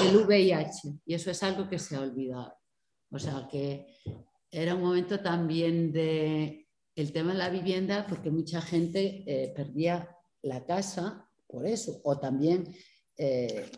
el 0.03 0.17
VIH, 0.27 1.01
y 1.07 1.15
eso 1.15 1.31
es 1.31 1.43
algo 1.43 1.69
que 1.69 1.79
se 1.79 1.97
ha 1.97 2.01
olvidado. 2.01 2.53
O 3.11 3.19
sea 3.19 3.49
que 3.51 3.87
era 4.51 4.75
un 4.75 4.83
momento 4.83 5.21
también 5.21 5.93
de 5.93 6.67
el 6.95 7.13
tema 7.13 7.33
de 7.33 7.39
la 7.39 7.51
vivienda, 7.51 8.07
porque 8.09 8.31
mucha 8.31 8.61
gente 8.63 9.23
eh, 9.27 9.53
perdía 9.55 10.17
la 10.43 10.65
casa 10.65 11.31
por 11.47 11.67
eso, 11.67 12.01
o 12.05 12.19
también 12.19 12.75
eh, 13.19 13.71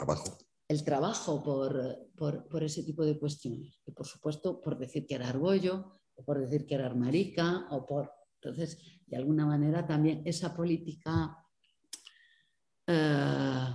el 0.68 0.84
trabajo 0.84 1.42
por, 1.42 2.62
ese 2.62 2.84
tipo 2.84 3.04
de 3.04 3.18
cuestiones. 3.18 3.80
Y 3.84 3.92
por 3.92 4.06
supuesto, 4.06 4.60
por 4.60 4.78
decir 4.78 5.06
que 5.06 5.16
era 5.16 5.28
argollo, 5.28 6.00
o 6.14 6.24
por 6.24 6.38
decir 6.38 6.66
que 6.66 6.76
era 6.76 6.86
armarica, 6.86 7.66
o 7.70 7.84
por... 7.84 8.12
Entonces, 8.40 8.78
de 9.06 9.16
alguna 9.16 9.46
manera 9.46 9.84
también 9.84 10.22
esa 10.24 10.54
política 10.54 11.36
eh, 12.86 13.66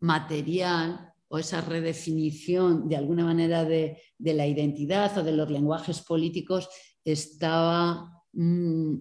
material 0.00 1.07
o 1.28 1.38
esa 1.38 1.60
redefinición 1.60 2.88
de 2.88 2.96
alguna 2.96 3.24
manera 3.24 3.64
de, 3.64 4.00
la 4.18 4.46
identidad 4.46 5.16
o 5.18 5.22
de 5.22 5.32
los 5.32 5.50
lenguajes 5.50 6.00
políticos 6.00 6.68
estaba 7.04 8.10
mm, 8.32 8.96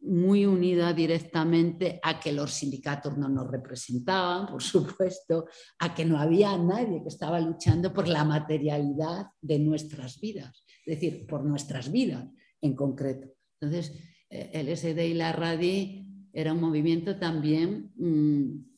muy 0.00 0.46
unida 0.46 0.92
directamente 0.92 1.98
a 2.02 2.20
que 2.20 2.32
los 2.32 2.52
sindicatos 2.52 3.16
no 3.16 3.28
nos 3.28 3.50
representaban, 3.50 4.46
por 4.46 4.62
supuesto, 4.62 5.46
a 5.78 5.94
que 5.94 6.04
no 6.04 6.18
había 6.18 6.56
nadie 6.58 7.02
que 7.02 7.08
estaba 7.08 7.40
luchando 7.40 7.92
por 7.92 8.08
la 8.08 8.24
materialidad 8.24 9.26
de 9.40 9.58
nuestras 9.58 10.20
vidas, 10.20 10.64
es 10.84 11.00
decir, 11.00 11.26
por 11.26 11.44
nuestras 11.44 11.90
vidas 11.90 12.26
en 12.60 12.74
concreto. 12.74 13.28
Entonces, 13.60 13.92
eh, 14.30 14.50
el 14.52 14.68
SD 14.68 15.08
y 15.08 15.14
la 15.14 15.32
RADI 15.32 16.06
era 16.32 16.52
un 16.52 16.60
movimiento 16.60 17.18
también, 17.18 17.92
mm, 17.96 18.75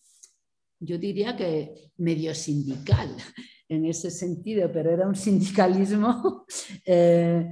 yo 0.81 0.99
diría 0.99 1.37
que 1.37 1.91
medio 1.97 2.35
sindical 2.35 3.17
en 3.69 3.85
ese 3.85 4.11
sentido, 4.11 4.71
pero 4.73 4.91
era 4.91 5.07
un 5.07 5.17
sindicalismo. 5.17 6.45
Eh, 6.85 7.47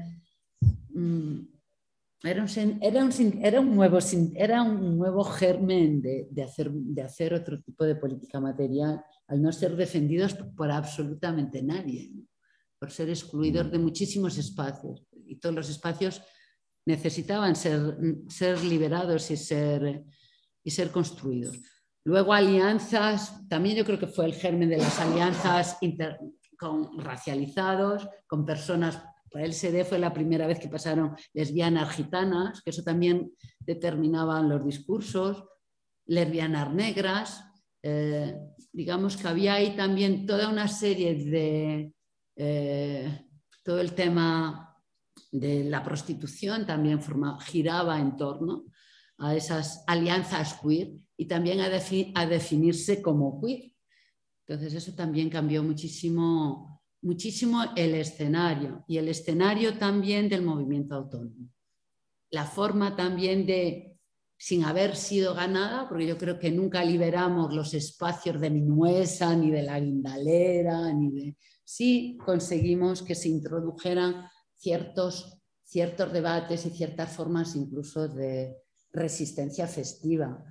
mm, 0.91 1.41
era 2.25 2.43
un, 2.43 3.39
era 3.43 3.61
un, 3.61 3.77
nuevo, 3.77 3.99
era 4.35 4.63
un 4.63 4.99
nuevo 4.99 5.23
germen 5.23 6.01
de, 6.01 6.43
hacer, 6.43 6.73
de 6.73 7.03
hacer 7.03 7.35
otro 7.35 7.61
tipo 7.61 7.85
de 7.85 7.95
política 7.95 8.41
material 8.41 9.05
al 9.29 9.43
no 9.43 9.53
ser 9.53 9.77
defendidos 9.77 10.35
por, 10.35 10.71
absolutamente 10.71 11.63
nadie, 11.63 12.11
por 12.79 12.91
ser 12.91 13.11
excluidos 13.11 13.71
de 13.71 13.79
muchísimos 13.79 14.39
espacios. 14.39 15.05
Y 15.27 15.37
todos 15.37 15.55
los 15.55 15.69
espacios 15.69 16.23
necesitaban 16.87 17.55
ser, 17.55 17.97
ser 18.29 18.63
liberados 18.65 19.31
y 19.31 19.37
ser, 19.37 20.05
y 20.65 20.71
ser 20.71 20.91
construidos. 20.91 21.61
Luego 22.07 22.33
alianzas, 22.33 23.49
también 23.49 23.75
yo 23.75 23.85
creo 23.85 23.99
que 23.99 24.07
fue 24.07 24.27
el 24.27 24.35
germen 24.35 24.71
de 24.71 24.77
las 24.77 25.01
alianzas 25.01 25.77
con 26.57 27.01
racializados, 27.01 28.09
con 28.29 28.47
personas 28.47 29.03
para 29.29 29.45
el 29.45 29.53
CD 29.53 29.85
fue 29.85 29.99
la 29.99 30.15
primera 30.15 30.47
vez 30.47 30.61
que 30.61 30.69
pasaron 30.69 31.17
lesbianas 31.35 31.97
gitanas, 31.97 32.63
que 32.63 32.71
eso 32.71 32.85
también 32.85 33.33
determinaban 33.59 34.49
los 34.49 34.65
discursos, 34.65 35.47
lesbianas 36.07 36.73
negras. 36.73 37.45
Eh, 37.83 38.39
digamos 38.73 39.17
que 39.17 39.27
había 39.27 39.55
ahí 39.55 39.75
también 39.75 40.27
toda 40.27 40.49
una 40.49 40.69
serie 40.69 41.17
de... 41.17 41.93
Eh, 42.37 43.27
todo 43.65 43.81
el 43.81 43.95
tema 43.95 44.79
de 45.33 45.65
la 45.65 45.83
prostitución 45.83 46.67
también 46.67 47.01
giraba 47.41 47.99
en 47.99 48.17
torno 48.17 48.67
a 49.19 49.35
esas 49.35 49.83
alianzas 49.89 50.61
queer 50.63 50.93
y 51.17 51.27
también 51.27 51.61
a, 51.61 51.67
a 51.67 52.27
definirse 52.27 53.03
como 53.03 53.41
queer. 53.41 53.73
Entonces 54.47 54.75
eso 54.75 54.95
también 54.95 55.29
cambió 55.31 55.63
muchísimo 55.63 56.77
muchísimo 57.07 57.63
el 57.77 57.95
escenario 57.95 58.85
y 58.89 58.99
el 58.99 59.09
escenario 59.09 59.79
también 59.79 60.29
del 60.29 60.43
movimiento 60.43 60.97
autónomo. 60.97 61.49
La 62.31 62.45
forma 62.45 62.97
también 62.97 63.47
de, 63.47 63.97
sin 64.37 64.65
haber 64.65 64.97
sido 64.97 65.35
ganada, 65.35 65.89
porque 65.89 66.07
yo 66.07 66.19
creo 66.19 66.39
que 66.39 66.51
nunca 66.51 66.85
liberamos 66.85 67.55
los 67.55 67.75
espacios 67.75 68.41
de 68.41 68.51
Minuesa, 68.51 69.35
ni 69.37 69.51
de 69.51 69.63
la 69.63 69.81
Guindalera, 69.81 70.93
ni 70.93 71.11
de... 71.13 71.37
Sí 71.65 72.19
conseguimos 72.25 73.03
que 73.03 73.15
se 73.15 73.29
introdujeran 73.29 74.29
ciertos, 74.55 75.39
ciertos 75.65 76.13
debates 76.13 76.67
y 76.67 76.71
ciertas 76.71 77.13
formas 77.15 77.57
incluso 77.57 78.09
de 78.09 78.57
resistencia 78.93 79.67
festiva. 79.67 80.45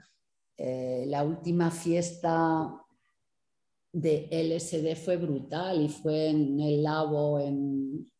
Eh, 0.57 1.05
la 1.07 1.23
última 1.23 1.69
fiesta 1.69 2.73
de 3.91 4.27
LSD 4.31 4.95
fue 4.95 5.17
brutal 5.17 5.81
y 5.81 5.89
fue 5.89 6.29
en 6.29 6.59
el 6.59 6.83
Labo, 6.83 7.39
en, 7.39 8.11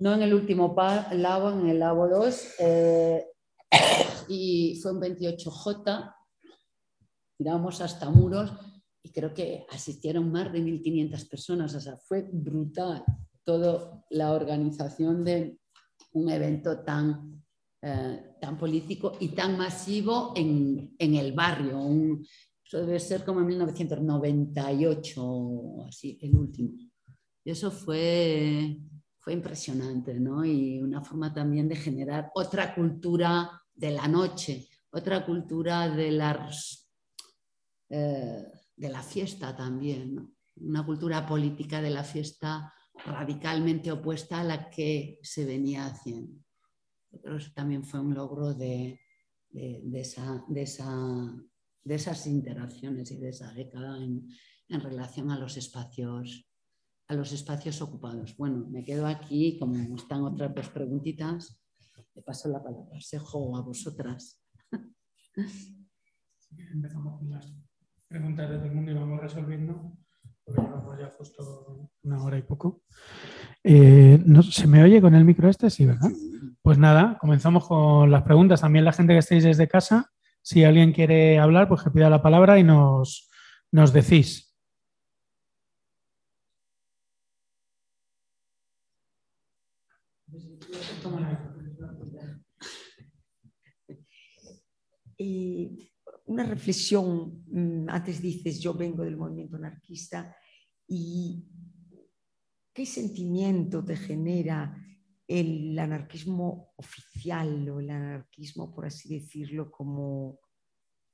no 0.00 0.14
en 0.14 0.22
el 0.22 0.34
último 0.34 0.74
Labo, 1.12 1.50
en 1.50 1.68
el 1.68 1.78
Labo 1.78 2.08
2, 2.08 2.54
eh, 2.60 3.26
y 4.28 4.78
fue 4.80 4.92
un 4.92 5.00
28J, 5.00 6.14
tiramos 7.36 7.80
hasta 7.80 8.10
muros 8.10 8.52
y 9.02 9.10
creo 9.10 9.32
que 9.32 9.66
asistieron 9.70 10.30
más 10.30 10.52
de 10.52 10.60
1.500 10.60 11.28
personas, 11.28 11.74
o 11.74 11.80
sea, 11.80 11.96
fue 11.96 12.28
brutal 12.32 13.04
toda 13.44 14.04
la 14.10 14.32
organización 14.32 15.24
de 15.24 15.58
un 16.12 16.30
evento 16.30 16.80
tan, 16.84 17.37
eh, 17.80 18.34
tan 18.40 18.58
político 18.58 19.12
y 19.20 19.28
tan 19.28 19.56
masivo 19.56 20.32
en, 20.34 20.96
en 20.98 21.14
el 21.14 21.32
barrio, 21.32 21.78
un, 21.78 22.26
eso 22.68 22.84
debe 22.84 23.00
ser 23.00 23.24
como 23.24 23.40
en 23.40 23.46
1998, 23.46 25.86
así, 25.88 26.18
el 26.20 26.36
último. 26.36 26.74
Y 27.42 27.50
eso 27.50 27.70
fue, 27.70 28.76
fue 29.18 29.32
impresionante, 29.32 30.20
¿no? 30.20 30.44
Y 30.44 30.82
una 30.82 31.00
forma 31.00 31.32
también 31.32 31.66
de 31.66 31.76
generar 31.76 32.30
otra 32.34 32.74
cultura 32.74 33.62
de 33.74 33.92
la 33.92 34.06
noche, 34.06 34.68
otra 34.90 35.24
cultura 35.24 35.88
de, 35.88 36.10
las, 36.10 36.90
eh, 37.88 38.44
de 38.76 38.88
la 38.90 39.02
fiesta 39.02 39.56
también, 39.56 40.16
¿no? 40.16 40.30
Una 40.56 40.84
cultura 40.84 41.24
política 41.24 41.80
de 41.80 41.88
la 41.88 42.04
fiesta 42.04 42.70
radicalmente 43.06 43.90
opuesta 43.90 44.40
a 44.40 44.44
la 44.44 44.68
que 44.68 45.18
se 45.22 45.46
venía 45.46 45.86
haciendo. 45.86 46.44
Pero 47.10 47.36
eso 47.36 47.50
también 47.54 47.84
fue 47.84 48.00
un 48.00 48.14
logro 48.14 48.54
de, 48.54 49.00
esa, 49.52 50.44
de, 50.48 50.62
esas 50.62 52.26
interacciones 52.26 53.10
y 53.10 53.16
de 53.16 53.28
esa 53.30 53.52
década 53.52 53.98
en, 54.02 54.28
relación 54.68 55.30
a 55.30 55.38
los 55.38 55.56
espacios 55.56 56.44
a 57.08 57.14
los 57.14 57.32
espacios 57.32 57.80
ocupados. 57.80 58.36
Bueno, 58.36 58.66
me 58.68 58.84
quedo 58.84 59.06
aquí, 59.06 59.58
como 59.58 59.96
están 59.96 60.24
otras 60.24 60.54
dos 60.54 60.68
preguntitas, 60.68 61.58
le 62.14 62.20
paso 62.20 62.50
la 62.50 62.62
palabra, 62.62 63.00
Sejo, 63.00 63.56
a 63.56 63.62
vosotras. 63.62 64.42
Empezamos 66.72 67.18
con 67.18 67.30
las 67.30 67.50
preguntas 68.08 68.50
de 68.50 68.56
todo 68.56 68.66
el 68.66 68.74
mundo 68.74 68.90
y 68.90 68.94
vamos 68.94 69.20
resolviendo, 69.20 69.96
porque 70.44 70.60
llevamos 70.60 70.98
ya 70.98 71.14
justo 71.16 71.90
una 72.02 72.22
hora 72.22 72.38
y 72.38 72.42
poco. 72.42 72.82
Eh, 73.62 74.22
¿Se 74.50 74.66
me 74.66 74.82
oye 74.82 75.00
con 75.00 75.14
el 75.14 75.24
micro 75.24 75.48
este? 75.48 75.70
Sí, 75.70 75.86
¿verdad? 75.86 76.10
Pues 76.68 76.76
nada, 76.76 77.16
comenzamos 77.18 77.66
con 77.66 78.10
las 78.10 78.24
preguntas. 78.24 78.60
También 78.60 78.84
la 78.84 78.92
gente 78.92 79.14
que 79.14 79.20
estéis 79.20 79.42
desde 79.42 79.68
casa, 79.68 80.12
si 80.42 80.64
alguien 80.64 80.92
quiere 80.92 81.38
hablar, 81.38 81.66
pues 81.66 81.82
que 81.82 81.90
pida 81.90 82.10
la 82.10 82.20
palabra 82.20 82.58
y 82.58 82.62
nos, 82.62 83.30
nos 83.72 83.94
decís. 83.94 84.54
una 96.26 96.44
reflexión, 96.44 97.44
mm, 97.46 97.88
antes 97.88 98.20
dices, 98.20 98.60
yo 98.60 98.74
vengo 98.74 99.04
del 99.04 99.16
movimiento 99.16 99.56
anarquista 99.56 100.36
y 100.86 101.46
¿qué 102.74 102.84
sentimiento 102.84 103.82
te 103.82 103.96
genera 103.96 104.84
el 105.28 105.78
anarquismo 105.78 106.72
oficial 106.76 107.68
o 107.68 107.80
el 107.80 107.90
anarquismo, 107.90 108.74
por 108.74 108.86
así 108.86 109.20
decirlo, 109.20 109.70
como, 109.70 110.40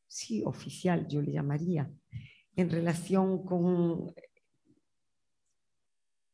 sí, 0.06 0.42
oficial, 0.44 1.08
yo 1.08 1.20
le 1.20 1.32
llamaría, 1.32 1.92
en 2.56 2.70
relación 2.70 3.44
con 3.44 4.14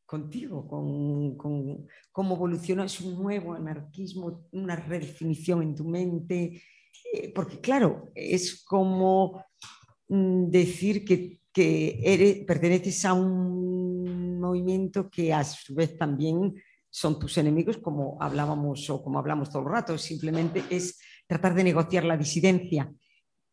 contigo, 0.04 0.66
con, 0.66 1.36
con 1.36 1.86
cómo 2.10 2.34
evoluciona, 2.34 2.84
es 2.84 3.00
un 3.00 3.22
nuevo 3.22 3.54
anarquismo, 3.54 4.48
una 4.50 4.74
redefinición 4.74 5.62
en 5.62 5.76
tu 5.76 5.84
mente, 5.84 6.60
eh, 7.12 7.32
porque 7.32 7.60
claro, 7.60 8.10
es 8.14 8.64
como 8.64 9.44
mm, 10.08 10.50
decir 10.50 11.04
que, 11.04 11.38
eres, 11.54 12.44
perteneces 12.44 13.04
a 13.04 13.12
un 13.12 14.40
movimiento 14.40 15.08
que 15.08 15.32
a 15.32 15.44
su 15.44 15.74
vez 15.74 15.96
también 15.96 16.54
son 16.90 17.18
tus 17.18 17.38
enemigos, 17.38 17.78
como 17.78 18.18
hablábamos 18.20 18.90
o 18.90 19.02
como 19.02 19.18
hablamos 19.20 19.50
todo 19.50 19.62
el 19.62 19.70
rato, 19.70 19.96
simplemente 19.96 20.64
es 20.68 20.98
tratar 21.26 21.54
de 21.54 21.64
negociar 21.64 22.04
la 22.04 22.16
disidencia. 22.16 22.92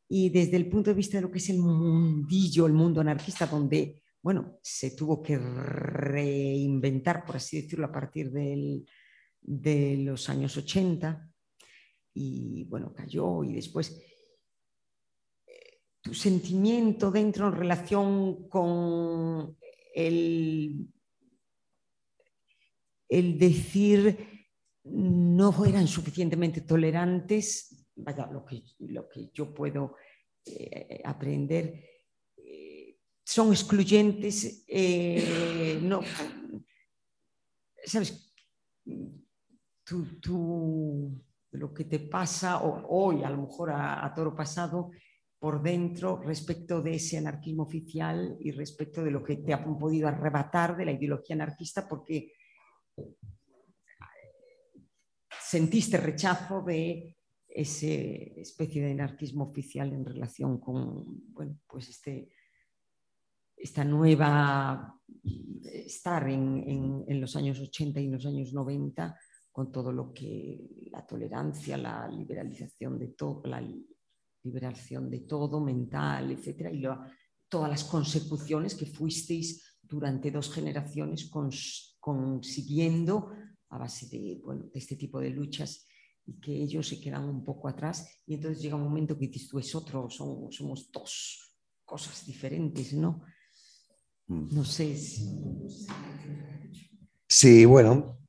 Y 0.10 0.30
desde 0.30 0.58
el 0.58 0.68
punto 0.70 0.90
de 0.90 0.96
vista 0.96 1.18
de 1.18 1.22
lo 1.22 1.32
que 1.32 1.38
es 1.38 1.50
el 1.50 1.60
mundillo, 1.60 2.66
el 2.66 2.74
mundo 2.74 3.02
anarquista, 3.02 3.46
donde, 3.46 4.02
bueno, 4.22 4.58
se 4.64 4.92
tuvo 4.92 5.22
que 5.22 5.38
reinventar, 5.38 7.24
por 7.26 7.36
así 7.36 7.62
decirlo, 7.62 7.86
a 7.86 7.92
partir 7.92 8.32
del, 8.32 8.86
de 9.42 9.98
los 9.98 10.30
años 10.30 10.58
80, 10.58 11.30
y 12.16 12.64
bueno, 12.64 12.94
cayó 12.96 13.44
y 13.44 13.54
después 13.54 14.02
eh, 15.46 15.82
tu 16.02 16.16
sentimiento 16.16 17.12
dentro 17.12 17.48
en 17.50 17.54
relación 17.54 18.50
con 18.50 19.56
el, 19.94 20.88
el 23.10 23.38
decir 23.38 24.46
no 24.84 25.66
eran 25.66 25.88
suficientemente 25.88 26.62
tolerantes, 26.62 27.88
vaya, 27.96 28.28
lo 28.28 28.46
que, 28.46 28.64
lo 28.80 29.08
que 29.10 29.30
yo 29.34 29.54
puedo 29.54 29.96
eh, 30.46 31.02
aprender, 31.04 31.84
eh, 32.38 32.98
son 33.24 33.52
excluyentes, 33.52 34.66
no, 35.82 36.00
¿sabes? 37.84 38.28
tu, 40.22 41.22
lo 41.52 41.74
que 41.74 41.86
te 41.86 42.00
pasa 42.00 42.62
hoy, 42.62 43.24
a 43.24 43.30
lo 43.30 43.44
mejor 43.44 43.72
a, 43.72 44.12
toro 44.14 44.36
pasado, 44.36 44.92
por 45.40 45.62
dentro 45.62 46.22
respecto 46.22 46.82
de 46.82 46.96
ese 46.96 47.18
anarquismo 47.18 47.64
oficial 47.64 48.38
y 48.40 48.52
respecto 48.52 49.04
de 49.04 49.12
lo 49.12 49.24
que 49.24 49.38
te 49.38 49.54
ha 49.54 49.64
podido 49.64 50.08
arrebatar 50.08 50.76
de 50.76 50.86
la 50.86 50.92
ideología 50.92 51.36
anarquista 51.36 51.88
porque 51.88 52.34
sentiste 55.48 55.98
rechazo 55.98 56.62
de 56.62 57.16
esa 57.48 57.88
especie 57.88 58.84
de 58.84 58.92
anarquismo 58.92 59.46
oficial 59.46 59.94
en 59.94 60.06
relación 60.06 60.60
con 60.60 61.34
bueno, 61.34 61.60
pues 61.66 61.90
este, 61.90 62.30
esta 63.56 63.84
nueva 63.84 65.00
estar 65.64 66.28
en, 66.30 67.04
en, 67.08 67.22
los 67.22 67.36
años 67.36 67.60
80 67.60 68.00
y 68.00 68.10
los 68.10 68.26
años 68.26 68.54
90 68.54 69.18
con 69.52 69.72
todo 69.72 69.92
lo 69.92 70.14
que 70.14 70.90
la 70.92 71.06
tolerancia, 71.06 71.78
la 71.78 72.08
liberalización 72.08 73.00
de 73.00 73.08
todo, 73.08 73.42
la 73.46 73.66
liberación 74.44 75.10
de 75.10 75.22
todo, 75.22 75.60
mental, 75.60 76.32
etcétera, 76.32 76.72
y 76.72 76.84
todas 77.50 77.70
las 77.70 77.84
consecuciones 77.84 78.76
que 78.76 78.86
fuisteis 78.86 79.80
durante 79.82 80.30
dos 80.30 80.54
generaciones 80.54 81.30
consiguiendo 82.08 83.34
a 83.70 83.78
base 83.78 84.08
de, 84.08 84.40
bueno, 84.42 84.64
de 84.72 84.80
este 84.80 84.96
tipo 84.96 85.20
de 85.20 85.30
luchas 85.30 85.86
y 86.26 86.40
que 86.40 86.54
ellos 86.54 86.88
se 86.88 87.02
quedan 87.02 87.26
un 87.26 87.44
poco 87.44 87.68
atrás 87.68 88.08
y 88.26 88.36
entonces 88.36 88.62
llega 88.62 88.78
un 88.78 88.84
momento 88.84 89.18
que 89.18 89.28
dices 89.28 89.50
tú 89.50 89.60
es 89.60 89.76
otro, 89.76 90.10
somos, 90.10 90.56
somos 90.56 90.90
dos 90.90 91.54
cosas 91.84 92.26
diferentes, 92.26 92.94
¿no? 92.94 93.24
Mm. 94.28 94.56
No 94.56 94.64
sé 94.64 94.96
si... 94.96 95.28
Sí, 97.28 97.66
bueno, 97.66 98.20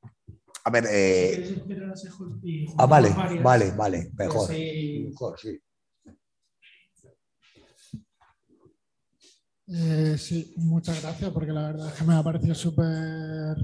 a 0.65 0.71
ver. 0.71 0.85
Eh... 0.91 1.65
Ah, 2.79 2.87
vale, 2.87 3.11
vale, 3.41 3.71
vale. 3.77 4.11
Mejor. 4.17 4.51
Mejor, 4.51 5.39
sí. 5.39 5.57
Eh, 9.71 10.17
sí, 10.19 10.55
muchas 10.57 11.03
gracias, 11.03 11.31
porque 11.31 11.53
la 11.53 11.69
verdad 11.69 11.89
es 11.89 11.95
que 11.95 12.05
me 12.05 12.15
ha 12.15 12.23
parecido 12.23 12.55
súper 12.55 13.57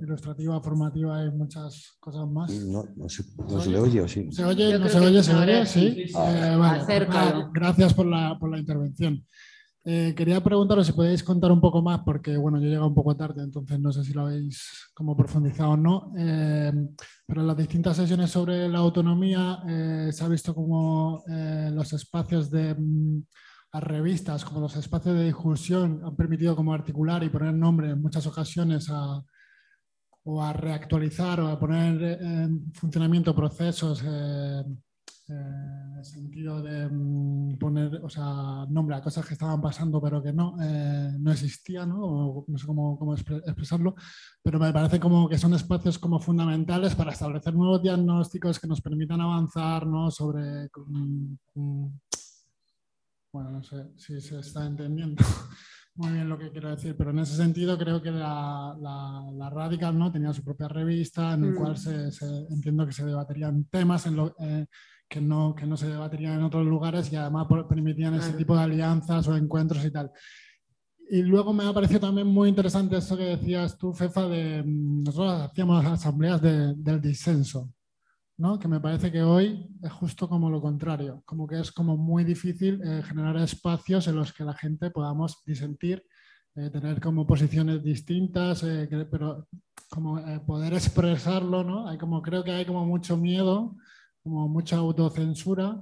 ilustrativa, 0.00 0.60
formativa 0.60 1.24
y 1.24 1.30
muchas 1.30 1.96
cosas 2.00 2.26
más. 2.28 2.50
No, 2.50 2.84
no, 2.96 3.08
se, 3.08 3.22
no 3.36 3.60
se, 3.60 3.70
le 3.70 3.78
oye 3.78 4.00
o 4.00 4.08
sí. 4.08 4.30
¿Se 4.32 4.44
oye? 4.44 4.78
¿No 4.78 4.88
se 4.88 4.98
oye? 4.98 5.22
¿Se 5.22 5.34
oye? 5.34 5.66
Sí. 5.66 6.04
Eh, 6.08 6.56
vale. 6.58 7.06
Ah, 7.10 7.48
gracias 7.52 7.94
por 7.94 8.06
la, 8.06 8.36
por 8.38 8.50
la 8.50 8.58
intervención. 8.58 9.24
Eh, 9.86 10.14
quería 10.16 10.42
preguntaros 10.42 10.86
si 10.86 10.94
podéis 10.94 11.22
contar 11.22 11.52
un 11.52 11.60
poco 11.60 11.82
más, 11.82 12.00
porque 12.04 12.36
bueno, 12.36 12.58
yo 12.58 12.66
he 12.66 12.70
llegado 12.70 12.88
un 12.88 12.94
poco 12.94 13.14
tarde, 13.14 13.42
entonces 13.42 13.78
no 13.78 13.92
sé 13.92 14.02
si 14.02 14.14
lo 14.14 14.22
habéis 14.22 14.90
como 14.94 15.14
profundizado 15.14 15.72
o 15.72 15.76
no, 15.76 16.12
eh, 16.16 16.72
pero 17.26 17.42
en 17.42 17.46
las 17.46 17.56
distintas 17.56 17.98
sesiones 17.98 18.30
sobre 18.30 18.66
la 18.66 18.78
autonomía 18.78 19.62
eh, 19.68 20.08
se 20.10 20.24
ha 20.24 20.28
visto 20.28 20.54
como 20.54 21.22
los 21.26 21.92
espacios 21.92 22.50
de 22.50 22.74
las 23.74 23.82
revistas, 23.82 24.44
como 24.44 24.60
los 24.60 24.76
espacios 24.76 25.16
de 25.16 25.24
difusión 25.24 26.00
han 26.04 26.14
permitido 26.14 26.54
como 26.54 26.72
articular 26.72 27.24
y 27.24 27.28
poner 27.28 27.54
nombre 27.54 27.90
en 27.90 28.00
muchas 28.00 28.24
ocasiones 28.24 28.88
a, 28.88 29.20
o 30.22 30.42
a 30.42 30.52
reactualizar 30.52 31.40
o 31.40 31.48
a 31.48 31.58
poner 31.58 32.22
en 32.22 32.72
funcionamiento 32.72 33.34
procesos 33.34 34.00
en 34.04 34.78
el 35.98 36.04
sentido 36.04 36.62
de 36.62 36.88
mm, 36.88 37.58
poner 37.58 37.96
o 38.04 38.08
sea, 38.08 38.64
nombre 38.68 38.94
a 38.94 39.02
cosas 39.02 39.26
que 39.26 39.32
estaban 39.34 39.60
pasando 39.60 40.00
pero 40.00 40.22
que 40.22 40.32
no, 40.32 40.54
eh, 40.62 41.10
no 41.18 41.32
existían, 41.32 41.88
¿no? 41.88 42.44
no 42.46 42.58
sé 42.58 42.66
cómo, 42.66 42.96
cómo, 42.96 43.14
expresarlo, 43.14 43.96
pero 44.40 44.60
me 44.60 44.72
parece 44.72 45.00
como 45.00 45.28
que 45.28 45.38
son 45.38 45.52
espacios 45.52 45.98
como 45.98 46.20
fundamentales 46.20 46.94
para 46.94 47.10
establecer 47.10 47.54
nuevos 47.54 47.82
diagnósticos 47.82 48.60
que 48.60 48.68
nos 48.68 48.80
permitan 48.80 49.20
avanzar 49.20 49.84
¿no? 49.84 50.12
sobre... 50.12 50.68
bueno, 53.34 53.50
no 53.50 53.64
sé 53.64 53.88
si 53.96 54.20
se 54.20 54.38
está 54.38 54.64
entendiendo 54.64 55.20
muy 55.96 56.12
bien 56.12 56.28
lo 56.28 56.38
que 56.38 56.52
quiero 56.52 56.70
decir, 56.70 56.94
pero 56.96 57.10
en 57.10 57.18
ese 57.18 57.34
sentido 57.34 57.76
creo 57.76 58.00
que 58.00 58.12
la, 58.12 58.76
la, 58.80 59.50
Radical 59.50 59.98
¿no? 59.98 60.12
tenía 60.12 60.32
su 60.32 60.44
propia 60.44 60.68
revista 60.68 61.34
en 61.34 61.46
el 61.46 61.54
cual 61.56 61.76
se, 61.76 62.10
entiendo 62.48 62.86
que 62.86 62.92
se 62.92 63.04
debaterían 63.04 63.64
temas 63.64 64.06
en 64.06 64.14
lo, 64.14 64.36
eh, 64.38 64.66
que 65.08 65.20
no, 65.20 65.52
que 65.52 65.66
no 65.66 65.76
se 65.76 65.88
debatirían 65.88 66.34
en 66.34 66.44
otros 66.44 66.64
lugares 66.64 67.12
y 67.12 67.16
además 67.16 67.48
permitían 67.68 68.14
ese 68.14 68.34
tipo 68.34 68.56
de 68.56 68.62
alianzas 68.62 69.26
o 69.26 69.36
encuentros 69.36 69.84
y 69.84 69.90
tal. 69.90 70.12
Y 71.10 71.22
luego 71.22 71.52
me 71.52 71.66
ha 71.66 71.72
parecido 71.72 72.00
también 72.00 72.28
muy 72.28 72.48
interesante 72.48 72.98
eso 72.98 73.16
que 73.16 73.36
decías 73.36 73.76
tú, 73.76 73.92
Fefa, 73.92 74.28
de 74.28 74.62
mm, 74.62 75.02
nosotros 75.02 75.42
hacíamos 75.42 75.84
asambleas 75.84 76.40
del 76.40 77.00
disenso, 77.00 77.72
¿no? 78.36 78.58
que 78.58 78.68
me 78.68 78.80
parece 78.80 79.12
que 79.12 79.22
hoy 79.22 79.68
es 79.82 79.92
justo 79.92 80.28
como 80.28 80.50
lo 80.50 80.60
contrario, 80.60 81.22
como 81.24 81.46
que 81.46 81.60
es 81.60 81.70
como 81.72 81.96
muy 81.96 82.24
difícil 82.24 82.80
eh, 82.84 83.02
generar 83.02 83.36
espacios 83.36 84.08
en 84.08 84.16
los 84.16 84.32
que 84.32 84.44
la 84.44 84.54
gente 84.54 84.90
podamos 84.90 85.42
disentir 85.44 86.04
eh, 86.56 86.70
tener 86.70 87.00
como 87.00 87.26
posiciones 87.26 87.82
distintas, 87.82 88.62
eh, 88.62 88.88
pero 89.10 89.48
como 89.90 90.20
poder 90.46 90.74
expresarlo, 90.74 91.64
¿no? 91.64 91.88
Hay 91.88 91.98
como, 91.98 92.22
creo 92.22 92.42
que 92.44 92.52
hay 92.52 92.64
como 92.64 92.84
mucho 92.84 93.16
miedo, 93.16 93.76
como 94.22 94.48
mucha 94.48 94.76
autocensura, 94.76 95.80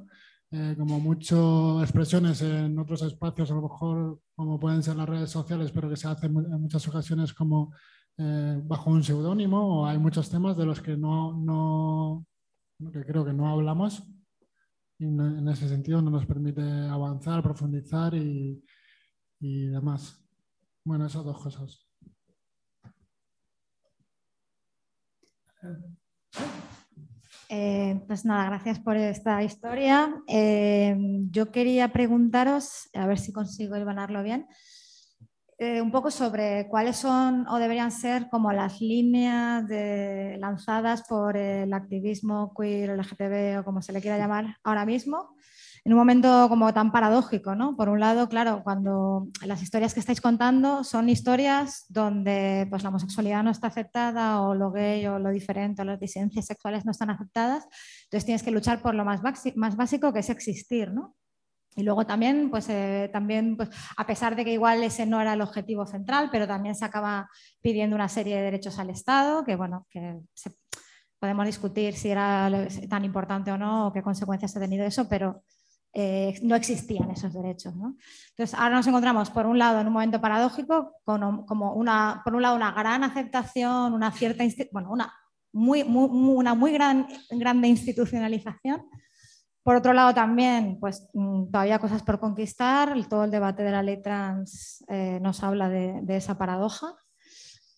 como 0.77 1.01
muchas 1.01 1.83
expresiones 1.83 2.43
en 2.43 2.79
otros 2.79 3.03
espacios, 3.03 3.51
a 3.51 3.55
lo 3.55 3.63
mejor 3.63 4.21
como 4.35 4.61
pueden 4.61 4.83
ser 4.83 4.97
las 4.97 5.09
redes 5.09 5.31
sociales, 5.31 5.71
pero 5.73 5.89
que 5.89 5.97
se 5.97 6.09
hacen 6.09 6.37
en 6.37 6.61
muchas 6.61 6.87
ocasiones 6.89 7.33
como 7.33 7.73
bajo 8.19 8.91
un 8.91 9.03
seudónimo, 9.03 9.81
o 9.81 9.87
hay 9.87 9.99
muchos 9.99 10.29
temas 10.29 10.57
de 10.57 10.67
los 10.67 10.83
que 10.83 10.97
no, 10.97 11.33
no 11.33 12.27
que 12.91 13.05
creo 13.05 13.25
que 13.25 13.33
no 13.33 13.49
hablamos 13.49 14.03
y 14.99 15.05
en 15.05 15.49
ese 15.49 15.69
sentido 15.69 16.01
no 16.01 16.11
nos 16.11 16.27
permite 16.27 16.63
avanzar, 16.63 17.43
profundizar 17.43 18.15
y, 18.15 18.65
y 19.41 19.67
demás. 19.67 20.25
Bueno, 20.85 21.07
esas 21.07 21.25
dos 21.25 21.41
cosas. 21.41 21.89
Eh, 27.49 28.01
pues 28.07 28.25
nada, 28.25 28.47
gracias 28.47 28.79
por 28.81 28.97
esta 28.97 29.43
historia. 29.43 30.23
Eh, 30.27 30.97
yo 31.31 31.51
quería 31.51 31.93
preguntaros, 31.93 32.89
a 32.95 33.07
ver 33.07 33.19
si 33.19 33.33
consigo 33.33 33.75
ganarlo 33.85 34.23
bien, 34.23 34.47
eh, 35.63 35.81
un 35.81 35.93
poco 35.93 36.11
sobre 36.11 36.67
cuáles 36.69 36.97
son 36.97 37.47
o 37.49 37.59
deberían 37.59 37.93
ser 37.93 38.29
como 38.29 38.53
las 38.53 38.81
líneas 38.81 39.65
lanzadas 40.39 41.05
por 41.09 41.37
el 41.37 41.73
activismo 41.73 42.53
queer, 42.59 42.91
LGTB 42.91 43.61
o 43.61 43.65
como 43.65 43.81
se 43.81 43.93
le 43.93 44.01
quiera 44.01 44.19
llamar 44.19 44.57
ahora 44.65 44.85
mismo, 44.85 45.37
en 45.85 45.93
un 45.93 45.99
momento 45.99 46.49
como 46.49 46.75
tan 46.75 46.91
paradójico, 46.91 47.55
¿no? 47.55 47.77
Por 47.77 47.89
un 47.89 48.01
lado, 48.01 48.29
claro, 48.29 48.63
cuando 48.65 49.29
las 49.45 49.63
historias 49.63 49.95
que 49.95 50.01
estáis 50.01 50.21
contando 50.21 50.83
son 50.83 51.09
historias 51.09 51.87
donde 51.89 52.67
pues, 52.69 52.83
la 52.83 52.89
homosexualidad 52.89 53.45
no 53.45 53.51
está 53.51 53.69
aceptada 53.69 54.41
o 54.43 54.57
lo 54.57 54.73
gay 54.73 55.07
o 55.07 55.21
lo 55.21 55.31
diferente 55.31 55.83
o 55.83 55.85
las 55.85 56.01
disidencias 56.01 56.47
sexuales 56.47 56.85
no 56.85 56.91
están 56.91 57.11
aceptadas, 57.11 57.69
entonces 58.05 58.25
tienes 58.25 58.43
que 58.43 58.51
luchar 58.51 58.83
por 58.83 58.95
lo 58.95 59.05
más, 59.05 59.21
más 59.55 59.77
básico 59.77 60.13
que 60.13 60.21
es 60.21 60.31
existir, 60.31 60.93
¿no? 60.93 61.15
Y 61.77 61.83
luego 61.83 62.05
también, 62.05 62.51
pues, 62.51 62.69
eh, 62.69 63.09
también 63.13 63.57
pues, 63.57 63.71
a 63.97 64.07
pesar 64.07 64.37
de 64.37 64.45
que 64.45 64.53
igual 64.53 64.83
ese 64.83 65.07
no 65.07 65.21
era 65.21 65.33
el 65.33 65.41
objetivo 65.41 65.87
central, 65.87 66.29
pero 66.31 66.47
también 66.47 66.75
se 66.75 66.85
acaba 66.85 67.29
pidiendo 67.61 67.97
una 67.97 68.09
serie 68.09 68.37
de 68.37 68.43
derechos 68.43 68.79
al 68.79 68.91
Estado, 68.91 69.45
que 69.45 69.57
bueno, 69.57 69.87
que 69.89 70.21
podemos 71.19 71.47
discutir 71.47 71.95
si 71.95 72.11
era 72.11 72.51
tan 72.91 73.05
importante 73.05 73.51
o 73.53 73.57
no, 73.57 73.87
o 73.87 73.93
qué 73.93 74.03
consecuencias 74.03 74.57
ha 74.57 74.61
tenido 74.61 74.85
eso, 74.85 75.09
pero 75.09 75.43
eh, 75.95 76.39
no 76.43 76.57
existían 76.57 77.11
esos 77.11 77.33
derechos. 77.33 77.75
¿no? 77.77 77.97
Entonces, 78.31 78.59
ahora 78.59 78.77
nos 78.77 78.87
encontramos, 78.87 79.31
por 79.31 79.47
un 79.47 79.59
lado, 79.59 79.81
en 79.81 79.87
un 79.87 79.93
momento 79.93 80.21
paradójico, 80.21 80.97
con, 81.05 81.47
como 81.47 81.75
una, 81.75 82.21
por 82.25 82.35
un 82.35 82.43
lado, 82.43 82.57
una 82.57 82.73
gran 82.73 83.05
aceptación, 83.05 83.95
una 83.95 84.11
cierta, 84.11 84.45
bueno, 84.73 84.91
una 84.91 85.13
muy, 85.53 85.85
muy, 85.85 86.09
una 86.35 86.55
muy 86.55 86.73
gran, 86.73 87.07
grande 87.31 87.69
institucionalización 87.69 88.83
por 89.63 89.77
otro 89.77 89.93
lado, 89.93 90.13
también, 90.13 90.79
pues 90.81 91.09
mm, 91.15 91.51
todavía 91.51 91.79
cosas 91.79 92.03
por 92.03 92.19
conquistar. 92.19 92.95
Todo 93.09 93.25
el 93.25 93.31
debate 93.31 93.63
de 93.63 93.71
la 93.71 93.83
ley 93.83 94.03
trans 94.03 94.85
eh, 94.89 95.21
nos 95.21 95.43
habla 95.45 95.69
de, 95.69 96.03
esa 96.09 96.37
paradoja. 96.37 96.95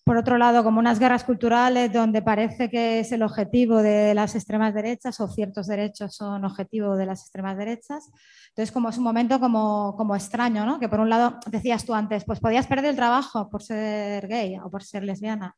Por 0.04 0.16
otro 0.16 0.36
lado, 0.38 0.64
como 0.64 0.80
unas 0.80 0.98
guerras 0.98 1.24
culturales 1.24 1.92
donde 1.92 2.20
parece 2.22 2.68
que 2.68 3.00
es 3.00 3.12
el 3.12 3.22
objetivo 3.22 3.82
de 3.82 4.14
las 4.14 4.34
extremas 4.34 4.74
derechas 4.74 5.18
o 5.20 5.28
ciertos 5.28 5.66
derechos 5.66 6.14
son 6.14 6.44
objetivo 6.44 6.96
de 6.96 7.06
las 7.06 7.22
extremas 7.22 7.56
derechas. 7.56 8.10
Entonces, 8.48 8.70
como 8.72 8.90
es 8.90 8.98
un 8.98 9.04
momento 9.04 9.40
como, 9.40 9.94
como 9.96 10.14
extraño, 10.14 10.66
¿no? 10.66 10.78
Que 10.78 10.88
por 10.88 11.00
un 11.00 11.10
lado, 11.10 11.38
decías 11.50 11.84
tú 11.84 11.94
antes, 11.94 12.24
pues 12.24 12.40
podías 12.40 12.66
perder 12.66 12.90
el 12.90 12.96
trabajo 12.96 13.48
por 13.50 13.62
ser 13.62 14.26
gay 14.28 14.58
o 14.58 14.70
por 14.70 14.82
ser 14.84 15.04
lesbiana. 15.04 15.56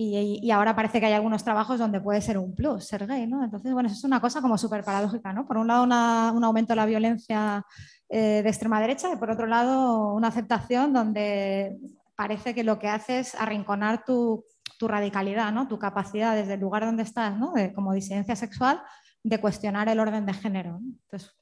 Y, 0.00 0.48
ahora 0.52 0.76
parece 0.76 1.00
que 1.00 1.06
hay 1.06 1.12
algunos 1.12 1.42
trabajos 1.42 1.80
donde 1.80 2.00
puede 2.00 2.20
ser 2.20 2.38
un 2.38 2.54
plus 2.54 2.86
ser 2.86 3.04
gay, 3.08 3.26
¿no? 3.26 3.42
Entonces, 3.42 3.72
bueno, 3.72 3.88
eso 3.88 3.98
es 3.98 4.04
una 4.04 4.20
cosa 4.20 4.40
como 4.40 4.56
súper 4.56 4.84
paradójica, 4.84 5.32
¿no? 5.32 5.44
Por 5.44 5.56
un 5.56 5.66
lado, 5.66 5.82
un 5.82 6.44
aumento 6.44 6.72
de 6.72 6.76
la 6.76 6.86
violencia 6.86 7.66
eh, 8.08 8.40
de 8.44 8.48
extrema 8.48 8.80
derecha 8.80 9.12
y 9.12 9.16
por 9.16 9.28
otro 9.28 9.46
lado, 9.46 10.14
una 10.14 10.28
aceptación 10.28 10.92
donde 10.92 11.76
parece 12.14 12.54
que 12.54 12.62
lo 12.62 12.78
que 12.78 12.86
hace 12.86 13.18
es 13.18 13.34
arrinconar 13.34 14.04
tu, 14.04 14.44
radicalidad, 14.80 15.52
¿no? 15.52 15.66
Tu 15.66 15.80
capacidad 15.80 16.36
desde 16.36 16.54
el 16.54 16.60
lugar 16.60 16.84
donde 16.84 17.02
estás, 17.02 17.36
¿no? 17.36 17.52
como 17.74 17.92
disidencia 17.92 18.36
sexual, 18.36 18.80
de 19.24 19.40
cuestionar 19.40 19.88
el 19.88 19.98
orden 19.98 20.24
de 20.24 20.32
género. 20.32 20.78
Entonces, 20.80 21.34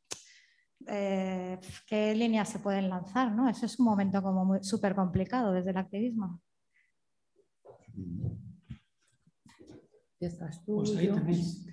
eh, 0.87 1.59
¿qué 1.87 2.15
líneas 2.15 2.49
se 2.49 2.59
pueden 2.59 2.89
lanzar, 2.89 3.33
no? 3.33 3.51
Eso 3.51 3.67
es 3.67 3.79
un 3.79 3.85
momento 3.85 4.23
como 4.23 4.63
súper 4.63 4.95
complicado 4.95 5.53
desde 5.53 5.73
el 5.73 5.77
activismo. 5.77 6.41
Estás 10.21 10.65
tú. 10.65 10.83
Pues 10.83 11.67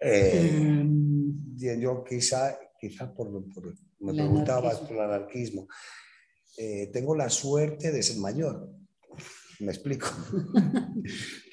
eh, 0.00 0.84
yo 1.78 2.02
quizá, 2.02 2.58
quizá 2.80 3.14
por, 3.14 3.30
por 3.54 3.74
me 4.00 4.14
preguntabas 4.14 4.78
por 4.78 4.96
el 4.96 5.00
anarquismo. 5.02 5.68
Eh, 6.56 6.90
tengo 6.92 7.14
la 7.14 7.30
suerte 7.30 7.92
de 7.92 8.02
ser 8.02 8.18
mayor. 8.18 8.68
Me 9.60 9.70
explico. 9.72 10.08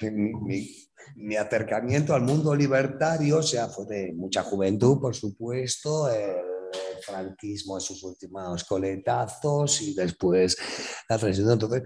mi, 1.16 1.36
acercamiento 1.36 2.14
al 2.14 2.22
mundo 2.22 2.54
libertario, 2.54 3.38
o 3.38 3.42
sea, 3.42 3.68
fue 3.68 3.86
de 3.86 4.12
mucha 4.12 4.42
juventud, 4.42 5.00
por 5.00 5.14
supuesto, 5.14 6.08
franquismo 7.00 7.76
en 7.76 7.80
sus 7.80 8.02
últimos 8.02 8.64
coletazos 8.64 9.82
y 9.82 9.94
después 9.94 10.56
la 11.08 11.18
transición. 11.18 11.52
Entonces, 11.52 11.82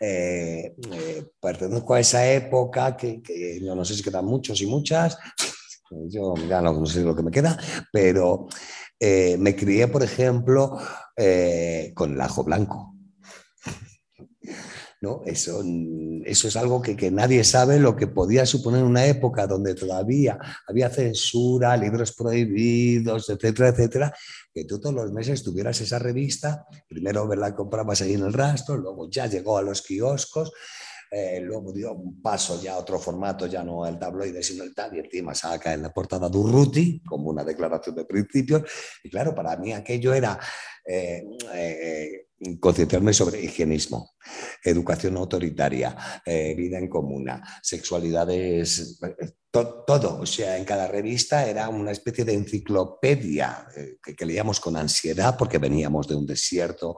eh, 0.00 0.74
eh, 0.92 1.24
pertenezco 1.40 1.94
a 1.94 2.00
esa 2.00 2.30
época 2.30 2.96
que, 2.96 3.22
yo 3.60 3.74
no 3.74 3.84
sé 3.84 3.94
si 3.94 4.02
quedan 4.02 4.24
muchos 4.24 4.60
y 4.60 4.66
muchas, 4.66 5.18
yo 6.08 6.34
ya 6.48 6.60
no, 6.60 6.84
sé 6.86 7.02
lo 7.02 7.14
que 7.14 7.22
me 7.22 7.30
queda, 7.30 7.58
pero 7.92 8.46
eh, 8.98 9.36
me 9.38 9.54
crié, 9.54 9.88
por 9.88 10.02
ejemplo, 10.02 10.78
con 11.94 12.14
el 12.14 12.20
ajo 12.20 12.44
blanco. 12.44 12.91
¿No? 15.02 15.20
Eso, 15.26 15.62
eso 16.24 16.48
es 16.48 16.56
algo 16.56 16.80
que, 16.80 16.96
que, 16.96 17.10
nadie 17.10 17.42
sabe 17.42 17.80
lo 17.80 17.96
que 17.96 18.06
podía 18.06 18.46
suponer 18.46 18.84
una 18.84 19.04
época 19.04 19.48
donde 19.48 19.74
todavía 19.74 20.38
había 20.66 20.88
censura, 20.88 21.76
libros 21.76 22.12
prohibidos, 22.12 23.28
etcétera, 23.28 23.70
etcétera, 23.70 24.14
que 24.54 24.64
tú 24.64 24.80
todos 24.80 24.94
los 24.94 25.12
meses 25.12 25.42
tuvieras 25.42 25.80
esa 25.80 25.98
revista, 25.98 26.66
primero 26.88 27.28
la 27.34 27.54
comprabas 27.54 28.00
ahí 28.00 28.14
en 28.14 28.22
el 28.22 28.32
rastro, 28.32 28.76
luego 28.76 29.10
ya 29.10 29.26
llegó 29.26 29.58
a 29.58 29.62
los 29.62 29.82
kioscos, 29.82 30.52
eh, 31.10 31.40
luego 31.40 31.72
dio 31.72 31.92
un 31.92 32.22
paso 32.22 32.62
ya 32.62 32.74
a 32.74 32.78
otro 32.78 32.98
formato, 32.98 33.46
ya 33.46 33.64
no 33.64 33.84
el 33.86 33.98
tabloide, 33.98 34.42
sino 34.42 34.62
el 34.62 34.74
tal, 34.74 34.96
y 34.96 35.00
encima 35.00 35.34
saca 35.34 35.74
en 35.74 35.82
la 35.82 35.92
portada 35.92 36.28
Durruti 36.28 37.02
como 37.02 37.28
una 37.28 37.44
declaración 37.44 37.96
de 37.96 38.04
principios. 38.04 38.62
Y 39.02 39.10
claro, 39.10 39.34
para 39.34 39.56
mí 39.56 39.72
aquello 39.72 40.14
era 40.14 40.38
eh, 40.86 41.22
eh, 41.52 42.28
concienciarme 42.60 43.12
sobre 43.12 43.42
higienismo, 43.42 44.12
educación 44.62 45.16
autoritaria, 45.16 45.96
eh, 46.24 46.54
vida 46.56 46.78
en 46.78 46.88
comuna, 46.88 47.42
sexualidades, 47.62 48.98
todo. 49.50 50.20
O 50.20 50.26
sea, 50.26 50.56
en 50.56 50.64
cada 50.64 50.88
revista 50.88 51.46
era 51.46 51.68
una 51.68 51.90
especie 51.90 52.24
de 52.24 52.34
enciclopedia 52.34 53.66
eh, 53.76 53.98
que, 54.02 54.26
leíamos 54.26 54.60
con 54.60 54.76
ansiedad 54.76 55.36
porque 55.36 55.58
veníamos 55.58 56.08
de 56.08 56.16
un 56.16 56.26
desierto 56.26 56.96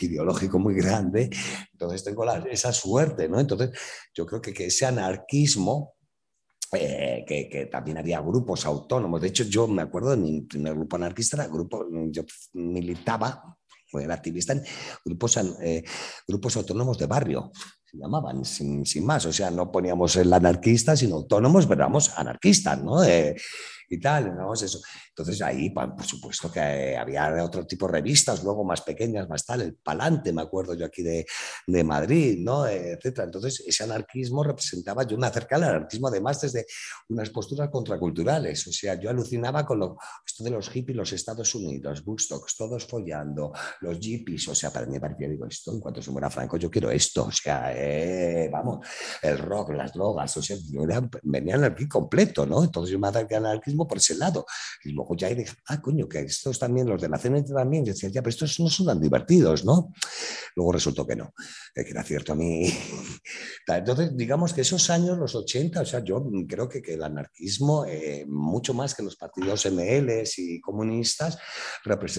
ideológico 0.00 0.58
muy 0.58 0.74
grande. 0.74 1.28
Entonces 1.72 2.04
tengo 2.04 2.24
esa 2.50 2.72
suerte, 2.72 3.28
¿no? 3.28 3.40
Entonces 3.40 3.70
yo 4.14 4.24
creo 4.24 4.40
que, 4.40 4.52
que 4.52 4.66
ese 4.66 4.86
anarquismo 4.86 5.96
eh, 6.72 7.24
que, 7.26 7.66
también 7.66 7.98
había 7.98 8.20
grupos 8.20 8.66
autónomos. 8.66 9.20
De 9.20 9.28
hecho, 9.28 9.44
yo 9.44 9.68
me 9.68 9.82
acuerdo 9.82 10.10
de 10.10 10.16
mi 10.16 10.40
primer 10.42 10.74
grupo 10.74 10.96
anarquista, 10.96 11.36
era 11.36 11.46
grupo, 11.46 11.86
yo 12.10 12.24
militaba 12.54 13.55
era 13.92 14.14
activista 14.14 14.52
en 14.52 14.62
grupos, 15.04 15.36
eh, 15.62 15.82
grupos 16.26 16.56
autónomos 16.56 16.98
de 16.98 17.06
barrio, 17.06 17.50
se 17.84 17.98
llamaban, 17.98 18.44
sin, 18.44 18.84
más. 19.04 19.26
O 19.26 19.32
sea, 19.32 19.50
no 19.50 19.70
poníamos 19.70 20.16
el 20.16 20.32
anarquista, 20.32 20.96
sino 20.96 21.16
autónomos, 21.16 21.66
pero 21.66 21.88
anarquistas, 22.16 22.82
¿no? 22.82 23.02
y 23.88 24.00
tal, 24.00 24.36
¿no? 24.36 24.52
Eso. 24.52 24.80
Entonces 25.16 25.40
ahí, 25.40 25.70
por 25.70 26.04
supuesto 26.04 26.52
que 26.52 26.94
había 26.96 27.42
otro 27.42 27.66
tipo 27.66 27.86
de 27.86 27.92
revistas, 27.92 28.44
luego 28.44 28.64
más 28.64 28.82
pequeñas, 28.82 29.28
más 29.28 29.46
tal, 29.46 29.62
el 29.62 29.74
Palante, 29.74 30.32
me 30.32 30.42
acuerdo 30.42 30.74
yo 30.74 30.84
aquí 30.84 31.02
de, 31.02 31.24
de 31.66 31.84
Madrid, 31.84 32.38
¿no? 32.40 32.66
Etcétera. 32.66 33.24
Entonces 33.24 33.64
ese 33.66 33.84
anarquismo 33.84 34.44
representaba, 34.44 35.04
yo 35.04 35.16
me 35.16 35.26
acercaba 35.26 35.64
al 35.64 35.76
anarquismo 35.76 36.08
además 36.08 36.40
desde 36.42 36.66
unas 37.08 37.30
posturas 37.30 37.70
contraculturales, 37.70 38.66
o 38.66 38.72
sea, 38.72 39.00
yo 39.00 39.08
alucinaba 39.08 39.64
con 39.64 39.78
lo, 39.78 39.96
esto 40.26 40.44
de 40.44 40.50
los 40.50 40.68
hippies, 40.68 40.96
los 40.96 41.12
Estados 41.12 41.54
Unidos, 41.54 42.02
Woodstocks, 42.04 42.56
todos 42.56 42.86
follando, 42.86 43.52
los 43.80 43.98
jeepies, 43.98 44.48
o 44.48 44.54
sea, 44.54 44.70
para 44.70 44.86
mí 44.86 44.92
me 44.92 45.00
parecía, 45.00 45.28
digo, 45.28 45.46
esto, 45.46 45.72
en 45.72 45.80
cuanto 45.80 46.02
se 46.02 46.10
muera 46.10 46.28
Franco, 46.28 46.56
yo 46.58 46.70
quiero 46.70 46.90
esto, 46.90 47.24
o 47.24 47.32
sea, 47.32 47.72
eh, 47.74 48.50
vamos, 48.52 48.86
el 49.22 49.38
rock, 49.38 49.70
las 49.70 49.92
drogas, 49.92 50.36
o 50.36 50.42
sea, 50.42 50.56
yo 50.70 50.82
era, 50.82 51.08
venía 51.22 51.56
aquí 51.64 51.88
completo, 51.88 52.44
¿no? 52.44 52.62
Entonces 52.62 52.92
yo 52.92 52.98
me 52.98 53.08
acerqué 53.08 53.36
al 53.36 53.46
anarquismo 53.46 53.86
por 53.86 53.98
ese 53.98 54.14
lado. 54.14 54.44
Y 54.84 54.92
luego 54.92 55.05
luego 55.06 55.16
ya 55.16 55.28
dije, 55.28 55.52
ah, 55.68 55.80
coño, 55.80 56.08
que 56.08 56.20
estos 56.20 56.58
también, 56.58 56.88
los 56.88 57.00
de 57.00 57.08
la 57.08 57.18
también, 57.18 57.84
yo 57.84 57.92
decía, 57.92 58.08
ya, 58.08 58.22
pero 58.22 58.30
estos 58.30 58.58
no 58.60 58.68
son 58.68 58.86
tan 58.86 59.00
divertidos, 59.00 59.64
¿no? 59.64 59.92
Luego 60.54 60.72
resultó 60.72 61.06
que 61.06 61.14
no, 61.14 61.32
que 61.74 61.82
era 61.82 62.02
cierto 62.02 62.32
a 62.32 62.36
mí. 62.36 62.72
Entonces, 63.66 64.16
digamos 64.16 64.52
que 64.52 64.62
esos 64.62 64.88
años, 64.90 65.18
los 65.18 65.34
80, 65.34 65.80
o 65.80 65.84
sea, 65.84 66.02
yo 66.02 66.24
creo 66.48 66.68
que, 66.68 66.82
que 66.82 66.94
el 66.94 67.02
anarquismo, 67.02 67.84
eh, 67.86 68.24
mucho 68.26 68.74
más 68.74 68.94
que 68.94 69.02
los 69.02 69.16
partidos 69.16 69.66
MLs 69.66 70.38
y 70.38 70.60
comunistas, 70.60 71.38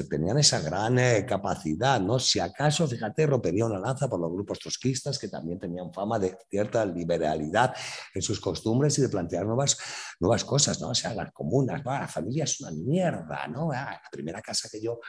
tenían 0.10 0.38
esa 0.38 0.62
gran 0.62 1.00
eh, 1.00 1.26
capacidad, 1.28 2.00
¿no? 2.00 2.20
Si 2.20 2.40
acaso, 2.40 2.88
fíjate, 2.88 3.26
rompería 3.26 3.66
una 3.66 3.80
lanza 3.80 4.08
por 4.08 4.20
los 4.20 4.32
grupos 4.32 4.60
trotskistas 4.60 5.18
que 5.20 5.28
también 5.28 5.60
tenían 5.60 5.94
fama 5.94 6.20
de 6.20 6.38
cierta 6.50 6.86
liberalidad 6.86 7.74
en 8.14 8.22
sus 8.22 8.40
costumbres 8.40 8.98
y 8.98 9.02
de 9.02 9.10
plantear 9.10 9.46
nuevas, 9.46 9.78
nuevas 10.20 10.44
cosas, 10.44 10.80
¿no? 10.82 10.90
O 10.90 10.96
sea, 10.96 11.14
las 11.14 11.32
comunas, 11.32 11.84
la 11.84 12.08
familia 12.08 12.44
es 12.44 12.60
una 12.62 12.72
mierda, 12.78 13.48
¿no? 13.48 13.72
Ah, 13.72 14.00
la 14.04 14.10
primera 14.12 14.42
casa 14.42 14.70
que 14.72 14.82
yo 14.82 15.00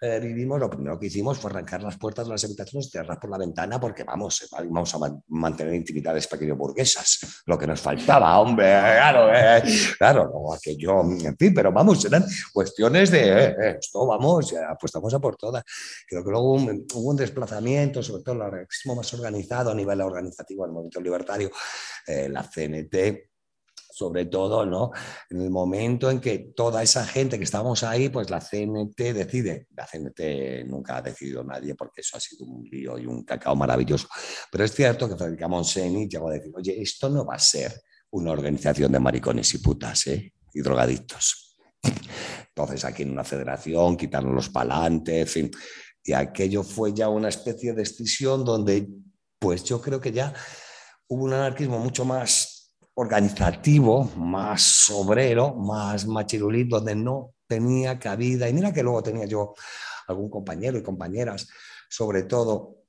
eh, 0.00 0.20
vivimos, 0.20 0.60
lo 0.60 0.68
primero 0.68 0.98
que 0.98 1.06
hicimos 1.06 1.38
fue 1.38 1.50
arrancar 1.50 1.82
las 1.82 1.96
puertas 1.96 2.26
de 2.26 2.32
las 2.32 2.44
habitaciones 2.44 2.88
y 2.88 2.90
cerrar 2.90 3.18
por 3.18 3.30
la 3.30 3.38
ventana 3.38 3.80
porque 3.80 4.04
vamos, 4.04 4.42
eh, 4.42 4.46
vamos 4.50 4.94
a 4.94 4.98
mantener 5.28 5.74
intimidades 5.74 6.26
pequeño 6.26 6.56
burguesas, 6.56 7.42
lo 7.46 7.56
que 7.58 7.66
nos 7.66 7.80
faltaba, 7.80 8.38
hombre, 8.38 8.66
claro, 8.66 9.34
eh, 9.34 9.62
claro, 9.98 10.30
no, 10.32 10.52
aquello, 10.52 11.00
en 11.00 11.36
fin, 11.36 11.54
pero 11.54 11.72
vamos, 11.72 12.04
eran 12.04 12.24
cuestiones 12.52 13.10
de 13.10 13.54
esto, 13.78 14.06
vamos, 14.06 14.54
apostamos 14.68 15.14
a 15.14 15.20
por 15.20 15.36
todas. 15.36 15.64
Creo 16.06 16.22
que 16.22 16.30
luego 16.30 16.52
hubo 16.54 17.10
un, 17.10 17.16
desplazamiento, 17.16 18.02
sobre 18.02 18.22
todo 18.22 18.34
el 18.34 18.42
anarquismo 18.42 18.96
más 18.96 19.12
organizado 19.14 19.70
a 19.70 19.74
nivel 19.74 20.00
organizativo 20.00 20.64
del 20.64 20.72
movimiento 20.72 21.00
libertario, 21.00 21.50
la 22.06 22.42
CNT 22.42 23.33
sobre 23.94 24.24
todo 24.24 24.66
¿no? 24.66 24.90
en 25.30 25.40
el 25.40 25.50
momento 25.50 26.10
en 26.10 26.20
que 26.20 26.52
toda 26.56 26.82
esa 26.82 27.06
gente 27.06 27.38
que 27.38 27.44
estábamos 27.44 27.84
ahí, 27.84 28.08
pues 28.08 28.28
la 28.28 28.40
CNT 28.40 28.96
decide. 29.14 29.68
La 29.76 29.86
CNT 29.86 30.66
nunca 30.66 30.96
ha 30.96 31.02
decidido 31.02 31.44
nadie 31.44 31.76
porque 31.76 32.00
eso 32.00 32.16
ha 32.16 32.20
sido 32.20 32.44
un 32.44 32.64
lío 32.64 32.98
y 32.98 33.06
un 33.06 33.22
cacao 33.22 33.54
maravilloso. 33.54 34.08
Pero 34.50 34.64
es 34.64 34.74
cierto 34.74 35.08
que 35.08 35.16
Federica 35.16 35.46
Monseni 35.46 36.08
llegó 36.08 36.28
a 36.28 36.32
decir, 36.32 36.52
oye, 36.56 36.82
esto 36.82 37.08
no 37.08 37.24
va 37.24 37.36
a 37.36 37.38
ser 37.38 37.72
una 38.10 38.32
organización 38.32 38.90
de 38.90 38.98
maricones 38.98 39.54
y 39.54 39.58
putas 39.58 40.08
¿eh? 40.08 40.32
y 40.52 40.60
drogadictos. 40.60 41.56
Entonces 42.48 42.84
aquí 42.84 43.04
en 43.04 43.12
una 43.12 43.22
federación 43.22 43.96
quitaron 43.96 44.34
los 44.34 44.48
palantes, 44.48 45.20
en 45.20 45.28
fin. 45.28 45.50
Y 46.02 46.12
aquello 46.14 46.64
fue 46.64 46.92
ya 46.92 47.08
una 47.08 47.28
especie 47.28 47.72
de 47.74 47.82
escisión 47.82 48.44
donde, 48.44 48.88
pues 49.38 49.62
yo 49.62 49.80
creo 49.80 50.00
que 50.00 50.10
ya 50.10 50.34
hubo 51.06 51.24
un 51.24 51.32
anarquismo 51.32 51.78
mucho 51.78 52.04
más 52.04 52.53
organizativo, 52.94 54.04
más 54.16 54.88
obrero, 54.90 55.54
más 55.54 56.06
machirulí, 56.06 56.64
donde 56.64 56.94
no 56.94 57.34
tenía 57.46 57.98
cabida. 57.98 58.48
Y 58.48 58.54
mira 58.54 58.72
que 58.72 58.82
luego 58.82 59.02
tenía 59.02 59.26
yo 59.26 59.54
algún 60.06 60.30
compañero 60.30 60.78
y 60.78 60.82
compañeras, 60.82 61.48
sobre 61.88 62.24
todo, 62.24 62.84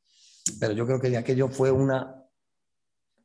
pero 0.60 0.74
yo 0.74 0.86
creo 0.86 1.00
que 1.00 1.18
aquello 1.18 1.50
fue 1.50 1.72
una, 1.72 2.24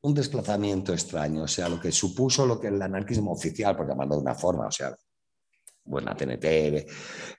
un 0.03 0.15
desplazamiento 0.15 0.93
extraño, 0.93 1.43
o 1.43 1.49
sea, 1.49 1.69
lo 1.69 1.81
que 1.81 1.93
supuso 1.93 2.47
lo 2.47 2.59
que 2.59 2.69
el 2.69 2.81
anarquismo 2.81 3.33
oficial, 3.33 3.77
por 3.77 3.87
llamarlo 3.87 4.17
de 4.17 4.23
una 4.23 4.35
forma, 4.35 4.67
o 4.67 4.71
sea, 4.71 4.97
buena 5.85 6.17
TNT, 6.17 6.87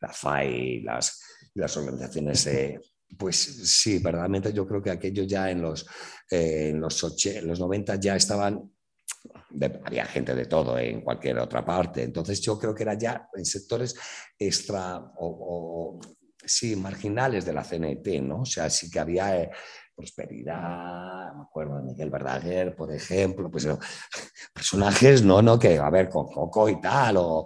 la 0.02 0.10
FAI, 0.10 0.82
las, 0.82 1.22
las 1.56 1.76
organizaciones, 1.78 2.46
eh, 2.48 2.80
pues 3.18 3.38
sí, 3.38 4.00
verdaderamente 4.00 4.54
yo 4.54 4.68
creo 4.68 4.82
que 4.82 4.92
aquello 4.92 5.24
ya 5.24 5.50
en 5.50 5.62
los, 5.62 5.86
eh, 6.30 6.70
en 6.70 6.80
los, 6.80 7.26
en 7.26 7.48
los 7.48 7.60
90 7.60 7.96
ya 7.96 8.16
estaban 8.16 8.72
había 9.86 10.06
gente 10.06 10.36
de 10.36 10.46
todo 10.46 10.78
en 10.78 11.02
cualquier 11.02 11.40
otra 11.40 11.66
parte. 11.66 12.04
Entonces 12.04 12.42
yo 12.42 12.58
creo 12.58 12.74
que 12.74 12.84
era 12.84 12.94
ya 12.96 13.30
en 13.34 13.46
sectores 13.46 13.96
extra 14.38 15.02
o, 15.18 16.00
sí, 16.44 16.76
marginales 16.76 17.46
de 17.46 17.54
la 17.54 17.64
CNT, 17.64 18.22
¿no? 18.22 18.42
O 18.42 18.46
sea, 18.46 18.70
sí 18.70 18.90
que 18.90 19.00
había 19.00 19.42
eh, 19.42 19.52
prosperidad, 19.96 21.34
me 21.36 21.44
acuerdo 21.44 21.78
de 21.78 21.84
Miguel 21.84 22.10
Verdaguer, 22.10 22.76
por 22.76 22.94
ejemplo, 22.94 23.50
pues 23.52 23.68
personajes, 24.54 25.24
¿no? 25.24 25.42
¿no? 25.42 25.60
Que, 25.60 25.78
a 25.78 25.90
ver, 25.90 26.10
con 26.10 26.28
Coco 26.28 26.70
y 26.70 26.80
tal, 26.82 27.18
o, 27.18 27.46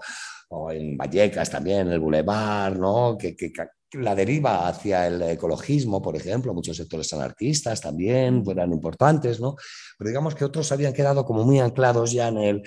o 0.49 0.71
en 0.71 0.95
Vallecas 0.97 1.49
también, 1.49 1.89
el 1.89 1.99
Boulevard, 1.99 2.77
¿no? 2.77 3.17
Que, 3.17 3.35
que, 3.35 3.51
la 3.95 4.15
deriva 4.15 4.67
hacia 4.67 5.07
el 5.07 5.21
ecologismo, 5.21 6.01
por 6.01 6.15
ejemplo, 6.15 6.53
muchos 6.53 6.77
sectores 6.77 7.11
anarquistas 7.13 7.81
también 7.81 8.43
eran 8.47 8.71
importantes, 8.71 9.39
¿no? 9.39 9.55
Pero 9.97 10.09
digamos 10.09 10.35
que 10.35 10.45
otros 10.45 10.71
habían 10.71 10.93
quedado 10.93 11.25
como 11.25 11.43
muy 11.43 11.59
anclados 11.59 12.11
ya 12.11 12.27
en 12.27 12.37
el... 12.37 12.63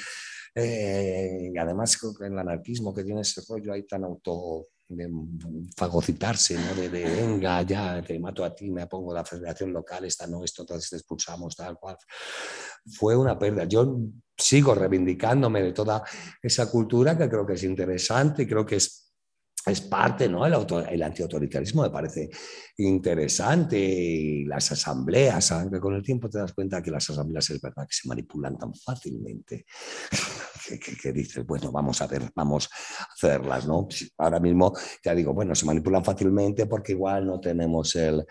Eh, 0.55 1.51
y 1.55 1.59
además 1.59 1.99
en 2.21 2.33
el 2.33 2.39
anarquismo 2.39 2.93
que 2.93 3.05
tiene 3.05 3.21
ese 3.21 3.43
rollo 3.49 3.73
ahí 3.73 3.85
tan 3.85 4.05
auto 4.05 4.67
de 4.89 5.09
fagocitarse, 5.77 6.57
¿no? 6.57 6.75
De, 6.75 6.89
venga, 6.89 7.63
ya 7.63 8.03
te 8.03 8.19
mato 8.19 8.45
a 8.45 8.55
ti, 8.55 8.71
me 8.71 8.87
pongo 8.87 9.13
la 9.13 9.25
federación 9.25 9.73
local, 9.73 10.05
esta 10.05 10.27
no, 10.27 10.43
esto, 10.43 10.63
entonces 10.63 10.91
te 10.91 10.97
expulsamos, 10.97 11.55
tal 11.55 11.79
cual. 11.79 11.97
Fue 12.87 13.15
una 13.15 13.39
pérdida. 13.39 13.65
Yo 13.65 13.99
sigo 14.37 14.75
reivindicándome 14.75 15.63
de 15.63 15.73
toda 15.73 16.03
esa 16.43 16.71
cultura 16.71 17.19
que 17.19 17.29
creo 17.29 17.47
que 17.47 17.53
es 17.53 17.65
interesante 17.65 18.43
y 18.45 18.47
creo 18.47 18.65
que 18.65 18.77
es 18.77 19.08
es 19.67 19.81
parte, 19.81 20.29
¿no? 20.29 20.47
El, 20.47 20.55
el 20.89 21.03
antiautoritarismo 21.03 21.83
me 21.83 21.91
parece 21.91 22.31
interesante 22.77 23.79
y 23.79 24.45
las 24.45 24.71
asambleas, 24.73 25.51
aunque 25.53 25.81
con 25.81 25.95
el 25.95 26.03
tiempo 26.03 26.29
te 26.29 26.39
das 26.39 26.53
cuenta 26.53 26.83
que 26.83 26.91
las 26.91 27.09
asambleas 27.11 27.51
es 27.51 27.61
verdad 27.61 27.87
que 27.87 27.95
se 27.95 28.09
manipulan 28.09 28.57
tan 28.57 28.75
fácilmente, 28.75 29.67
que, 31.03 31.13
dices, 31.13 31.45
bueno, 31.45 31.73
vamos 31.73 32.01
a 32.01 32.07
ver, 32.07 32.31
vamos 32.35 32.69
a 32.99 33.05
hacerlas, 33.13 33.67
¿no? 33.67 33.89
Ahora 34.19 34.39
mismo 34.39 34.73
ya 35.05 35.15
digo, 35.15 35.35
bueno, 35.35 35.55
se 35.55 35.67
manipulan 35.67 36.05
fácilmente 36.05 36.67
porque 36.67 36.93
igual 36.93 37.27
no 37.27 37.41
tenemos 37.41 37.95
el, 37.97 38.25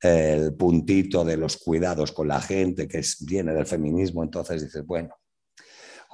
el 0.00 0.54
puntito 0.54 1.24
de 1.24 1.36
los 1.36 1.56
cuidados 1.56 2.12
con 2.12 2.28
la 2.28 2.40
gente 2.40 2.86
que 2.86 3.02
viene 3.20 3.54
del 3.54 3.66
feminismo, 3.66 4.22
entonces 4.22 4.62
dices, 4.62 4.84
bueno, 4.84 5.14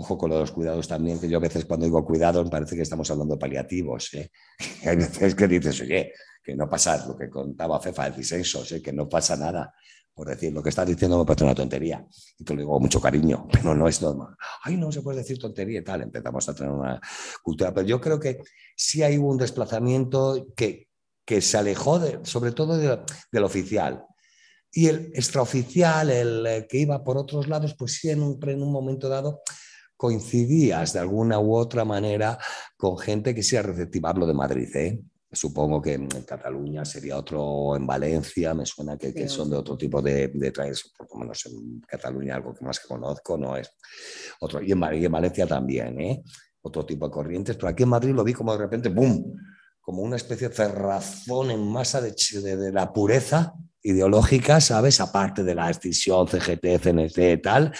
Ojo 0.00 0.16
con 0.16 0.30
los 0.30 0.50
cuidados 0.50 0.88
también, 0.88 1.20
que 1.20 1.28
yo 1.28 1.36
a 1.36 1.40
veces 1.40 1.66
cuando 1.66 1.84
digo 1.84 2.02
cuidados 2.06 2.48
parece 2.48 2.74
que 2.74 2.80
estamos 2.80 3.10
hablando 3.10 3.34
de 3.34 3.38
paliativos. 3.38 4.14
¿eh? 4.14 4.30
Hay 4.86 4.96
veces 4.96 5.34
que 5.34 5.46
dices, 5.46 5.78
oye, 5.82 6.14
que 6.42 6.54
no 6.54 6.66
pasa 6.70 7.06
lo 7.06 7.18
que 7.18 7.28
contaba 7.28 7.78
Fefa 7.78 8.08
de 8.08 8.16
disensos, 8.16 8.72
¿eh? 8.72 8.80
que 8.80 8.94
no 8.94 9.06
pasa 9.06 9.36
nada. 9.36 9.74
Por 10.14 10.28
decir, 10.28 10.54
lo 10.54 10.62
que 10.62 10.70
estás 10.70 10.88
diciendo 10.88 11.18
me 11.18 11.26
parece 11.26 11.44
una 11.44 11.54
tontería. 11.54 12.02
Y 12.38 12.44
te 12.44 12.54
lo 12.54 12.60
digo 12.60 12.72
con 12.72 12.80
mucho 12.80 12.98
cariño, 12.98 13.46
pero 13.52 13.74
no 13.74 13.86
es 13.88 14.00
normal. 14.00 14.34
Ay, 14.62 14.78
no 14.78 14.90
se 14.90 15.02
puede 15.02 15.18
decir 15.18 15.38
tontería 15.38 15.80
y 15.80 15.84
tal. 15.84 16.00
Empezamos 16.00 16.48
a 16.48 16.54
tener 16.54 16.72
una 16.72 16.98
cultura. 17.42 17.74
Pero 17.74 17.86
yo 17.86 18.00
creo 18.00 18.18
que 18.18 18.40
sí 18.74 19.02
hay 19.02 19.18
un 19.18 19.36
desplazamiento 19.36 20.46
que, 20.56 20.88
que 21.26 21.42
se 21.42 21.58
alejó, 21.58 21.98
de, 21.98 22.20
sobre 22.22 22.52
todo 22.52 22.78
del 22.78 23.44
oficial. 23.44 24.02
Y 24.72 24.86
el 24.86 25.12
extraoficial, 25.14 26.08
el 26.08 26.46
eh, 26.46 26.66
que 26.66 26.78
iba 26.78 27.04
por 27.04 27.18
otros 27.18 27.48
lados, 27.48 27.74
pues 27.78 27.96
sí, 27.96 28.08
en 28.08 28.22
un, 28.22 28.38
en 28.48 28.62
un 28.62 28.72
momento 28.72 29.10
dado 29.10 29.42
coincidías 30.00 30.94
de 30.94 31.00
alguna 31.00 31.38
u 31.38 31.54
otra 31.54 31.84
manera 31.84 32.38
con 32.78 32.96
gente 32.96 33.34
que 33.34 33.42
sea 33.42 33.60
receptiva. 33.60 34.08
Hablo 34.08 34.26
de 34.26 34.32
Madrid, 34.32 34.74
¿eh? 34.74 35.02
Supongo 35.30 35.82
que 35.82 35.92
en 35.92 36.08
Cataluña 36.08 36.86
sería 36.86 37.18
otro, 37.18 37.76
en 37.76 37.86
Valencia, 37.86 38.54
me 38.54 38.64
suena 38.64 38.96
que, 38.96 39.28
son 39.28 39.50
de 39.50 39.56
otro 39.58 39.76
tipo 39.76 40.00
de, 40.00 40.28
de 40.28 40.52
por 40.52 41.06
lo 41.12 41.18
menos 41.18 41.44
en 41.44 41.82
Cataluña 41.82 42.36
algo 42.36 42.54
que 42.54 42.64
más 42.64 42.80
que 42.80 42.88
conozco 42.88 43.36
no 43.36 43.58
es 43.58 43.70
otro. 44.40 44.62
Y 44.62 44.72
en, 44.72 44.82
en 44.82 45.12
Valencia 45.12 45.46
también, 45.46 46.00
¿eh? 46.00 46.22
Otro 46.62 46.86
tipo 46.86 47.06
de 47.06 47.12
corrientes, 47.12 47.56
pero 47.56 47.68
aquí 47.68 47.82
en 47.82 47.90
Madrid 47.90 48.14
lo 48.14 48.24
vi 48.24 48.32
como 48.32 48.52
de 48.52 48.58
repente, 48.58 48.88
¡boom! 48.88 49.36
Como 49.82 50.00
una 50.00 50.16
especie 50.16 50.48
de 50.48 50.54
cerrazón 50.54 51.50
en 51.50 51.60
masa 51.70 52.00
de, 52.00 52.14
de, 52.42 52.56
de 52.56 52.72
la 52.72 52.90
pureza 52.90 53.52
ideológica, 53.82 54.62
¿sabes? 54.62 54.98
Aparte 54.98 55.44
de 55.44 55.54
la 55.54 55.68
extinción 55.68 56.26
CGT, 56.26 56.80
CNT 56.82 57.18
y 57.18 57.42
tal, 57.42 57.72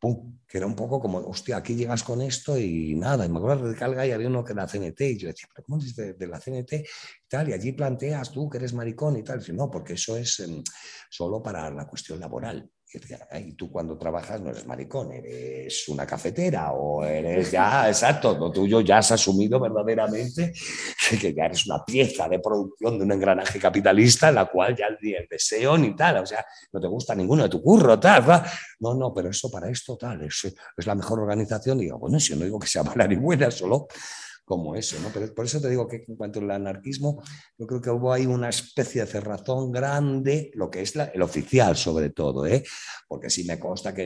¡pum! 0.00 0.38
que 0.48 0.58
era 0.58 0.66
un 0.66 0.74
poco 0.74 0.98
como, 0.98 1.18
hostia, 1.18 1.58
aquí 1.58 1.76
llegas 1.76 2.02
con 2.02 2.20
esto 2.22 2.58
y 2.58 2.96
nada. 2.96 3.24
Y 3.24 3.28
me 3.28 3.38
acuerdo 3.38 3.68
de 3.68 3.76
Calga 3.76 4.04
y 4.04 4.10
había 4.10 4.26
uno 4.26 4.42
que 4.42 4.52
era 4.52 4.66
CNT 4.66 5.00
y 5.02 5.18
yo 5.18 5.28
decía, 5.28 5.48
pero 5.54 5.64
¿cómo 5.64 5.78
dices 5.78 6.18
de, 6.18 6.26
la 6.26 6.40
CNT 6.40 6.72
y 6.72 7.28
tal? 7.28 7.48
Y 7.48 7.52
allí 7.52 7.72
planteas 7.72 8.32
tú 8.32 8.48
que 8.48 8.58
eres 8.58 8.72
maricón 8.74 9.16
y 9.16 9.22
tal. 9.22 9.36
Y 9.36 9.40
dice, 9.40 9.52
no, 9.52 9.70
porque 9.70 9.92
eso 9.92 10.16
es 10.16 10.40
em, 10.40 10.64
solo 11.08 11.40
para 11.40 11.70
la 11.70 11.86
cuestión 11.86 12.18
laboral. 12.18 12.68
Y 12.92 13.52
tú 13.52 13.70
cuando 13.70 13.96
trabajas 13.96 14.40
no 14.40 14.50
eres 14.50 14.66
maricón, 14.66 15.12
eres 15.12 15.88
una 15.88 16.04
cafetera 16.04 16.72
o 16.72 17.04
eres 17.04 17.52
ya, 17.52 17.88
exacto, 17.88 18.36
lo 18.36 18.50
tuyo 18.50 18.80
ya 18.80 18.98
has 18.98 19.12
asumido 19.12 19.60
verdaderamente 19.60 20.52
que 21.20 21.32
ya 21.32 21.44
eres 21.44 21.66
una 21.66 21.84
pieza 21.84 22.28
de 22.28 22.40
producción 22.40 22.98
de 22.98 23.04
un 23.04 23.12
engranaje 23.12 23.60
capitalista 23.60 24.30
en 24.30 24.34
la 24.36 24.46
cual 24.46 24.74
ya 24.76 24.86
ni 25.00 25.12
el 25.12 25.28
deseo 25.28 25.78
ni 25.78 25.94
tal, 25.94 26.18
o 26.18 26.26
sea, 26.26 26.44
no 26.72 26.80
te 26.80 26.88
gusta 26.88 27.14
ninguno 27.14 27.44
de 27.44 27.48
tu 27.48 27.62
curro, 27.62 27.98
tal, 28.00 28.24
no, 28.80 28.94
no, 28.94 29.14
pero 29.14 29.30
eso 29.30 29.50
para 29.50 29.70
esto 29.70 29.96
tal, 29.96 30.22
es, 30.22 30.44
es 30.76 30.86
la 30.86 30.94
mejor 30.94 31.20
organización. 31.20 31.78
Y 31.78 31.84
digo, 31.84 31.98
bueno, 31.98 32.18
si 32.18 32.34
no 32.34 32.44
digo 32.44 32.58
que 32.58 32.66
sea 32.66 32.82
mala 32.82 33.06
ni 33.06 33.16
buena, 33.16 33.50
solo 33.50 33.88
como 34.50 34.74
eso, 34.74 34.98
¿no? 34.98 35.10
Pero 35.14 35.32
por 35.32 35.44
eso 35.44 35.60
te 35.60 35.70
digo 35.70 35.86
que 35.86 36.02
en 36.08 36.16
cuanto 36.16 36.40
al 36.40 36.50
anarquismo, 36.50 37.22
yo 37.56 37.68
creo 37.68 37.80
que 37.80 37.90
hubo 37.90 38.12
ahí 38.12 38.26
una 38.26 38.48
especie 38.48 39.02
de 39.02 39.06
cerrazón 39.06 39.70
grande, 39.70 40.50
lo 40.54 40.68
que 40.68 40.82
es 40.82 40.96
el 40.96 41.22
oficial 41.22 41.76
sobre 41.76 42.10
todo, 42.10 42.44
¿eh? 42.46 42.64
Porque 43.06 43.30
sí 43.30 43.44
me 43.44 43.60
consta 43.60 43.94
que 43.94 44.02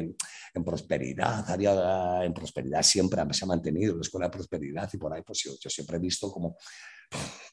en, 0.52 0.62
prosperidad, 0.62 1.50
había, 1.50 2.22
en 2.22 2.34
prosperidad 2.34 2.82
siempre 2.82 3.22
se 3.30 3.44
ha 3.46 3.48
mantenido 3.48 3.94
la 3.94 4.02
escuela 4.02 4.26
de 4.26 4.32
prosperidad 4.32 4.90
y 4.92 4.98
por 4.98 5.14
ahí 5.14 5.22
pues 5.22 5.44
yo, 5.44 5.70
siempre 5.70 5.96
he 5.96 6.00
visto 6.00 6.30
como 6.30 6.58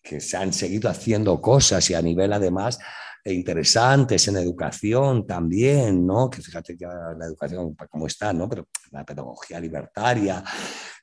que 0.04 0.20
se 0.20 0.36
han 0.36 0.52
seguido 0.52 0.90
haciendo 0.90 1.40
cosas 1.40 1.90
y 1.92 1.94
a 1.94 2.02
nivel 2.02 2.34
además 2.34 2.78
interesantes 3.24 4.28
en 4.28 4.36
educación 4.36 5.26
también, 5.26 6.06
¿no? 6.06 6.30
Que 6.30 6.42
fíjate 6.42 6.76
que 6.76 6.86
la 6.86 7.26
educación 7.26 7.74
como 7.90 8.08
está, 8.08 8.34
¿no? 8.34 8.50
Pero 8.50 8.68
la 8.92 9.06
pedagogía 9.06 9.62
libertaria, 9.62 10.44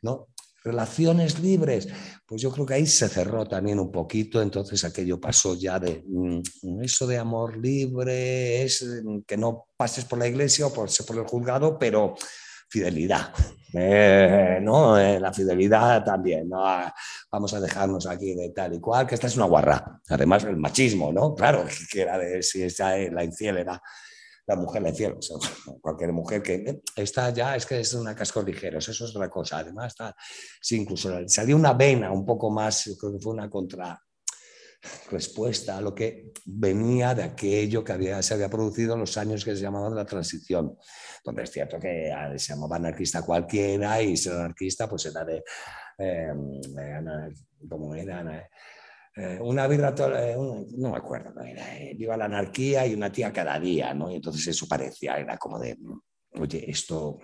¿no? 0.03 0.29
Relaciones 0.69 1.41
libres, 1.41 1.89
pues 2.27 2.43
yo 2.43 2.53
creo 2.53 2.67
que 2.67 2.75
ahí 2.75 2.87
se 2.87 3.09
cerró 3.09 3.47
también 3.47 3.81
un 3.81 3.91
poquito, 3.91 4.43
entonces 4.43 4.85
aquello 4.85 5.19
pasó 5.19 5.55
ya 5.55 5.79
de 5.79 6.05
mm, 6.07 6.83
eso 6.83 7.07
de 7.07 7.19
amor 7.19 7.57
libre, 7.57 8.63
es 8.63 8.85
mm, 9.05 9.21
que 9.27 9.37
no 9.37 9.69
pases 9.77 10.05
por 10.05 10.19
la 10.19 10.29
iglesia 10.29 10.67
o 10.67 10.73
por, 10.73 10.91
por 11.07 11.17
el 11.17 11.25
juzgado, 11.25 11.79
pero 11.79 12.15
fidelidad, 12.69 13.33
eh, 13.73 14.59
¿no? 14.61 14.99
Eh, 14.99 15.19
la 15.19 15.33
fidelidad 15.33 16.05
también, 16.05 16.49
¿no? 16.49 16.67
Ah, 16.67 16.95
vamos 17.33 17.55
a 17.55 17.61
dejarnos 17.61 18.07
aquí 18.07 18.35
de 18.35 18.51
tal 18.51 18.75
y 18.75 18.81
cual, 18.81 19.07
que 19.07 19.15
esta 19.15 19.27
es 19.27 19.37
una 19.37 19.47
guarra. 19.47 20.01
Además, 20.11 20.45
el 20.45 20.57
machismo, 20.57 21.13
¿no? 21.13 21.35
Claro, 21.35 21.65
que 21.91 22.03
era 22.03 22.19
de 22.19 22.43
si 22.43 22.63
esa, 22.63 22.97
la 22.97 23.25
infiel 23.25 23.57
era 23.57 23.83
la 24.49 24.57
mujer 24.57 24.83
la 24.83 24.89
infiel. 24.89 25.15
cualquier 25.81 26.13
mujer 26.13 26.43
que 26.43 26.55
eh, 26.55 26.83
está 26.97 27.31
ya, 27.31 27.55
es 27.55 27.67
que 27.67 27.79
es 27.81 27.95
una 27.95 28.17
casco 28.17 28.43
ligero, 28.43 28.79
eso 28.79 28.91
es 28.91 29.01
otra 29.03 29.29
cosa. 29.29 29.59
Además, 29.59 29.93
está, 29.93 30.17
sí, 30.61 30.77
incluso 30.77 31.17
salió 31.29 31.55
una 31.55 31.75
vena 31.75 32.11
un 32.11 32.25
poco 32.25 32.51
más, 32.51 32.97
creo 32.99 33.13
que 33.13 33.21
fue 33.21 33.35
una 33.35 33.49
contra 33.49 34.01
respuesta 35.11 35.77
a 35.77 35.81
lo 35.81 35.93
que 35.93 36.33
venía 36.45 37.15
de 37.15 37.25
aquello 37.25 37.83
que 37.83 37.93
había, 37.93 38.23
se 38.23 38.35
había 38.35 38.49
producido 38.49 38.95
en 38.95 39.01
los 39.01 39.17
años 39.17 39.45
que 39.45 39.55
se 39.55 39.63
llamaban 39.63 39.95
la 39.95 40.07
transición, 40.07 40.79
donde 41.25 41.43
es 41.43 41.51
cierto 41.51 41.79
que 41.79 42.13
ah, 42.13 42.33
se 42.39 42.55
llamaba 42.55 42.77
anarquista 42.77 43.23
cualquiera 43.23 44.01
y 44.01 44.17
ser 44.17 44.35
anarquista 44.35 44.89
pues 44.89 45.07
era 45.07 45.25
de, 45.25 45.43
eh, 45.99 46.33
como 47.69 47.95
era, 47.95 48.23
eh, 48.37 48.49
una 49.41 49.67
birra, 49.67 49.95
eh, 50.21 50.37
no 50.37 50.91
me 50.91 50.97
acuerdo, 50.97 51.33
¿no? 51.35 51.43
era 51.43 51.77
eh, 51.77 51.95
viva 51.95 52.17
la 52.17 52.27
anarquía 52.27 52.87
y 52.87 52.95
una 52.95 53.11
tía 53.11 53.33
cada 53.33 53.59
día, 53.59 53.93
¿no? 53.95 54.11
Y 54.11 54.17
entonces 54.17 54.47
eso 54.47 54.67
parecía, 54.69 55.19
era 55.19 55.37
como 55.37 55.59
de, 55.59 55.77
oye, 56.33 56.71
esto, 56.71 57.19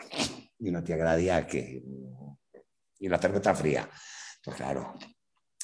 y 0.59 0.69
una 0.69 0.83
tía 0.83 0.99
cada 0.99 1.17
día 1.17 1.47
que, 1.47 1.83
y 2.99 3.09
la 3.09 3.19
cerveza 3.19 3.55
fría. 3.55 3.89
Pues 4.43 4.57
claro, 4.57 4.95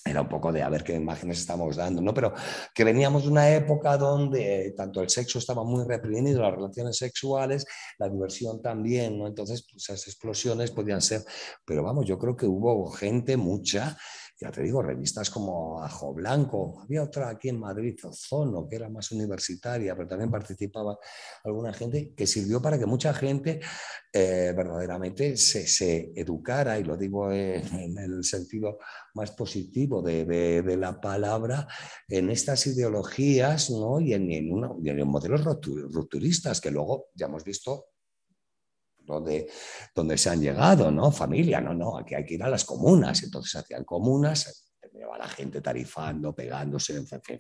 era 0.05 0.23
un 0.23 0.29
poco 0.29 0.51
de 0.53 0.63
a 0.63 0.69
ver 0.69 0.83
qué 0.83 0.95
imágenes 0.95 1.41
estamos 1.41 1.77
dando, 1.77 2.01
¿no? 2.01 2.15
Pero 2.15 2.33
que 2.75 2.85
veníamos 2.85 3.25
de 3.25 3.31
una 3.31 3.51
época 3.51 3.97
donde 3.99 4.73
tanto 4.77 5.03
el 5.03 5.11
sexo 5.11 5.39
estaba 5.39 5.63
muy 5.63 5.85
reprimido, 5.85 6.43
las 6.43 6.55
relaciones 6.55 6.97
sexuales, 6.97 7.67
la 7.99 8.09
diversión 8.09 8.63
también, 8.63 9.19
¿no? 9.19 9.27
Entonces, 9.27 9.67
pues, 9.71 9.85
esas 9.85 10.07
explosiones 10.07 10.71
podían 10.71 11.03
ser, 11.03 11.23
pero 11.65 11.83
vamos, 11.83 12.07
yo 12.07 12.19
creo 12.19 12.37
que 12.37 12.47
hubo 12.47 12.91
gente, 12.91 13.37
mucha, 13.37 13.99
ya 14.41 14.51
te 14.51 14.63
digo, 14.63 14.81
revistas 14.81 15.29
como 15.29 15.83
Ajo 15.83 16.15
Blanco, 16.15 16.81
había 16.83 17.03
otra 17.03 17.29
aquí 17.29 17.51
en 17.51 17.61
Madrid, 17.61 17.95
Ozono, 18.05 18.67
que 18.67 18.77
era 18.77 18.89
más 18.89 19.13
universitaria, 19.13 19.95
pero 19.95 20.09
también 20.09 20.31
participaba 20.31 20.99
alguna 21.45 21.75
gente, 21.75 22.15
que 22.17 22.27
sirvió 22.27 22.63
para 22.63 22.79
que 22.79 22.87
mucha 22.87 23.13
gente 23.13 23.61
eh, 24.11 24.55
verdaderamente 24.57 25.37
se, 25.37 26.13
educara, 26.17 26.79
y 26.79 26.85
lo 26.85 26.97
digo 26.97 27.31
en, 27.31 27.99
el 27.99 28.25
sentido 28.25 28.79
más 29.13 29.33
positivo 29.33 30.01
de, 30.01 30.77
la 30.79 30.99
palabra, 30.99 31.69
en 32.09 32.31
estas 32.31 32.67
ideologías 32.67 33.69
¿no? 33.69 34.01
y, 34.01 34.15
en, 34.15 34.33
en, 34.33 34.49
en 34.87 35.07
modelos 35.07 35.45
rupturistas 35.45 36.63
que 36.63 36.71
luego 36.71 37.11
ya 37.15 37.27
hemos 37.27 37.45
visto 37.45 37.90
donde, 39.11 39.49
donde 39.95 40.17
se 40.17 40.31
han 40.31 40.41
llegado, 40.41 40.91
¿no? 40.91 41.11
Familia, 41.11 41.61
no, 41.61 41.75
no, 41.75 41.99
aquí 41.99 42.15
hay 42.15 42.25
que 42.25 42.35
ir 42.35 42.43
a 42.43 42.49
las 42.49 42.65
comunas. 42.65 43.23
Entonces 43.23 43.57
hacían 43.57 43.85
comunas, 43.85 44.71
lleva 44.93 45.19
la 45.19 45.29
gente 45.29 45.61
tarifando, 45.61 46.35
pegándose, 46.35 46.97
en 46.97 47.07
fin, 47.07 47.39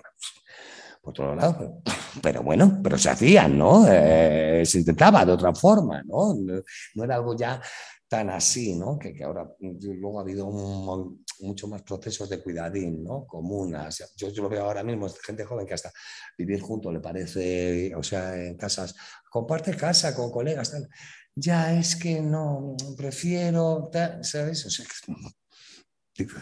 por 1.02 1.10
otro 1.10 1.34
lado. 1.34 1.82
Pero, 2.22 2.42
bueno, 2.42 2.80
pero 2.82 2.98
se 2.98 3.08
hacían, 3.08 3.56
¿no? 3.56 3.86
Eh, 3.88 4.64
se 4.66 4.78
intentaba 4.78 5.24
de 5.24 5.30
otra 5.30 5.54
forma, 5.54 6.02
¿no? 6.02 6.34
No, 6.34 7.04
era 7.04 7.14
algo 7.14 7.36
ya 7.36 7.62
tan 8.08 8.30
así, 8.30 8.74
¿no? 8.74 8.98
Que, 8.98 9.14
ahora 9.22 9.48
luego 9.60 10.18
ha 10.18 10.22
habido 10.22 10.46
un, 10.46 11.24
mucho 11.38 11.68
más 11.68 11.82
procesos 11.82 12.28
de 12.28 12.42
cuidadín, 12.42 13.04
¿no? 13.04 13.24
Comunas. 13.28 14.12
Yo, 14.16 14.28
lo 14.42 14.48
veo 14.48 14.64
ahora 14.64 14.82
mismo, 14.82 15.08
gente 15.24 15.44
joven 15.44 15.66
que 15.66 15.74
hasta 15.74 15.92
vivir 16.36 16.60
junto 16.60 16.90
le 16.90 16.98
parece, 16.98 17.94
o 17.94 18.02
sea, 18.02 18.34
en 18.34 18.56
casas, 18.56 18.96
comparte 19.30 19.76
casa 19.76 20.16
con 20.16 20.32
colegas, 20.32 20.72
tal 20.72 20.88
ya 21.34 21.78
es 21.78 21.96
que 21.96 22.20
no, 22.20 22.76
prefiero, 22.96 23.90
¿sabes? 24.22 24.66
O 24.66 24.70
sea, 24.70 24.86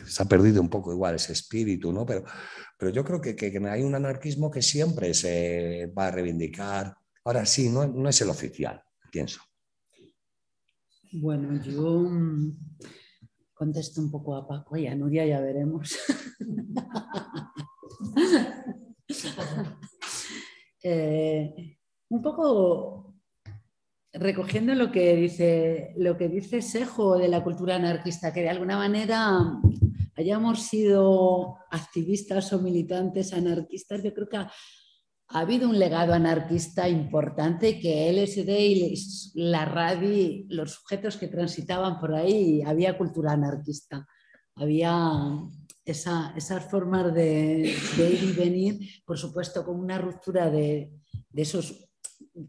se 0.06 0.22
ha 0.22 0.26
perdido 0.26 0.60
un 0.60 0.68
poco 0.68 0.92
igual 0.92 1.14
ese 1.14 1.32
espíritu, 1.32 1.92
¿no? 1.92 2.04
Pero, 2.04 2.24
pero 2.78 2.92
yo 2.92 3.04
creo 3.04 3.20
que, 3.20 3.36
que, 3.36 3.58
hay 3.68 3.82
un 3.82 3.94
anarquismo 3.94 4.50
que 4.50 4.62
siempre 4.62 5.14
se 5.14 5.92
va 5.96 6.06
a 6.06 6.10
reivindicar. 6.10 6.96
Ahora 7.24 7.44
sí, 7.46 7.68
no, 7.68 7.86
no 7.86 8.08
es 8.08 8.20
el 8.20 8.30
oficial, 8.30 8.82
pienso. 9.10 9.40
Bueno, 11.12 11.62
yo 11.62 12.00
mm, 12.00 12.58
contesto 13.54 14.00
un 14.00 14.10
poco 14.10 14.36
a 14.36 14.46
Paco 14.46 14.76
y 14.76 14.86
a 14.86 14.94
Nuria, 14.94 15.26
ya 15.26 15.40
veremos. 15.40 15.96
Eh, 20.80 21.76
un 22.08 22.22
poco 22.22 23.07
recogiendo 24.12 24.74
lo 24.74 24.90
que 24.90 25.16
dice, 25.16 25.94
lo 25.96 26.16
que 26.16 26.28
dice 26.28 26.62
Sejo 26.62 27.18
de 27.18 27.28
la 27.28 27.42
cultura 27.42 27.76
anarquista, 27.76 28.32
que 28.32 28.42
de 28.42 28.48
alguna 28.48 28.76
manera 28.76 29.60
hayamos 30.16 30.62
sido 30.62 31.56
activistas 31.70 32.52
o 32.52 32.60
militantes 32.60 33.32
anarquistas, 33.32 34.02
yo 34.02 34.12
creo 34.14 34.28
que 34.28 34.36
ha, 34.38 34.50
habido 35.28 35.68
un 35.68 35.78
legado 35.78 36.14
anarquista 36.14 36.88
importante 36.88 37.78
que 37.78 38.10
LSD 38.10 38.48
y 38.48 38.94
la 39.34 39.66
RADI, 39.66 40.46
los 40.48 40.72
sujetos 40.72 41.18
que 41.18 41.28
transitaban 41.28 42.00
por 42.00 42.14
ahí, 42.14 42.62
había 42.62 42.96
cultura 42.96 43.32
anarquista, 43.32 44.06
había 44.54 44.92
esas 45.84 46.64
formas 46.70 47.14
de, 47.14 47.74
ir 47.98 48.24
y 48.24 48.32
venir, 48.32 48.78
por 49.04 49.18
supuesto, 49.18 49.64
con 49.64 49.78
una 49.78 49.98
ruptura 49.98 50.50
de, 50.50 50.90
de 51.30 51.42
esos 51.42 51.87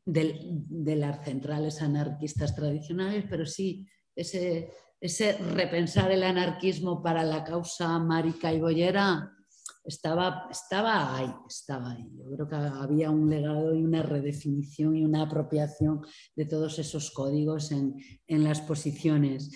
de, 0.05 0.95
las 0.95 1.23
centrales 1.23 1.81
anarquistas 1.81 2.55
tradicionales, 2.55 3.25
pero 3.29 3.45
sí 3.45 3.87
ese, 4.15 4.71
ese, 4.99 5.33
repensar 5.37 6.11
el 6.11 6.23
anarquismo 6.23 7.01
para 7.01 7.23
la 7.23 7.43
causa 7.43 7.97
marica 7.99 8.53
y 8.53 8.59
boyera 8.59 9.31
estaba, 9.83 10.47
estaba 10.51 11.15
ahí, 11.15 11.31
estaba 11.47 11.91
ahí. 11.91 12.07
Yo 12.17 12.29
creo 12.31 12.47
que 12.47 12.55
había 12.55 13.09
un 13.09 13.29
legado 13.29 13.73
y 13.73 13.83
una 13.83 14.03
redefinición 14.03 14.95
y 14.95 15.03
una 15.03 15.23
apropiación 15.23 16.01
de 16.35 16.45
todos 16.45 16.79
esos 16.79 17.11
códigos 17.11 17.71
en, 17.71 17.95
en 18.27 18.43
las 18.43 18.61
posiciones. 18.61 19.51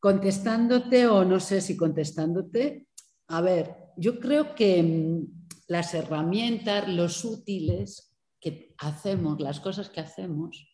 Contestándote 0.00 1.06
o 1.06 1.24
no 1.24 1.38
sé 1.38 1.60
si 1.60 1.76
contestándote, 1.76 2.88
a 3.28 3.40
ver, 3.40 3.76
yo 3.96 4.18
creo 4.18 4.54
que 4.54 4.82
mm, 4.82 5.42
las 5.68 5.94
herramientas, 5.94 6.88
los 6.88 7.24
útiles 7.24 8.11
que 8.42 8.74
hacemos, 8.78 9.40
las 9.40 9.60
cosas 9.60 9.88
que 9.88 10.00
hacemos, 10.00 10.68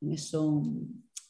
eso 0.00 0.62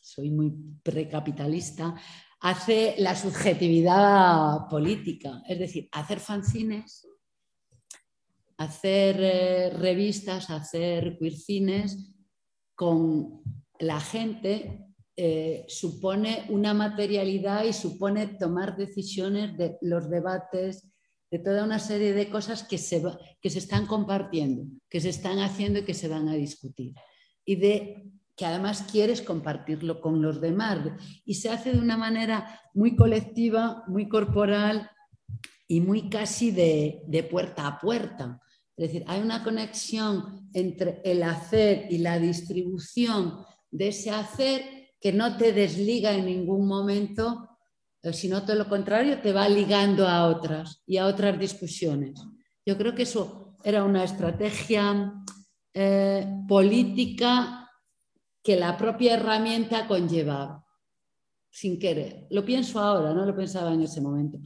soy 0.00 0.30
muy 0.30 0.52
precapitalista, 0.82 1.94
hace 2.40 2.94
la 2.98 3.14
subjetividad 3.14 4.68
política, 4.68 5.42
es 5.46 5.58
decir, 5.58 5.88
hacer 5.92 6.18
fanzines, 6.18 7.06
hacer 8.56 9.16
eh, 9.20 9.70
revistas, 9.70 10.50
hacer 10.50 11.18
queercines 11.18 12.16
con 12.74 13.42
la 13.78 14.00
gente 14.00 14.86
eh, 15.16 15.66
supone 15.68 16.46
una 16.48 16.72
materialidad 16.72 17.64
y 17.64 17.74
supone 17.74 18.26
tomar 18.26 18.76
decisiones 18.76 19.56
de 19.58 19.76
los 19.82 20.08
debates, 20.08 20.89
de 21.30 21.38
toda 21.38 21.64
una 21.64 21.78
serie 21.78 22.12
de 22.12 22.28
cosas 22.28 22.64
que 22.64 22.78
se, 22.78 23.02
que 23.40 23.50
se 23.50 23.58
están 23.58 23.86
compartiendo, 23.86 24.64
que 24.88 25.00
se 25.00 25.10
están 25.10 25.38
haciendo 25.38 25.80
y 25.80 25.84
que 25.84 25.94
se 25.94 26.08
van 26.08 26.28
a 26.28 26.34
discutir. 26.34 26.94
Y 27.44 27.56
de 27.56 28.10
que 28.36 28.46
además 28.46 28.86
quieres 28.90 29.20
compartirlo 29.20 30.00
con 30.00 30.22
los 30.22 30.40
demás. 30.40 30.78
Y 31.24 31.34
se 31.34 31.50
hace 31.50 31.72
de 31.72 31.78
una 31.78 31.96
manera 31.96 32.60
muy 32.74 32.96
colectiva, 32.96 33.84
muy 33.86 34.08
corporal 34.08 34.90
y 35.68 35.80
muy 35.80 36.08
casi 36.08 36.50
de, 36.50 37.02
de 37.06 37.22
puerta 37.22 37.66
a 37.66 37.78
puerta. 37.78 38.40
Es 38.76 38.88
decir, 38.88 39.04
hay 39.06 39.20
una 39.20 39.44
conexión 39.44 40.48
entre 40.54 41.02
el 41.04 41.22
hacer 41.22 41.86
y 41.90 41.98
la 41.98 42.18
distribución 42.18 43.44
de 43.70 43.88
ese 43.88 44.10
hacer 44.10 44.62
que 45.00 45.12
no 45.12 45.36
te 45.36 45.52
desliga 45.52 46.12
en 46.12 46.24
ningún 46.24 46.66
momento 46.66 47.49
eh, 48.02 48.12
sino 48.12 48.42
todo 48.42 48.56
lo 48.56 48.68
contrario, 48.68 49.20
te 49.20 49.32
va 49.32 49.48
ligando 49.48 50.08
a 50.08 50.26
otras 50.26 50.82
y 50.86 50.96
a 50.96 51.06
otras 51.06 51.38
discusiones. 51.38 52.20
Yo 52.64 52.76
creo 52.78 52.94
que 52.94 53.02
eso 53.02 53.56
era 53.62 53.84
una 53.84 54.04
estrategia 54.04 55.12
eh, 55.74 56.26
política 56.48 57.70
que 58.42 58.56
la 58.56 58.76
propia 58.76 59.14
herramienta 59.14 59.86
conllevaba, 59.86 60.64
sin 61.50 61.78
querer. 61.78 62.26
Lo 62.30 62.44
pienso 62.44 62.80
ahora, 62.80 63.12
no 63.12 63.26
lo 63.26 63.36
pensaba 63.36 63.72
en 63.72 63.82
ese 63.82 64.00
momento. 64.00 64.38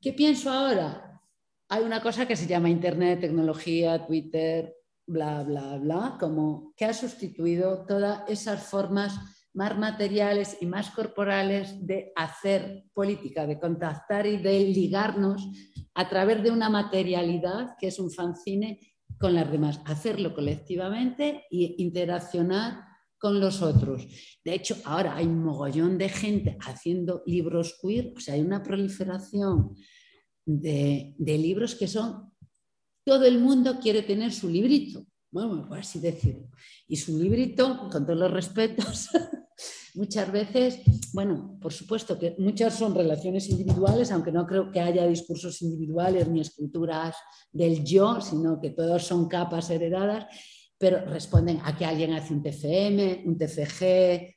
¿Qué 0.00 0.12
pienso 0.12 0.50
ahora? 0.50 1.20
Hay 1.68 1.82
una 1.82 2.00
cosa 2.00 2.26
que 2.26 2.36
se 2.36 2.46
llama 2.46 2.70
Internet, 2.70 3.20
tecnología, 3.20 4.06
Twitter, 4.06 4.74
bla, 5.06 5.42
bla, 5.42 5.76
bla, 5.78 6.16
como 6.18 6.72
que 6.76 6.84
ha 6.84 6.94
sustituido 6.94 7.84
todas 7.86 8.28
esas 8.28 8.66
formas 8.66 9.18
más 9.54 9.78
materiales 9.78 10.58
y 10.60 10.66
más 10.66 10.90
corporales 10.90 11.86
de 11.86 12.12
hacer 12.16 12.84
política, 12.92 13.46
de 13.46 13.58
contactar 13.58 14.26
y 14.26 14.36
de 14.38 14.60
ligarnos 14.60 15.48
a 15.94 16.08
través 16.08 16.42
de 16.42 16.50
una 16.50 16.68
materialidad 16.68 17.76
que 17.78 17.86
es 17.86 17.98
un 17.98 18.10
fanzine 18.10 18.80
con 19.18 19.34
las 19.34 19.50
demás, 19.50 19.80
hacerlo 19.86 20.34
colectivamente 20.34 21.44
e 21.50 21.74
interaccionar 21.78 22.84
con 23.16 23.40
los 23.40 23.62
otros. 23.62 24.06
De 24.44 24.54
hecho, 24.54 24.76
ahora 24.84 25.16
hay 25.16 25.26
un 25.26 25.44
mogollón 25.44 25.96
de 25.98 26.08
gente 26.08 26.58
haciendo 26.60 27.22
libros 27.24 27.78
queer, 27.80 28.12
o 28.16 28.20
sea, 28.20 28.34
hay 28.34 28.40
una 28.40 28.62
proliferación 28.62 29.76
de, 30.44 31.14
de 31.16 31.38
libros 31.38 31.76
que 31.76 31.86
son, 31.86 32.32
todo 33.06 33.24
el 33.24 33.38
mundo 33.38 33.78
quiere 33.80 34.02
tener 34.02 34.32
su 34.32 34.48
librito, 34.50 35.06
bueno, 35.30 35.66
por 35.66 35.78
así 35.78 36.00
decirlo. 36.00 36.48
Y 36.86 36.96
su 36.96 37.18
librito, 37.18 37.88
con 37.90 38.04
todos 38.04 38.18
los 38.18 38.30
respetos, 38.30 39.08
muchas 39.94 40.30
veces, 40.30 40.80
bueno, 41.12 41.56
por 41.60 41.72
supuesto 41.72 42.18
que 42.18 42.34
muchas 42.38 42.76
son 42.76 42.94
relaciones 42.94 43.48
individuales, 43.48 44.10
aunque 44.10 44.32
no 44.32 44.46
creo 44.46 44.70
que 44.70 44.80
haya 44.80 45.06
discursos 45.06 45.62
individuales 45.62 46.28
ni 46.28 46.40
escrituras 46.40 47.16
del 47.52 47.84
yo, 47.84 48.20
sino 48.20 48.60
que 48.60 48.70
todos 48.70 49.04
son 49.04 49.28
capas 49.28 49.70
heredadas, 49.70 50.26
pero 50.76 51.04
responden 51.06 51.60
a 51.64 51.76
que 51.76 51.84
alguien 51.84 52.12
hace 52.12 52.34
un 52.34 52.42
TFM, 52.42 53.22
un 53.26 53.38
TFG, 53.38 54.34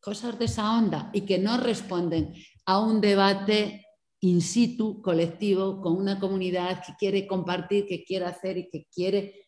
cosas 0.00 0.38
de 0.38 0.44
esa 0.44 0.76
onda, 0.76 1.10
y 1.12 1.22
que 1.22 1.38
no 1.38 1.56
responden 1.56 2.34
a 2.66 2.80
un 2.80 3.00
debate 3.00 3.86
in 4.20 4.40
situ, 4.40 5.00
colectivo, 5.02 5.80
con 5.80 5.96
una 5.96 6.18
comunidad 6.18 6.82
que 6.84 6.94
quiere 6.98 7.26
compartir, 7.26 7.86
que 7.86 8.04
quiere 8.04 8.24
hacer 8.24 8.58
y 8.58 8.68
que 8.68 8.86
quiere 8.92 9.46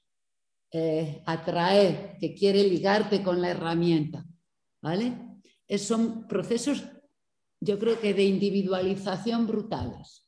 eh, 0.71 1.23
atraer, 1.27 2.17
que 2.21 2.35
quiere 2.35 2.63
ligarte 2.63 3.23
con 3.23 3.41
la 3.41 3.51
herramienta. 3.51 4.25
¿Vale? 4.89 5.13
son 5.77 6.27
procesos, 6.27 6.83
yo 7.61 7.79
creo 7.79 8.01
que 8.01 8.15
de 8.15 8.25
individualización 8.25 9.47
brutales. 9.47 10.27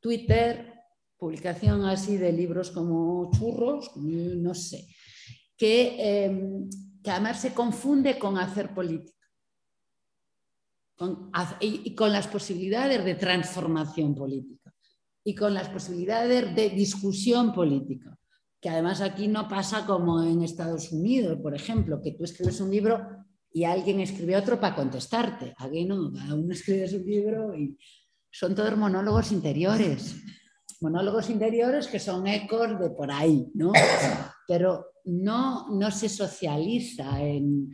Twitter, 0.00 0.74
publicación 1.16 1.84
así 1.84 2.16
de 2.16 2.32
libros 2.32 2.72
como 2.72 3.30
churros, 3.30 3.96
no 3.96 4.52
sé, 4.52 4.88
em, 5.60 6.68
que 7.02 7.10
además 7.10 7.40
se 7.40 7.54
confunde 7.54 8.18
con 8.18 8.36
hacer 8.36 8.74
política. 8.74 9.12
y 11.60 11.96
con 11.96 12.12
las 12.12 12.28
posibilidades 12.28 13.04
de 13.04 13.16
transformación 13.16 14.14
política 14.14 14.72
y 15.24 15.34
con 15.34 15.52
las 15.52 15.68
posibilidades 15.68 16.54
de 16.54 16.70
discusión 16.70 17.52
política, 17.52 18.16
que 18.60 18.68
además 18.68 19.00
aquí 19.00 19.26
no 19.26 19.48
pasa 19.48 19.84
como 19.84 20.22
en 20.22 20.42
Estados 20.42 20.92
Unidos, 20.92 21.40
por 21.42 21.56
ejemplo, 21.56 22.00
que 22.00 22.12
tú 22.12 22.22
escribes 22.22 22.60
un 22.60 22.70
libro 22.70 23.21
y 23.52 23.64
alguien 23.64 24.00
escribe 24.00 24.36
otro 24.36 24.58
para 24.58 24.74
contestarte. 24.74 25.54
Aquí 25.58 25.84
no, 25.84 26.12
cada 26.12 26.34
uno 26.34 26.52
escribe 26.52 26.88
su 26.88 26.98
libro 26.98 27.54
y 27.54 27.76
son 28.30 28.54
todos 28.54 28.76
monólogos 28.76 29.32
interiores. 29.32 30.16
Monólogos 30.80 31.30
interiores 31.30 31.86
que 31.86 31.98
son 31.98 32.26
ecos 32.26 32.78
de 32.80 32.90
por 32.90 33.10
ahí, 33.10 33.46
¿no? 33.54 33.72
Pero 34.48 34.86
no, 35.04 35.68
no 35.70 35.90
se 35.90 36.08
socializa, 36.08 37.22
en, 37.22 37.70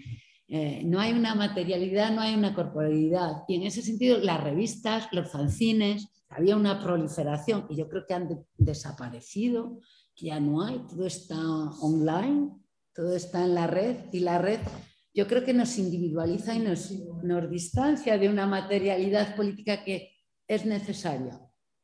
eh, 0.48 0.82
no 0.84 0.98
hay 0.98 1.12
una 1.12 1.34
materialidad, 1.34 2.10
no 2.10 2.22
hay 2.22 2.34
una 2.34 2.55
corporalidad. 2.55 3.44
Y 3.46 3.56
en 3.56 3.62
ese 3.64 3.82
sentido, 3.82 4.18
las 4.18 4.42
revistas, 4.42 5.09
los 5.12 5.30
fanzines, 5.30 6.09
había 6.28 6.56
una 6.56 6.82
proliferación 6.82 7.66
y 7.70 7.76
yo 7.76 7.88
creo 7.88 8.05
que 8.06 8.14
han 8.14 8.28
desaparecido, 8.56 9.80
que 10.14 10.26
ya 10.26 10.40
no 10.40 10.62
hay, 10.62 10.78
todo 10.88 11.06
está 11.06 11.38
online, 11.80 12.50
todo 12.94 13.14
está 13.14 13.44
en 13.44 13.55
la 13.55 13.66
red 13.66 13.96
y 14.12 14.20
la 14.20 14.38
red 14.38 14.60
yo 15.14 15.26
creo 15.26 15.44
que 15.44 15.55
nos 15.55 15.78
individualiza 15.78 16.55
y 16.55 16.60
nos, 16.60 16.93
nos 17.22 17.51
distancia 17.51 18.18
de 18.18 18.28
una 18.28 18.47
materialidad 18.47 19.35
política 19.35 19.82
que 19.85 20.12
es 20.47 20.64
necesaria. 20.64 21.40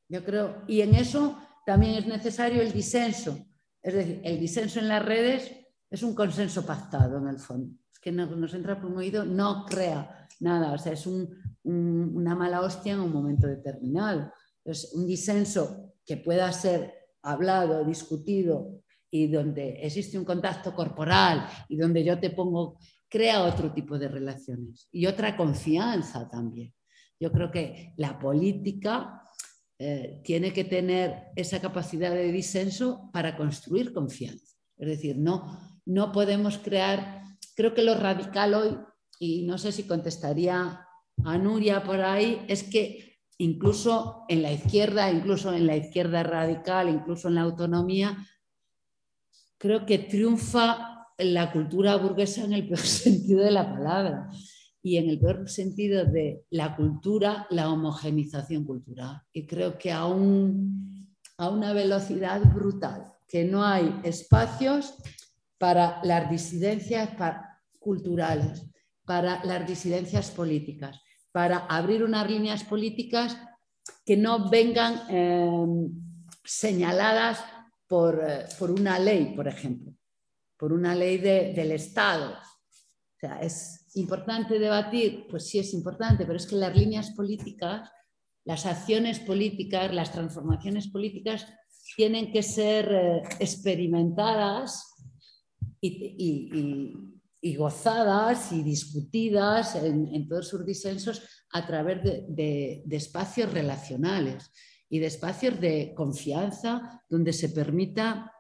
Yo 0.09 0.25
creo, 0.25 0.63
y 0.67 0.81
en 0.83 0.95
eso 0.95 1.39
también 1.67 1.95
es 1.95 2.07
necesario 2.07 2.63
el 2.63 2.73
disenso. 2.73 3.47
Es 3.83 3.95
decir, 3.95 4.21
el 4.25 4.39
disenso 4.39 4.79
en 4.79 4.89
las 4.89 5.05
redes 5.05 5.51
es 5.91 6.03
un 6.03 6.15
consenso 6.15 6.65
pactado 6.65 7.19
en 7.19 7.29
el 7.29 7.39
fondo. 7.39 7.77
Es 7.93 7.99
que 7.99 8.13
nos 8.13 8.55
entra 8.55 8.81
por 8.81 8.91
un 8.91 8.99
oído, 8.99 9.25
no 9.25 9.65
crea 9.67 10.29
nada. 10.41 10.73
O 10.73 10.79
sea, 10.79 10.93
es 10.93 11.07
una 11.07 12.35
mala 12.35 12.61
hostia 12.61 12.95
en 12.95 13.01
un 13.01 13.13
momento 13.13 13.47
determinado. 13.47 14.33
Es 14.65 14.93
un 14.95 15.07
disenso 15.07 15.95
que 16.05 16.17
pueda 16.17 16.53
ser 16.53 16.93
hablado, 17.23 17.85
discutido 17.85 18.83
y 19.11 19.29
donde 19.29 19.81
existe 19.83 20.19
un 20.19 20.25
contacto 20.25 20.75
corporal 20.75 21.47
y 21.69 21.77
donde 21.77 22.03
yo 22.05 22.19
te 22.19 22.31
pongo 22.31 22.79
crea 23.15 23.45
otro 23.45 23.73
tipo 23.73 23.97
de 23.97 24.09
relaciones 24.09 24.89
y 24.91 25.07
otra 25.07 25.37
confianza 25.37 26.29
también. 26.29 26.75
Yo 27.21 27.31
creo 27.31 27.49
que 27.49 27.95
la 27.97 28.19
política 28.19 29.23
eh, 29.79 30.21
tiene 30.25 30.53
que 30.53 30.65
tener 30.65 31.27
esa 31.37 31.61
capacidad 31.61 32.11
de 32.11 32.33
disenso 32.33 33.11
para 33.13 33.37
construir 33.37 33.93
confianza. 33.93 34.57
Es 34.77 34.89
decir, 34.89 35.17
no, 35.17 35.81
no 35.87 36.11
podemos 36.11 36.59
crear, 36.59 37.23
creo 37.55 37.73
que 37.73 37.85
lo 37.85 37.95
radical 37.95 38.53
hoy, 38.53 38.79
y 39.21 39.47
no 39.47 39.59
sé 39.59 39.71
si 39.71 39.85
contestaría 39.85 40.85
a 41.25 41.39
Nuria 41.39 41.85
por 41.85 42.01
ahí, 42.01 42.45
es 42.49 42.65
que 42.65 43.21
incluso 43.39 44.25
en 44.29 44.43
la 44.43 44.51
izquierda, 44.51 45.13
incluso 45.13 45.53
en 45.53 45.69
la 45.69 45.77
izquierda 45.77 46.25
radical, 46.25 46.89
incluso 46.89 47.29
en 47.29 47.37
la 47.37 47.43
autonomía, 47.43 48.27
creo 49.57 49.87
que 49.87 49.99
triunfa 49.99 50.94
la 51.19 51.53
cultura 51.53 51.97
burguesa 51.97 52.45
en 52.45 52.53
el 52.53 52.67
peor 52.67 52.81
sentido 52.87 53.43
de 53.43 53.51
la 53.51 53.73
palabra 53.73 54.31
y 54.83 54.99
en 54.99 55.09
el 55.09 55.19
peor 55.19 55.49
sentido 55.49 56.05
de 56.05 56.45
la 56.51 56.77
cultura, 56.77 57.47
la 57.51 57.71
homogenización 57.71 58.65
cultural. 58.65 59.23
Y 59.33 59.47
creo 59.47 59.79
que 59.79 59.91
a, 59.91 60.03
a 60.03 61.49
una 61.49 61.73
velocidad 61.73 62.43
brutal, 62.53 63.13
que 63.27 63.45
no 63.45 63.65
hay 63.65 64.01
espacios 64.03 64.95
para 65.57 66.01
las 66.05 66.31
disidencias 66.31 67.11
culturales, 67.79 68.67
para 69.07 69.43
las 69.45 69.67
disidencias 69.67 70.31
políticas, 70.31 71.01
para 71.33 71.59
abrir 71.67 72.05
unas 72.05 72.31
líneas 72.31 72.63
políticas 72.63 73.39
que 74.05 74.19
no 74.19 74.51
vengan 74.51 75.01
eh, 75.09 75.67
señaladas 76.45 77.43
por, 77.87 78.23
eh, 78.23 78.45
por 78.59 78.71
una 78.71 78.99
ley, 78.99 79.33
por 79.35 79.49
ejemplo 79.49 79.94
por 80.57 80.73
una 80.73 80.95
ley 80.95 81.19
del 81.19 81.73
Estado. 81.73 82.33
O 82.33 83.19
sea, 83.21 83.41
es 83.41 83.87
importante 83.95 84.59
debatir, 84.59 85.27
pues 85.29 85.49
sí 85.49 85.59
es 85.59 85.73
importante, 85.75 86.25
pero 86.25 86.37
es 86.37 86.47
que 86.47 86.57
las 86.57 86.77
líneas 86.77 87.11
políticas, 87.11 87.91
las 88.45 88.67
acciones 88.67 89.21
políticas, 89.21 89.95
las 89.95 90.13
transformaciones 90.13 90.89
políticas 90.89 91.47
tienen 91.97 92.33
que 92.33 92.43
ser 92.43 92.93
eh, 92.93 93.23
experimentadas 93.41 94.91
y, 95.81 97.57
gozadas 97.57 98.53
y 98.53 98.63
discutidas 98.63 99.75
en, 99.77 100.27
todos 100.27 100.49
sus 100.49 100.65
disensos 100.65 101.45
a 101.53 101.67
través 101.67 102.03
de 102.03 102.83
espacios 102.91 103.53
relacionales 103.53 104.51
y 104.89 104.99
de 104.99 105.07
espacios 105.07 105.61
de 105.61 105.93
confianza 105.95 107.03
donde 107.09 107.33
se 107.33 107.51
permita 107.51 108.34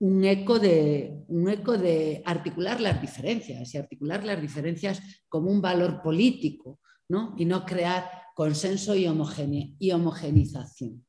un 0.00 0.24
eco, 0.24 0.58
de, 0.58 1.24
un 1.28 1.48
eco 1.48 1.76
de 1.76 2.22
articular 2.24 2.80
las 2.80 3.00
diferencias 3.00 3.74
y 3.74 3.78
articular 3.78 4.24
las 4.24 4.40
diferencias 4.40 5.00
como 5.28 5.50
un 5.50 5.60
valor 5.60 6.00
político 6.02 6.80
¿no? 7.08 7.34
y 7.36 7.44
no 7.44 7.66
crear 7.66 8.10
consenso 8.34 8.96
y, 8.96 9.06
y 9.78 9.92
homogenización. 9.92 11.04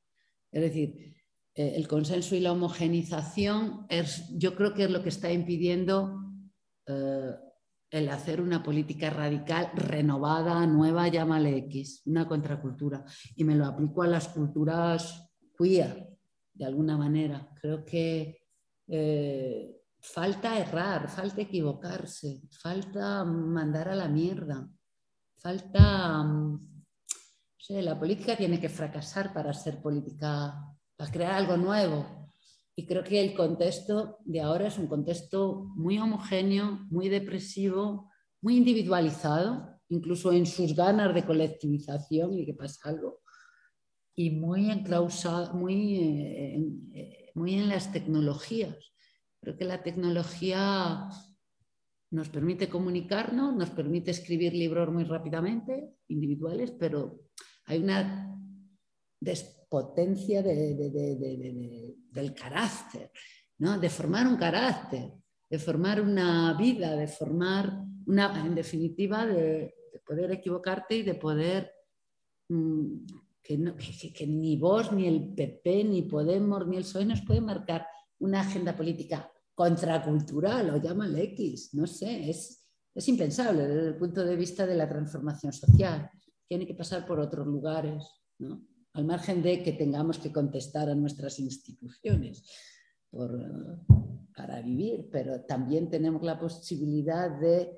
Es 0.52 0.62
decir, 0.62 1.16
eh, 1.56 1.74
el 1.76 1.88
consenso 1.88 2.36
y 2.36 2.42
la 2.42 2.52
homogenización 2.52 3.86
es, 3.88 4.28
yo 4.38 4.56
creo 4.56 4.74
que 4.74 4.84
es 4.84 4.92
lo 4.92 5.02
que 5.02 5.10
está 5.10 5.32
impidiendo 5.32 6.20
eh, 6.86 7.32
el 7.92 8.10
hacer 8.10 8.42
una 8.42 8.62
política 8.62 9.10
radical, 9.10 9.72
renovada, 9.74 10.66
nueva, 10.66 11.08
llámale 11.08 11.58
X, 11.58 12.04
una 12.06 12.28
contracultura. 12.28 13.06
Y 13.36 13.46
me 13.46 13.56
lo 13.56 13.66
aplico 13.66 14.04
a 14.04 14.08
las 14.08 14.28
culturas 14.30 15.30
queer, 15.58 16.10
de 16.54 16.66
alguna 16.66 16.98
manera. 16.98 17.50
Creo 17.62 17.86
que 17.86 18.41
eh, 18.94 19.84
falta 20.02 20.60
errar, 20.60 21.08
falta 21.08 21.42
equivocarse, 21.42 22.42
falta 22.62 23.24
mandar 23.24 23.88
a 23.88 23.96
la 23.96 24.10
mierda, 24.10 24.68
falta, 25.38 26.24
mm, 26.24 26.60
la 27.70 27.98
política 27.98 28.36
tiene 28.36 28.60
que 28.60 28.68
fracasar 28.68 29.34
para 29.34 29.54
ser 29.54 29.82
política, 29.82 30.60
para 30.98 31.10
crear 31.10 31.34
algo 31.36 31.56
nuevo. 31.56 32.34
Y 32.76 32.86
creo 32.86 33.02
que 33.02 33.22
el 33.22 33.34
contexto 33.34 34.18
de 34.26 34.42
ahora 34.42 34.68
es 34.68 34.78
un 34.78 34.88
contexto 34.88 35.72
muy 35.76 35.98
homogéneo, 35.98 36.86
muy 36.90 37.08
depresivo, 37.08 38.12
muy 38.42 38.58
individualizado, 38.58 39.80
incluso 39.88 40.34
en 40.34 40.46
sus 40.46 40.76
ganas 40.76 41.14
de 41.14 41.24
colectivización 41.24 42.34
y 42.38 42.46
que 42.46 42.56
pasa 42.56 42.90
algo, 42.90 43.22
y 44.16 44.32
muy 44.32 44.70
enclausado, 44.70 45.54
muy, 45.54 45.96
eh, 45.96 46.60
eh, 46.94 47.21
muy 47.36 47.56
en 47.56 47.70
las 47.70 47.92
tecnologías. 47.92 48.94
Creo 49.42 49.58
que 49.58 49.66
la 49.66 49.84
tecnología 49.84 51.08
nos 52.12 52.30
permite 52.30 52.70
comunicarnos, 52.70 53.56
nos 53.56 53.70
permite 53.70 54.12
escribir 54.12 54.54
libros 54.54 54.92
muy 54.92 55.06
rápidamente, 55.06 55.96
individuales, 56.08 56.72
pero 56.72 57.22
hay 57.66 57.80
una 57.80 58.38
despotencia 59.20 60.44
del 60.44 62.34
carácter, 62.36 63.12
¿no? 63.60 63.80
de 63.80 63.90
formar 63.90 64.28
un 64.28 64.36
carácter, 64.36 65.14
de 65.50 65.60
formar 65.60 66.02
una 66.02 66.54
vida, 66.54 66.96
de 66.96 67.08
formar 67.08 67.82
una, 68.06 68.46
en 68.46 68.56
definitiva, 68.56 69.26
de, 69.26 69.76
poder 70.06 70.32
equivocarte 70.32 70.96
y 70.96 71.04
de 71.04 71.16
poder 71.16 71.72
mm, 72.50 73.06
que, 73.44 73.58
que, 74.14 74.28
ni 74.28 74.58
vos, 74.58 74.92
ni 74.92 75.08
el 75.08 75.34
PP, 75.34 75.84
ni 75.84 76.04
Podemos, 76.04 76.68
ni 76.68 76.78
el 76.78 76.84
PSOE 76.84 77.06
nos 77.06 77.22
pueden 77.22 77.46
marcar 77.46 77.88
una 78.20 78.42
agenda 78.42 78.76
política 78.76 79.32
contracultural 79.54 80.70
o 80.70 80.78
llámale 80.78 81.24
X, 81.24 81.74
no 81.74 81.88
sé, 81.88 82.30
es, 82.30 82.68
es 82.94 83.08
impensable 83.08 83.68
desde 83.68 83.88
el 83.90 83.98
punto 83.98 84.24
de 84.24 84.36
vista 84.36 84.66
de 84.66 84.76
la 84.76 84.88
transformación 84.88 85.54
social. 85.54 86.10
Tiene 86.48 86.66
que 86.66 86.76
pasar 86.76 87.06
por 87.06 87.20
otros 87.20 87.48
lugares, 87.48 88.06
¿no? 88.40 88.66
al 88.94 89.06
margen 89.06 89.42
de 89.42 89.64
que 89.64 89.74
tengamos 89.74 90.20
que 90.20 90.32
contestar 90.32 90.90
a 90.90 90.96
nuestras 90.96 91.40
instituciones 91.40 92.44
para 94.36 94.62
vivir, 94.62 95.10
pero 95.12 95.42
también 95.42 95.90
tenemos 95.90 96.24
la 96.24 96.40
posibilidad 96.40 97.30
de 97.40 97.78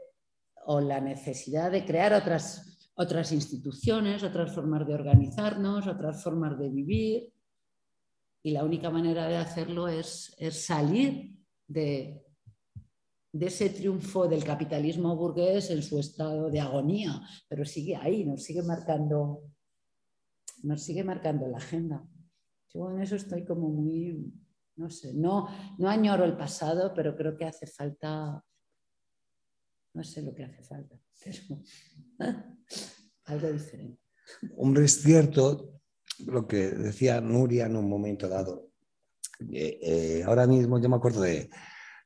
o 0.65 0.79
la 0.79 1.01
necesidad 1.01 1.71
de 1.71 1.85
crear 1.85 2.13
otras, 2.13 2.72
otras 2.95 3.31
instituciones, 3.31 4.23
otras 4.23 4.53
formas 4.53 4.87
de 4.87 4.93
organizarnos, 4.93 5.87
otras 5.87 6.23
formas 6.23 6.57
de 6.59 6.69
vivir. 6.69 7.33
Y 8.43 8.51
la 8.51 8.63
única 8.63 8.89
manera 8.89 9.27
de 9.27 9.37
hacerlo 9.37 9.87
es, 9.87 10.35
es 10.37 10.65
salir 10.65 11.37
de, 11.67 12.23
de 13.33 13.47
ese 13.47 13.69
triunfo 13.71 14.27
del 14.27 14.43
capitalismo 14.43 15.15
burgués 15.15 15.71
en 15.71 15.81
su 15.81 15.99
estado 15.99 16.51
de 16.51 16.59
agonía, 16.59 17.19
pero 17.49 17.65
sigue 17.65 17.95
ahí, 17.95 18.23
nos 18.25 18.43
sigue 18.43 18.61
marcando, 18.61 19.41
nos 20.61 20.83
sigue 20.83 21.03
marcando 21.03 21.47
la 21.47 21.57
agenda. 21.57 22.07
Yo 22.71 22.91
en 22.91 23.01
eso 23.01 23.15
estoy 23.15 23.43
como 23.43 23.69
muy, 23.69 24.31
no 24.75 24.89
sé, 24.89 25.13
no, 25.15 25.47
no 25.79 25.89
añoro 25.89 26.25
el 26.25 26.37
pasado, 26.37 26.93
pero 26.93 27.15
creo 27.15 27.35
que 27.35 27.45
hace 27.45 27.65
falta, 27.65 28.43
no 29.93 30.03
sé 30.03 30.21
lo 30.21 30.33
que 30.33 30.43
hace 30.43 30.63
falta, 30.63 30.95
algo 33.25 33.51
diferente. 33.51 33.99
Hombre, 34.57 34.85
es 34.85 35.01
cierto 35.01 35.81
lo 36.25 36.47
que 36.47 36.69
decía 36.69 37.21
Nuria 37.21 37.65
en 37.65 37.75
un 37.75 37.89
momento 37.89 38.27
dado. 38.27 38.69
Eh, 39.51 39.79
eh, 39.81 40.23
ahora 40.25 40.47
mismo 40.47 40.79
yo 40.79 40.89
me 40.89 40.95
acuerdo 40.95 41.21
de, 41.21 41.49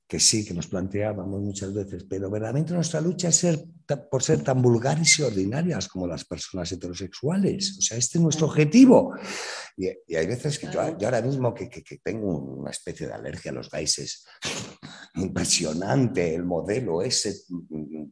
que 0.07 0.19
sí, 0.21 0.45
que 0.45 0.53
nos 0.53 0.67
planteábamos 0.67 1.41
muchas 1.41 1.73
veces, 1.73 2.05
pero 2.09 2.29
verdaderamente 2.31 2.73
nuestra 2.73 3.01
lucha 3.01 3.27
es 3.27 3.35
ser, 3.35 3.65
por 4.09 4.23
ser 4.23 4.41
tan 4.41 4.61
vulgares 4.61 5.19
y 5.19 5.23
ordinarias 5.23 5.89
como 5.89 6.07
las 6.07 6.23
personas 6.23 6.71
heterosexuales. 6.71 7.77
O 7.77 7.81
sea, 7.81 7.97
este 7.97 8.17
es 8.17 8.23
nuestro 8.23 8.47
objetivo. 8.47 9.13
Y, 9.75 9.88
hay 10.15 10.27
veces 10.27 10.59
que 10.59 10.67
yo, 10.71 10.79
ahora 10.79 11.21
mismo 11.21 11.53
que, 11.53 11.69
tengo 12.01 12.38
una 12.38 12.71
especie 12.71 13.07
de 13.07 13.13
alergia 13.13 13.51
a 13.51 13.55
los 13.55 13.69
gaises, 13.69 14.25
impresionante 15.15 16.34
el 16.34 16.45
modelo 16.45 17.01
ese 17.01 17.35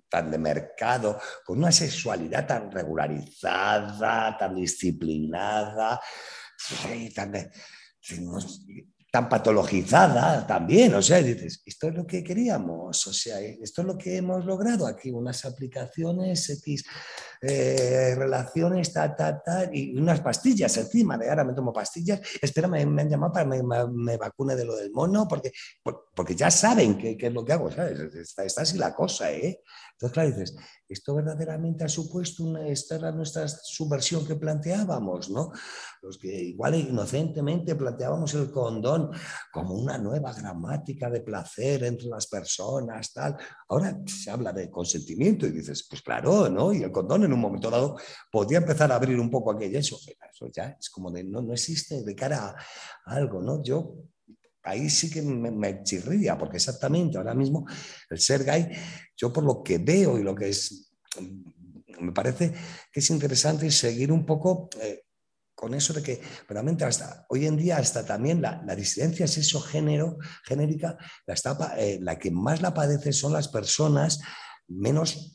tan 0.10 0.32
de 0.32 0.38
mercado, 0.38 1.18
con 1.46 1.60
una 1.60 1.72
sexualidad 1.72 2.46
tan 2.46 2.70
regularizada, 2.70 4.36
tan 4.38 4.54
disciplinada, 4.56 6.02
tan 7.16 7.34
tan 9.16 9.30
patologizada 9.30 10.46
también, 10.46 10.94
o 10.94 11.02
sea, 11.02 11.22
dices, 11.22 11.64
esto 11.66 11.88
es 11.88 11.96
lo 11.96 12.06
que 12.06 12.22
queríamos, 12.22 13.08
o 13.08 13.14
sea, 13.14 13.40
esto 13.40 13.82
es 13.82 13.88
lo 13.88 13.98
que 13.98 14.18
hemos 14.18 14.44
logrado 14.44 14.86
aquí, 14.86 15.10
unas 15.10 15.46
aplicaciones 15.46 16.50
X, 16.50 16.84
eh, 17.42 18.14
relaciones, 18.18 18.92
ta, 18.92 19.16
ta, 19.16 19.42
ta, 19.42 19.70
y 19.72 19.98
unas 19.98 20.20
pastillas 20.20 20.76
encima, 20.76 21.18
de 21.18 21.30
ahora 21.30 21.46
me 21.46 21.54
tomo 21.54 21.72
pastillas, 21.72 22.20
espera, 22.42 22.68
me, 22.68 22.82
han 22.82 23.10
llamado 23.10 23.32
para 23.32 23.50
que 23.50 23.64
me, 23.64 24.18
vacune 24.18 24.54
de 24.54 24.66
lo 24.66 24.76
del 24.76 24.92
mono, 24.92 25.26
porque, 25.30 25.54
porque 26.14 26.36
ya 26.36 26.52
saben 26.52 26.98
qué, 26.98 27.16
es 27.18 27.34
lo 27.34 27.46
que 27.46 27.54
hago, 27.54 27.72
¿sabes? 27.72 27.98
Está, 28.16 28.44
así 28.44 28.78
la 28.78 28.94
cosa, 28.94 29.32
¿eh? 29.32 29.62
Entonces, 29.94 30.14
claro, 30.14 30.30
dices, 30.30 30.56
esto 30.88 31.16
verdaderamente 31.16 31.84
ha 31.84 31.90
supuesto 31.90 32.44
una, 32.44 32.68
esta 32.68 32.96
era 32.96 33.12
nuestra 33.12 33.48
subversión 33.48 34.26
que 34.26 34.36
planteábamos, 34.36 35.30
¿no? 35.30 35.52
Los 36.02 36.18
que 36.18 36.28
igual 36.28 36.76
inocentemente 36.76 37.76
planteábamos 37.76 38.34
el 38.36 38.52
condón 38.52 39.12
como 39.52 39.74
una 39.74 39.98
nueva 39.98 40.34
gramática 40.34 41.10
de 41.10 41.22
placer 41.22 41.84
entre 41.84 42.08
las 42.08 42.28
personas, 42.28 43.12
tal. 43.14 43.36
Ahora 43.70 44.00
se 44.06 44.30
habla 44.30 44.54
de 44.54 44.70
consentimiento 44.70 45.48
y 45.48 45.52
dices, 45.52 45.88
pues 45.90 46.02
claro, 46.02 46.50
¿no? 46.50 46.74
Y 46.74 46.84
el 46.84 46.92
condón 46.92 47.24
en 47.24 47.34
un 47.34 47.40
momento 47.40 47.70
dado 47.70 47.98
podía 48.32 48.60
empezar 48.60 48.92
a 48.92 48.96
abrir 48.96 49.20
un 49.20 49.30
poco 49.30 49.52
aquello, 49.52 49.80
eso, 49.80 49.98
eso 49.98 50.48
ya 50.54 50.78
es 50.80 50.90
como 50.90 51.12
de, 51.12 51.24
no, 51.24 51.42
no 51.42 51.54
existe 51.54 52.04
de 52.04 52.16
cara 52.16 52.56
a 53.06 53.16
algo, 53.16 53.42
¿no? 53.42 53.64
Yo 53.64 53.96
ahí 54.66 54.90
sí 54.90 55.10
que 55.10 55.22
me, 55.22 55.84
chirría, 55.84 56.38
porque 56.38 56.58
exactamente 56.58 57.18
ahora 57.18 57.34
mismo 57.34 57.66
el 58.10 58.20
ser 58.20 58.44
gay, 58.44 58.70
yo 59.16 59.32
por 59.32 59.44
lo 59.44 59.64
que 59.64 59.78
veo 59.78 60.18
y 60.18 60.24
lo 60.24 60.36
que 60.36 60.50
es, 60.50 60.92
me 62.00 62.12
parece 62.12 62.54
que 62.92 63.00
es 63.00 63.10
interesante 63.10 63.70
seguir 63.72 64.12
un 64.12 64.26
poco 64.26 64.70
eh, 64.82 65.04
con 65.54 65.74
eso 65.74 65.94
de 65.94 66.04
que 66.04 66.22
realmente 66.50 66.84
hasta 66.84 67.26
hoy 67.30 67.46
en 67.46 67.56
día 67.56 67.78
hasta 67.78 68.06
también 68.06 68.42
la, 68.42 68.62
la 68.66 68.76
disidencia 68.76 69.28
sexo-género, 69.28 70.18
genérica, 70.44 70.98
la, 71.26 71.34
está, 71.34 71.76
eh, 71.78 72.00
la 72.02 72.20
que 72.20 72.32
más 72.32 72.62
la 72.62 72.74
padece 72.74 73.14
son 73.14 73.34
las 73.34 73.48
personas 73.48 74.20
menos 74.68 75.32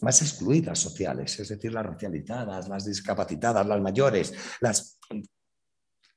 más 0.00 0.22
excluidas 0.22 0.78
sociales, 0.78 1.38
es 1.40 1.48
decir, 1.48 1.72
las 1.72 1.86
racializadas, 1.86 2.68
las 2.68 2.84
discapacitadas, 2.84 3.66
las 3.66 3.80
mayores, 3.80 4.32
las 4.60 4.97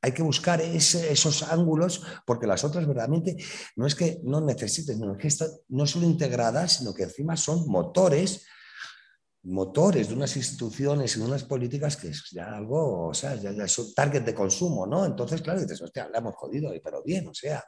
hay 0.02 0.12
que 0.14 0.24
buscar 0.24 0.60
esos 0.62 1.44
ángulos 1.44 2.04
porque 2.26 2.48
las 2.48 2.64
otras 2.64 2.88
verdaderamente 2.88 3.38
no 3.76 3.86
es 3.86 3.94
que 3.94 4.20
no 4.24 4.42
necesiten, 4.42 5.00
no, 5.00 5.16
que 5.16 5.30
no 5.70 5.86
son 5.86 6.04
integradas, 6.04 6.78
sino 6.78 6.94
que 6.94 7.04
encima 7.04 7.38
son 7.38 7.68
motores, 7.68 8.46
motores 9.44 10.10
de 10.10 10.16
unas 10.16 10.36
instituciones 10.36 11.16
y 11.16 11.20
de 11.20 11.26
unas 11.26 11.44
políticas 11.44 11.98
que 11.98 12.10
es 12.10 12.30
ya 12.32 12.56
algo, 12.56 13.10
o 13.10 13.14
sea, 13.14 13.36
ya, 13.36 13.52
es 13.52 13.80
un 13.80 13.94
target 13.94 14.24
de 14.24 14.34
consumo, 14.34 14.88
¿no? 14.88 15.06
Entonces, 15.06 15.42
claro, 15.42 15.62
dices, 15.62 15.82
hostia, 15.82 16.10
le 16.10 16.18
hemos 16.18 16.36
jodido, 16.36 16.72
pero 16.84 17.04
bien, 17.04 17.28
o 17.28 17.34
sea, 17.34 17.64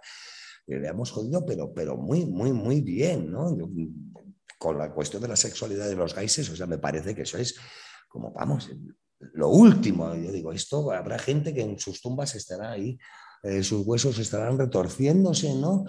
le 0.65 0.88
hemos 0.88 1.11
jodido, 1.11 1.45
pero, 1.45 1.72
pero 1.72 1.97
muy, 1.97 2.26
muy, 2.26 2.51
muy 2.51 2.81
bien, 2.81 3.31
¿no? 3.31 3.55
con 4.57 4.77
la 4.77 4.93
cuestión 4.93 5.22
de 5.22 5.27
la 5.27 5.35
sexualidad 5.35 5.89
de 5.89 5.95
los 5.95 6.15
gaises, 6.15 6.49
o 6.49 6.55
sea, 6.55 6.65
me 6.65 6.77
parece 6.77 7.14
que 7.14 7.23
eso 7.23 7.38
es 7.38 7.55
como, 8.07 8.31
vamos, 8.31 8.69
lo 9.34 9.50
último. 9.50 10.14
Yo 10.16 10.32
digo, 10.32 10.52
esto 10.52 10.91
habrá 10.91 11.18
gente 11.20 11.54
que 11.54 11.62
en 11.62 11.80
sus 11.80 12.02
tumbas 12.02 12.36
estará 12.36 12.72
ahí, 12.72 12.98
eh, 13.44 13.64
sus 13.64 13.86
huesos 13.86 14.20
estarán 14.20 14.58
retorciéndose, 14.58 15.54
¿no? 15.56 15.86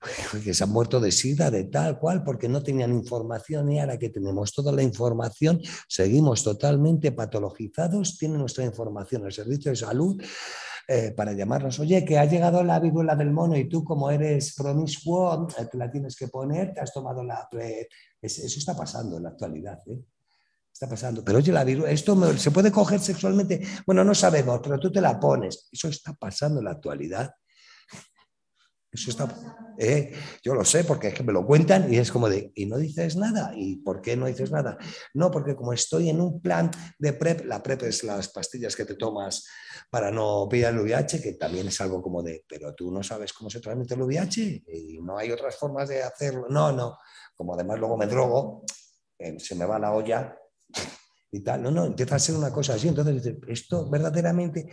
que 0.44 0.54
se 0.54 0.64
han 0.64 0.70
muerto 0.70 1.00
de 1.00 1.12
sida, 1.12 1.50
de 1.50 1.64
tal 1.64 1.98
cual, 1.98 2.22
porque 2.22 2.48
no 2.48 2.62
tenían 2.62 2.92
información 2.92 3.70
y 3.72 3.80
ahora 3.80 3.98
que 3.98 4.10
tenemos 4.10 4.52
toda 4.52 4.72
la 4.72 4.82
información, 4.82 5.60
seguimos 5.88 6.42
totalmente 6.42 7.12
patologizados, 7.12 8.18
tiene 8.18 8.38
nuestra 8.38 8.64
información 8.64 9.24
el 9.24 9.32
servicio 9.32 9.70
de 9.70 9.76
salud 9.76 10.22
eh, 10.88 11.12
para 11.16 11.32
llamarnos, 11.32 11.80
oye, 11.80 12.04
que 12.04 12.16
ha 12.16 12.26
llegado 12.26 12.62
la 12.62 12.78
viruela 12.78 13.16
del 13.16 13.32
mono 13.32 13.56
y 13.56 13.68
tú 13.68 13.82
como 13.82 14.10
eres 14.10 14.54
promiscuo, 14.54 15.48
eh, 15.58 15.66
te 15.70 15.76
la 15.76 15.90
tienes 15.90 16.14
que 16.14 16.28
poner, 16.28 16.72
te 16.72 16.80
has 16.80 16.92
tomado 16.92 17.24
la... 17.24 17.48
Eso 18.22 18.58
está 18.58 18.76
pasando 18.76 19.16
en 19.16 19.24
la 19.24 19.30
actualidad. 19.30 19.80
¿eh? 19.86 20.00
Está 20.76 20.88
pasando. 20.88 21.24
Pero 21.24 21.38
oye, 21.38 21.52
la 21.52 21.64
viruela, 21.64 21.90
¿esto 21.90 22.36
se 22.36 22.50
puede 22.50 22.70
coger 22.70 23.00
sexualmente? 23.00 23.66
Bueno, 23.86 24.04
no 24.04 24.14
sabemos, 24.14 24.60
pero 24.62 24.78
tú 24.78 24.92
te 24.92 25.00
la 25.00 25.18
pones. 25.18 25.68
Eso 25.72 25.88
está 25.88 26.12
pasando 26.12 26.60
en 26.60 26.66
la 26.66 26.72
actualidad. 26.72 27.32
Eso 28.92 29.10
está, 29.10 29.28
eh, 29.78 30.12
yo 30.42 30.54
lo 30.54 30.64
sé 30.64 30.84
porque 30.84 31.08
es 31.08 31.14
que 31.14 31.22
me 31.22 31.32
lo 31.32 31.44
cuentan 31.44 31.92
y 31.92 31.98
es 31.98 32.10
como 32.10 32.30
de, 32.30 32.52
y 32.54 32.66
no 32.66 32.78
dices 32.78 33.16
nada. 33.16 33.52
¿Y 33.54 33.76
por 33.76 34.00
qué 34.00 34.16
no 34.16 34.26
dices 34.26 34.50
nada? 34.50 34.78
No, 35.14 35.30
porque 35.30 35.54
como 35.54 35.72
estoy 35.72 36.10
en 36.10 36.20
un 36.20 36.40
plan 36.40 36.70
de 36.98 37.12
PrEP, 37.14 37.46
la 37.46 37.62
PrEP 37.62 37.82
es 37.84 38.04
las 38.04 38.28
pastillas 38.28 38.76
que 38.76 38.84
te 38.84 38.94
tomas 38.94 39.46
para 39.90 40.10
no 40.10 40.46
pillar 40.48 40.72
el 40.74 40.80
VIH, 40.80 41.22
que 41.22 41.32
también 41.34 41.68
es 41.68 41.80
algo 41.80 42.02
como 42.02 42.22
de, 42.22 42.44
pero 42.48 42.74
tú 42.74 42.90
no 42.90 43.02
sabes 43.02 43.32
cómo 43.32 43.50
se 43.50 43.60
transmite 43.60 43.94
el 43.94 44.02
VIH 44.02 44.64
y 44.66 44.98
no 45.02 45.18
hay 45.18 45.30
otras 45.30 45.56
formas 45.56 45.88
de 45.88 46.02
hacerlo. 46.02 46.46
No, 46.48 46.72
no. 46.72 46.98
Como 47.34 47.54
además 47.54 47.78
luego 47.78 47.98
me 47.98 48.06
drogo, 48.06 48.64
eh, 49.18 49.38
se 49.38 49.54
me 49.54 49.66
va 49.66 49.78
la 49.78 49.92
olla 49.92 50.36
y 51.30 51.40
tal. 51.40 51.62
No, 51.62 51.70
no, 51.70 51.84
empieza 51.84 52.16
a 52.16 52.18
ser 52.18 52.36
una 52.36 52.52
cosa 52.52 52.74
así. 52.74 52.88
Entonces 52.88 53.34
esto 53.48 53.88
verdaderamente, 53.88 54.68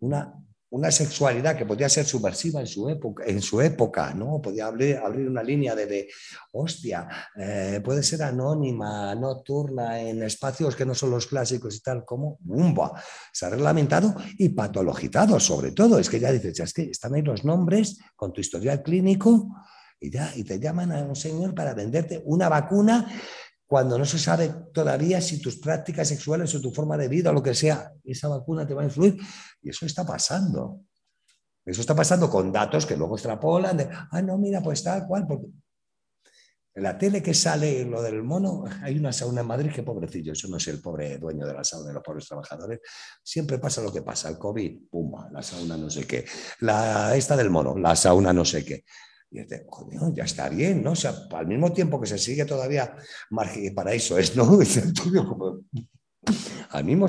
una, 0.00 0.34
una 0.72 0.90
sexualidad 0.90 1.56
que 1.56 1.66
podía 1.66 1.88
ser 1.88 2.06
subversiva 2.06 2.60
en 2.60 2.66
su 2.66 2.88
época, 2.88 3.24
en 3.26 3.42
su 3.42 3.60
época 3.60 4.14
¿no? 4.14 4.40
Podía 4.40 4.66
abrir, 4.66 4.96
abrir 4.96 5.28
una 5.28 5.42
línea 5.42 5.74
de, 5.74 6.08
hostia, 6.52 7.06
eh, 7.36 7.80
puede 7.84 8.02
ser 8.02 8.22
anónima, 8.22 9.14
nocturna, 9.14 10.00
en 10.00 10.22
espacios 10.22 10.74
que 10.74 10.86
no 10.86 10.94
son 10.94 11.10
los 11.10 11.26
clásicos 11.26 11.76
y 11.76 11.80
tal, 11.80 12.04
como 12.06 12.38
¡bumba! 12.40 12.92
Se 13.32 13.44
ha 13.44 13.50
reglamentado 13.50 14.14
y 14.38 14.48
patologizado, 14.50 15.38
sobre 15.38 15.72
todo. 15.72 15.98
Es 15.98 16.08
que 16.08 16.20
ya 16.20 16.32
dices, 16.32 16.54
ya 16.54 16.64
es 16.64 16.72
que 16.72 16.84
están 16.84 17.14
ahí 17.14 17.22
los 17.22 17.44
nombres 17.44 17.98
con 18.16 18.32
tu 18.32 18.40
historial 18.40 18.82
clínico 18.82 19.48
y 20.00 20.10
ya, 20.10 20.32
y 20.34 20.42
te 20.42 20.58
llaman 20.58 20.90
a 20.90 21.04
un 21.04 21.14
señor 21.14 21.54
para 21.54 21.74
venderte 21.74 22.22
una 22.24 22.48
vacuna 22.48 23.06
cuando 23.72 23.96
no 23.96 24.04
se 24.04 24.18
sabe 24.18 24.50
todavía 24.70 25.18
si 25.22 25.40
tus 25.40 25.56
prácticas 25.56 26.06
sexuales 26.06 26.54
o 26.54 26.60
tu 26.60 26.70
forma 26.70 26.94
de 26.98 27.08
vida 27.08 27.30
o 27.30 27.32
lo 27.32 27.42
que 27.42 27.54
sea, 27.54 27.90
esa 28.04 28.28
vacuna 28.28 28.66
te 28.66 28.74
va 28.74 28.82
a 28.82 28.84
influir. 28.84 29.18
Y 29.62 29.70
eso 29.70 29.86
está 29.86 30.04
pasando. 30.04 30.82
Eso 31.64 31.80
está 31.80 31.96
pasando 31.96 32.28
con 32.28 32.52
datos 32.52 32.84
que 32.84 32.98
luego 32.98 33.14
extrapolan 33.14 33.78
de, 33.78 33.88
ah, 34.10 34.20
no, 34.20 34.36
mira, 34.36 34.60
pues 34.60 34.84
tal 34.84 35.06
cual. 35.06 35.26
Porque 35.26 35.46
en 36.74 36.82
la 36.82 36.98
tele 36.98 37.22
que 37.22 37.32
sale 37.32 37.86
lo 37.86 38.02
del 38.02 38.22
mono, 38.22 38.64
hay 38.82 38.98
una 38.98 39.10
sauna 39.10 39.40
en 39.40 39.46
Madrid 39.46 39.72
que 39.74 39.82
pobrecillo, 39.82 40.34
yo 40.34 40.48
no 40.48 40.60
sé 40.60 40.72
el 40.72 40.82
pobre 40.82 41.16
dueño 41.16 41.46
de 41.46 41.54
la 41.54 41.64
sauna, 41.64 41.88
de 41.88 41.94
los 41.94 42.02
pobres 42.02 42.28
trabajadores, 42.28 42.78
siempre 43.24 43.58
pasa 43.58 43.80
lo 43.80 43.90
que 43.90 44.02
pasa, 44.02 44.28
el 44.28 44.36
COVID, 44.36 44.90
pumba, 44.90 45.30
la 45.32 45.42
sauna 45.42 45.78
no 45.78 45.88
sé 45.88 46.06
qué, 46.06 46.26
la 46.60 47.16
esta 47.16 47.38
del 47.38 47.48
mono, 47.48 47.78
la 47.78 47.96
sauna 47.96 48.34
no 48.34 48.44
sé 48.44 48.66
qué. 48.66 48.84
Y 49.32 49.40
dice, 49.40 49.66
ya 50.14 50.24
está 50.24 50.50
bien, 50.50 50.82
¿no? 50.82 50.92
O 50.92 50.96
sea, 50.96 51.14
al 51.30 51.46
mismo 51.46 51.72
tiempo 51.72 51.98
que 51.98 52.06
se 52.06 52.18
sigue 52.18 52.44
todavía 52.44 52.94
para 53.74 53.94
eso 53.94 54.18
es, 54.18 54.36
¿no? 54.36 54.58
al 56.70 56.84
mismo 56.84 57.06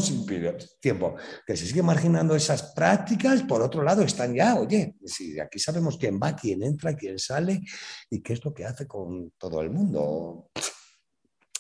tiempo 0.79 1.15
que 1.45 1.57
se 1.57 1.65
sigue 1.65 1.83
marginando 1.83 2.33
esas 2.33 2.73
prácticas, 2.73 3.43
por 3.43 3.61
otro 3.61 3.83
lado 3.83 4.03
están 4.03 4.33
ya, 4.33 4.55
oye, 4.55 4.95
si 5.05 5.37
aquí 5.37 5.59
sabemos 5.59 5.97
quién 5.97 6.17
va, 6.17 6.33
quién 6.33 6.63
entra, 6.63 6.95
quién 6.95 7.19
sale 7.19 7.61
y 8.09 8.21
qué 8.21 8.33
es 8.33 8.45
lo 8.45 8.53
que 8.53 8.65
hace 8.65 8.87
con 8.87 9.33
todo 9.37 9.61
el 9.61 9.69
mundo. 9.69 10.49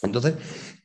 Entonces, 0.01 0.35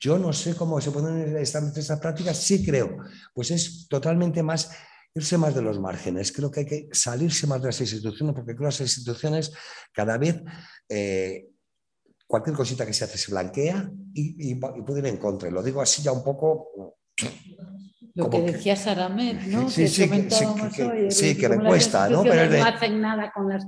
yo 0.01 0.19
no 0.19 0.33
sé 0.33 0.57
cómo 0.57 0.81
se 0.81 0.91
pueden 0.91 1.37
establecer 1.37 1.83
esas 1.83 2.01
prácticas, 2.01 2.37
sí 2.37 2.65
creo, 2.65 2.97
pues 3.33 3.53
es 3.53 3.87
totalmente 3.89 4.43
más 4.43 4.71
irse 5.15 5.39
más 5.39 5.55
de 5.55 5.63
los 5.63 5.81
márgenes. 5.81 6.33
Creo 6.33 6.51
que 6.51 6.61
hay 6.61 6.67
que 6.67 6.89
salirse 6.93 7.47
más 7.47 7.61
de 7.61 7.69
las 7.69 7.81
instituciones, 7.81 8.35
porque 8.35 8.55
creo 8.55 8.69
que 8.69 8.75
las 8.75 8.81
instituciones 8.81 9.53
cada 9.93 10.19
vez 10.19 10.43
eh, 10.89 11.49
cualquier 12.27 12.55
cosita 12.55 12.87
que 12.87 12.93
se 12.93 13.05
hace 13.05 13.19
se 13.19 13.31
blanquea 13.33 13.91
y, 14.15 14.55
puede 14.57 15.01
ir 15.01 15.07
en 15.07 15.17
contra. 15.17 15.51
lo 15.51 15.63
digo 15.63 15.81
así 15.81 16.03
ya 16.03 16.13
un 16.13 16.23
poco. 16.23 16.97
Lo 18.15 18.29
que 18.29 18.43
decía 18.43 18.77
Saramet, 18.77 19.43
¿no? 19.47 19.69
Sí, 19.69 19.89
sí, 19.89 20.09
que, 20.09 21.11
sí, 21.11 21.37
que 21.37 21.49
le 21.49 21.59
cuesta, 21.59 22.09
¿no? 22.09 22.23
Pero 22.23 22.51
no 22.51 22.65
hacen 22.65 23.01
nada 23.01 23.33
con 23.33 23.49
las 23.49 23.65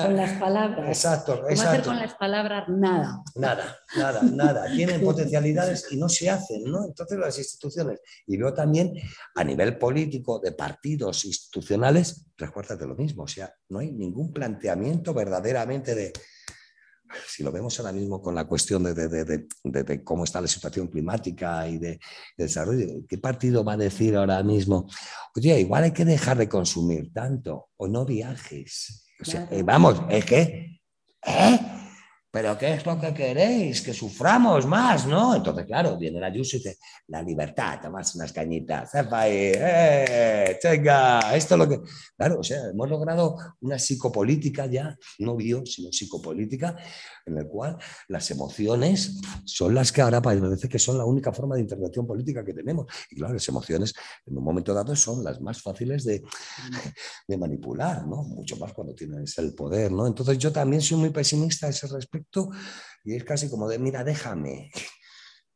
con 0.00 0.16
las 0.16 0.38
palabras. 0.38 0.88
Exacto, 0.88 1.48
exacto. 1.48 1.70
hacer 1.70 1.84
con 1.84 1.96
las 1.98 2.14
palabras 2.14 2.68
nada. 2.68 3.22
Nada, 3.34 3.78
nada, 3.96 4.22
nada. 4.22 4.66
Tienen 4.74 5.00
potencialidades 5.04 5.86
y 5.90 5.96
no 5.96 6.08
se 6.08 6.30
hacen, 6.30 6.64
¿no? 6.64 6.84
Entonces 6.84 7.18
las 7.18 7.38
instituciones, 7.38 8.00
y 8.26 8.36
veo 8.36 8.54
también 8.54 8.94
a 9.34 9.44
nivel 9.44 9.78
político 9.78 10.38
de 10.38 10.52
partidos 10.52 11.24
institucionales, 11.24 12.26
recuérdate 12.36 12.86
lo 12.86 12.94
mismo, 12.94 13.24
o 13.24 13.28
sea, 13.28 13.52
no 13.68 13.80
hay 13.80 13.92
ningún 13.92 14.32
planteamiento 14.32 15.12
verdaderamente 15.12 15.94
de, 15.94 16.12
si 17.26 17.42
lo 17.42 17.52
vemos 17.52 17.78
ahora 17.78 17.92
mismo 17.92 18.20
con 18.20 18.34
la 18.34 18.46
cuestión 18.46 18.82
de, 18.82 18.94
de, 18.94 20.04
cómo 20.04 20.24
está 20.24 20.40
la 20.40 20.48
situación 20.48 20.88
climática 20.88 21.68
y 21.68 21.78
de, 21.78 22.00
desarrollo, 22.36 22.86
¿qué 23.08 23.18
partido 23.18 23.64
va 23.64 23.74
a 23.74 23.78
decir 23.78 24.16
ahora 24.16 24.42
mismo, 24.42 24.88
oye, 25.36 25.60
igual 25.60 25.84
hay 25.84 25.92
que 25.92 26.04
dejar 26.04 26.38
de 26.38 26.48
consumir 26.48 27.12
tanto 27.12 27.68
o 27.76 27.88
no 27.88 28.04
viajes? 28.04 29.06
Eh, 29.50 29.62
vamos, 29.64 30.02
es 30.10 30.24
que, 30.24 30.80
¿eh? 31.26 31.58
¿Pero 32.32 32.56
qué 32.56 32.72
es 32.72 32.86
lo 32.86 32.98
que 32.98 33.12
queréis? 33.12 33.82
Que 33.82 33.92
suframos 33.92 34.64
más, 34.64 35.06
¿no? 35.06 35.36
Entonces, 35.36 35.66
claro, 35.66 35.98
viene 35.98 36.18
la 36.18 36.28
Ayuso 36.28 36.56
y 36.56 36.60
dice, 36.60 36.78
la 37.08 37.22
libertad, 37.22 37.78
tomas 37.82 38.14
unas 38.14 38.32
cañitas, 38.32 38.90
¡eh! 38.94 40.58
¡Chenga! 40.58 41.36
Esto 41.36 41.54
es 41.56 41.58
lo 41.58 41.68
que... 41.68 41.80
Claro, 42.16 42.38
o 42.40 42.42
sea, 42.42 42.70
hemos 42.70 42.88
logrado 42.88 43.36
una 43.60 43.78
psicopolítica 43.78 44.64
ya, 44.64 44.96
no 45.18 45.36
bio, 45.36 45.66
sino 45.66 45.92
psicopolítica, 45.92 46.74
en 47.26 47.36
el 47.36 47.46
cual 47.48 47.76
las 48.08 48.30
emociones 48.30 49.20
son 49.44 49.74
las 49.74 49.92
que 49.92 50.00
ahora 50.00 50.22
parece 50.22 50.70
que 50.70 50.78
son 50.78 50.96
la 50.96 51.04
única 51.04 51.34
forma 51.34 51.56
de 51.56 51.60
intervención 51.60 52.06
política 52.06 52.42
que 52.42 52.54
tenemos. 52.54 52.86
Y 53.10 53.16
claro, 53.16 53.34
las 53.34 53.46
emociones 53.46 53.92
en 54.24 54.38
un 54.38 54.42
momento 54.42 54.72
dado 54.72 54.96
son 54.96 55.22
las 55.22 55.38
más 55.42 55.60
fáciles 55.60 56.04
de, 56.04 56.22
de 57.28 57.36
manipular, 57.36 58.06
¿no? 58.06 58.22
Mucho 58.22 58.56
más 58.56 58.72
cuando 58.72 58.94
tienes 58.94 59.36
el 59.36 59.52
poder, 59.52 59.92
¿no? 59.92 60.06
Entonces 60.06 60.38
yo 60.38 60.50
también 60.50 60.80
soy 60.80 60.96
muy 60.96 61.10
pesimista 61.10 61.66
a 61.66 61.70
ese 61.70 61.86
respecto 61.88 62.21
y 63.04 63.14
es 63.14 63.24
casi 63.24 63.50
como 63.50 63.68
de, 63.68 63.78
mira, 63.78 64.04
déjame 64.04 64.70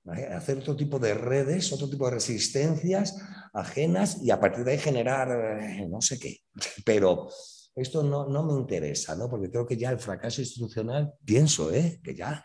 hacer 0.35 0.59
otro 0.59 0.77
tipo 0.77 0.99
de 0.99 1.15
redes, 1.15 1.73
otro 1.73 1.89
tipo 1.89 2.07
de 2.07 2.13
resistencias 2.13 3.17
ajenas 3.53 4.23
y 4.23 4.31
a 4.31 4.41
partir 4.41 4.65
de 4.65 4.73
ahí 4.73 4.79
generar 4.79 5.61
eh, 5.61 5.87
no 5.89 6.01
sé 6.01 6.19
qué. 6.19 6.39
Pero 6.85 7.29
esto 7.75 8.03
no, 8.03 8.27
no, 8.27 8.45
me 8.45 8.55
interesa, 8.55 9.15
¿no? 9.17 9.29
porque 9.29 9.51
creo 9.51 9.67
que 9.67 9.77
ya 9.77 9.91
el 9.91 9.99
fracaso 9.99 10.41
institucional, 10.41 11.13
pienso, 11.25 11.73
¿eh? 11.73 12.01
que 12.03 12.15
ya 12.15 12.45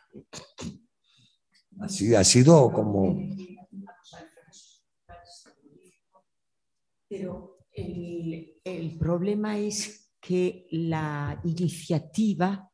sido, 1.88 2.19
ha 2.19 2.23
sido 2.23 2.72
como... 2.72 3.18
Pero 7.07 7.57
el, 7.73 8.61
el 8.64 8.98
problema 8.98 9.57
es 9.57 10.11
que 10.22 10.68
la 10.72 11.41
iniciativa 11.43 12.70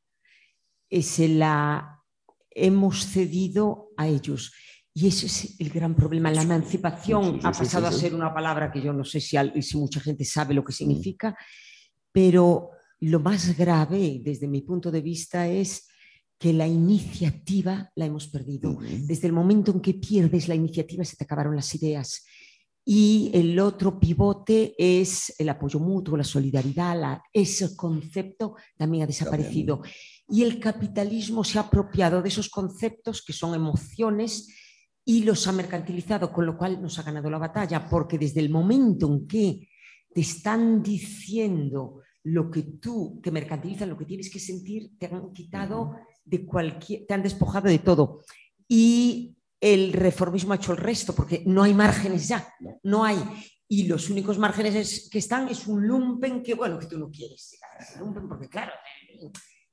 se 0.90 1.28
la 1.28 2.02
hemos 2.50 3.06
cedido 3.06 3.90
a 3.98 4.08
ellos. 4.08 4.54
Y 4.94 5.08
ese 5.08 5.28
es 5.28 5.60
el 5.60 5.70
gran 5.70 5.96
problema. 5.96 6.32
La 6.32 6.42
emancipación 6.42 7.40
ha 7.44 7.52
pasado 7.52 7.88
a 7.88 7.92
ser 7.92 8.16
una 8.16 8.34
palabra 8.34 8.72
que 8.72 8.82
yo 8.82 8.94
no 8.94 9.04
sé 9.04 9.20
si, 9.20 9.38
si 9.62 9.78
mucha 9.78 10.00
gente 10.00 10.26
sabe 10.26 10.56
lo 10.56 10.64
que 10.64 10.74
significa, 10.74 11.38
pero 12.12 12.72
lo 13.02 13.20
más 13.20 13.56
grave 13.56 14.22
desde 14.24 14.48
mi 14.48 14.62
punto 14.62 14.90
de 14.90 15.02
vista 15.02 15.48
es 15.48 15.88
que 16.40 16.54
la 16.54 16.68
iniciativa 16.68 17.92
la 17.96 18.06
hemos 18.06 18.28
perdido. 18.28 18.78
Desde 18.80 19.28
el 19.28 19.34
momento 19.34 19.72
en 19.72 19.82
que 19.82 19.96
pierdes 19.96 20.48
la 20.48 20.56
iniciativa 20.56 21.04
se 21.04 21.16
te 21.16 21.24
acabaron 21.24 21.56
las 21.56 21.74
ideas. 21.76 22.26
Y 22.90 23.32
el 23.34 23.60
otro 23.60 24.00
pivote 24.00 24.74
es 24.78 25.34
el 25.38 25.50
apoyo 25.50 25.78
mutuo, 25.78 26.16
la 26.16 26.24
solidaridad, 26.24 27.20
ese 27.34 27.76
concepto 27.76 28.56
también 28.78 29.04
ha 29.04 29.08
desaparecido. 29.08 29.82
Y 30.30 30.44
el 30.44 30.58
capitalismo 30.58 31.44
se 31.44 31.58
ha 31.58 31.64
apropiado 31.64 32.22
de 32.22 32.30
esos 32.30 32.48
conceptos 32.48 33.22
que 33.26 33.34
son 33.34 33.54
emociones 33.54 34.48
y 35.04 35.24
los 35.24 35.46
ha 35.48 35.52
mercantilizado, 35.52 36.32
con 36.32 36.46
lo 36.46 36.58
cual 36.58 36.82
nos 36.82 36.98
ha 36.98 37.04
ganado 37.04 37.30
la 37.30 37.40
batalla, 37.40 37.90
porque 37.90 38.18
desde 38.18 38.40
el 38.40 38.50
momento 38.50 39.12
en 39.12 39.28
que 39.28 39.68
te 40.14 40.22
están 40.22 40.82
diciendo 40.82 42.04
lo 42.24 42.50
que 42.50 42.64
tú, 42.64 43.20
te 43.22 43.32
mercantilizan 43.32 43.90
lo 43.90 43.98
que 43.98 44.06
tienes 44.06 44.30
que 44.30 44.40
sentir, 44.40 44.98
te 44.98 45.08
han 45.08 45.34
quitado 45.34 45.98
de 46.24 46.46
cualquier, 46.46 47.06
te 47.06 47.14
han 47.14 47.24
despojado 47.24 47.68
de 47.68 47.80
todo. 47.80 48.22
Y 48.66 49.37
el 49.60 49.94
reformismo 49.94 50.54
ha 50.54 50.58
hecho 50.58 50.72
el 50.72 50.78
resto, 50.78 51.16
porque 51.16 51.44
no 51.46 51.64
hay 51.64 51.74
márgenes 51.74 52.28
ya, 52.28 52.48
no 52.84 53.04
hay. 53.04 53.18
Y 53.68 53.88
los 53.88 54.10
únicos 54.10 54.38
márgenes 54.38 55.10
que 55.12 55.18
están 55.18 55.50
es 55.50 55.68
un 55.68 55.86
lumpen 55.86 56.42
que, 56.42 56.54
bueno, 56.54 56.80
que 56.80 56.86
tú 56.86 56.98
no 56.98 57.10
quieres. 57.10 57.60
Lumpen 58.00 58.28
porque, 58.28 58.48
claro, 58.48 58.72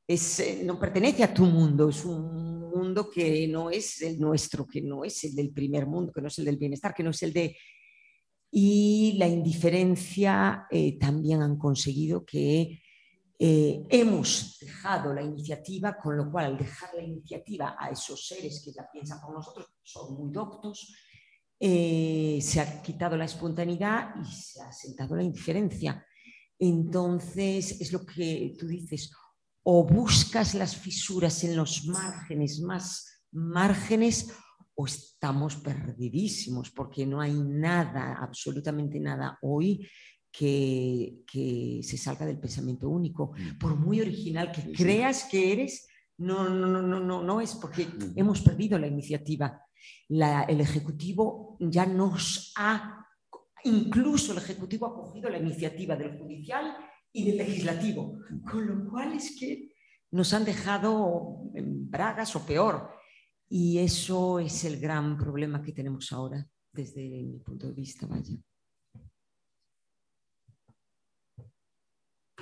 eh, 0.07 0.63
no 0.65 0.79
pertenece 0.79 1.25
a 1.25 1.33
tu 1.33 1.45
mundo, 1.45 1.89
es 1.89 2.05
un 2.05 2.61
mundo 2.71 3.09
que 3.11 3.47
no 3.49 3.71
es 3.71 4.03
el 4.03 4.19
nuestro, 4.19 4.67
que 4.67 4.83
no 4.83 5.05
es 5.05 5.25
el 5.25 5.35
del 5.35 5.51
primer 5.51 5.87
mundo, 5.87 6.13
que 6.13 6.21
no 6.21 6.29
es 6.29 6.39
el 6.39 6.45
del 6.47 6.57
bienestar, 6.57 6.95
que 6.95 7.03
no 7.03 7.11
es 7.11 7.23
el 7.23 7.33
de... 7.33 7.57
Y 8.51 9.17
la 9.19 9.27
indiferencia 9.27 10.67
eh, 10.71 10.99
también 10.99 11.43
han 11.43 11.57
conseguido 11.59 12.25
que 12.25 12.84
eh, 13.39 13.87
hemos 13.91 14.59
dejado 14.61 15.13
la 15.13 15.23
iniciativa, 15.23 15.97
con 15.97 16.17
lo 16.17 16.31
cual 16.31 16.47
al 16.47 16.59
dejar 16.59 16.95
la 16.95 17.03
iniciativa 17.03 17.77
a 17.79 17.91
esos 17.91 18.27
seres 18.27 18.63
que 18.65 18.73
la 18.77 18.89
piensan 18.91 19.21
por 19.21 19.35
nosotros, 19.35 19.67
son 19.83 20.15
muy 20.15 20.31
doctos, 20.33 20.95
se 21.59 22.61
ha 22.61 22.83
quitado 22.83 23.17
la 23.17 23.25
espontaneidad 23.25 24.15
y 24.21 24.27
se 24.27 24.61
ha 24.61 24.71
sentado 24.71 25.17
la 25.17 25.23
indiferencia. 25.23 26.05
Entonces, 26.59 27.81
es 27.81 27.93
lo 27.93 28.05
que 28.05 28.55
tú 28.59 28.67
dices, 28.67 29.11
o 29.63 29.85
buscas 29.85 30.55
las 30.55 30.77
fisuras 30.77 31.43
en 31.43 31.57
los 31.57 31.87
márgenes, 31.87 32.61
más 32.61 33.23
márgenes, 33.33 34.33
o 34.75 34.87
estamos 34.87 35.57
perdidísimos, 35.57 36.71
porque 36.71 37.07
no 37.07 37.21
hay 37.21 37.33
nada, 37.33 38.19
absolutamente 38.21 38.99
nada 39.01 39.39
hoy 39.43 39.89
que, 40.37 41.81
se 41.83 41.97
salga 41.97 42.27
del 42.27 42.39
pensamiento 42.39 42.89
único. 42.89 43.33
Mm. 43.37 43.59
Por 43.59 43.77
muy 43.77 44.01
original 44.01 44.51
que 44.51 44.73
creas 44.73 45.25
que 45.25 45.53
eres, 45.53 45.87
no, 46.19 46.49
no, 46.49 46.67
no, 46.67 47.01
no, 47.01 47.23
no 47.23 47.41
es 47.41 47.55
porque 47.55 47.87
hemos 48.17 48.41
perdido 48.41 48.79
la 48.79 48.87
iniciativa. 48.87 49.61
el 50.09 50.61
Ejecutivo 50.61 51.57
ya 51.61 51.87
nos 51.87 52.53
ha, 52.57 53.07
incluso 53.65 54.33
el 54.33 54.39
Ejecutivo 54.39 54.87
ha 54.87 54.95
cogido 54.95 55.31
la 55.31 55.39
iniciativa 55.39 55.97
del 55.97 56.19
judicial 56.19 56.77
y 57.13 57.27
del 57.27 57.37
legislativo, 57.39 58.19
con 58.51 58.67
lo 58.67 58.91
cual 58.91 59.13
es 59.13 59.37
que 59.39 59.73
nos 60.11 60.33
han 60.33 60.45
dejado 60.45 61.51
en 61.55 61.91
bragas 61.91 62.35
o 62.35 62.45
peor. 62.45 62.91
Y 63.49 63.79
eso 63.79 64.41
es 64.41 64.65
el 64.65 64.81
gran 64.81 65.17
problema 65.17 65.63
que 65.63 65.73
tenemos 65.73 66.13
ahora, 66.13 66.45
desde 66.73 67.23
mi 67.23 67.39
punto 67.39 67.69
de 67.69 67.75
vista, 67.75 68.07
vaya. 68.07 68.35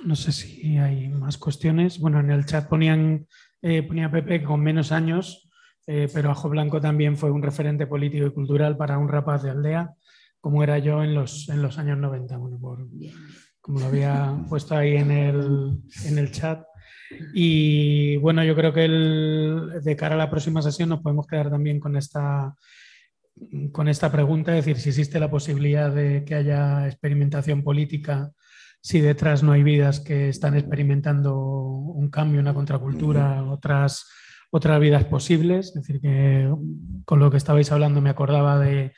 No 0.03 0.15
sé 0.15 0.31
si 0.31 0.77
hay 0.77 1.09
más 1.09 1.37
cuestiones. 1.37 1.99
Bueno, 1.99 2.19
en 2.19 2.31
el 2.31 2.45
chat 2.45 2.67
ponían, 2.67 3.27
eh, 3.61 3.83
ponía 3.83 4.11
Pepe 4.11 4.43
con 4.43 4.61
menos 4.61 4.91
años, 4.91 5.49
eh, 5.87 6.09
pero 6.13 6.31
Ajo 6.31 6.49
Blanco 6.49 6.81
también 6.81 7.17
fue 7.17 7.31
un 7.31 7.43
referente 7.43 7.87
político 7.87 8.25
y 8.25 8.31
cultural 8.31 8.75
para 8.75 8.97
un 8.97 9.07
rapaz 9.07 9.43
de 9.43 9.51
aldea, 9.51 9.93
como 10.41 10.63
era 10.63 10.79
yo 10.79 11.03
en 11.03 11.13
los, 11.13 11.47
en 11.49 11.61
los 11.61 11.77
años 11.77 11.97
90, 11.97 12.37
bueno, 12.37 12.59
como 13.61 13.79
lo 13.79 13.85
había 13.85 14.35
puesto 14.49 14.75
ahí 14.75 14.97
en 14.97 15.11
el, 15.11 15.77
en 16.05 16.17
el 16.17 16.31
chat. 16.31 16.63
Y 17.33 18.17
bueno, 18.17 18.43
yo 18.43 18.55
creo 18.55 18.73
que 18.73 18.85
el, 18.85 19.81
de 19.83 19.95
cara 19.95 20.15
a 20.15 20.17
la 20.17 20.29
próxima 20.29 20.61
sesión 20.61 20.89
nos 20.89 21.01
podemos 21.01 21.27
quedar 21.27 21.49
también 21.49 21.79
con 21.79 21.95
esta, 21.95 22.55
con 23.71 23.87
esta 23.87 24.11
pregunta, 24.11 24.57
es 24.57 24.65
decir, 24.65 24.81
si 24.81 24.89
existe 24.89 25.19
la 25.19 25.29
posibilidad 25.29 25.91
de 25.91 26.23
que 26.25 26.35
haya 26.35 26.87
experimentación 26.87 27.63
política 27.63 28.31
si 28.83 28.99
detrás 28.99 29.43
no 29.43 29.53
hay 29.53 29.63
vidas 29.63 30.01
que 30.01 30.27
están 30.27 30.57
experimentando 30.57 31.39
un 31.39 32.09
cambio, 32.09 32.41
una 32.41 32.53
contracultura, 32.53 33.41
otras, 33.45 34.09
otras 34.51 34.79
vidas 34.81 35.05
posibles. 35.05 35.67
Es 35.67 35.75
decir, 35.75 36.01
que 36.01 36.53
con 37.05 37.19
lo 37.19 37.31
que 37.31 37.37
estabais 37.37 37.71
hablando 37.71 38.01
me 38.01 38.09
acordaba 38.09 38.59
de, 38.59 38.91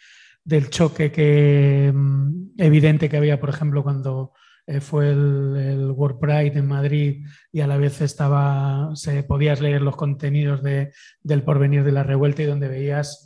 del 0.44 0.72
choque 0.72 1.12
que, 1.12 1.92
mm, 1.94 2.54
evidente 2.58 3.10
que 3.10 3.18
había, 3.18 3.40
por 3.40 3.50
ejemplo, 3.50 3.84
cuando 3.84 4.34
eh, 4.66 4.82
fue 4.82 5.12
el, 5.12 5.56
el, 5.56 5.92
World 5.92 6.20
Pride 6.20 6.58
en 6.58 6.68
Madrid 6.68 7.24
y 7.52 7.62
a 7.62 7.68
la 7.68 7.78
vez 7.78 8.02
estaba, 8.02 8.90
se 8.96 9.22
podías 9.22 9.62
leer 9.62 9.84
los 9.84 9.96
contenidos 9.96 10.64
de, 10.64 10.94
del 11.22 11.44
porvenir 11.44 11.84
de 11.84 11.92
la 11.92 12.02
revuelta 12.02 12.42
y 12.42 12.46
donde 12.46 12.70
veías 12.70 13.25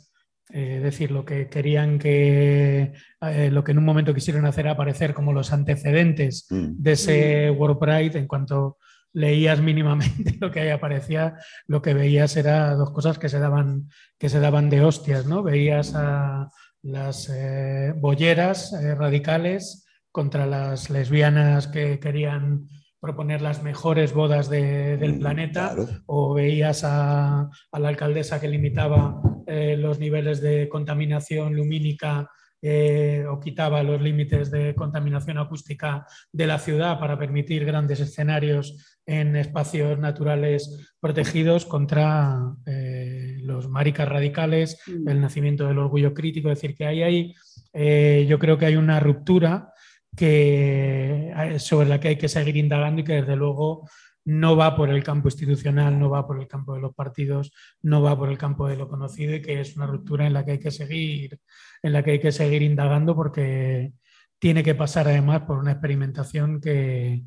es 0.52 0.78
eh, 0.78 0.80
decir, 0.80 1.10
lo 1.10 1.24
que 1.24 1.48
querían 1.48 1.98
que, 1.98 2.92
eh, 3.20 3.50
lo 3.52 3.62
que 3.62 3.72
en 3.72 3.78
un 3.78 3.84
momento 3.84 4.14
quisieron 4.14 4.46
hacer 4.46 4.66
aparecer 4.66 5.14
como 5.14 5.32
los 5.32 5.52
antecedentes 5.52 6.46
mm. 6.50 6.74
de 6.76 6.92
ese 6.92 7.50
World 7.50 7.78
Pride, 7.78 8.18
en 8.18 8.26
cuanto 8.26 8.78
leías 9.12 9.60
mínimamente 9.60 10.36
lo 10.40 10.50
que 10.50 10.60
ahí 10.60 10.70
aparecía, 10.70 11.36
lo 11.66 11.82
que 11.82 11.94
veías 11.94 12.36
era 12.36 12.74
dos 12.74 12.90
cosas 12.90 13.18
que 13.18 13.28
se 13.28 13.38
daban, 13.38 13.88
que 14.18 14.28
se 14.28 14.40
daban 14.40 14.70
de 14.70 14.82
hostias, 14.82 15.26
¿no? 15.26 15.42
Veías 15.42 15.94
a 15.94 16.50
las 16.82 17.28
eh, 17.28 17.92
bolleras 17.96 18.72
radicales 18.96 19.86
contra 20.10 20.46
las 20.46 20.90
lesbianas 20.90 21.68
que 21.68 22.00
querían 22.00 22.68
proponer 23.00 23.40
las 23.40 23.62
mejores 23.62 24.12
bodas 24.12 24.50
del 24.50 25.14
mm, 25.14 25.18
planeta 25.18 25.74
o 26.06 26.34
veías 26.34 26.84
a, 26.84 27.48
la 27.72 27.88
alcaldesa 27.88 28.40
que 28.40 28.48
limitaba 28.48 29.22
eh, 29.46 29.76
los 29.76 29.98
niveles 29.98 30.40
de 30.40 30.68
contaminación 30.68 31.56
lumínica 31.56 32.30
eh, 32.62 33.24
o 33.26 33.40
quitaba 33.40 33.82
los 33.82 34.02
límites 34.02 34.50
de 34.50 34.74
contaminación 34.74 35.38
acústica 35.38 36.06
de 36.30 36.46
la 36.46 36.58
ciudad 36.58 37.00
para 37.00 37.18
permitir 37.18 37.64
grandes 37.64 38.00
escenarios 38.00 38.98
en 39.06 39.34
espacios 39.34 39.98
naturales 39.98 40.92
protegidos 41.00 41.64
contra 41.64 42.54
eh, 42.66 43.38
los 43.40 43.66
maricas 43.70 44.06
radicales, 44.06 44.78
mm. 44.86 45.08
el 45.08 45.20
nacimiento 45.22 45.66
del 45.66 45.78
orgullo 45.78 46.12
crítico. 46.12 46.50
Es 46.50 46.60
decir, 46.60 46.76
que 46.76 46.84
ahí 46.84 47.02
hay, 47.02 48.26
yo 48.26 48.38
creo 48.38 48.58
que 48.58 48.66
hay 48.66 48.76
una 48.76 49.00
ruptura 49.00 49.69
que, 50.16 51.32
eh, 51.36 51.58
sobre 51.58 51.88
la 51.88 52.00
que 52.00 52.08
hay 52.08 52.16
que 52.16 52.28
seguir 52.28 52.56
indagando 52.56 53.00
y 53.00 53.04
que 53.04 53.14
desde 53.14 53.36
luego 53.36 53.88
no 54.24 54.56
va 54.56 54.76
por 54.76 54.90
el 54.90 55.02
campo 55.02 55.28
institucional, 55.28 55.98
no 55.98 56.10
va 56.10 56.26
por 56.26 56.40
el 56.40 56.46
campo 56.46 56.74
de 56.74 56.80
los 56.80 56.94
partidos, 56.94 57.52
no 57.82 58.02
va 58.02 58.16
por 58.16 58.28
el 58.28 58.38
campo 58.38 58.68
de 58.68 58.76
lo 58.76 58.88
conocido 58.88 59.34
y 59.34 59.42
que 59.42 59.60
es 59.60 59.76
una 59.76 59.86
ruptura 59.86 60.26
en 60.26 60.34
la 60.34 60.44
que 60.44 60.52
hay 60.52 60.58
que 60.58 60.70
seguir, 60.70 61.38
en 61.82 61.92
la 61.92 62.02
que 62.02 62.12
hay 62.12 62.20
que 62.20 62.32
seguir 62.32 62.62
indagando 62.62 63.16
porque 63.16 63.92
tiene 64.38 64.62
que 64.62 64.74
pasar 64.74 65.08
además 65.08 65.42
por 65.42 65.58
una 65.58 65.72
experimentación 65.72 66.60
que, 66.60 67.24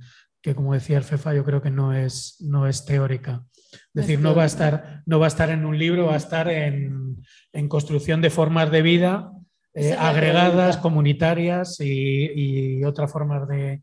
como 0.56 0.74
decía 0.74 0.98
el 0.98 1.04
FEFA, 1.04 1.34
yo 1.34 1.44
creo 1.44 1.62
que 1.62 1.72
no 1.72 1.94
es, 1.94 2.38
no 2.40 2.68
es 2.68 2.86
teórica. 2.86 3.44
Es 3.72 4.06
decir, 4.06 4.20
no 4.20 4.36
va, 4.36 4.44
a 4.44 4.48
estar, 4.48 5.02
no 5.06 5.20
va 5.20 5.26
a 5.26 5.30
estar 5.30 5.50
en 5.50 5.66
un 5.66 5.78
libro, 5.78 6.08
va 6.08 6.14
a 6.14 6.18
estar 6.18 6.48
en, 6.48 7.24
en 7.54 7.68
construcción 7.68 8.22
de 8.22 8.30
formas 8.30 8.72
de 8.72 8.82
vida 8.82 9.32
eh, 9.76 9.96
agregadas, 9.98 10.78
comunitarias 10.78 11.78
y, 11.80 12.84
otras 12.84 13.12
formas 13.12 13.48
de, 13.48 13.82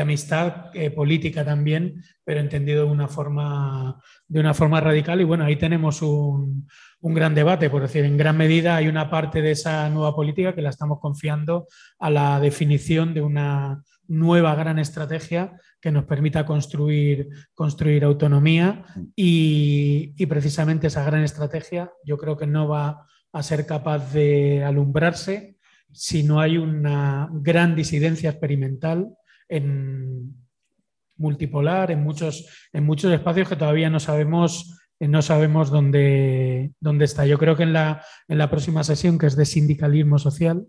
amistad 0.00 0.70
eh, 0.72 0.90
política 0.90 1.44
también, 1.44 2.02
pero 2.24 2.40
entendido 2.40 2.84
de 2.84 2.90
una, 2.90 3.08
forma, 3.08 4.00
de 4.28 4.40
una 4.40 4.54
forma 4.54 4.80
radical. 4.80 5.20
Y 5.20 5.24
bueno, 5.24 5.44
ahí 5.44 5.56
tenemos 5.56 6.00
un, 6.00 6.68
un, 7.00 7.14
gran 7.14 7.34
debate, 7.34 7.68
por 7.68 7.82
decir, 7.82 8.04
en 8.04 8.16
gran 8.16 8.36
medida 8.36 8.76
hay 8.76 8.88
una 8.88 9.10
parte 9.10 9.42
de 9.42 9.50
esa 9.50 9.88
nueva 9.90 10.14
política 10.14 10.54
que 10.54 10.62
la 10.62 10.70
estamos 10.70 11.00
confiando 11.00 11.66
a 11.98 12.08
la 12.08 12.40
definición 12.40 13.12
de 13.12 13.22
una 13.22 13.82
nueva 14.06 14.54
gran 14.54 14.78
estrategia 14.78 15.58
que 15.80 15.90
nos 15.90 16.04
permita 16.04 16.46
construir, 16.46 17.28
construir 17.54 18.04
autonomía. 18.04 18.84
Y, 19.16 20.14
y 20.16 20.26
precisamente 20.26 20.86
esa 20.86 21.04
gran 21.04 21.24
estrategia 21.24 21.90
yo 22.04 22.16
creo 22.16 22.36
que 22.36 22.46
no 22.46 22.68
va 22.68 23.06
a 23.32 23.42
ser 23.42 23.66
capaz 23.66 24.12
de 24.12 24.62
alumbrarse 24.64 25.56
si 25.90 26.22
no 26.22 26.40
hay 26.40 26.56
una 26.58 27.28
gran 27.32 27.74
disidencia 27.74 28.30
experimental 28.30 29.08
en 29.48 30.34
multipolar, 31.16 31.90
en 31.90 32.02
muchos, 32.02 32.46
en 32.72 32.84
muchos 32.84 33.12
espacios 33.12 33.48
que 33.48 33.56
todavía 33.56 33.90
no 33.90 34.00
sabemos, 34.00 34.78
no 34.98 35.22
sabemos 35.22 35.70
dónde, 35.70 36.72
dónde 36.80 37.04
está. 37.04 37.26
Yo 37.26 37.38
creo 37.38 37.56
que 37.56 37.62
en 37.62 37.72
la, 37.72 38.04
en 38.28 38.38
la 38.38 38.50
próxima 38.50 38.82
sesión, 38.84 39.18
que 39.18 39.26
es 39.26 39.36
de 39.36 39.44
sindicalismo 39.44 40.18
social, 40.18 40.66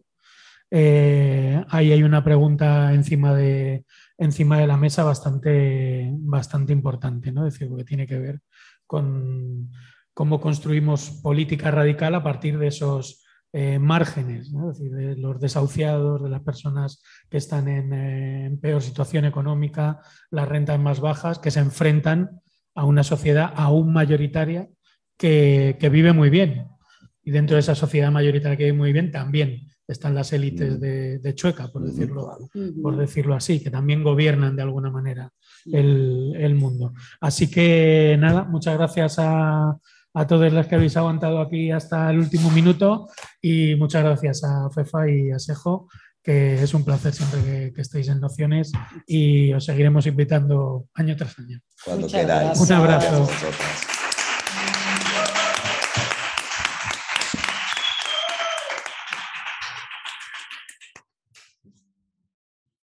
eh, 0.70 1.64
ahí 1.70 1.92
hay 1.92 2.04
una 2.04 2.24
pregunta 2.24 2.94
encima 2.94 3.34
de, 3.36 3.86
encima 4.18 4.60
de 4.60 4.68
la 4.68 4.78
mesa 4.78 5.04
bastante, 5.04 6.10
bastante 6.14 6.74
importante, 6.74 7.32
¿no? 7.32 7.46
Es 7.48 7.54
decir, 7.54 7.70
que 7.76 7.84
tiene 7.84 8.08
que 8.08 8.18
ver 8.18 8.42
con 8.88 9.72
cómo 10.14 10.40
construimos 10.40 11.10
política 11.22 11.72
radical 11.72 12.16
a 12.16 12.24
partir 12.24 12.58
de 12.58 12.68
esos 12.68 13.24
eh, 13.56 13.78
márgenes, 13.78 14.52
de 14.52 15.16
los 15.16 15.40
desahuciados, 15.40 16.24
de 16.24 16.30
las 16.30 16.42
personas 16.42 17.04
que 17.30 17.38
están 17.38 17.68
eh, 17.68 18.46
en, 18.46 18.60
peor 18.60 18.82
situación 18.82 19.26
económica, 19.26 20.00
las 20.32 20.48
rentas 20.48 20.80
más 20.80 21.00
bajas, 21.00 21.38
que 21.40 21.52
se 21.52 21.60
enfrentan 21.60 22.42
a 22.76 22.86
una 22.86 23.04
sociedad 23.04 23.54
aún 23.56 23.94
mayoritaria 23.94 24.70
que, 25.18 25.78
vive 25.92 26.14
muy 26.14 26.30
bien. 26.32 26.68
Y 27.24 27.32
dentro 27.32 27.56
de 27.56 27.60
esa 27.60 27.76
sociedad 27.76 28.12
mayoritaria 28.12 28.58
que 28.58 28.66
vive 28.66 28.78
muy 28.78 28.92
bien 28.92 29.12
también 29.12 29.68
están 29.88 30.16
las 30.16 30.34
élites 30.34 30.80
de, 30.80 31.36
Chueca, 31.36 31.68
por 31.68 31.84
decirlo, 31.84 32.50
por 32.82 32.98
decirlo 32.98 33.36
así, 33.36 33.62
que 33.62 33.70
también 33.70 34.04
gobiernan 34.04 34.56
de 34.56 34.64
alguna 34.64 34.90
manera 34.90 35.32
el, 35.66 36.34
el 36.36 36.56
mundo. 36.56 36.94
Así 37.22 37.52
que 37.52 38.18
nada, 38.20 38.46
muchas 38.46 38.76
gracias 38.78 39.20
a, 39.20 39.78
a 40.14 40.28
todos 40.28 40.52
los 40.52 40.68
que 40.68 40.76
habéis 40.76 40.96
aguantado 40.98 41.42
aquí 41.42 41.72
hasta 41.72 42.10
el 42.12 42.20
último 42.20 42.52
minuto 42.52 43.10
y 43.42 43.76
muchas 43.76 44.04
gracias 44.04 44.44
a 44.44 44.70
FEFA 44.70 45.10
y 45.10 45.32
a 45.32 45.40
Sejo, 45.40 45.88
que 46.22 46.62
es 46.62 46.74
un 46.74 46.86
placer 46.86 47.14
siempre 47.14 47.74
que, 47.74 47.82
estéis 47.82 48.08
en 48.10 48.20
Nociones 48.20 48.72
y 49.08 49.52
os 49.54 49.66
seguiremos 49.66 50.06
invitando 50.06 50.86
año 50.94 51.16
tras 51.16 51.38
año. 51.40 51.60
Cuando 51.84 52.08
queráis. 52.08 52.60
Un 52.60 52.72
abrazo. 52.72 53.28